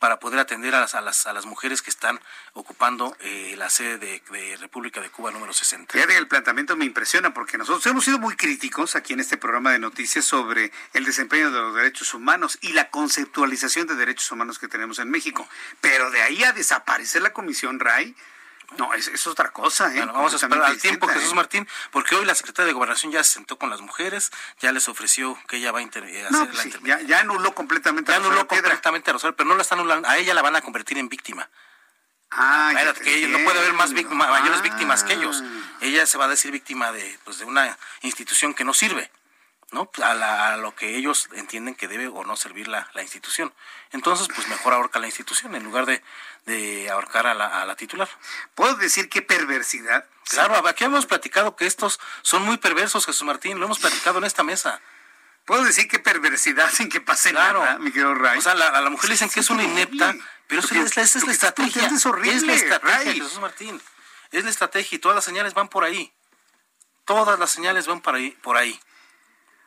para 0.05 0.21
poder 0.21 0.39
atender 0.39 0.75
a 0.75 0.81
las, 0.81 0.95
a 0.95 1.01
las, 1.01 1.27
a 1.27 1.33
las 1.33 1.47
mujeres 1.47 1.81
que 1.81 1.89
están 1.89 2.21
ocupando 2.53 3.17
eh, 3.21 3.55
la 3.57 3.71
sede 3.71 3.97
de, 3.97 4.57
República 4.59 5.01
de 5.01 5.09
Cuba 5.09 5.31
número 5.31 5.55
60. 5.55 5.99
el 5.99 6.29
planteamiento 6.29 6.77
me 6.77 6.85
impresiona 6.85 7.33
porque 7.33 7.57
nosotros 7.57 7.87
hemos 7.87 8.05
sido 8.05 8.19
muy 8.19 8.37
críticos 8.37 8.97
aquí 8.97 9.15
en 9.15 9.21
este 9.21 9.39
programa 9.39 9.73
de 9.73 9.79
noticias 9.79 10.27
sobre 10.27 10.73
el 10.93 11.07
desempeño 11.07 11.51
de 11.51 11.59
los 11.59 11.75
derechos 11.75 12.13
humanos 12.13 12.59
y 12.61 12.75
la 12.75 12.91
conceptualización 12.91 13.87
de 13.87 13.95
derechos 13.95 14.31
humanos 14.31 14.59
que 14.59 14.69
tenemos 14.69 14.99
en 14.99 15.09
México. 15.09 15.49
Pero 15.81 16.11
de 16.11 16.21
ahí 16.21 16.45
a 16.45 16.53
desaparecer 16.53 17.23
la 17.23 17.33
Comisión 17.33 17.81
RAI, 17.81 18.15
no, 18.79 18.93
es, 18.95 19.09
es 19.09 19.27
otra 19.27 19.51
cosa, 19.53 19.95
¿eh? 19.95 20.05
vamos 20.05 20.33
a 20.33 20.37
esperar 20.37 20.63
al 20.65 20.79
tiempo, 20.79 21.07
Jesús 21.07 21.33
¿eh? 21.33 21.35
Martín, 21.35 21.69
porque 21.91 22.15
hoy 22.15 22.25
la 22.25 22.35
secretaria 22.35 22.67
de 22.67 22.73
Gobernación 22.73 23.13
ya 23.13 23.23
se 23.23 23.35
sentó 23.35 23.59
con 23.59 23.71
las 23.71 23.81
mujeres, 23.81 24.31
ya 24.61 24.73
les 24.73 24.89
ofreció 24.89 25.39
que 25.49 25.57
ella 25.59 25.73
va 25.73 25.81
a 25.81 25.83
hacer 25.83 26.05
la 26.31 26.63
pues 26.63 26.81
ya, 26.83 27.01
ya, 27.03 27.21
anuló 27.21 27.55
completamente 27.55 28.11
ya 28.11 28.17
a 28.17 28.21
anuló 28.21 28.47
completamente 28.47 29.11
a 29.11 29.13
Rosario, 29.13 29.37
pero 29.37 29.49
no 29.49 29.57
la 29.57 29.63
están 29.63 29.79
anulando, 29.79 30.09
a 30.09 30.19
ella 30.19 30.35
la 30.35 30.43
van 30.43 30.57
a 30.57 30.63
convertir 30.63 30.99
en 30.99 31.09
víctima. 31.09 31.49
Ah, 32.37 32.73
que 33.03 33.29
no 33.29 33.39
puede 33.45 33.61
haber 33.61 33.75
más 33.75 33.93
mayores 33.93 34.61
víctimas 34.63 35.05
que 35.05 35.13
ellos. 35.13 35.45
Ella 35.81 36.05
se 36.05 36.19
va 36.19 36.25
a 36.25 36.29
decir 36.29 36.51
víctima 36.51 36.91
de, 36.91 37.19
pues, 37.25 37.39
de 37.39 37.45
una 37.45 37.79
institución 38.03 38.55
que 38.55 38.65
no 38.65 38.75
sirve. 38.75 39.11
¿no? 39.71 39.91
A, 40.03 40.57
lo 40.57 40.75
que 40.75 40.97
ellos 40.97 41.29
entienden 41.35 41.75
que 41.75 41.89
debe 41.89 42.07
o 42.09 42.25
no 42.25 42.37
servir 42.37 42.69
la, 42.69 42.89
institución. 43.03 43.53
Entonces, 43.91 44.29
pues 44.35 44.49
mejor 44.49 44.73
ahorca 44.73 45.01
la 45.01 45.07
institución 45.07 45.55
en 45.55 45.65
lugar 45.65 45.85
de, 45.85 46.03
de 46.47 46.91
ahorcar 46.91 47.27
a 47.27 47.35
la, 47.35 47.63
a 47.63 47.67
la 47.67 47.77
titular. 47.77 48.09
¿Puedo 48.55 48.75
decir 48.77 49.09
qué 49.09 49.23
perversidad? 49.23 50.05
Claro, 50.29 50.67
aquí 50.67 50.85
hemos 50.85 51.07
platicado 51.07 51.57
que 51.57 51.67
estos 51.67 52.01
son 52.23 52.43
muy 52.43 52.57
perversos, 52.57 53.07
Jesús 53.07 53.25
Martín, 53.25 53.59
lo 53.59 53.67
hemos 53.67 53.79
platicado 53.79 54.19
en 54.19 54.25
esta 54.25 54.43
mesa. 54.43 54.81
Puedo 55.45 55.65
decir 55.65 55.89
qué 55.89 55.99
perversidad 55.99 56.71
sin 56.71 56.89
que 56.89 57.01
pase 57.01 57.33
nada, 57.33 57.79
mi 57.79 57.91
querido 57.91 58.15
Ray. 58.15 58.39
O 58.39 58.43
sea, 58.43 58.53
a 58.53 58.81
la 58.81 58.91
mujer 58.91 59.11
le 59.11 59.15
dicen 59.15 59.29
que 59.29 59.41
es 59.41 59.51
una 59.51 59.63
inepta, 59.63 60.15
pero 60.47 60.63
esa 60.63 61.03
es, 61.03 61.27
la 61.27 61.33
estrategia. 61.33 61.87
Es 61.87 62.07
horrible, 62.07 62.37
es 62.37 62.43
la 62.45 62.55
estrategia, 62.55 63.13
Jesús 63.13 63.41
Martín. 63.41 63.81
Es 64.31 64.45
la 64.45 64.51
estrategia 64.51 64.97
y 64.97 64.99
todas 64.99 65.15
las 65.15 65.25
señales 65.25 65.53
van 65.53 65.69
por 65.69 65.85
ahí. 65.85 66.13
Todas 67.05 67.39
las 67.39 67.51
señales 67.51 67.87
van 67.87 68.01
por 68.01 68.15
ahí. 68.15 68.31
Por 68.43 68.57
ahí. 68.57 68.81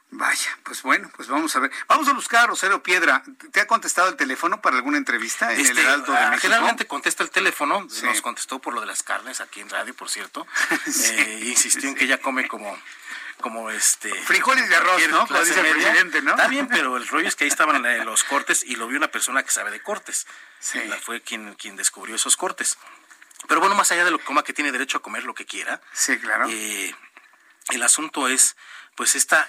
Vaya, 0.10 0.58
pues 0.64 0.84
bueno, 0.84 1.12
pues 1.16 1.28
vamos 1.28 1.54
a 1.56 1.60
ver. 1.60 1.72
Vamos 1.88 2.08
a 2.08 2.14
buscar 2.14 2.46
a 2.46 2.48
Rosario 2.48 2.82
Piedra. 2.82 3.24
¿Te 3.52 3.60
ha 3.60 3.68
contestado 3.68 4.08
el 4.08 4.16
teléfono 4.16 4.62
para 4.62 4.78
alguna 4.78 4.98
entrevista 4.98 5.54
en 5.54 5.60
el 5.60 5.66
este, 5.66 5.82
Heraldo 5.82 6.14
de 6.14 6.18
ah, 6.18 6.30
México? 6.30 6.42
Generalmente 6.44 6.88
contesta 6.88 7.24
el 7.24 7.30
teléfono. 7.30 7.86
Nos 8.04 8.22
contestó 8.22 8.60
por 8.60 8.74
lo 8.74 8.80
de 8.80 8.88
las 8.88 9.04
carnes 9.04 9.42
aquí 9.42 9.60
en 9.60 9.70
radio, 9.70 9.94
por 9.94 10.10
cierto. 10.10 10.48
eh, 11.04 11.40
insistió 11.44 11.90
en 11.90 11.96
que 11.96 12.06
ella 12.06 12.20
come 12.20 12.48
como 12.48 12.78
como 13.42 13.70
este 13.70 14.12
frijoles 14.24 14.68
de 14.68 14.76
arroz, 14.76 15.02
¿no? 15.10 15.28
Como 15.28 15.40
dice 15.42 15.60
el 15.60 15.76
presidente, 15.76 16.22
¿no? 16.22 16.32
Está 16.32 16.48
bien, 16.48 16.68
pero 16.72 16.98
el 16.98 17.08
rollo 17.08 17.28
es 17.28 17.36
que 17.36 17.44
ahí 17.44 17.50
estaban 17.50 17.84
los 18.06 18.24
cortes 18.24 18.64
y 18.64 18.76
lo 18.78 18.88
vio 18.88 18.98
una 18.98 19.12
persona 19.12 19.44
que 19.44 19.52
sabe 19.52 19.72
de 19.72 19.82
cortes. 19.82 20.26
Sí. 20.60 20.80
Fue 21.04 21.22
quien, 21.22 21.54
quien 21.56 21.76
descubrió 21.76 22.16
esos 22.16 22.36
cortes. 22.36 22.78
Pero 23.48 23.60
bueno, 23.60 23.76
más 23.76 23.92
allá 23.92 24.04
de 24.04 24.12
lo 24.12 24.18
que 24.18 24.26
coma, 24.26 24.44
que 24.44 24.54
tiene 24.54 24.72
derecho 24.72 24.98
a 24.98 25.02
comer 25.02 25.24
lo 25.24 25.36
que 25.36 25.46
quiera. 25.46 25.82
Sí, 25.94 26.18
claro. 26.18 26.48
Eh, 26.50 26.96
el 27.70 27.84
asunto 27.84 28.28
es, 28.28 28.56
pues, 28.96 29.16
esta, 29.16 29.48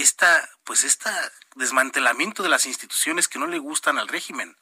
esta, 0.00 0.48
pues, 0.64 0.84
esta 0.84 1.12
desmantelamiento 1.54 2.42
de 2.42 2.48
las 2.48 2.66
instituciones 2.66 3.28
que 3.28 3.38
no 3.38 3.46
le 3.46 3.58
gustan 3.58 3.98
al 3.98 4.08
régimen. 4.08 4.56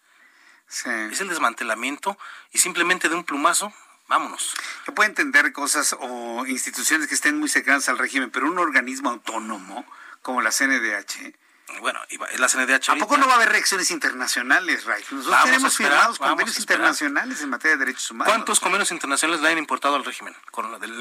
Sí. 0.67 0.91
Es 1.11 1.21
el 1.21 1.29
desmantelamiento 1.29 2.19
y 2.53 2.59
simplemente 2.59 3.09
de 3.09 3.15
un 3.15 3.25
plumazo 3.25 3.73
vámonos. 4.11 4.55
Yo 4.87 4.95
puedo 4.95 5.09
entender 5.09 5.53
cosas 5.53 5.97
o 5.99 6.45
instituciones 6.47 7.07
que 7.07 7.15
estén 7.15 7.39
muy 7.39 7.49
cercanas 7.49 7.89
al 7.89 7.97
régimen, 7.97 8.31
pero 8.31 8.47
un 8.47 8.59
organismo 8.59 9.09
autónomo 9.09 9.87
como 10.21 10.43
la 10.43 10.51
CNDH 10.51 11.33
bueno, 11.81 12.01
la 12.39 12.49
CNDH. 12.49 12.91
¿A 12.91 12.97
poco 12.97 13.17
no 13.17 13.27
va 13.27 13.35
a 13.35 13.37
haber 13.37 13.51
reacciones 13.51 13.91
internacionales, 13.91 14.85
Ray? 14.85 15.05
Nosotros 15.11 15.45
tenemos 15.45 15.77
firmados 15.77 16.19
convenios 16.19 16.59
internacionales 16.59 17.41
en 17.41 17.51
materia 17.51 17.77
de 17.77 17.85
derechos 17.85 18.11
humanos. 18.11 18.33
¿Cuántos 18.33 18.61
convenios 18.61 18.91
internacionales 18.91 19.43
le 19.43 19.49
han 19.49 19.59
importado 19.59 19.97
al 19.97 20.05
régimen? 20.05 20.35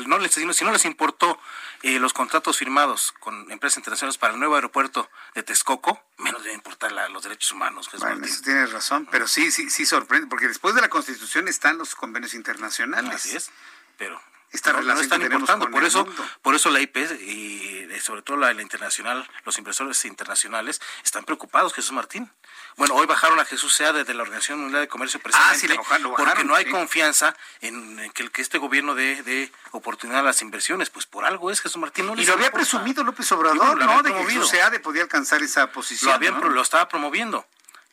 no 0.08 0.20
les, 0.20 0.32
si 0.32 0.66
no 0.66 0.72
les 0.72 0.86
importó 0.86 1.40
eh, 1.82 2.00
los 2.00 2.14
contratos 2.14 2.58
firmados 2.58 3.14
con 3.20 3.52
empresas 3.52 3.78
internacionales 3.78 4.18
para 4.18 4.34
el 4.34 4.40
nuevo 4.40 4.56
aeropuerto 4.56 5.10
de 5.36 5.44
Texcoco, 5.44 6.02
menos 6.18 6.44
debe 6.44 6.56
importar 6.56 6.92
los 7.10 7.24
derechos 7.24 7.52
humanos. 7.52 7.90
bueno, 8.00 8.26
eso 8.26 8.42
tienes 8.42 8.72
razón, 8.72 9.08
pero 9.12 9.28
sí, 9.28 9.52
sí, 9.52 9.70
sí 9.70 9.86
sorprende, 9.86 10.28
porque 10.28 10.48
después 10.48 10.76
de 10.76 10.82
la 10.82 10.90
Constitución 10.90 11.48
están 11.48 11.78
los 11.78 11.96
convenios 11.96 12.34
internacionales. 12.34 13.16
Así 13.16 13.36
es, 13.36 13.52
pero 13.98 14.22
esta 14.52 14.72
relación 14.72 14.96
no 14.96 15.02
están 15.02 15.22
importando. 15.22 15.70
Por 15.70 15.84
eso, 15.84 16.08
por 16.42 16.56
eso 16.56 16.70
la 16.70 16.80
IP 16.80 16.98
y 16.98 17.88
sobre 18.02 18.22
todo 18.22 18.38
la, 18.38 18.54
la, 18.54 18.62
internacional, 18.62 19.30
los 19.46 19.58
inversores 19.58 20.04
internacionales 20.06 20.82
están 21.04 21.24
preocupados, 21.24 21.74
Jesús 21.74 21.92
Martín. 21.92 22.32
Bueno, 22.78 22.96
hoy 22.96 23.06
bajaron 23.06 23.40
a 23.40 23.46
Jesús 23.46 23.74
Sea 23.74 23.92
desde 23.92 24.14
la 24.14 24.24
Organización 24.24 24.60
Mundial 24.60 24.82
de 24.82 24.88
Comercio 24.88 25.20
precisamente 25.20 25.78
ah, 25.78 25.98
porque 26.18 26.44
no 26.46 26.56
hay 26.56 26.66
confianza 26.66 27.36
en, 27.62 28.12
que, 28.14 28.30
que, 28.30 28.42
este 28.42 28.58
gobierno 28.58 28.96
dé 28.96 29.22
de 29.24 29.52
oportunidad 29.72 30.22
a 30.22 30.24
las 30.24 30.42
inversiones. 30.42 30.90
Pues 30.90 31.06
por 31.06 31.26
algo 31.26 31.52
es 31.52 31.62
Jesús 31.62 31.78
Martín. 31.78 32.10
y 32.18 32.26
lo 32.26 32.34
había 32.34 32.52
presumido 32.52 33.04
López 33.04 33.32
Obrador, 33.32 33.78
¿no? 33.78 34.02
De 34.02 34.14
que 34.14 34.26
Jesús 34.26 34.50
Seade 34.50 34.80
podía 34.80 35.04
alcanzar 35.04 35.42
esa 35.44 35.72
posición. 35.72 36.10
Lo, 36.10 36.16
habían, 36.16 36.54
lo 36.54 36.62
estaba 36.62 36.88
promoviendo, 36.88 37.46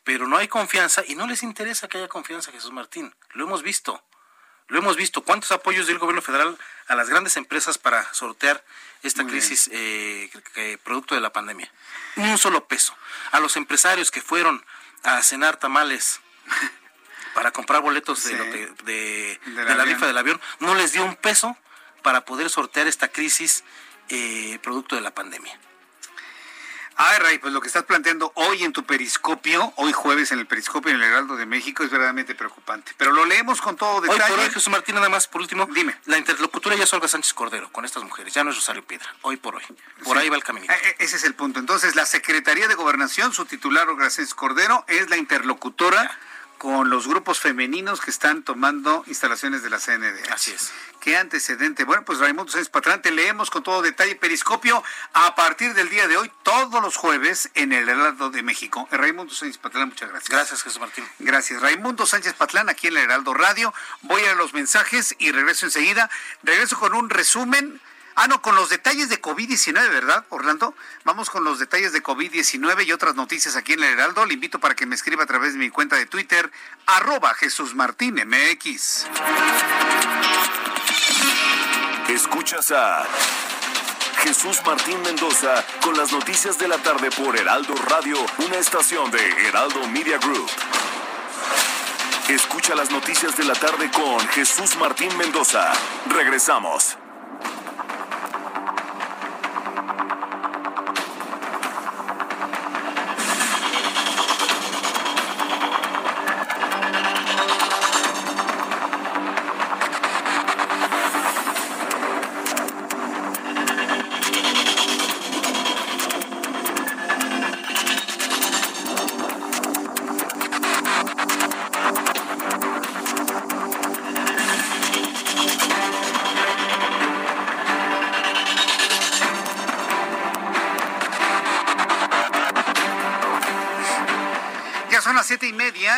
pero 0.03 0.27
no 0.27 0.37
hay 0.37 0.47
confianza 0.47 1.03
y 1.05 1.15
no 1.15 1.27
les 1.27 1.43
interesa 1.43 1.87
que 1.87 1.97
haya 1.97 2.07
confianza, 2.07 2.51
Jesús 2.51 2.71
Martín. 2.71 3.13
Lo 3.33 3.45
hemos 3.45 3.63
visto. 3.63 4.03
Lo 4.67 4.79
hemos 4.79 4.97
visto. 4.97 5.21
¿Cuántos 5.21 5.51
apoyos 5.51 5.87
dio 5.87 5.93
el 5.93 5.99
gobierno 5.99 6.21
federal 6.21 6.57
a 6.87 6.95
las 6.95 7.09
grandes 7.09 7.37
empresas 7.37 7.77
para 7.77 8.13
sortear 8.13 8.63
esta 9.03 9.25
crisis 9.25 9.69
eh, 9.71 10.29
producto 10.83 11.15
de 11.15 11.21
la 11.21 11.31
pandemia? 11.31 11.71
Ni 12.15 12.29
un 12.29 12.37
solo 12.37 12.67
peso. 12.67 12.95
A 13.31 13.39
los 13.39 13.55
empresarios 13.55 14.11
que 14.11 14.21
fueron 14.21 14.63
a 15.03 15.21
cenar 15.23 15.57
tamales 15.57 16.19
para 17.33 17.51
comprar 17.51 17.81
boletos 17.81 18.23
de, 18.23 19.39
la 19.45 19.85
rifa 19.85 20.07
del 20.07 20.17
avión, 20.17 20.41
no 20.59 20.75
les 20.75 20.91
dio 20.91 21.03
un 21.05 21.15
peso 21.15 21.57
para 22.01 22.25
poder 22.25 22.49
sortear 22.49 22.87
esta 22.87 23.09
crisis 23.09 23.63
eh, 24.09 24.59
producto 24.61 24.95
de 24.95 25.01
la 25.01 25.13
pandemia. 25.13 25.57
Ay, 26.99 27.19
Ray, 27.19 27.37
pues 27.37 27.53
lo 27.53 27.61
que 27.61 27.67
estás 27.67 27.83
planteando 27.83 28.31
hoy 28.33 28.63
en 28.63 28.73
tu 28.73 28.83
periscopio, 28.83 29.71
hoy 29.75 29.93
jueves 29.93 30.31
en 30.31 30.39
el 30.39 30.47
periscopio 30.47 30.89
en 30.89 30.97
el 30.97 31.03
Heraldo 31.03 31.35
de 31.35 31.45
México, 31.45 31.83
es 31.83 31.91
verdaderamente 31.91 32.33
preocupante. 32.33 32.91
Pero 32.97 33.11
lo 33.11 33.23
leemos 33.23 33.61
con 33.61 33.75
todo 33.75 34.01
detalle. 34.01 34.23
Hoy 34.23 34.29
por 34.31 34.39
hoy, 34.39 34.45
Jesús 34.47 34.69
Martín, 34.69 34.95
nada 34.95 35.07
más, 35.07 35.27
por 35.27 35.41
último. 35.41 35.67
Dime. 35.67 35.95
La 36.05 36.17
interlocutora 36.17 36.75
ya 36.75 36.85
es 36.85 36.93
Olga 36.93 37.07
Sánchez 37.07 37.35
Cordero 37.35 37.71
con 37.71 37.85
estas 37.85 38.01
mujeres, 38.03 38.33
ya 38.33 38.43
no 38.43 38.49
es 38.49 38.55
Rosario 38.55 38.83
Piedra, 38.83 39.13
hoy 39.21 39.37
por 39.37 39.55
hoy. 39.55 39.63
Por 40.03 40.17
ahí 40.17 40.27
va 40.29 40.37
el 40.37 40.43
caminito. 40.43 40.73
Eh, 40.73 40.79
eh, 40.83 40.95
ese 40.97 41.17
es 41.17 41.23
el 41.23 41.35
punto. 41.35 41.59
Entonces, 41.59 41.95
la 41.95 42.07
Secretaría 42.07 42.67
de 42.67 42.73
Gobernación, 42.73 43.31
su 43.31 43.45
titular, 43.45 43.87
Olga 43.87 44.09
Sánchez 44.09 44.33
Cordero, 44.33 44.83
es 44.87 45.07
la 45.11 45.17
interlocutora 45.17 46.17
con 46.57 46.89
los 46.89 47.07
grupos 47.07 47.39
femeninos 47.39 48.01
que 48.01 48.11
están 48.11 48.43
tomando 48.43 49.03
instalaciones 49.07 49.63
de 49.63 49.69
la 49.69 49.79
CND. 49.79 50.31
Así 50.31 50.51
es. 50.51 50.71
¿Qué 50.99 51.15
antecedente? 51.15 51.83
Bueno, 51.83 52.03
pues 52.03 52.19
Raimundo 52.19 52.51
Sánchez 52.51 52.69
Patrán, 52.69 53.01
te 53.01 53.11
leemos 53.11 53.49
con 53.49 53.63
todo 53.63 53.81
detalle 53.81 54.15
Periscopio 54.15 54.83
a 55.13 55.35
partir 55.35 55.73
del 55.73 55.89
día 55.89 56.07
de 56.07 56.17
hoy, 56.17 56.31
todos 56.43 56.81
los 56.81 56.97
jueves, 56.97 57.49
en 57.53 57.71
el 57.71 57.87
Heraldo 57.87 58.29
de 58.29 58.43
México. 58.43 58.87
Eh, 58.91 58.97
Raimundo 58.97 59.33
Sánchez 59.33 59.59
Patlán, 59.59 59.89
muchas 59.89 60.09
gracias. 60.09 60.29
Gracias, 60.29 60.63
Jesús 60.63 60.79
Martín. 60.79 61.05
Gracias. 61.19 61.61
Raimundo 61.61 62.05
Sánchez 62.05 62.33
Patlán, 62.33 62.69
aquí 62.69 62.87
en 62.87 62.97
el 62.97 63.03
Heraldo 63.03 63.33
Radio. 63.33 63.73
Voy 64.01 64.23
a 64.25 64.35
los 64.35 64.53
mensajes 64.53 65.15
y 65.19 65.31
regreso 65.31 65.65
enseguida. 65.65 66.09
Regreso 66.43 66.77
con 66.79 66.93
un 66.93 67.09
resumen 67.09 67.79
Ah, 68.19 68.27
no, 68.27 68.41
con 68.41 68.55
los 68.55 68.69
detalles 68.69 69.09
de 69.09 69.21
COVID-19, 69.21 69.73
¿verdad, 69.91 70.25
Orlando? 70.29 70.73
Vamos 71.03 71.29
con 71.29 71.43
los 71.43 71.59
detalles 71.59 71.93
de 71.93 72.01
COVID-19 72.01 72.87
y 72.87 72.91
otras 72.91 73.13
noticias 73.13 73.55
aquí 73.55 73.73
en 73.73 73.83
el 73.83 73.91
Heraldo. 73.91 74.25
Le 74.25 74.33
invito 74.33 74.57
para 74.57 74.73
que 74.73 74.87
me 74.87 74.95
escriba 74.95 75.21
a 75.21 75.27
través 75.27 75.53
de 75.53 75.59
mi 75.59 75.69
cuenta 75.69 75.97
de 75.97 76.07
Twitter, 76.07 76.51
arroba 76.87 77.35
Jesús 77.35 77.75
Martín 77.75 78.15
MX. 78.15 79.05
Escuchas 82.09 82.71
a 82.71 83.05
Jesús 84.23 84.63
Martín 84.65 84.99
Mendoza 85.03 85.63
con 85.83 85.95
las 85.95 86.11
noticias 86.11 86.57
de 86.57 86.67
la 86.69 86.79
tarde 86.79 87.11
por 87.11 87.37
Heraldo 87.37 87.75
Radio, 87.75 88.17
una 88.39 88.57
estación 88.57 89.11
de 89.11 89.47
Heraldo 89.47 89.87
Media 89.89 90.17
Group. 90.17 90.49
Escucha 92.29 92.73
las 92.73 92.89
noticias 92.89 93.37
de 93.37 93.43
la 93.43 93.53
tarde 93.53 93.91
con 93.91 94.27
Jesús 94.29 94.75
Martín 94.77 95.15
Mendoza. 95.17 95.71
Regresamos. 96.09 96.97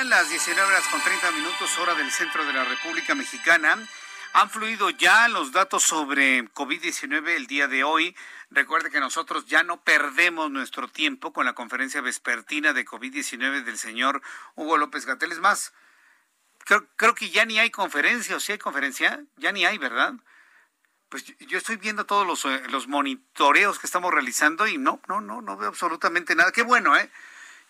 Las 0.06 0.30
19 0.30 0.62
horas 0.62 0.88
con 0.88 1.02
30 1.02 1.32
minutos, 1.32 1.78
hora 1.78 1.94
del 1.94 2.10
centro 2.12 2.46
de 2.46 2.54
la 2.54 2.64
República 2.64 3.16
Mexicana. 3.16 3.78
Han 4.32 4.50
fluido 4.50 4.90
ya 4.92 5.28
los 5.28 5.52
datos 5.52 5.84
sobre 5.84 6.46
COVID-19 6.54 7.36
el 7.36 7.48
día 7.48 7.68
de 7.68 7.84
hoy. 7.84 8.16
Recuerde 8.50 8.92
que 8.92 9.02
nosotros 9.02 9.48
ya 9.48 9.64
no 9.64 9.82
perdemos 9.82 10.52
nuestro 10.52 10.88
tiempo 10.88 11.34
con 11.34 11.46
la 11.46 11.54
conferencia 11.54 12.00
vespertina 12.00 12.72
de 12.72 12.86
COVID-19 12.86 13.64
del 13.64 13.78
señor 13.78 14.22
Hugo 14.56 14.78
López 14.78 15.06
Gatel. 15.06 15.34
Es 15.34 15.40
más, 15.40 15.74
creo, 16.60 16.88
creo 16.96 17.14
que 17.14 17.30
ya 17.30 17.44
ni 17.44 17.60
hay 17.60 17.70
conferencia, 17.70 18.38
o 18.38 18.40
si 18.40 18.54
hay 18.54 18.58
conferencia, 18.58 19.22
ya 19.36 19.52
ni 19.52 19.66
hay, 19.66 19.78
¿verdad? 19.78 20.14
Pues 21.10 21.26
yo 21.40 21.58
estoy 21.58 21.76
viendo 21.76 22.06
todos 22.06 22.26
los, 22.26 22.46
eh, 22.46 22.62
los 22.70 22.88
monitoreos 22.88 23.80
que 23.80 23.88
estamos 23.88 24.14
realizando 24.14 24.66
y 24.66 24.78
no, 24.78 25.02
no, 25.10 25.20
no, 25.20 25.42
no 25.42 25.58
veo 25.58 25.70
absolutamente 25.70 26.36
nada. 26.36 26.54
Qué 26.54 26.62
bueno, 26.62 26.96
¿eh? 26.96 27.10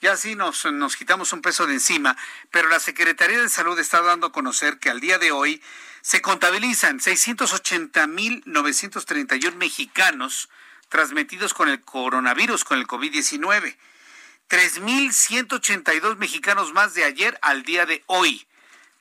Ya 0.02 0.18
sí 0.18 0.36
nos, 0.36 0.66
nos 0.66 0.96
quitamos 0.96 1.34
un 1.34 1.42
peso 1.42 1.66
de 1.68 1.74
encima, 1.74 2.18
pero 2.52 2.70
la 2.70 2.80
Secretaría 2.80 3.42
de 3.42 3.50
Salud 3.50 3.78
está 3.80 4.02
dando 4.02 4.28
a 4.28 4.32
conocer 4.32 4.78
que 4.80 4.90
al 4.90 5.00
día 5.00 5.18
de 5.18 5.32
hoy 5.32 5.62
se 6.02 6.22
contabilizan 6.22 7.00
680.931 7.00 9.56
mexicanos 9.56 10.50
transmitidos 10.90 11.54
con 11.54 11.70
el 11.70 11.82
coronavirus, 11.82 12.64
con 12.64 12.80
el 12.80 12.88
COVID-19. 12.88 13.76
3.182 14.50 16.18
mexicanos 16.18 16.74
más 16.74 16.96
de 16.96 17.04
ayer 17.04 17.38
al 17.42 17.64
día 17.64 17.86
de 17.86 18.04
hoy. 18.08 18.48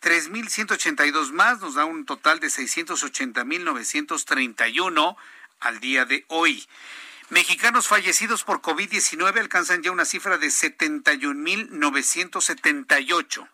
3.182 0.02 1.32
más 1.32 1.60
nos 1.60 1.74
da 1.74 1.84
un 1.84 2.04
total 2.04 2.40
de 2.40 2.48
680.931 2.48 5.16
al 5.60 5.80
día 5.80 6.04
de 6.04 6.24
hoy. 6.28 6.68
Mexicanos 7.30 7.88
fallecidos 7.88 8.42
por 8.42 8.62
COVID-19 8.62 9.38
alcanzan 9.38 9.82
ya 9.82 9.90
una 9.90 10.06
cifra 10.06 10.38
de 10.38 10.46
71.978. 10.46 13.46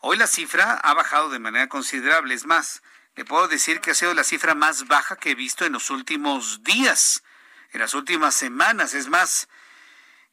Hoy 0.00 0.16
la 0.16 0.26
cifra 0.26 0.72
ha 0.72 0.94
bajado 0.94 1.28
de 1.28 1.38
manera 1.38 1.68
considerable. 1.68 2.32
Es 2.32 2.46
más, 2.46 2.82
le 3.14 3.26
puedo 3.26 3.46
decir 3.46 3.80
que 3.80 3.90
ha 3.90 3.94
sido 3.94 4.14
la 4.14 4.24
cifra 4.24 4.54
más 4.54 4.88
baja 4.88 5.16
que 5.16 5.32
he 5.32 5.34
visto 5.34 5.66
en 5.66 5.74
los 5.74 5.90
últimos 5.90 6.64
días, 6.64 7.22
en 7.72 7.80
las 7.80 7.92
últimas 7.92 8.34
semanas. 8.34 8.94
Es 8.94 9.08
más, 9.08 9.50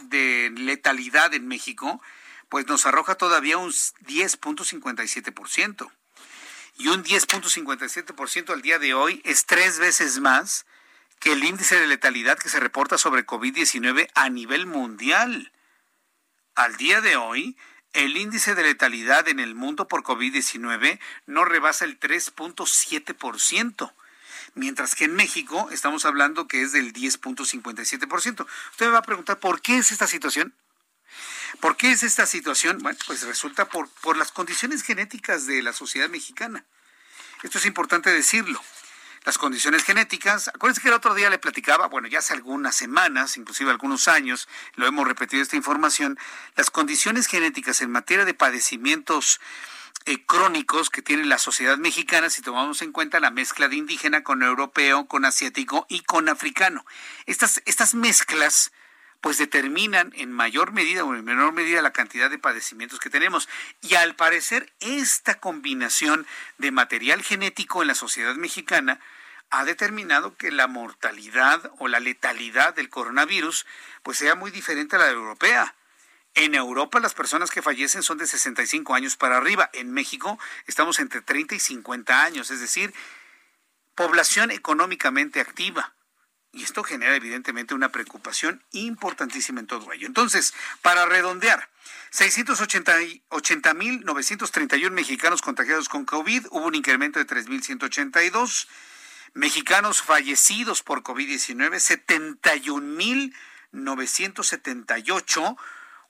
de 0.03 0.53
letalidad 0.55 1.35
en 1.35 1.49
México, 1.49 2.01
pues 2.49 2.69
nos 2.69 2.87
arroja 2.87 3.17
todavía 3.17 3.59
un 3.59 3.73
10.57%. 3.73 5.91
Y 6.79 6.87
un 6.87 7.03
10.57% 7.03 8.53
al 8.53 8.63
día 8.63 8.79
de 8.79 8.95
hoy 8.95 9.21
es 9.25 9.47
tres 9.47 9.81
veces 9.81 10.21
más 10.21 10.65
que 11.19 11.33
el 11.33 11.43
índice 11.43 11.81
de 11.81 11.89
letalidad 11.89 12.39
que 12.39 12.51
se 12.51 12.61
reporta 12.61 12.99
sobre 12.99 13.27
COVID-19 13.27 14.11
a 14.15 14.31
nivel 14.31 14.67
mundial. 14.67 15.51
Al 16.55 16.77
día 16.77 17.01
de 17.01 17.17
hoy, 17.17 17.57
el 17.93 18.17
índice 18.17 18.55
de 18.55 18.63
letalidad 18.63 19.29
en 19.29 19.41
el 19.41 19.55
mundo 19.55 19.89
por 19.89 20.03
COVID-19 20.03 20.99
no 21.27 21.45
rebasa 21.45 21.85
el 21.85 21.99
3.7%, 21.99 23.93
mientras 24.55 24.95
que 24.95 25.05
en 25.05 25.15
México 25.15 25.69
estamos 25.71 26.05
hablando 26.05 26.47
que 26.47 26.63
es 26.63 26.73
del 26.73 26.93
10.57%. 26.93 28.47
Usted 28.71 28.87
me 28.87 28.93
va 28.93 28.99
a 28.99 29.03
preguntar, 29.03 29.39
¿por 29.39 29.61
qué 29.61 29.79
es 29.79 29.93
esta 29.93 30.07
situación? 30.07 30.55
¿Por 31.61 31.77
qué 31.77 31.93
es 31.93 32.03
esta 32.03 32.27
situación? 32.27 32.79
Bueno, 32.79 32.99
pues 33.07 33.23
resulta 33.23 33.69
por, 33.69 33.89
por 34.03 34.17
las 34.17 34.33
condiciones 34.33 34.83
genéticas 34.83 35.47
de 35.47 35.63
la 35.63 35.73
sociedad 35.73 36.09
mexicana. 36.09 36.65
Esto 37.43 37.59
es 37.59 37.67
importante 37.67 38.11
decirlo 38.11 38.63
las 39.27 39.39
condiciones 39.39 39.83
genéticas. 39.83 40.49
Acuérdense 40.49 40.81
que 40.81 40.89
el 40.89 40.95
otro 40.95 41.13
día 41.13 41.29
le 41.29 41.39
platicaba, 41.39 41.89
bueno, 41.89 42.07
ya 42.07 42.21
hace 42.21 42.33
algunas 42.33 42.77
semanas, 42.77 43.37
inclusive 43.37 43.73
algunos 43.73 44.07
años, 44.07 44.49
lo 44.77 44.87
hemos 44.87 45.07
repetido 45.07 45.43
esta 45.43 45.57
información, 45.57 46.17
las 46.55 46.71
condiciones 46.71 47.27
genéticas 47.27 47.83
en 47.83 47.91
materia 47.91 48.25
de 48.25 48.35
padecimientos 48.35 49.41
eh, 50.05 50.25
crónicos 50.25 50.91
que 50.91 51.03
tiene 51.03 51.25
la 51.25 51.39
sociedad 51.39 51.77
mexicana 51.77 52.31
si 52.31 52.41
tomamos 52.41 52.81
en 52.83 52.93
cuenta 52.93 53.19
la 53.19 53.33
mezcla 53.33 53.67
de 53.67 53.75
indígena 53.75 54.23
con 54.23 54.45
europeo, 54.45 55.07
con 55.07 55.25
asiático 55.25 55.87
y 55.89 56.03
con 56.03 56.29
africano. 56.29 56.87
Estas, 57.27 57.61
estas 57.67 57.95
mezclas 57.95 58.71
pues 59.21 59.39
determinan 59.39 60.13
en 60.15 60.31
mayor 60.31 60.71
medida 60.71 61.03
o 61.03 61.13
en 61.17 61.25
menor 61.25 61.53
medida 61.53 61.83
la 61.83 61.93
cantidad 61.93 62.31
de 62.31 62.39
padecimientos 62.39 63.01
que 63.01 63.11
tenemos. 63.11 63.49
Y 63.81 63.97
al 63.97 64.15
parecer 64.15 64.73
esta 64.79 65.35
combinación 65.41 66.29
de 66.59 66.71
material 66.71 67.25
genético 67.25 67.83
en 67.83 67.89
la 67.89 67.97
sociedad 67.97 68.37
mexicana 68.37 69.01
ha 69.51 69.65
determinado 69.65 70.37
que 70.37 70.51
la 70.51 70.67
mortalidad 70.67 71.71
o 71.79 71.87
la 71.89 72.01
letalidad 72.01 72.75
del 72.75 72.91
coronavirus 72.91 73.65
pues 74.03 74.19
sea 74.19 74.35
muy 74.35 74.51
diferente 74.51 74.97
a 74.97 74.99
la 74.99 75.09
europea. 75.11 75.75
En 76.35 76.55
Europa 76.55 77.01
las 77.01 77.15
personas 77.15 77.51
que 77.51 77.63
fallecen 77.63 78.03
son 78.03 78.19
de 78.19 78.27
65 78.27 78.95
años 78.95 79.17
para 79.17 79.39
arriba. 79.39 79.71
En 79.73 79.91
México 79.93 80.39
estamos 80.67 80.99
entre 80.99 81.23
30 81.23 81.55
y 81.55 81.61
50 81.61 82.23
años, 82.23 82.51
es 82.51 82.61
decir, 82.61 82.93
población 83.95 84.51
económicamente 84.51 85.41
activa. 85.41 85.95
Y 86.53 86.63
esto 86.63 86.83
genera 86.83 87.17
evidentemente 87.17 87.75
una 87.75 87.91
preocupación 87.91 88.63
importantísima 88.73 89.61
en 89.61 89.67
todo 89.67 89.93
ello. 89.93 90.07
Entonces, 90.07 90.55
para 90.81 91.05
redondear, 91.07 91.69
680.931 92.13 94.91
mexicanos 94.91 95.43
contagiados 95.43 95.91
con 95.91 96.07
COVID, 96.07 96.47
hubo 96.51 96.67
un 96.67 96.75
incremento 96.75 97.19
de 97.19 97.27
3.182 97.27 98.69
mexicanos 99.37 100.03
fallecidos 100.03 100.83
por 100.83 101.03
COVID-19, 101.03 101.79
71.978, 103.71 105.57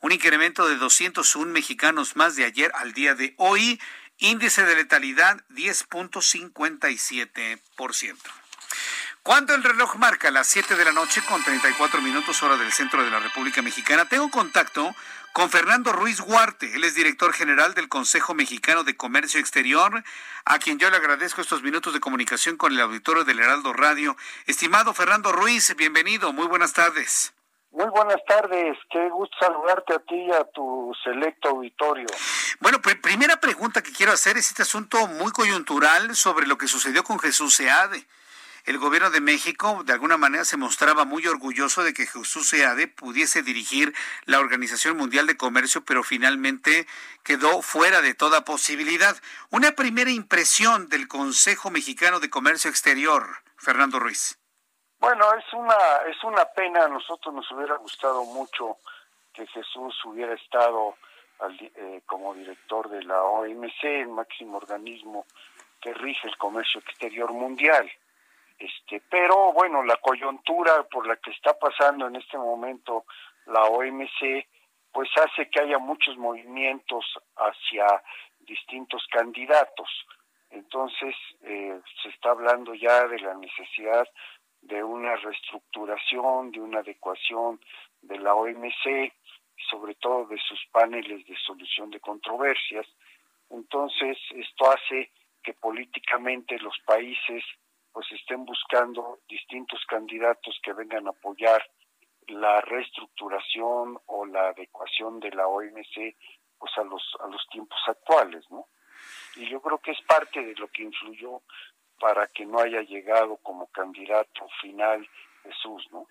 un 0.00 0.12
incremento 0.12 0.68
de 0.68 0.76
201 0.76 1.52
mexicanos 1.52 2.14
más 2.14 2.36
de 2.36 2.44
ayer 2.44 2.70
al 2.76 2.92
día 2.92 3.16
de 3.16 3.34
hoy, 3.36 3.80
índice 4.18 4.64
de 4.64 4.76
letalidad 4.76 5.42
10.57%. 5.50 8.16
Cuando 9.24 9.56
el 9.56 9.64
reloj 9.64 9.96
marca 9.96 10.30
las 10.30 10.46
7 10.46 10.76
de 10.76 10.84
la 10.84 10.92
noche 10.92 11.20
con 11.28 11.42
34 11.42 12.00
minutos 12.00 12.40
hora 12.44 12.56
del 12.56 12.70
centro 12.70 13.02
de 13.02 13.10
la 13.10 13.18
República 13.18 13.60
Mexicana, 13.60 14.08
tengo 14.08 14.30
contacto 14.30 14.94
con 15.36 15.50
Fernando 15.50 15.92
Ruiz 15.92 16.20
Huarte. 16.20 16.76
Él 16.76 16.84
es 16.84 16.94
director 16.94 17.30
general 17.34 17.74
del 17.74 17.90
Consejo 17.90 18.32
Mexicano 18.32 18.84
de 18.84 18.96
Comercio 18.96 19.38
Exterior, 19.38 20.02
a 20.46 20.58
quien 20.58 20.78
yo 20.78 20.88
le 20.88 20.96
agradezco 20.96 21.42
estos 21.42 21.62
minutos 21.62 21.92
de 21.92 22.00
comunicación 22.00 22.56
con 22.56 22.72
el 22.72 22.80
auditorio 22.80 23.22
del 23.22 23.40
Heraldo 23.40 23.74
Radio. 23.74 24.16
Estimado 24.46 24.94
Fernando 24.94 25.32
Ruiz, 25.32 25.76
bienvenido, 25.76 26.32
muy 26.32 26.46
buenas 26.46 26.72
tardes. 26.72 27.34
Muy 27.70 27.84
buenas 27.90 28.16
tardes, 28.26 28.78
qué 28.90 29.10
gusto 29.10 29.36
saludarte 29.38 29.92
a 29.92 29.98
ti 29.98 30.14
y 30.14 30.32
a 30.32 30.42
tu 30.54 30.90
selecto 31.04 31.50
auditorio. 31.50 32.06
Bueno, 32.60 32.78
primera 32.80 33.36
pregunta 33.36 33.82
que 33.82 33.92
quiero 33.92 34.12
hacer 34.12 34.38
es 34.38 34.48
este 34.48 34.62
asunto 34.62 35.06
muy 35.06 35.32
coyuntural 35.32 36.16
sobre 36.16 36.46
lo 36.46 36.56
que 36.56 36.66
sucedió 36.66 37.04
con 37.04 37.18
Jesús 37.18 37.56
Seade 37.56 38.06
el 38.66 38.78
gobierno 38.78 39.10
de 39.10 39.20
México 39.20 39.82
de 39.84 39.92
alguna 39.92 40.16
manera 40.16 40.44
se 40.44 40.56
mostraba 40.56 41.04
muy 41.04 41.26
orgulloso 41.26 41.84
de 41.84 41.94
que 41.94 42.06
Jesús 42.06 42.48
Seade 42.48 42.88
pudiese 42.88 43.42
dirigir 43.42 43.94
la 44.24 44.40
Organización 44.40 44.96
Mundial 44.96 45.28
de 45.28 45.36
Comercio, 45.36 45.84
pero 45.84 46.02
finalmente 46.02 46.86
quedó 47.22 47.62
fuera 47.62 48.02
de 48.02 48.14
toda 48.14 48.44
posibilidad. 48.44 49.16
Una 49.50 49.72
primera 49.72 50.10
impresión 50.10 50.88
del 50.88 51.06
Consejo 51.06 51.70
Mexicano 51.70 52.18
de 52.18 52.28
Comercio 52.28 52.68
Exterior, 52.68 53.24
Fernando 53.56 54.00
Ruiz. 54.00 54.38
Bueno, 54.98 55.32
es 55.34 55.44
una 55.52 55.76
es 56.08 56.24
una 56.24 56.44
pena, 56.46 56.86
a 56.86 56.88
nosotros 56.88 57.32
nos 57.32 57.48
hubiera 57.52 57.76
gustado 57.76 58.24
mucho 58.24 58.78
que 59.32 59.46
Jesús 59.46 59.94
hubiera 60.04 60.34
estado 60.34 60.96
eh, 61.60 62.00
como 62.06 62.34
director 62.34 62.88
de 62.88 63.04
la 63.04 63.22
OMC, 63.22 63.84
el 63.84 64.08
máximo 64.08 64.56
organismo 64.56 65.26
que 65.80 65.94
rige 65.94 66.26
el 66.26 66.36
comercio 66.36 66.80
exterior 66.80 67.32
mundial. 67.32 67.88
Este, 68.58 69.02
pero 69.10 69.52
bueno, 69.52 69.82
la 69.82 69.96
coyuntura 69.96 70.82
por 70.84 71.06
la 71.06 71.16
que 71.16 71.30
está 71.30 71.58
pasando 71.58 72.06
en 72.06 72.16
este 72.16 72.38
momento 72.38 73.04
la 73.46 73.64
OMC, 73.64 74.46
pues 74.92 75.08
hace 75.16 75.50
que 75.50 75.60
haya 75.60 75.78
muchos 75.78 76.16
movimientos 76.16 77.04
hacia 77.36 78.02
distintos 78.40 79.06
candidatos. 79.10 79.88
Entonces, 80.50 81.14
eh, 81.42 81.78
se 82.02 82.08
está 82.08 82.30
hablando 82.30 82.74
ya 82.74 83.06
de 83.08 83.18
la 83.20 83.34
necesidad 83.34 84.08
de 84.62 84.82
una 84.82 85.16
reestructuración, 85.16 86.50
de 86.50 86.60
una 86.60 86.78
adecuación 86.80 87.60
de 88.00 88.18
la 88.18 88.34
OMC, 88.34 89.12
sobre 89.70 89.94
todo 89.96 90.26
de 90.26 90.38
sus 90.38 90.64
paneles 90.72 91.26
de 91.26 91.36
solución 91.36 91.90
de 91.90 92.00
controversias. 92.00 92.86
Entonces, 93.50 94.18
esto 94.30 94.70
hace 94.70 95.10
que 95.42 95.52
políticamente 95.54 96.58
los 96.58 96.76
países 96.86 97.44
pues 97.96 98.12
estén 98.12 98.44
buscando 98.44 99.20
distintos 99.26 99.82
candidatos 99.88 100.60
que 100.62 100.74
vengan 100.74 101.06
a 101.06 101.12
apoyar 101.12 101.66
la 102.26 102.60
reestructuración 102.60 103.98
o 104.04 104.26
la 104.26 104.50
adecuación 104.50 105.18
de 105.18 105.30
la 105.30 105.48
OMC 105.48 106.14
pues 106.58 106.72
a 106.76 106.84
los 106.84 107.02
a 107.20 107.26
los 107.28 107.48
tiempos 107.48 107.78
actuales, 107.86 108.44
¿no? 108.50 108.66
Y 109.36 109.48
yo 109.48 109.62
creo 109.62 109.78
que 109.78 109.92
es 109.92 110.02
parte 110.02 110.44
de 110.44 110.54
lo 110.56 110.68
que 110.68 110.82
influyó 110.82 111.40
para 111.98 112.26
que 112.26 112.44
no 112.44 112.58
haya 112.58 112.82
llegado 112.82 113.38
como 113.38 113.68
candidato 113.68 114.46
final 114.60 115.08
Jesús, 115.46 115.88
¿no? 115.90 116.06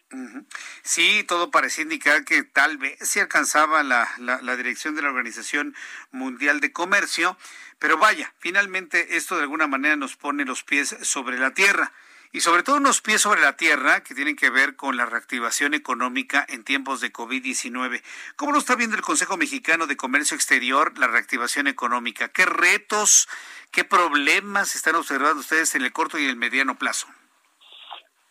Sí, 0.81 1.23
todo 1.27 1.51
parecía 1.51 1.83
indicar 1.83 2.23
que 2.25 2.43
tal 2.43 2.77
vez 2.77 2.97
se 2.99 3.21
alcanzaba 3.21 3.83
la, 3.83 4.09
la, 4.17 4.55
dirección 4.55 4.95
de 4.95 5.01
la 5.01 5.09
Organización 5.09 5.75
Mundial 6.11 6.59
de 6.59 6.71
Comercio, 6.71 7.37
pero 7.79 7.97
vaya, 7.97 8.33
finalmente 8.39 9.17
esto 9.17 9.35
de 9.35 9.43
alguna 9.43 9.67
manera 9.67 9.95
nos 9.95 10.15
pone 10.15 10.45
los 10.45 10.63
pies 10.63 10.95
sobre 11.01 11.37
la 11.37 11.53
tierra 11.53 11.91
y 12.31 12.41
sobre 12.41 12.63
todo 12.63 12.77
unos 12.77 13.01
pies 13.01 13.21
sobre 13.21 13.39
la 13.39 13.55
tierra 13.55 14.03
que 14.03 14.13
tienen 14.13 14.35
que 14.35 14.49
ver 14.49 14.75
con 14.75 14.97
la 14.97 15.05
reactivación 15.05 15.73
económica 15.73 16.45
en 16.49 16.63
tiempos 16.63 16.99
de 16.99 17.13
COVID-19. 17.13 18.03
¿Cómo 18.35 18.51
lo 18.51 18.59
está 18.59 18.75
viendo 18.75 18.97
el 18.97 19.01
Consejo 19.01 19.37
Mexicano 19.37 19.87
de 19.87 19.95
Comercio 19.95 20.35
Exterior 20.35 20.97
la 20.97 21.07
reactivación 21.07 21.67
económica? 21.67 22.27
¿Qué 22.29 22.45
retos, 22.45 23.29
qué 23.71 23.85
problemas 23.85 24.75
están 24.75 24.95
observando 24.95 25.39
ustedes 25.39 25.75
en 25.75 25.83
el 25.83 25.93
corto 25.93 26.19
y 26.19 26.25
el 26.25 26.35
mediano 26.35 26.77
plazo? 26.77 27.07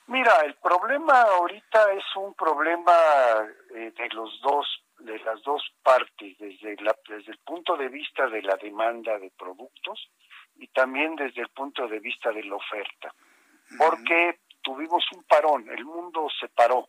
Mira, 0.06 0.42
el 0.44 0.54
problema 0.56 1.22
ahorita 1.22 1.92
es 1.92 2.04
un 2.16 2.34
problema 2.34 2.92
eh, 3.74 3.92
de 3.96 4.08
los 4.10 4.38
dos, 4.42 4.66
de 4.98 5.18
las 5.20 5.42
dos 5.42 5.62
partes, 5.82 6.36
desde, 6.38 6.76
la, 6.82 6.94
desde 7.08 7.32
el 7.32 7.38
punto 7.38 7.76
de 7.76 7.88
vista 7.88 8.26
de 8.28 8.42
la 8.42 8.56
demanda 8.56 9.18
de 9.18 9.30
productos 9.30 10.10
y 10.56 10.68
también 10.68 11.16
desde 11.16 11.40
el 11.40 11.48
punto 11.48 11.88
de 11.88 12.00
vista 12.00 12.30
de 12.32 12.44
la 12.44 12.56
oferta, 12.56 13.14
porque 13.78 14.40
tuvimos 14.62 15.04
un 15.16 15.24
parón, 15.24 15.68
el 15.70 15.84
mundo 15.84 16.28
se 16.38 16.48
paró, 16.48 16.88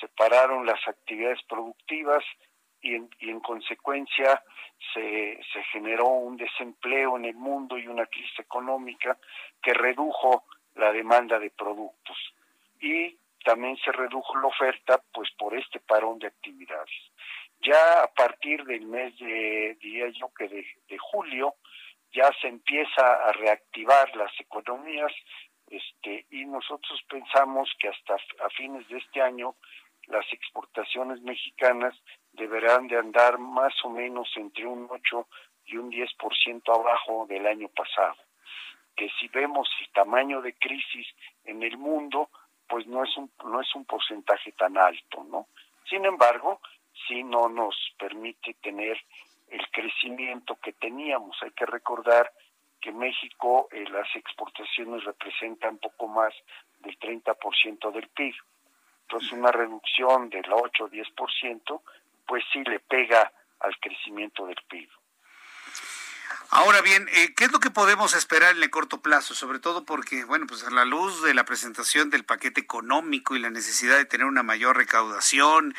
se 0.00 0.08
pararon 0.08 0.64
las 0.64 0.80
actividades 0.88 1.42
productivas 1.48 2.24
y 2.80 2.94
en, 2.94 3.10
y 3.20 3.30
en 3.30 3.40
consecuencia 3.40 4.42
se, 4.92 5.38
se 5.52 5.62
generó 5.64 6.06
un 6.08 6.36
desempleo 6.36 7.16
en 7.18 7.26
el 7.26 7.34
mundo 7.34 7.78
y 7.78 7.86
una 7.86 8.06
crisis 8.06 8.40
económica 8.40 9.18
que 9.62 9.74
redujo 9.74 10.44
la 10.74 10.92
demanda 10.92 11.38
de 11.38 11.50
productos 11.50 12.16
y 12.80 13.16
también 13.44 13.76
se 13.78 13.92
redujo 13.92 14.36
la 14.38 14.46
oferta 14.48 15.00
pues 15.12 15.30
por 15.38 15.54
este 15.56 15.80
parón 15.80 16.18
de 16.18 16.28
actividades. 16.28 16.90
Ya 17.60 18.02
a 18.02 18.08
partir 18.08 18.64
del 18.64 18.86
mes 18.86 19.16
de, 19.18 19.76
diría 19.80 20.08
yo 20.08 20.32
que 20.36 20.48
de, 20.48 20.98
julio, 20.98 21.54
ya 22.12 22.30
se 22.40 22.48
empieza 22.48 23.14
a 23.28 23.32
reactivar 23.32 24.14
las 24.16 24.32
economías 24.40 25.12
este, 25.68 26.26
y 26.30 26.44
nosotros 26.44 27.00
pensamos 27.08 27.70
que 27.78 27.88
hasta 27.88 28.14
a 28.14 28.50
fines 28.50 28.86
de 28.88 28.98
este 28.98 29.22
año 29.22 29.54
las 30.08 30.30
exportaciones 30.32 31.20
mexicanas 31.22 31.94
deberán 32.32 32.88
de 32.88 32.98
andar 32.98 33.38
más 33.38 33.72
o 33.84 33.90
menos 33.90 34.28
entre 34.36 34.66
un 34.66 34.88
8 34.90 35.28
y 35.66 35.76
un 35.76 35.90
10% 35.90 36.62
abajo 36.74 37.26
del 37.28 37.46
año 37.46 37.68
pasado 37.68 38.16
que 38.96 39.08
si 39.20 39.28
vemos 39.28 39.68
el 39.80 39.88
tamaño 39.90 40.40
de 40.42 40.54
crisis 40.54 41.06
en 41.44 41.62
el 41.62 41.76
mundo, 41.78 42.30
pues 42.68 42.86
no 42.86 43.04
es 43.04 43.16
un, 43.16 43.30
no 43.44 43.60
es 43.60 43.74
un 43.74 43.84
porcentaje 43.84 44.52
tan 44.52 44.78
alto, 44.78 45.24
¿no? 45.24 45.46
Sin 45.88 46.04
embargo, 46.04 46.60
sí 47.06 47.22
no 47.22 47.48
nos 47.48 47.76
permite 47.98 48.54
tener 48.54 48.98
el 49.50 49.70
crecimiento 49.70 50.56
que 50.56 50.72
teníamos. 50.72 51.36
Hay 51.42 51.50
que 51.50 51.66
recordar 51.66 52.32
que 52.80 52.92
México 52.92 53.68
eh, 53.70 53.84
las 53.90 54.08
exportaciones 54.16 55.04
representan 55.04 55.78
poco 55.78 56.08
más 56.08 56.34
del 56.80 56.98
30% 56.98 57.92
del 57.92 58.08
PIB. 58.08 58.34
Entonces 59.02 59.32
una 59.32 59.52
reducción 59.52 60.30
del 60.30 60.50
8 60.50 60.84
o 60.84 60.88
10%, 60.88 61.80
pues 62.26 62.44
sí 62.52 62.64
le 62.64 62.80
pega 62.80 63.30
al 63.60 63.78
crecimiento 63.78 64.46
del 64.46 64.58
PIB. 64.68 64.88
Ahora 66.54 66.82
bien, 66.82 67.08
eh, 67.14 67.32
¿qué 67.34 67.44
es 67.44 67.52
lo 67.52 67.60
que 67.60 67.70
podemos 67.70 68.14
esperar 68.14 68.54
en 68.54 68.62
el 68.62 68.68
corto 68.68 69.00
plazo? 69.00 69.34
Sobre 69.34 69.58
todo 69.58 69.86
porque, 69.86 70.24
bueno, 70.24 70.44
pues 70.46 70.62
a 70.66 70.70
la 70.70 70.84
luz 70.84 71.22
de 71.22 71.32
la 71.32 71.46
presentación 71.46 72.10
del 72.10 72.24
paquete 72.24 72.60
económico 72.60 73.34
y 73.34 73.38
la 73.38 73.48
necesidad 73.48 73.96
de 73.96 74.04
tener 74.04 74.26
una 74.26 74.42
mayor 74.42 74.76
recaudación 74.76 75.74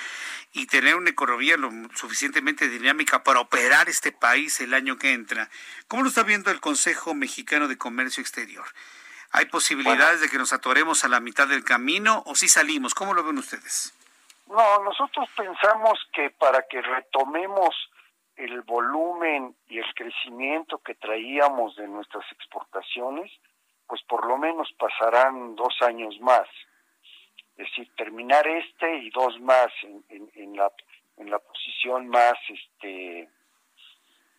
y 0.52 0.66
tener 0.66 0.96
una 0.96 1.12
economía 1.12 1.58
lo 1.58 1.70
suficientemente 1.94 2.70
dinámica 2.70 3.24
para 3.24 3.40
operar 3.40 3.88
este 3.88 4.12
país 4.12 4.60
el 4.62 4.74
año 4.74 4.98
que 4.98 5.14
entra, 5.14 5.48
¿cómo 5.88 6.02
lo 6.02 6.10
está 6.10 6.24
viendo 6.24 6.50
el 6.50 6.60
Consejo 6.60 7.14
Mexicano 7.14 7.68
de 7.68 7.78
Comercio 7.78 8.22
Exterior? 8.22 8.66
¿Hay 9.30 9.46
posibilidades 9.46 10.22
de 10.22 10.30
que 10.30 10.40
nos 10.40 10.54
atoremos 10.54 11.04
a 11.04 11.08
la 11.08 11.20
mitad 11.20 11.48
del 11.48 11.64
camino 11.64 12.24
o 12.26 12.34
si 12.34 12.48
salimos? 12.48 12.96
¿Cómo 12.96 13.14
lo 13.14 13.24
ven 13.24 13.38
ustedes? 13.38 13.94
No, 14.48 14.84
nosotros 14.84 15.30
pensamos 15.38 16.00
que 16.12 16.32
para 16.32 16.66
que 16.68 16.82
retomemos 16.82 17.76
el 18.36 18.62
volumen 18.62 19.56
y 19.68 19.80
el 19.80 19.94
crecimiento 19.94 20.80
que 20.80 20.96
traíamos 20.96 21.76
de 21.76 21.88
nuestras 21.88 22.26
exportaciones, 22.32 23.32
pues 23.88 24.02
por 24.04 24.26
lo 24.26 24.38
menos 24.38 24.72
pasarán 24.78 25.56
dos 25.56 25.76
años 25.82 26.20
más. 26.20 26.48
Es 27.58 27.68
decir, 27.70 27.94
terminar 27.96 28.48
este 28.48 28.98
y 28.98 29.10
dos 29.12 29.40
más 29.40 29.68
en, 30.10 30.58
la, 30.58 30.72
en 31.18 31.30
la 31.30 31.40
posición 31.40 32.08
más 32.08 32.34
este, 32.50 33.30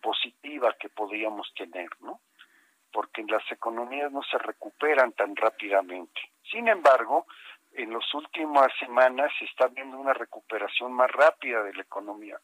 positiva 0.01 0.75
que 0.77 0.89
podríamos 0.89 1.51
tener, 1.55 1.89
¿no? 2.01 2.19
Porque 2.91 3.23
las 3.23 3.49
economías 3.51 4.11
no 4.11 4.21
se 4.23 4.37
recuperan 4.37 5.13
tan 5.13 5.35
rápidamente. 5.35 6.19
Sin 6.51 6.67
embargo, 6.67 7.25
en 7.71 7.93
las 7.93 8.13
últimas 8.13 8.67
semanas 8.79 9.31
se 9.39 9.45
está 9.45 9.67
viendo 9.67 9.97
una 9.97 10.13
recuperación 10.13 10.93
más 10.93 11.11
rápida 11.11 11.63
de 11.63 11.73
la 11.73 11.81
economía 11.81 12.39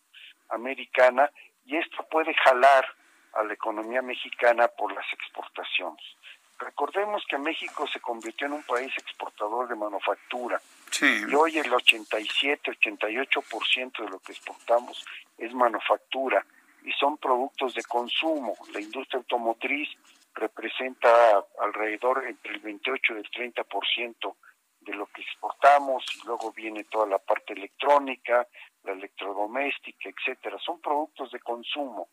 americana 0.51 1.31
y 1.65 1.77
esto 1.77 2.05
puede 2.09 2.33
jalar 2.33 2.85
a 3.33 3.43
la 3.43 3.53
economía 3.53 4.01
mexicana 4.01 4.67
por 4.67 4.91
las 4.93 5.05
exportaciones. 5.13 6.03
Recordemos 6.59 7.23
que 7.27 7.37
México 7.37 7.85
se 7.87 7.99
convirtió 7.99 8.47
en 8.47 8.53
un 8.53 8.63
país 8.63 8.91
exportador 8.97 9.67
de 9.67 9.75
manufactura. 9.75 10.59
Y 11.01 11.33
hoy 11.33 11.57
el 11.57 11.71
87-88% 11.71 14.03
de 14.03 14.09
lo 14.09 14.19
que 14.19 14.33
exportamos 14.33 15.03
es 15.37 15.53
manufactura 15.53 16.45
y 16.83 16.91
son 16.93 17.17
productos 17.17 17.73
de 17.73 17.83
consumo. 17.83 18.55
La 18.73 18.79
industria 18.79 19.17
automotriz 19.19 19.89
representa 20.35 21.43
alrededor 21.59 22.25
entre 22.27 22.53
el 22.53 22.59
28 22.59 23.13
y 23.13 23.17
el 23.17 23.31
30% 23.31 24.35
de 24.81 24.93
lo 24.93 25.07
que 25.07 25.21
exportamos 25.21 26.05
y 26.15 26.25
luego 26.25 26.51
viene 26.51 26.83
toda 26.85 27.07
la 27.07 27.19
parte 27.19 27.53
electrónica, 27.53 28.47
la 28.83 28.93
electrodoméstica, 28.93 30.09
etcétera. 30.09 30.57
Son 30.59 30.79
productos 30.79 31.31
de 31.31 31.39
consumo. 31.39 32.09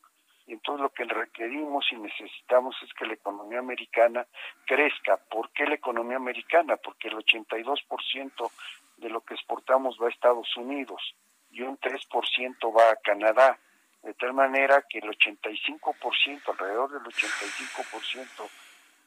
Y 0.47 0.53
entonces 0.53 0.83
lo 0.83 0.91
que 0.91 1.05
requerimos 1.05 1.87
y 1.93 1.97
necesitamos 1.97 2.75
es 2.83 2.93
que 2.95 3.05
la 3.05 3.13
economía 3.15 3.59
americana 3.59 4.27
crezca. 4.67 5.19
¿Por 5.19 5.51
qué 5.51 5.67
la 5.67 5.75
economía 5.75 6.17
americana? 6.17 6.77
Porque 6.79 7.09
el 7.09 7.17
82% 7.17 8.51
de 8.97 9.11
lo 9.11 9.21
que 9.21 9.35
exportamos 9.35 9.99
va 10.01 10.07
a 10.07 10.11
Estados 10.11 10.57
Unidos 10.57 11.15
y 11.51 11.63
un 11.63 11.79
3% 11.79 12.77
va 12.77 12.91
a 12.91 12.97
Canadá. 12.97 13.59
De 14.03 14.15
tal 14.15 14.33
manera 14.33 14.85
que 14.89 14.99
el 14.99 15.11
85%, 15.11 16.49
alrededor 16.49 16.93
del 16.93 17.03
85% 17.03 18.49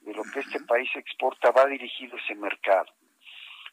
de 0.02 0.14
lo 0.14 0.24
que 0.24 0.42
este 0.42 0.60
país 0.62 0.90
exporta 0.96 1.52
va 1.52 1.66
dirigido 1.66 2.18
a 2.18 2.20
ese 2.20 2.36
mercado. 2.36 2.92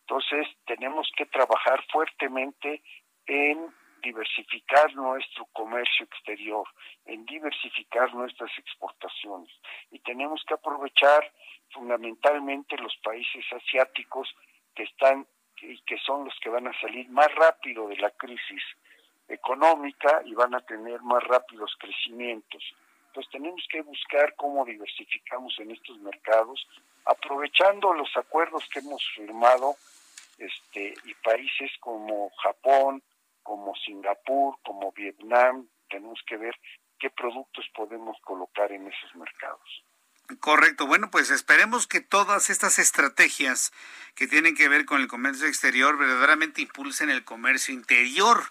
Entonces, 0.01 0.47
tenemos 0.65 1.10
que 1.16 1.27
trabajar 1.27 1.85
fuertemente 1.93 2.82
en 3.28 3.72
diversificar 4.02 4.94
nuestro 4.94 5.44
comercio 5.52 6.05
exterior, 6.06 6.66
en 7.06 7.24
diversificar 7.26 8.12
nuestras 8.14 8.50
exportaciones. 8.59 9.50
Y 9.90 9.98
tenemos 10.00 10.42
que 10.46 10.55
aprovechar 10.55 11.30
fundamentalmente 11.70 12.76
los 12.78 12.96
países 13.05 13.44
asiáticos 13.52 14.34
que 14.74 14.84
están 14.84 15.26
y 15.60 15.80
que 15.82 15.98
son 15.98 16.24
los 16.24 16.34
que 16.40 16.48
van 16.48 16.68
a 16.68 16.80
salir 16.80 17.09
más 17.10 17.32
rápido 17.34 17.88
de 17.88 17.96
la 17.96 18.10
crisis 18.10 18.62
económica 19.28 20.22
y 20.24 20.34
van 20.34 20.55
a 20.55 20.60
tener 20.60 21.02
más 21.02 21.22
rápidos 21.24 21.76
crecimientos. 21.78 22.62
Entonces 23.09 23.30
tenemos 23.32 23.66
que 23.70 23.82
buscar 23.82 24.34
cómo 24.36 24.64
diversificamos 24.64 25.59
en 25.59 25.72
estos 25.72 25.98
mercados, 25.98 26.66
aprovechando 27.05 27.92
los 27.92 28.16
acuerdos 28.16 28.68
que 28.72 28.78
hemos 28.78 29.02
firmado 29.16 29.74
este, 30.38 30.94
y 31.05 31.14
países 31.14 31.70
como 31.80 32.30
Japón, 32.42 33.02
como 33.49 33.75
Singapur, 33.77 34.59
como 34.62 34.93
Vietnam, 34.93 35.66
tenemos 35.89 36.20
que 36.27 36.37
ver 36.37 36.55
qué 36.99 37.09
productos 37.09 37.65
podemos 37.75 38.19
colocar 38.20 38.70
en 38.73 38.87
esos 38.87 39.16
mercados. 39.16 39.85
Correcto. 40.39 40.87
Bueno, 40.87 41.11
pues 41.11 41.31
esperemos 41.31 41.87
que 41.87 42.03
todas 42.03 42.51
estas 42.51 42.79
estrategias 42.79 43.73
que 44.15 44.29
tienen 44.29 44.55
que 44.55 44.69
ver 44.69 44.85
con 44.85 45.01
el 45.01 45.09
comercio 45.09 45.47
exterior 45.47 45.97
verdaderamente 45.97 46.61
impulsen 46.61 47.09
el 47.09 47.25
comercio 47.25 47.73
interior, 47.73 48.43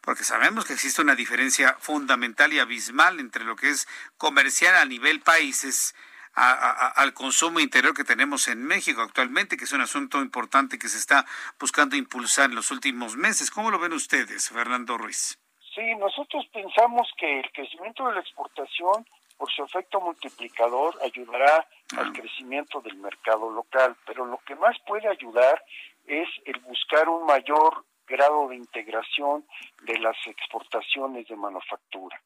porque 0.00 0.24
sabemos 0.24 0.64
que 0.64 0.72
existe 0.72 1.00
una 1.00 1.14
diferencia 1.14 1.76
fundamental 1.78 2.52
y 2.52 2.58
abismal 2.58 3.20
entre 3.20 3.44
lo 3.44 3.54
que 3.54 3.70
es 3.70 3.86
comercial 4.16 4.74
a 4.74 4.84
nivel 4.84 5.20
países 5.20 5.94
al 6.34 7.14
consumo 7.14 7.60
interior 7.60 7.94
que 7.94 8.04
tenemos 8.04 8.48
en 8.48 8.62
México 8.62 9.02
actualmente, 9.02 9.56
que 9.56 9.64
es 9.64 9.72
un 9.72 9.80
asunto 9.80 10.20
importante 10.20 10.78
que 10.78 10.88
se 10.88 10.98
está 10.98 11.24
buscando 11.58 11.96
impulsar 11.96 12.50
en 12.50 12.56
los 12.56 12.70
últimos 12.70 13.16
meses. 13.16 13.50
¿Cómo 13.50 13.70
lo 13.70 13.78
ven 13.78 13.92
ustedes, 13.92 14.48
Fernando 14.48 14.98
Ruiz? 14.98 15.38
Sí, 15.74 15.94
nosotros 15.96 16.46
pensamos 16.52 17.08
que 17.18 17.40
el 17.40 17.50
crecimiento 17.52 18.06
de 18.08 18.14
la 18.14 18.20
exportación, 18.20 19.06
por 19.36 19.50
su 19.52 19.64
efecto 19.64 20.00
multiplicador, 20.00 20.96
ayudará 21.02 21.66
al 21.96 22.12
crecimiento 22.12 22.80
del 22.80 22.96
mercado 22.96 23.50
local, 23.50 23.96
pero 24.06 24.24
lo 24.24 24.38
que 24.38 24.54
más 24.54 24.76
puede 24.86 25.08
ayudar 25.08 25.62
es 26.06 26.28
el 26.44 26.60
buscar 26.60 27.08
un 27.08 27.26
mayor 27.26 27.84
grado 28.06 28.48
de 28.48 28.56
integración 28.56 29.44
de 29.82 29.98
las 29.98 30.16
exportaciones 30.26 31.26
de 31.26 31.36
manufactura. 31.36 32.20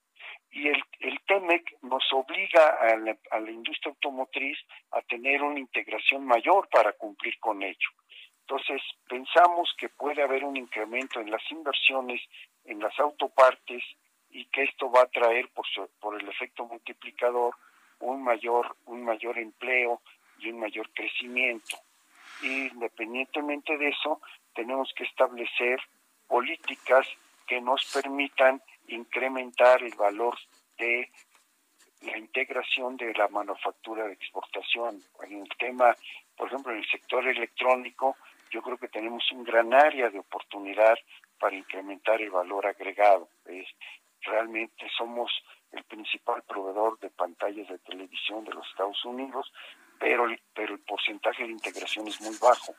Y 0.51 0.69
el, 0.69 0.83
el 1.01 1.21
TEMEC 1.27 1.83
nos 1.83 2.05
obliga 2.13 2.79
a 2.81 2.97
la, 2.97 3.17
a 3.31 3.41
la 3.41 3.51
industria 3.51 3.91
automotriz 3.91 4.59
a 4.93 5.03
tener 5.03 5.43
una 5.43 5.59
integración 5.59 6.25
mayor 6.25 6.69
para 6.71 6.93
cumplir 6.93 7.39
con 7.39 7.63
ello. 7.63 7.89
Entonces, 8.41 8.81
pensamos 9.07 9.75
que 9.77 9.91
puede 9.91 10.23
haber 10.23 10.43
un 10.45 10.57
incremento 10.57 11.21
en 11.21 11.31
las 11.31 11.43
inversiones 11.51 12.21
en 12.65 12.81
las 12.81 12.99
autopartes 12.99 13.83
y 14.31 14.47
que 14.47 14.65
esto 14.65 14.91
va 14.91 15.03
a 15.03 15.07
traer 15.07 15.49
por, 15.51 15.67
por 16.01 16.21
el 16.21 16.29
efecto 16.29 16.65
multiplicador 16.65 17.55
un 18.01 18.23
mayor 18.23 18.77
un 18.87 19.05
mayor 19.05 19.39
empleo 19.39 20.01
y 20.39 20.51
un 20.51 20.61
mayor 20.61 20.89
crecimiento. 20.93 21.77
Y 22.43 22.69
independientemente 22.69 23.77
de 23.77 23.89
eso, 23.89 24.21
tenemos 24.55 24.93
que 24.95 25.05
establecer 25.05 25.81
políticas 26.27 27.07
que 27.47 27.61
nos 27.61 27.85
permitan 27.93 28.63
incrementar 28.89 29.83
el 29.83 29.95
valor 29.95 30.37
de 30.79 31.11
la 32.03 32.19
integración 32.19 32.97
de 32.97 33.13
la 33.15 33.29
manufactura 33.29 34.07
de 34.07 34.13
exportación. 34.13 35.03
En 35.23 35.43
el 35.43 35.49
tema, 35.59 35.97
por 36.37 36.49
ejemplo, 36.49 36.73
en 36.73 36.79
el 36.79 36.89
sector 36.89 37.27
electrónico, 37.27 38.17
yo 38.51 38.63
creo 38.63 38.79
que 38.79 38.89
tenemos 38.89 39.25
un 39.33 39.45
gran 39.45 39.75
área 39.75 40.09
de 40.11 40.19
oportunidad 40.19 40.97
para 41.39 41.57
incrementar 41.57 42.21
el 42.21 42.31
valor 42.31 42.67
agregado. 42.67 43.29
Es, 43.47 43.67
realmente 44.23 44.89
somos 44.97 45.31
el 45.73 45.85
principal 45.85 46.43
proveedor 46.43 46.99
de 47.01 47.11
pantallas 47.11 47.69
de 47.69 47.79
televisión 47.79 48.45
de 48.45 48.55
los 48.55 48.67
Estados 48.69 49.05
Unidos, 49.05 49.53
pero, 49.99 50.27
pero 50.55 50.75
el 50.75 50.81
porcentaje 50.81 51.45
de 51.45 51.53
integración 51.53 52.09
es 52.09 52.21
muy 52.21 52.37
bajo. 52.41 52.75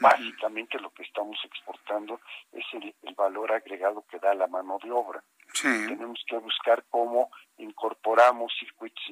Básicamente 0.00 0.78
lo 0.78 0.90
que 0.90 1.02
estamos 1.02 1.38
exportando 1.44 2.20
es 2.52 2.64
el, 2.72 2.94
el 3.02 3.14
valor 3.14 3.52
agregado 3.52 4.04
que 4.10 4.18
da 4.18 4.34
la 4.34 4.46
mano 4.46 4.78
de 4.82 4.90
obra. 4.90 5.22
Sí. 5.52 5.68
Tenemos 5.86 6.22
que 6.26 6.36
buscar 6.38 6.84
cómo 6.88 7.30
incorporamos 7.58 8.52
circuitos, 8.58 9.02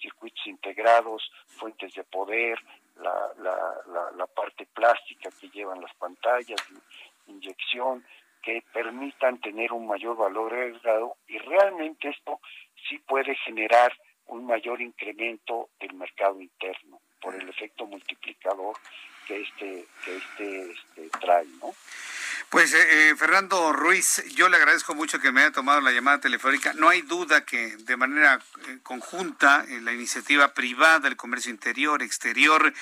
circuitos 0.00 0.46
integrados, 0.46 1.30
fuentes 1.58 1.94
de 1.94 2.04
poder, 2.04 2.58
la, 2.96 3.12
la, 3.38 3.56
la, 3.92 4.10
la 4.12 4.26
parte 4.26 4.66
plástica 4.66 5.30
que 5.40 5.48
llevan 5.50 5.80
las 5.80 5.94
pantallas, 5.94 6.60
inyección, 7.26 8.04
que 8.42 8.62
permitan 8.72 9.40
tener 9.40 9.72
un 9.72 9.86
mayor 9.86 10.16
valor 10.16 10.52
agregado 10.52 11.16
y 11.26 11.38
realmente 11.38 12.10
esto 12.10 12.40
sí 12.88 12.98
puede 12.98 13.34
generar 13.36 13.92
un 14.26 14.46
mayor 14.46 14.80
incremento 14.80 15.70
del 15.80 15.94
mercado 15.94 16.40
interno 16.40 17.00
por 17.20 17.34
el 17.34 17.48
efecto 17.48 17.86
multiplicador 17.86 18.76
que 19.26 19.42
este 19.42 19.86
que 20.04 20.16
este, 20.16 20.72
este 20.72 21.18
trae, 21.18 21.46
¿no? 21.60 21.74
Pues 22.50 22.72
eh, 22.72 23.10
eh, 23.10 23.16
Fernando 23.16 23.72
Ruiz, 23.72 24.22
yo 24.34 24.48
le 24.48 24.56
agradezco 24.56 24.94
mucho 24.94 25.18
que 25.18 25.32
me 25.32 25.40
haya 25.40 25.50
tomado 25.50 25.80
la 25.80 25.90
llamada 25.90 26.20
telefónica. 26.20 26.72
No 26.74 26.88
hay 26.88 27.02
duda 27.02 27.44
que 27.44 27.76
de 27.78 27.96
manera 27.96 28.40
eh, 28.68 28.78
conjunta 28.82 29.64
la 29.82 29.92
iniciativa 29.92 30.54
privada, 30.54 31.08
el 31.08 31.16
comercio 31.16 31.50
interior, 31.50 32.02
exterior, 32.02 32.72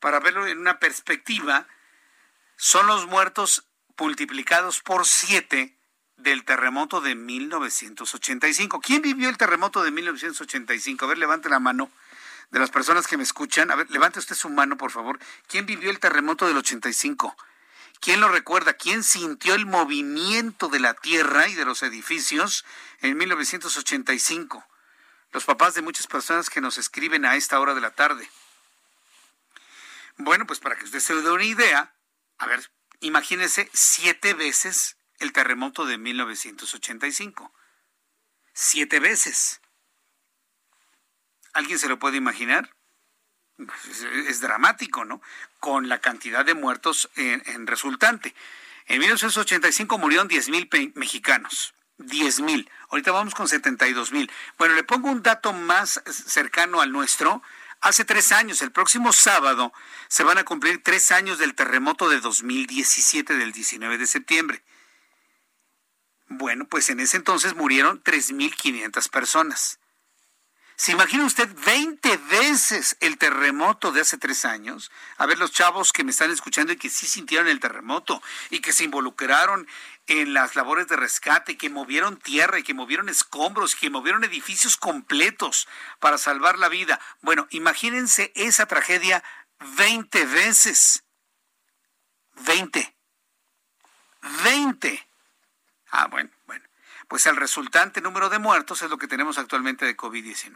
Para 0.00 0.18
verlo 0.18 0.48
en 0.48 0.58
una 0.58 0.80
perspectiva, 0.80 1.68
son 2.58 2.88
los 2.88 3.06
muertos 3.06 3.64
multiplicados 3.96 4.80
por 4.80 5.06
siete 5.06 5.78
del 6.16 6.44
terremoto 6.44 7.00
de 7.00 7.14
1985. 7.14 8.80
¿Quién 8.80 9.00
vivió 9.00 9.28
el 9.28 9.38
terremoto 9.38 9.82
de 9.82 9.92
1985? 9.92 11.04
A 11.04 11.08
ver, 11.08 11.18
levante 11.18 11.48
la 11.48 11.60
mano 11.60 11.88
de 12.50 12.58
las 12.58 12.70
personas 12.70 13.06
que 13.06 13.16
me 13.16 13.22
escuchan. 13.22 13.70
A 13.70 13.76
ver, 13.76 13.88
levante 13.90 14.18
usted 14.18 14.34
su 14.34 14.50
mano, 14.50 14.76
por 14.76 14.90
favor. 14.90 15.20
¿Quién 15.46 15.66
vivió 15.66 15.88
el 15.88 16.00
terremoto 16.00 16.48
del 16.48 16.56
85? 16.56 17.36
¿Quién 18.00 18.20
lo 18.20 18.28
recuerda? 18.28 18.74
¿Quién 18.74 19.04
sintió 19.04 19.54
el 19.54 19.64
movimiento 19.64 20.68
de 20.68 20.80
la 20.80 20.94
tierra 20.94 21.46
y 21.46 21.54
de 21.54 21.64
los 21.64 21.84
edificios 21.84 22.64
en 23.00 23.16
1985? 23.16 24.66
Los 25.30 25.44
papás 25.44 25.74
de 25.74 25.82
muchas 25.82 26.08
personas 26.08 26.50
que 26.50 26.60
nos 26.60 26.76
escriben 26.76 27.24
a 27.24 27.36
esta 27.36 27.60
hora 27.60 27.74
de 27.74 27.80
la 27.80 27.92
tarde. 27.92 28.28
Bueno, 30.16 30.44
pues 30.44 30.58
para 30.58 30.76
que 30.76 30.84
usted 30.84 30.98
se 30.98 31.14
dé 31.14 31.30
una 31.30 31.44
idea, 31.44 31.92
a 32.38 32.46
ver, 32.46 32.70
imagínese 33.00 33.68
siete 33.72 34.34
veces 34.34 34.96
el 35.18 35.32
terremoto 35.32 35.86
de 35.86 35.98
1985. 35.98 37.52
Siete 38.52 39.00
veces. 39.00 39.60
¿Alguien 41.52 41.78
se 41.78 41.88
lo 41.88 41.98
puede 41.98 42.16
imaginar? 42.16 42.70
Es, 44.28 44.40
dramático, 44.40 45.04
¿no? 45.04 45.20
Con 45.58 45.88
la 45.88 46.00
cantidad 46.00 46.44
de 46.44 46.54
muertos 46.54 47.10
en, 47.16 47.66
resultante. 47.66 48.34
En 48.86 49.00
1985 49.00 49.98
murieron 49.98 50.28
10 50.28 50.48
mil 50.50 50.68
mexicanos. 50.94 51.74
10 51.98 52.40
mil. 52.40 52.70
Ahorita 52.90 53.10
vamos 53.10 53.34
con 53.34 53.48
72 53.48 54.12
mil. 54.12 54.30
Bueno, 54.56 54.76
le 54.76 54.84
pongo 54.84 55.10
un 55.10 55.22
dato 55.22 55.52
más 55.52 56.00
cercano 56.06 56.80
al 56.80 56.92
nuestro. 56.92 57.42
Hace 57.80 58.04
tres 58.04 58.32
años, 58.32 58.60
el 58.62 58.72
próximo 58.72 59.12
sábado, 59.12 59.72
se 60.08 60.24
van 60.24 60.38
a 60.38 60.44
cumplir 60.44 60.82
tres 60.82 61.12
años 61.12 61.38
del 61.38 61.54
terremoto 61.54 62.08
de 62.08 62.20
2017, 62.20 63.36
del 63.36 63.52
19 63.52 63.98
de 63.98 64.06
septiembre. 64.06 64.64
Bueno, 66.26 66.66
pues 66.66 66.90
en 66.90 67.00
ese 67.00 67.16
entonces 67.16 67.54
murieron 67.54 68.02
3.500 68.02 69.08
personas. 69.10 69.78
¿Se 70.78 70.92
imagina 70.92 71.24
usted 71.24 71.48
20 71.66 72.16
veces 72.30 72.96
el 73.00 73.18
terremoto 73.18 73.90
de 73.90 74.02
hace 74.02 74.16
tres 74.16 74.44
años? 74.44 74.92
A 75.16 75.26
ver, 75.26 75.38
los 75.38 75.50
chavos 75.50 75.92
que 75.92 76.04
me 76.04 76.12
están 76.12 76.30
escuchando 76.30 76.72
y 76.72 76.76
que 76.76 76.88
sí 76.88 77.06
sintieron 77.06 77.48
el 77.48 77.58
terremoto 77.58 78.22
y 78.50 78.60
que 78.60 78.72
se 78.72 78.84
involucraron 78.84 79.66
en 80.08 80.34
las 80.34 80.56
labores 80.56 80.88
de 80.88 80.96
rescate, 80.96 81.56
que 81.56 81.70
movieron 81.70 82.18
tierra 82.18 82.58
y 82.58 82.62
que 82.62 82.74
movieron 82.74 83.08
escombros 83.08 83.76
que 83.76 83.90
movieron 83.90 84.24
edificios 84.24 84.76
completos 84.76 85.68
para 86.00 86.18
salvar 86.18 86.58
la 86.58 86.68
vida. 86.68 87.00
Bueno, 87.20 87.46
imagínense 87.50 88.32
esa 88.34 88.66
tragedia 88.66 89.22
20 89.76 90.26
veces. 90.26 91.04
20. 92.34 92.96
20. 94.44 95.08
Ah, 95.90 96.06
bueno, 96.08 96.30
bueno 96.46 96.68
pues 97.08 97.26
el 97.26 97.36
resultante 97.36 98.00
número 98.02 98.28
de 98.28 98.38
muertos 98.38 98.82
es 98.82 98.90
lo 98.90 98.98
que 98.98 99.08
tenemos 99.08 99.38
actualmente 99.38 99.86
de 99.86 99.96
COVID-19. 99.96 100.54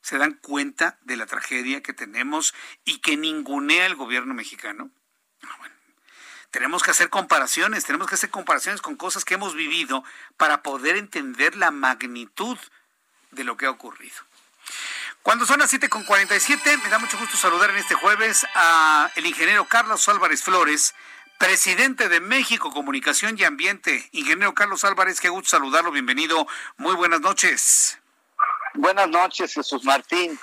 ¿Se 0.00 0.18
dan 0.18 0.34
cuenta 0.34 0.98
de 1.02 1.16
la 1.16 1.26
tragedia 1.26 1.82
que 1.82 1.92
tenemos 1.92 2.54
y 2.84 3.00
que 3.00 3.16
ningunea 3.16 3.86
el 3.86 3.96
gobierno 3.96 4.34
mexicano? 4.34 4.90
Ah, 5.42 5.68
tenemos 6.56 6.82
que 6.82 6.90
hacer 6.90 7.10
comparaciones, 7.10 7.84
tenemos 7.84 8.08
que 8.08 8.14
hacer 8.14 8.30
comparaciones 8.30 8.80
con 8.80 8.96
cosas 8.96 9.26
que 9.26 9.34
hemos 9.34 9.54
vivido 9.54 10.02
para 10.38 10.62
poder 10.62 10.96
entender 10.96 11.54
la 11.54 11.70
magnitud 11.70 12.56
de 13.30 13.44
lo 13.44 13.58
que 13.58 13.66
ha 13.66 13.70
ocurrido. 13.70 14.16
Cuando 15.22 15.44
son 15.44 15.58
las 15.58 15.70
7.47, 15.70 16.82
me 16.82 16.88
da 16.88 16.98
mucho 16.98 17.18
gusto 17.18 17.36
saludar 17.36 17.68
en 17.68 17.76
este 17.76 17.94
jueves 17.94 18.46
a 18.54 19.10
el 19.16 19.26
ingeniero 19.26 19.66
Carlos 19.66 20.08
Álvarez 20.08 20.42
Flores, 20.42 20.94
presidente 21.36 22.08
de 22.08 22.20
México 22.20 22.72
Comunicación 22.72 23.36
y 23.38 23.44
Ambiente. 23.44 24.08
Ingeniero 24.12 24.54
Carlos 24.54 24.82
Álvarez, 24.84 25.20
qué 25.20 25.28
gusto 25.28 25.50
saludarlo, 25.50 25.90
bienvenido. 25.90 26.46
Muy 26.78 26.94
buenas 26.94 27.20
noches. 27.20 27.98
Buenas 28.72 29.10
noches, 29.10 29.52
Jesús 29.52 29.84
Martín. 29.84 30.40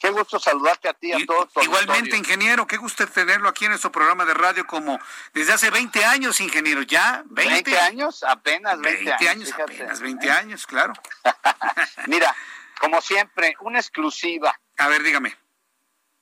Qué 0.00 0.10
gusto 0.10 0.40
saludarte 0.40 0.88
a 0.88 0.94
ti 0.94 1.08
y 1.08 1.12
a 1.12 1.26
todos. 1.26 1.50
Igualmente, 1.62 2.16
ingeniero, 2.16 2.66
qué 2.66 2.78
gusto 2.78 3.06
tenerlo 3.06 3.48
aquí 3.48 3.66
en 3.66 3.72
nuestro 3.72 3.92
programa 3.92 4.24
de 4.24 4.34
radio 4.34 4.66
como 4.66 4.98
desde 5.34 5.52
hace 5.52 5.70
20 5.70 6.04
años, 6.04 6.40
ingeniero, 6.40 6.82
¿ya? 6.82 7.22
¿20, 7.26 7.78
años? 7.80 8.24
Apenas 8.24 8.80
20, 8.80 9.28
años. 9.28 9.52
apenas 9.52 10.00
20 10.00 10.30
años, 10.30 10.66
claro. 10.66 10.94
Mira, 12.06 12.34
como 12.80 13.00
siempre, 13.02 13.54
una 13.60 13.78
exclusiva. 13.78 14.58
A 14.78 14.88
ver, 14.88 15.02
dígame. 15.02 15.36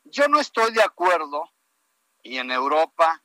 Yo 0.05 0.27
no 0.27 0.41
estoy 0.41 0.73
de 0.73 0.83
acuerdo, 0.83 1.49
y 2.23 2.39
en 2.39 2.51
Europa 2.51 3.23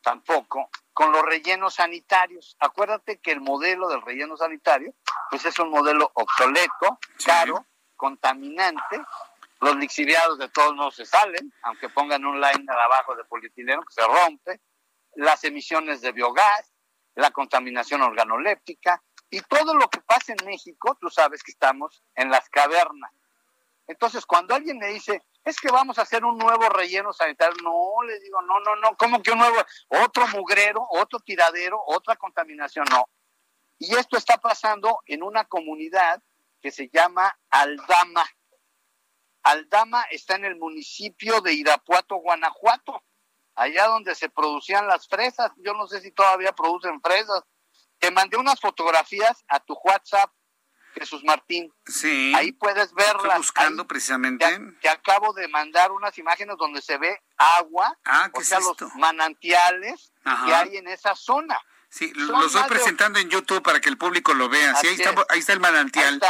tampoco 0.00 0.68
con 0.92 1.10
los 1.12 1.22
rellenos 1.22 1.74
sanitarios. 1.74 2.56
Acuérdate 2.60 3.18
que 3.18 3.32
el 3.32 3.40
modelo 3.40 3.88
del 3.88 4.02
relleno 4.02 4.36
sanitario, 4.36 4.94
pues 5.30 5.44
es 5.44 5.58
un 5.58 5.70
modelo 5.70 6.10
obsoleto, 6.14 6.98
caro, 7.24 7.66
contaminante. 7.96 9.00
Los 9.64 9.76
lixiviados 9.76 10.36
de 10.38 10.50
todos 10.50 10.74
modos 10.74 10.94
se 10.94 11.06
salen, 11.06 11.50
aunque 11.62 11.88
pongan 11.88 12.22
un 12.26 12.38
line 12.38 12.66
abajo 12.68 13.16
de 13.16 13.24
polietileno 13.24 13.80
que 13.80 13.94
se 13.94 14.06
rompe. 14.06 14.60
Las 15.14 15.42
emisiones 15.44 16.02
de 16.02 16.12
biogás, 16.12 16.70
la 17.14 17.30
contaminación 17.30 18.02
organoléptica 18.02 19.02
y 19.30 19.40
todo 19.40 19.72
lo 19.72 19.88
que 19.88 20.02
pasa 20.02 20.34
en 20.34 20.44
México, 20.44 20.98
tú 21.00 21.08
sabes 21.08 21.42
que 21.42 21.52
estamos 21.52 22.02
en 22.14 22.30
las 22.30 22.46
cavernas. 22.50 23.10
Entonces, 23.86 24.26
cuando 24.26 24.54
alguien 24.54 24.76
me 24.76 24.88
dice, 24.88 25.22
es 25.42 25.58
que 25.58 25.70
vamos 25.70 25.98
a 25.98 26.02
hacer 26.02 26.26
un 26.26 26.36
nuevo 26.36 26.68
relleno 26.68 27.14
sanitario. 27.14 27.56
No, 27.62 28.02
le 28.06 28.20
digo, 28.20 28.42
no, 28.42 28.60
no, 28.60 28.76
no, 28.76 28.94
¿cómo 28.98 29.22
que 29.22 29.30
un 29.30 29.38
nuevo? 29.38 29.56
Otro 29.88 30.26
mugrero, 30.28 30.86
otro 30.90 31.20
tiradero, 31.20 31.82
otra 31.86 32.16
contaminación, 32.16 32.84
no. 32.90 33.08
Y 33.78 33.94
esto 33.94 34.18
está 34.18 34.36
pasando 34.36 34.98
en 35.06 35.22
una 35.22 35.46
comunidad 35.46 36.22
que 36.60 36.70
se 36.70 36.90
llama 36.90 37.34
Aldama. 37.48 38.26
Aldama 39.44 40.02
está 40.10 40.36
en 40.36 40.46
el 40.46 40.56
municipio 40.56 41.40
de 41.40 41.54
Irapuato, 41.54 42.16
Guanajuato, 42.16 43.04
allá 43.54 43.86
donde 43.86 44.14
se 44.14 44.28
producían 44.28 44.86
las 44.86 45.06
fresas. 45.06 45.52
Yo 45.58 45.74
no 45.74 45.86
sé 45.86 46.00
si 46.00 46.10
todavía 46.10 46.52
producen 46.52 47.00
fresas. 47.00 47.42
Te 47.98 48.10
mandé 48.10 48.36
unas 48.36 48.60
fotografías 48.60 49.44
a 49.48 49.60
tu 49.60 49.74
WhatsApp 49.84 50.30
Jesús 50.94 51.22
Martín. 51.24 51.72
Sí. 51.86 52.32
Ahí 52.34 52.52
puedes 52.52 52.92
verlas. 52.94 53.38
buscando 53.38 53.86
precisamente. 53.86 54.46
Te, 54.80 54.88
acabo 54.88 55.32
de 55.32 55.48
mandar 55.48 55.92
unas 55.92 56.16
imágenes 56.18 56.56
donde 56.56 56.80
se 56.80 56.96
ve 56.98 57.20
agua, 57.36 57.98
ah, 58.04 58.30
o 58.32 58.40
sea, 58.42 58.60
los 58.60 58.76
manantiales 58.96 60.12
que 60.22 60.54
hay 60.54 60.76
en 60.76 60.88
esa 60.88 61.14
zona. 61.14 61.60
Sí, 61.88 62.12
lo 62.14 62.46
estoy 62.46 62.62
presentando 62.68 63.18
en 63.18 63.28
YouTube 63.28 63.62
para 63.62 63.80
que 63.80 63.88
el 63.88 63.98
público 63.98 64.34
lo 64.34 64.48
vea. 64.48 64.74
Sí, 64.76 64.88
ahí 64.88 64.94
está, 64.94 65.14
ahí 65.28 65.38
está 65.40 65.52
el 65.52 65.60
manantial. 65.60 66.20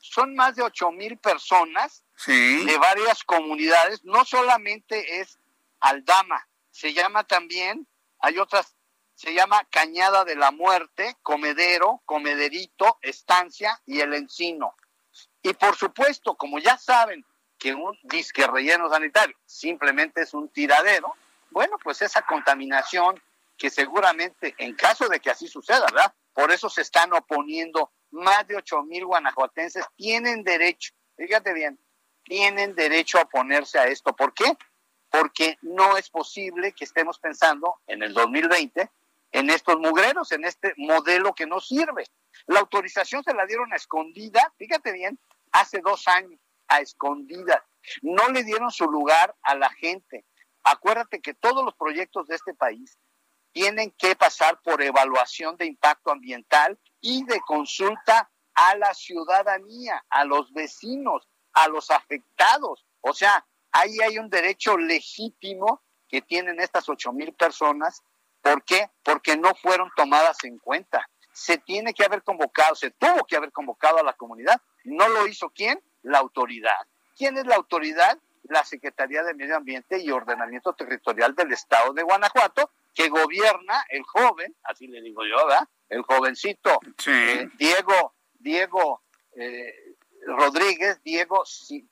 Son 0.00 0.34
más 0.34 0.56
de 0.56 0.62
ocho 0.62 0.90
mil 0.90 1.18
personas 1.18 2.04
de 2.26 2.78
varias 2.78 3.24
comunidades. 3.24 4.04
No 4.04 4.24
solamente 4.24 5.20
es 5.20 5.38
Aldama, 5.80 6.48
se 6.70 6.92
llama 6.92 7.24
también, 7.24 7.86
hay 8.20 8.38
otras 8.38 8.76
se 9.14 9.34
llama 9.34 9.64
Cañada 9.70 10.24
de 10.24 10.34
la 10.34 10.50
Muerte, 10.50 11.16
Comedero, 11.22 12.02
Comederito, 12.06 12.98
Estancia 13.02 13.80
y 13.86 14.00
El 14.00 14.14
Encino. 14.14 14.74
Y 15.42 15.52
por 15.54 15.76
supuesto, 15.76 16.34
como 16.34 16.58
ya 16.58 16.76
saben 16.76 17.24
que 17.56 17.72
un 17.72 17.96
disque 18.02 18.44
relleno 18.46 18.88
sanitario 18.88 19.36
simplemente 19.46 20.22
es 20.22 20.34
un 20.34 20.48
tiradero, 20.48 21.14
bueno, 21.50 21.78
pues 21.82 22.02
esa 22.02 22.22
contaminación 22.22 23.22
que 23.56 23.70
seguramente, 23.70 24.56
en 24.58 24.74
caso 24.74 25.08
de 25.08 25.20
que 25.20 25.30
así 25.30 25.46
suceda, 25.46 25.86
¿verdad? 25.92 26.12
Por 26.32 26.50
eso 26.50 26.68
se 26.68 26.82
están 26.82 27.12
oponiendo 27.12 27.92
más 28.10 28.46
de 28.48 28.56
ocho 28.56 28.82
mil 28.82 29.06
guanajuatenses, 29.06 29.84
tienen 29.94 30.42
derecho, 30.42 30.94
fíjate 31.16 31.52
bien, 31.52 31.78
tienen 32.24 32.74
derecho 32.74 33.18
a 33.18 33.22
oponerse 33.22 33.78
a 33.78 33.86
esto. 33.86 34.14
¿Por 34.14 34.34
qué? 34.34 34.56
Porque 35.10 35.58
no 35.62 35.96
es 35.96 36.08
posible 36.08 36.72
que 36.72 36.84
estemos 36.84 37.18
pensando 37.18 37.80
en 37.86 38.02
el 38.02 38.14
2020 38.14 38.90
en 39.32 39.50
estos 39.50 39.78
mugreros, 39.78 40.30
en 40.32 40.44
este 40.44 40.74
modelo 40.76 41.34
que 41.34 41.46
no 41.46 41.60
sirve. 41.60 42.04
La 42.46 42.60
autorización 42.60 43.24
se 43.24 43.34
la 43.34 43.46
dieron 43.46 43.72
a 43.72 43.76
escondida, 43.76 44.52
fíjate 44.58 44.92
bien, 44.92 45.18
hace 45.52 45.80
dos 45.80 46.06
años, 46.06 46.38
a 46.68 46.80
escondida. 46.80 47.64
No 48.02 48.28
le 48.28 48.44
dieron 48.44 48.70
su 48.70 48.84
lugar 48.84 49.34
a 49.42 49.54
la 49.54 49.70
gente. 49.70 50.24
Acuérdate 50.62 51.20
que 51.20 51.34
todos 51.34 51.64
los 51.64 51.74
proyectos 51.74 52.28
de 52.28 52.36
este 52.36 52.54
país 52.54 52.98
tienen 53.52 53.90
que 53.98 54.14
pasar 54.16 54.60
por 54.62 54.82
evaluación 54.82 55.56
de 55.56 55.66
impacto 55.66 56.10
ambiental 56.10 56.78
y 57.00 57.24
de 57.24 57.40
consulta 57.40 58.30
a 58.54 58.76
la 58.76 58.94
ciudadanía, 58.94 60.04
a 60.08 60.24
los 60.24 60.52
vecinos, 60.52 61.28
a 61.52 61.68
los 61.68 61.90
afectados. 61.90 62.84
O 63.00 63.12
sea, 63.12 63.44
ahí 63.72 64.00
hay 64.00 64.18
un 64.18 64.30
derecho 64.30 64.76
legítimo 64.76 65.82
que 66.08 66.22
tienen 66.22 66.60
estas 66.60 66.88
ocho 66.88 67.12
mil 67.12 67.32
personas 67.32 68.02
¿Por 68.42 68.64
qué? 68.64 68.90
Porque 69.02 69.36
no 69.36 69.54
fueron 69.54 69.90
tomadas 69.96 70.42
en 70.44 70.58
cuenta. 70.58 71.08
Se 71.32 71.58
tiene 71.58 71.94
que 71.94 72.04
haber 72.04 72.22
convocado, 72.22 72.74
se 72.74 72.90
tuvo 72.90 73.24
que 73.24 73.36
haber 73.36 73.52
convocado 73.52 73.98
a 73.98 74.02
la 74.02 74.12
comunidad. 74.12 74.60
¿No 74.84 75.08
lo 75.08 75.26
hizo 75.26 75.50
quién? 75.50 75.80
La 76.02 76.18
autoridad. 76.18 76.86
¿Quién 77.16 77.38
es 77.38 77.46
la 77.46 77.54
autoridad? 77.54 78.18
La 78.42 78.64
Secretaría 78.64 79.22
de 79.22 79.34
Medio 79.34 79.56
Ambiente 79.56 80.02
y 80.02 80.10
Ordenamiento 80.10 80.72
Territorial 80.74 81.34
del 81.36 81.52
Estado 81.52 81.92
de 81.92 82.02
Guanajuato, 82.02 82.72
que 82.92 83.08
gobierna 83.08 83.84
el 83.88 84.02
joven, 84.02 84.54
así 84.64 84.88
le 84.88 85.00
digo 85.00 85.22
yo, 85.24 85.46
¿verdad? 85.46 85.66
El 85.88 86.02
jovencito 86.02 86.80
eh, 87.06 87.48
Diego, 87.56 88.14
Diego 88.34 89.02
eh, 89.36 89.72
Rodríguez, 90.26 91.02
Diego 91.02 91.42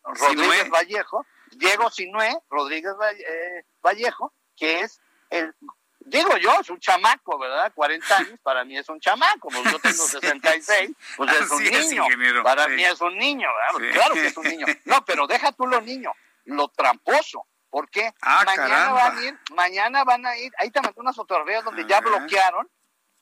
Rodríguez 0.04 0.70
Vallejo, 0.70 1.26
Diego 1.52 1.90
Sinué 1.90 2.36
Rodríguez 2.48 2.94
eh, 3.18 3.64
Vallejo, 3.82 4.32
que 4.56 4.80
es 4.80 5.00
el 5.30 5.54
digo 6.00 6.36
yo, 6.38 6.60
es 6.60 6.70
un 6.70 6.80
chamaco, 6.80 7.38
¿verdad? 7.38 7.72
40 7.74 8.16
años, 8.16 8.38
para 8.42 8.64
mí 8.64 8.76
es 8.76 8.88
un 8.88 9.00
chamaco, 9.00 9.48
pues 9.48 9.64
yo 9.64 9.78
tengo 9.78 10.06
66, 10.06 10.90
pues 11.16 11.32
es 11.32 11.50
un 11.50 11.64
niño, 11.64 12.04
para 12.42 12.68
mí 12.68 12.84
es 12.84 13.00
un 13.00 13.16
niño, 13.16 13.48
¿verdad? 13.72 13.92
Claro 13.92 14.14
que 14.14 14.26
es 14.26 14.36
un 14.36 14.44
niño. 14.44 14.66
No, 14.84 15.04
pero 15.04 15.26
deja 15.26 15.52
tú 15.52 15.66
lo 15.66 15.80
niño, 15.80 16.12
lo 16.44 16.68
tramposo, 16.68 17.46
porque 17.68 18.12
ah, 18.22 18.42
mañana 18.44 18.92
van 18.92 19.18
a 19.18 19.22
ir, 19.22 19.38
mañana 19.54 20.04
van 20.04 20.26
a 20.26 20.36
ir, 20.36 20.52
ahí 20.58 20.70
te 20.70 20.80
mandé 20.80 21.00
unas 21.00 21.16
fotografías 21.16 21.64
donde 21.64 21.86
ya 21.86 22.00
bloquearon 22.00 22.68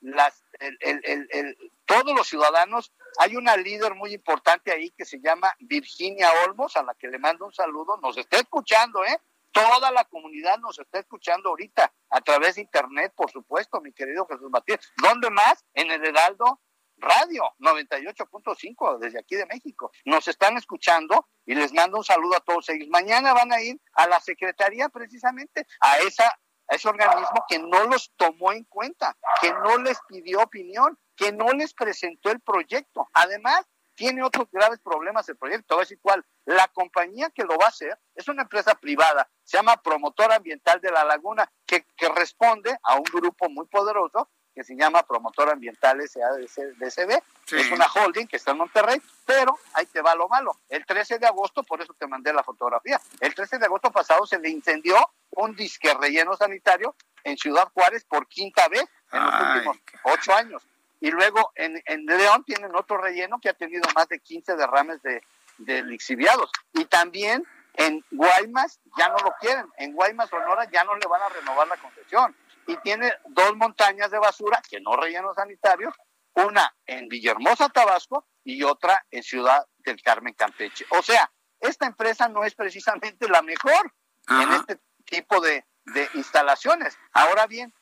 las, 0.00 0.44
el, 0.60 0.78
el, 0.80 1.28
el, 1.30 1.56
todos 1.84 2.14
los 2.14 2.28
ciudadanos, 2.28 2.92
hay 3.18 3.36
una 3.36 3.56
líder 3.56 3.94
muy 3.94 4.12
importante 4.12 4.72
ahí 4.72 4.90
que 4.90 5.04
se 5.04 5.20
llama 5.20 5.52
Virginia 5.60 6.30
Olmos, 6.44 6.76
a 6.76 6.82
la 6.82 6.94
que 6.94 7.08
le 7.08 7.18
mando 7.18 7.46
un 7.46 7.52
saludo, 7.52 7.96
nos 7.98 8.16
está 8.16 8.38
escuchando, 8.38 9.04
¿eh? 9.04 9.18
Toda 9.50 9.90
la 9.90 10.04
comunidad 10.04 10.58
nos 10.58 10.78
está 10.78 11.00
escuchando 11.00 11.48
ahorita 11.48 11.92
a 12.10 12.20
través 12.20 12.56
de 12.56 12.62
internet, 12.62 13.12
por 13.16 13.30
supuesto, 13.30 13.80
mi 13.80 13.92
querido 13.92 14.26
Jesús 14.26 14.50
Matías. 14.50 14.80
¿Dónde 15.02 15.30
más? 15.30 15.64
En 15.74 15.90
el 15.90 16.04
Heraldo 16.04 16.60
Radio 16.98 17.44
98.5 17.58 18.98
desde 18.98 19.18
aquí 19.20 19.36
de 19.36 19.46
México. 19.46 19.90
Nos 20.04 20.28
están 20.28 20.56
escuchando 20.56 21.28
y 21.46 21.54
les 21.54 21.72
mando 21.72 21.98
un 21.98 22.04
saludo 22.04 22.36
a 22.36 22.40
todos 22.40 22.68
ellos. 22.68 22.88
Mañana 22.90 23.32
van 23.32 23.52
a 23.52 23.60
ir 23.60 23.80
a 23.94 24.06
la 24.06 24.20
Secretaría 24.20 24.88
precisamente, 24.88 25.66
a 25.80 25.98
esa 25.98 26.38
a 26.68 26.74
ese 26.74 26.88
organismo 26.88 27.44
que 27.48 27.58
no 27.58 27.86
los 27.86 28.12
tomó 28.16 28.52
en 28.52 28.64
cuenta, 28.64 29.16
que 29.40 29.52
no 29.52 29.78
les 29.78 29.98
pidió 30.08 30.42
opinión, 30.42 30.98
que 31.16 31.32
no 31.32 31.52
les 31.52 31.74
presentó 31.74 32.30
el 32.30 32.40
proyecto. 32.40 33.08
Además, 33.12 33.66
tiene 33.94 34.22
otros 34.22 34.48
graves 34.52 34.78
problemas 34.78 35.28
el 35.28 35.36
proyecto. 35.36 35.74
Voy 35.74 35.82
a 35.82 35.84
decir 35.84 35.98
cuál. 36.00 36.24
La 36.44 36.68
compañía 36.68 37.30
que 37.30 37.42
lo 37.42 37.58
va 37.58 37.66
a 37.66 37.70
hacer 37.70 37.98
es 38.14 38.28
una 38.28 38.42
empresa 38.42 38.74
privada, 38.76 39.28
se 39.42 39.56
llama 39.56 39.76
Promotor 39.82 40.32
Ambiental 40.32 40.80
de 40.80 40.92
la 40.92 41.04
Laguna, 41.04 41.50
que, 41.66 41.84
que 41.96 42.08
responde 42.08 42.78
a 42.82 42.94
un 42.94 43.02
grupo 43.02 43.50
muy 43.50 43.66
poderoso 43.66 44.30
que 44.58 44.64
se 44.64 44.74
llama 44.74 45.04
Promotor 45.04 45.50
Ambiental 45.50 46.00
SADCB. 46.08 47.22
Es 47.52 47.70
una 47.70 47.86
holding 47.86 48.26
que 48.26 48.38
está 48.38 48.50
en 48.50 48.58
Monterrey, 48.58 49.00
pero 49.24 49.56
ahí 49.74 49.86
te 49.86 50.02
va 50.02 50.16
lo 50.16 50.28
malo. 50.28 50.50
El 50.68 50.84
13 50.84 51.20
de 51.20 51.28
agosto, 51.28 51.62
por 51.62 51.80
eso 51.80 51.94
te 51.96 52.08
mandé 52.08 52.32
la 52.32 52.42
fotografía, 52.42 53.00
el 53.20 53.32
13 53.36 53.58
de 53.58 53.66
agosto 53.66 53.92
pasado 53.92 54.26
se 54.26 54.40
le 54.40 54.50
incendió 54.50 54.96
un 55.30 55.54
disque 55.54 55.94
relleno 55.94 56.36
sanitario 56.36 56.96
en 57.22 57.38
Ciudad 57.38 57.68
Juárez 57.72 58.04
por 58.04 58.26
quinta 58.26 58.66
vez 58.66 58.84
en 59.12 59.24
los 59.24 59.34
últimos 59.40 59.76
ocho 60.02 60.34
años. 60.34 60.66
Y 61.00 61.12
luego 61.12 61.52
en, 61.54 61.80
en, 61.86 62.04
León 62.04 62.42
tienen 62.42 62.74
otro 62.74 62.98
relleno 62.98 63.38
que 63.40 63.50
ha 63.50 63.54
tenido 63.54 63.88
más 63.94 64.08
de 64.08 64.18
15 64.18 64.56
derrames 64.56 65.00
de, 65.02 65.22
de 65.58 65.84
lixiviados. 65.84 66.50
Y 66.72 66.84
también 66.86 67.46
en 67.74 68.04
Guaymas 68.10 68.80
ya 68.98 69.08
no 69.08 69.18
lo 69.18 69.32
quieren. 69.40 69.66
En 69.76 69.92
Guaymas, 69.92 70.28
Sonora, 70.28 70.68
ya 70.68 70.82
no 70.82 70.96
le 70.96 71.06
van 71.06 71.22
a 71.22 71.28
renovar 71.28 71.68
la 71.68 71.76
concesión 71.76 72.34
y 72.68 72.76
tiene 72.76 73.12
dos 73.30 73.56
montañas 73.56 74.10
de 74.10 74.18
basura 74.18 74.62
que 74.68 74.78
no 74.80 74.94
relleno 74.94 75.32
sanitario, 75.34 75.92
una 76.34 76.72
en 76.86 77.08
Villahermosa, 77.08 77.70
Tabasco, 77.70 78.28
y 78.44 78.62
otra 78.62 79.04
en 79.10 79.22
Ciudad 79.22 79.66
del 79.78 80.00
Carmen, 80.02 80.34
Campeche. 80.34 80.84
O 80.90 81.02
sea, 81.02 81.30
esta 81.60 81.86
empresa 81.86 82.28
no 82.28 82.44
es 82.44 82.54
precisamente 82.54 83.28
la 83.28 83.42
mejor 83.42 83.92
en 84.28 84.52
este 84.52 84.78
tipo 85.04 85.40
de, 85.40 85.64
de 85.86 86.08
instalaciones. 86.14 86.96
Ahora 87.12 87.46
bien, 87.46 87.72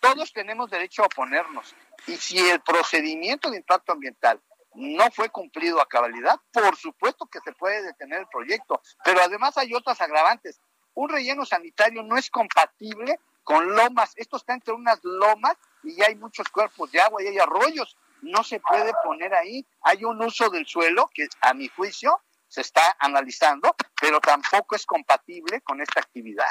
todos 0.00 0.32
tenemos 0.32 0.68
derecho 0.68 1.02
a 1.02 1.06
oponernos. 1.06 1.74
Y 2.08 2.16
si 2.16 2.38
el 2.38 2.60
procedimiento 2.60 3.50
de 3.50 3.58
impacto 3.58 3.92
ambiental 3.92 4.40
no 4.74 5.10
fue 5.12 5.30
cumplido 5.30 5.80
a 5.80 5.86
cabalidad, 5.86 6.40
por 6.52 6.76
supuesto 6.76 7.26
que 7.26 7.40
se 7.40 7.52
puede 7.52 7.82
detener 7.82 8.20
el 8.20 8.28
proyecto. 8.28 8.80
Pero 9.04 9.20
además 9.22 9.56
hay 9.58 9.72
otras 9.74 10.00
agravantes. 10.00 10.60
Un 10.94 11.08
relleno 11.08 11.46
sanitario 11.46 12.02
no 12.02 12.16
es 12.16 12.30
compatible 12.30 13.18
con 13.42 13.74
lomas. 13.74 14.12
Esto 14.16 14.36
está 14.36 14.54
entre 14.54 14.74
unas 14.74 14.98
lomas 15.02 15.56
y 15.82 16.02
hay 16.02 16.14
muchos 16.14 16.48
cuerpos 16.48 16.90
de 16.92 17.00
agua 17.00 17.22
y 17.22 17.28
hay 17.28 17.38
arroyos. 17.38 17.96
No 18.22 18.44
se 18.44 18.60
puede 18.60 18.92
poner 19.04 19.34
ahí. 19.34 19.66
Hay 19.82 20.04
un 20.04 20.22
uso 20.22 20.48
del 20.48 20.66
suelo 20.66 21.10
que 21.12 21.28
a 21.40 21.54
mi 21.54 21.68
juicio 21.68 22.20
se 22.52 22.60
está 22.60 22.96
analizando, 22.98 23.74
pero 23.98 24.20
tampoco 24.20 24.76
es 24.76 24.84
compatible 24.84 25.62
con 25.62 25.80
esta 25.80 26.00
actividad. 26.00 26.46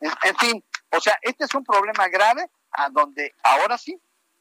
En, 0.00 0.36
fin, 0.36 0.62
o 0.90 1.00
sea, 1.00 1.18
este 1.22 1.44
es 1.44 1.54
un 1.54 1.64
problema 1.64 2.08
grave 2.08 2.50
a 2.72 2.90
donde 2.90 3.34
ahora 3.42 3.78
sí, 3.78 3.98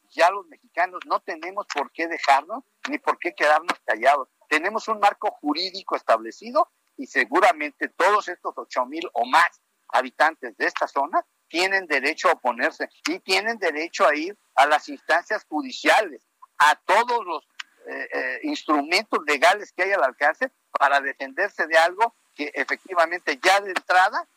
ya 0.10 0.30
los 0.30 0.46
mexicanos 0.48 1.00
no 1.06 1.22
tenemos 1.22 1.66
por 1.74 1.90
qué 1.92 2.08
dejarnos 2.08 2.66
ni 2.90 3.00
por 3.00 3.18
qué 3.18 3.34
quedarnos 3.34 3.80
callados. 3.86 4.28
Tenemos 4.50 4.90
un 4.90 5.00
marco 5.00 5.32
jurídico 5.32 5.96
establecido 5.96 6.70
y 6.98 7.08
seguramente 7.08 7.88
todos 7.90 8.28
estos 8.28 8.54
ocho 8.58 8.86
mil 8.86 9.10
o 9.14 9.26
más 9.26 9.62
habitantes 9.90 10.58
de 10.58 10.66
esta 10.66 10.88
zona 10.88 11.26
tienen 11.48 11.88
derecho 11.88 12.30
a 12.30 12.34
oponerse 12.34 12.90
y 13.08 13.20
tienen 13.20 13.58
derecho 13.58 14.08
a 14.08 14.16
ir 14.16 14.38
a 14.56 14.66
las 14.66 14.90
instancias 14.90 15.46
judiciales, 15.46 16.28
a 16.58 16.76
todos 16.86 17.26
los 17.26 17.48
eh, 17.88 18.08
eh, 18.14 18.40
instrumentos 18.44 19.20
legales 19.28 19.72
que 19.72 19.84
hay 19.84 19.92
al 19.92 20.04
alcance 20.04 20.52
para 20.72 21.02
defenderse 21.02 21.68
de 21.68 21.78
algo 21.78 22.16
que 22.34 22.52
efectivamente 22.54 23.40
ya 23.42 23.60
de 23.62 23.70
entrada, 23.70 24.28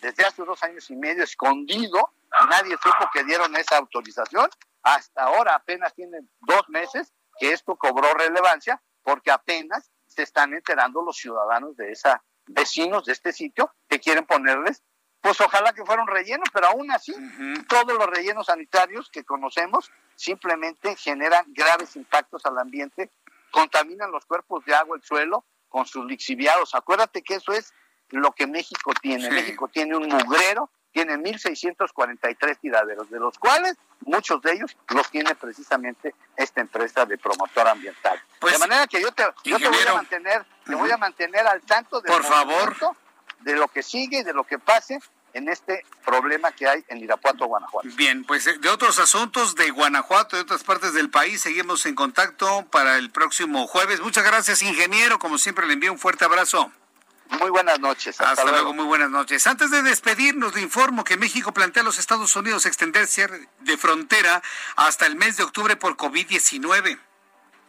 desde 0.00 0.24
hace 0.24 0.44
dos 0.44 0.62
años 0.62 0.90
y 0.90 0.96
medio, 0.96 1.22
escondido, 1.22 2.12
nadie 2.50 2.76
supo 2.82 3.08
que 3.12 3.24
dieron 3.24 3.54
esa 3.56 3.76
autorización, 3.78 4.48
hasta 4.82 5.22
ahora 5.22 5.54
apenas 5.54 5.94
tienen 5.94 6.28
dos 6.40 6.68
meses 6.68 7.12
que 7.38 7.52
esto 7.52 7.76
cobró 7.76 8.12
relevancia 8.14 8.82
porque 9.02 9.30
apenas 9.30 9.90
se 10.06 10.22
están 10.22 10.54
enterando 10.54 11.02
los 11.02 11.16
ciudadanos 11.16 11.76
de 11.76 11.92
esa 11.92 12.22
vecinos 12.46 13.04
de 13.06 13.12
este 13.12 13.32
sitio 13.32 13.72
que 13.88 14.00
quieren 14.00 14.26
ponerles 14.26 14.82
pues 15.24 15.40
ojalá 15.40 15.72
que 15.72 15.86
fuera 15.86 16.02
un 16.02 16.08
relleno, 16.08 16.42
pero 16.52 16.66
aún 16.66 16.90
así, 16.90 17.14
todos 17.66 17.94
los 17.94 18.06
rellenos 18.08 18.44
sanitarios 18.44 19.08
que 19.08 19.24
conocemos 19.24 19.90
simplemente 20.16 20.96
generan 20.96 21.46
graves 21.48 21.96
impactos 21.96 22.44
al 22.44 22.58
ambiente, 22.58 23.10
contaminan 23.50 24.10
los 24.10 24.26
cuerpos 24.26 24.62
de 24.66 24.74
agua, 24.74 24.98
el 24.98 25.02
suelo, 25.02 25.46
con 25.70 25.86
sus 25.86 26.04
lixiviados. 26.04 26.74
Acuérdate 26.74 27.22
que 27.22 27.36
eso 27.36 27.54
es 27.54 27.72
lo 28.10 28.32
que 28.32 28.46
México 28.46 28.92
tiene. 29.00 29.30
México 29.30 29.66
tiene 29.68 29.96
un 29.96 30.08
mugrero, 30.08 30.68
tiene 30.92 31.14
1.643 31.14 32.60
tiraderos, 32.60 33.08
de 33.08 33.18
los 33.18 33.38
cuales 33.38 33.78
muchos 34.00 34.42
de 34.42 34.52
ellos 34.52 34.76
los 34.88 35.10
tiene 35.10 35.34
precisamente 35.36 36.14
esta 36.36 36.60
empresa 36.60 37.06
de 37.06 37.16
promotor 37.16 37.66
ambiental. 37.66 38.20
Pues, 38.40 38.52
de 38.52 38.58
manera 38.58 38.86
que 38.86 39.00
yo 39.00 39.10
te, 39.12 39.24
yo 39.44 39.58
te 39.58 39.70
voy 39.70 39.86
a 39.88 39.94
mantener, 39.94 40.44
te 40.66 40.74
voy 40.74 40.90
a 40.90 40.98
mantener 40.98 41.46
al 41.46 41.62
tanto 41.62 42.02
de 42.02 42.08
Por 42.08 42.24
favor 42.24 42.76
de 43.40 43.56
lo 43.56 43.68
que 43.68 43.82
sigue 43.82 44.18
y 44.18 44.22
de 44.22 44.34
lo 44.34 44.44
que 44.44 44.58
pase 44.58 45.00
en 45.34 45.48
este 45.48 45.84
problema 46.04 46.52
que 46.52 46.66
hay 46.66 46.84
en 46.88 46.98
Irapuato, 46.98 47.46
Guanajuato. 47.46 47.88
Bien, 47.96 48.24
pues 48.24 48.46
eh, 48.46 48.56
de 48.58 48.68
otros 48.68 48.98
asuntos 48.98 49.54
de 49.54 49.70
Guanajuato, 49.70 50.36
de 50.36 50.42
otras 50.42 50.64
partes 50.64 50.94
del 50.94 51.10
país, 51.10 51.42
seguimos 51.42 51.84
en 51.86 51.94
contacto 51.94 52.64
para 52.70 52.96
el 52.96 53.10
próximo 53.10 53.66
jueves. 53.66 54.00
Muchas 54.00 54.24
gracias, 54.24 54.62
ingeniero. 54.62 55.18
Como 55.18 55.36
siempre, 55.36 55.66
le 55.66 55.74
envío 55.74 55.92
un 55.92 55.98
fuerte 55.98 56.24
abrazo. 56.24 56.72
Muy 57.40 57.50
buenas 57.50 57.80
noches. 57.80 58.20
Hasta, 58.20 58.44
luego. 58.44 58.74
muy 58.74 58.84
buenas 58.84 59.10
noches. 59.10 59.46
Antes 59.46 59.70
de 59.70 59.82
despedirnos, 59.82 60.54
le 60.54 60.60
informo 60.60 61.04
que 61.04 61.16
México 61.16 61.52
plantea 61.52 61.82
a 61.82 61.84
los 61.84 61.98
Estados 61.98 62.36
Unidos 62.36 62.66
extender 62.66 63.08
de 63.60 63.76
frontera 63.76 64.42
hasta 64.76 65.06
el 65.06 65.16
mes 65.16 65.36
de 65.36 65.42
octubre 65.42 65.76
por 65.76 65.96
COVID-19. 65.96 66.98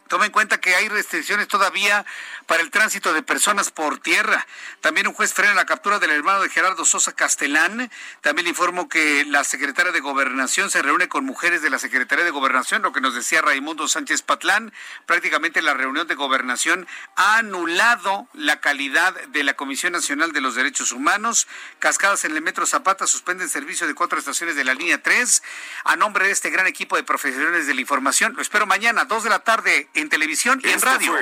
Toma 0.07 0.27
en 0.27 0.31
cuenta 0.31 0.59
que 0.59 0.75
hay 0.75 0.87
restricciones 0.87 1.47
todavía 1.47 2.05
para 2.45 2.61
el 2.61 2.69
tránsito 2.69 3.11
de 3.11 3.23
personas 3.23 3.71
por 3.71 3.97
tierra. 3.97 4.45
También 4.81 5.07
un 5.07 5.13
juez 5.13 5.33
frena 5.33 5.55
la 5.55 5.65
captura 5.65 5.97
del 5.97 6.11
hermano 6.11 6.41
de 6.41 6.49
Gerardo 6.49 6.85
Sosa 6.85 7.13
Castelán. 7.13 7.89
También 8.21 8.47
informo 8.47 8.87
que 8.87 9.25
la 9.25 9.43
secretaria 9.43 9.91
de 9.91 10.01
Gobernación 10.01 10.69
se 10.69 10.83
reúne 10.83 11.07
con 11.07 11.25
mujeres 11.25 11.63
de 11.63 11.71
la 11.71 11.79
Secretaría 11.79 12.23
de 12.23 12.29
Gobernación, 12.29 12.83
lo 12.83 12.93
que 12.93 13.01
nos 13.01 13.15
decía 13.15 13.41
Raimundo 13.41 13.87
Sánchez 13.87 14.21
Patlán. 14.21 14.71
Prácticamente 15.07 15.63
la 15.63 15.73
reunión 15.73 16.07
de 16.07 16.13
Gobernación 16.13 16.87
ha 17.15 17.37
anulado 17.37 18.27
la 18.33 18.61
calidad 18.61 19.15
de 19.29 19.43
la 19.43 19.55
Comisión 19.55 19.93
Nacional 19.93 20.33
de 20.33 20.41
los 20.41 20.53
Derechos 20.53 20.91
Humanos. 20.91 21.47
Cascadas 21.79 22.25
en 22.25 22.35
el 22.35 22.43
Metro 22.43 22.67
Zapata 22.67 23.07
suspenden 23.07 23.49
servicio 23.49 23.87
de 23.87 23.95
cuatro 23.95 24.19
estaciones 24.19 24.55
de 24.55 24.65
la 24.65 24.75
línea 24.75 25.01
3. 25.01 25.41
A 25.83 25.95
nombre 25.95 26.25
de 26.25 26.31
este 26.31 26.51
gran 26.51 26.67
equipo 26.67 26.95
de 26.95 27.03
profesionales 27.03 27.65
de 27.65 27.73
la 27.73 27.81
información, 27.81 28.33
lo 28.35 28.43
espero 28.43 28.67
mañana, 28.67 29.05
dos 29.05 29.23
de 29.23 29.31
la 29.31 29.39
tarde 29.39 29.89
en 29.95 30.09
televisión 30.09 30.61
y 30.63 30.69
en 30.69 30.81
radio. 30.81 31.13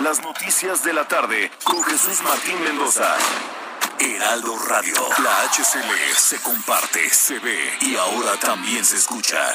las 0.00 0.22
noticias 0.22 0.84
de 0.84 0.92
la 0.92 1.06
tarde 1.06 1.50
con 1.64 1.82
Jesús 1.84 2.22
Martín 2.22 2.62
Mendoza. 2.62 3.16
Heraldo 3.98 4.58
Radio. 4.68 4.94
La 5.22 5.42
HCL 5.50 6.16
se 6.16 6.40
comparte, 6.40 7.08
se 7.10 7.38
ve 7.40 7.76
y 7.80 7.96
ahora 7.96 8.36
también 8.38 8.84
se 8.84 8.96
escucha. 8.96 9.54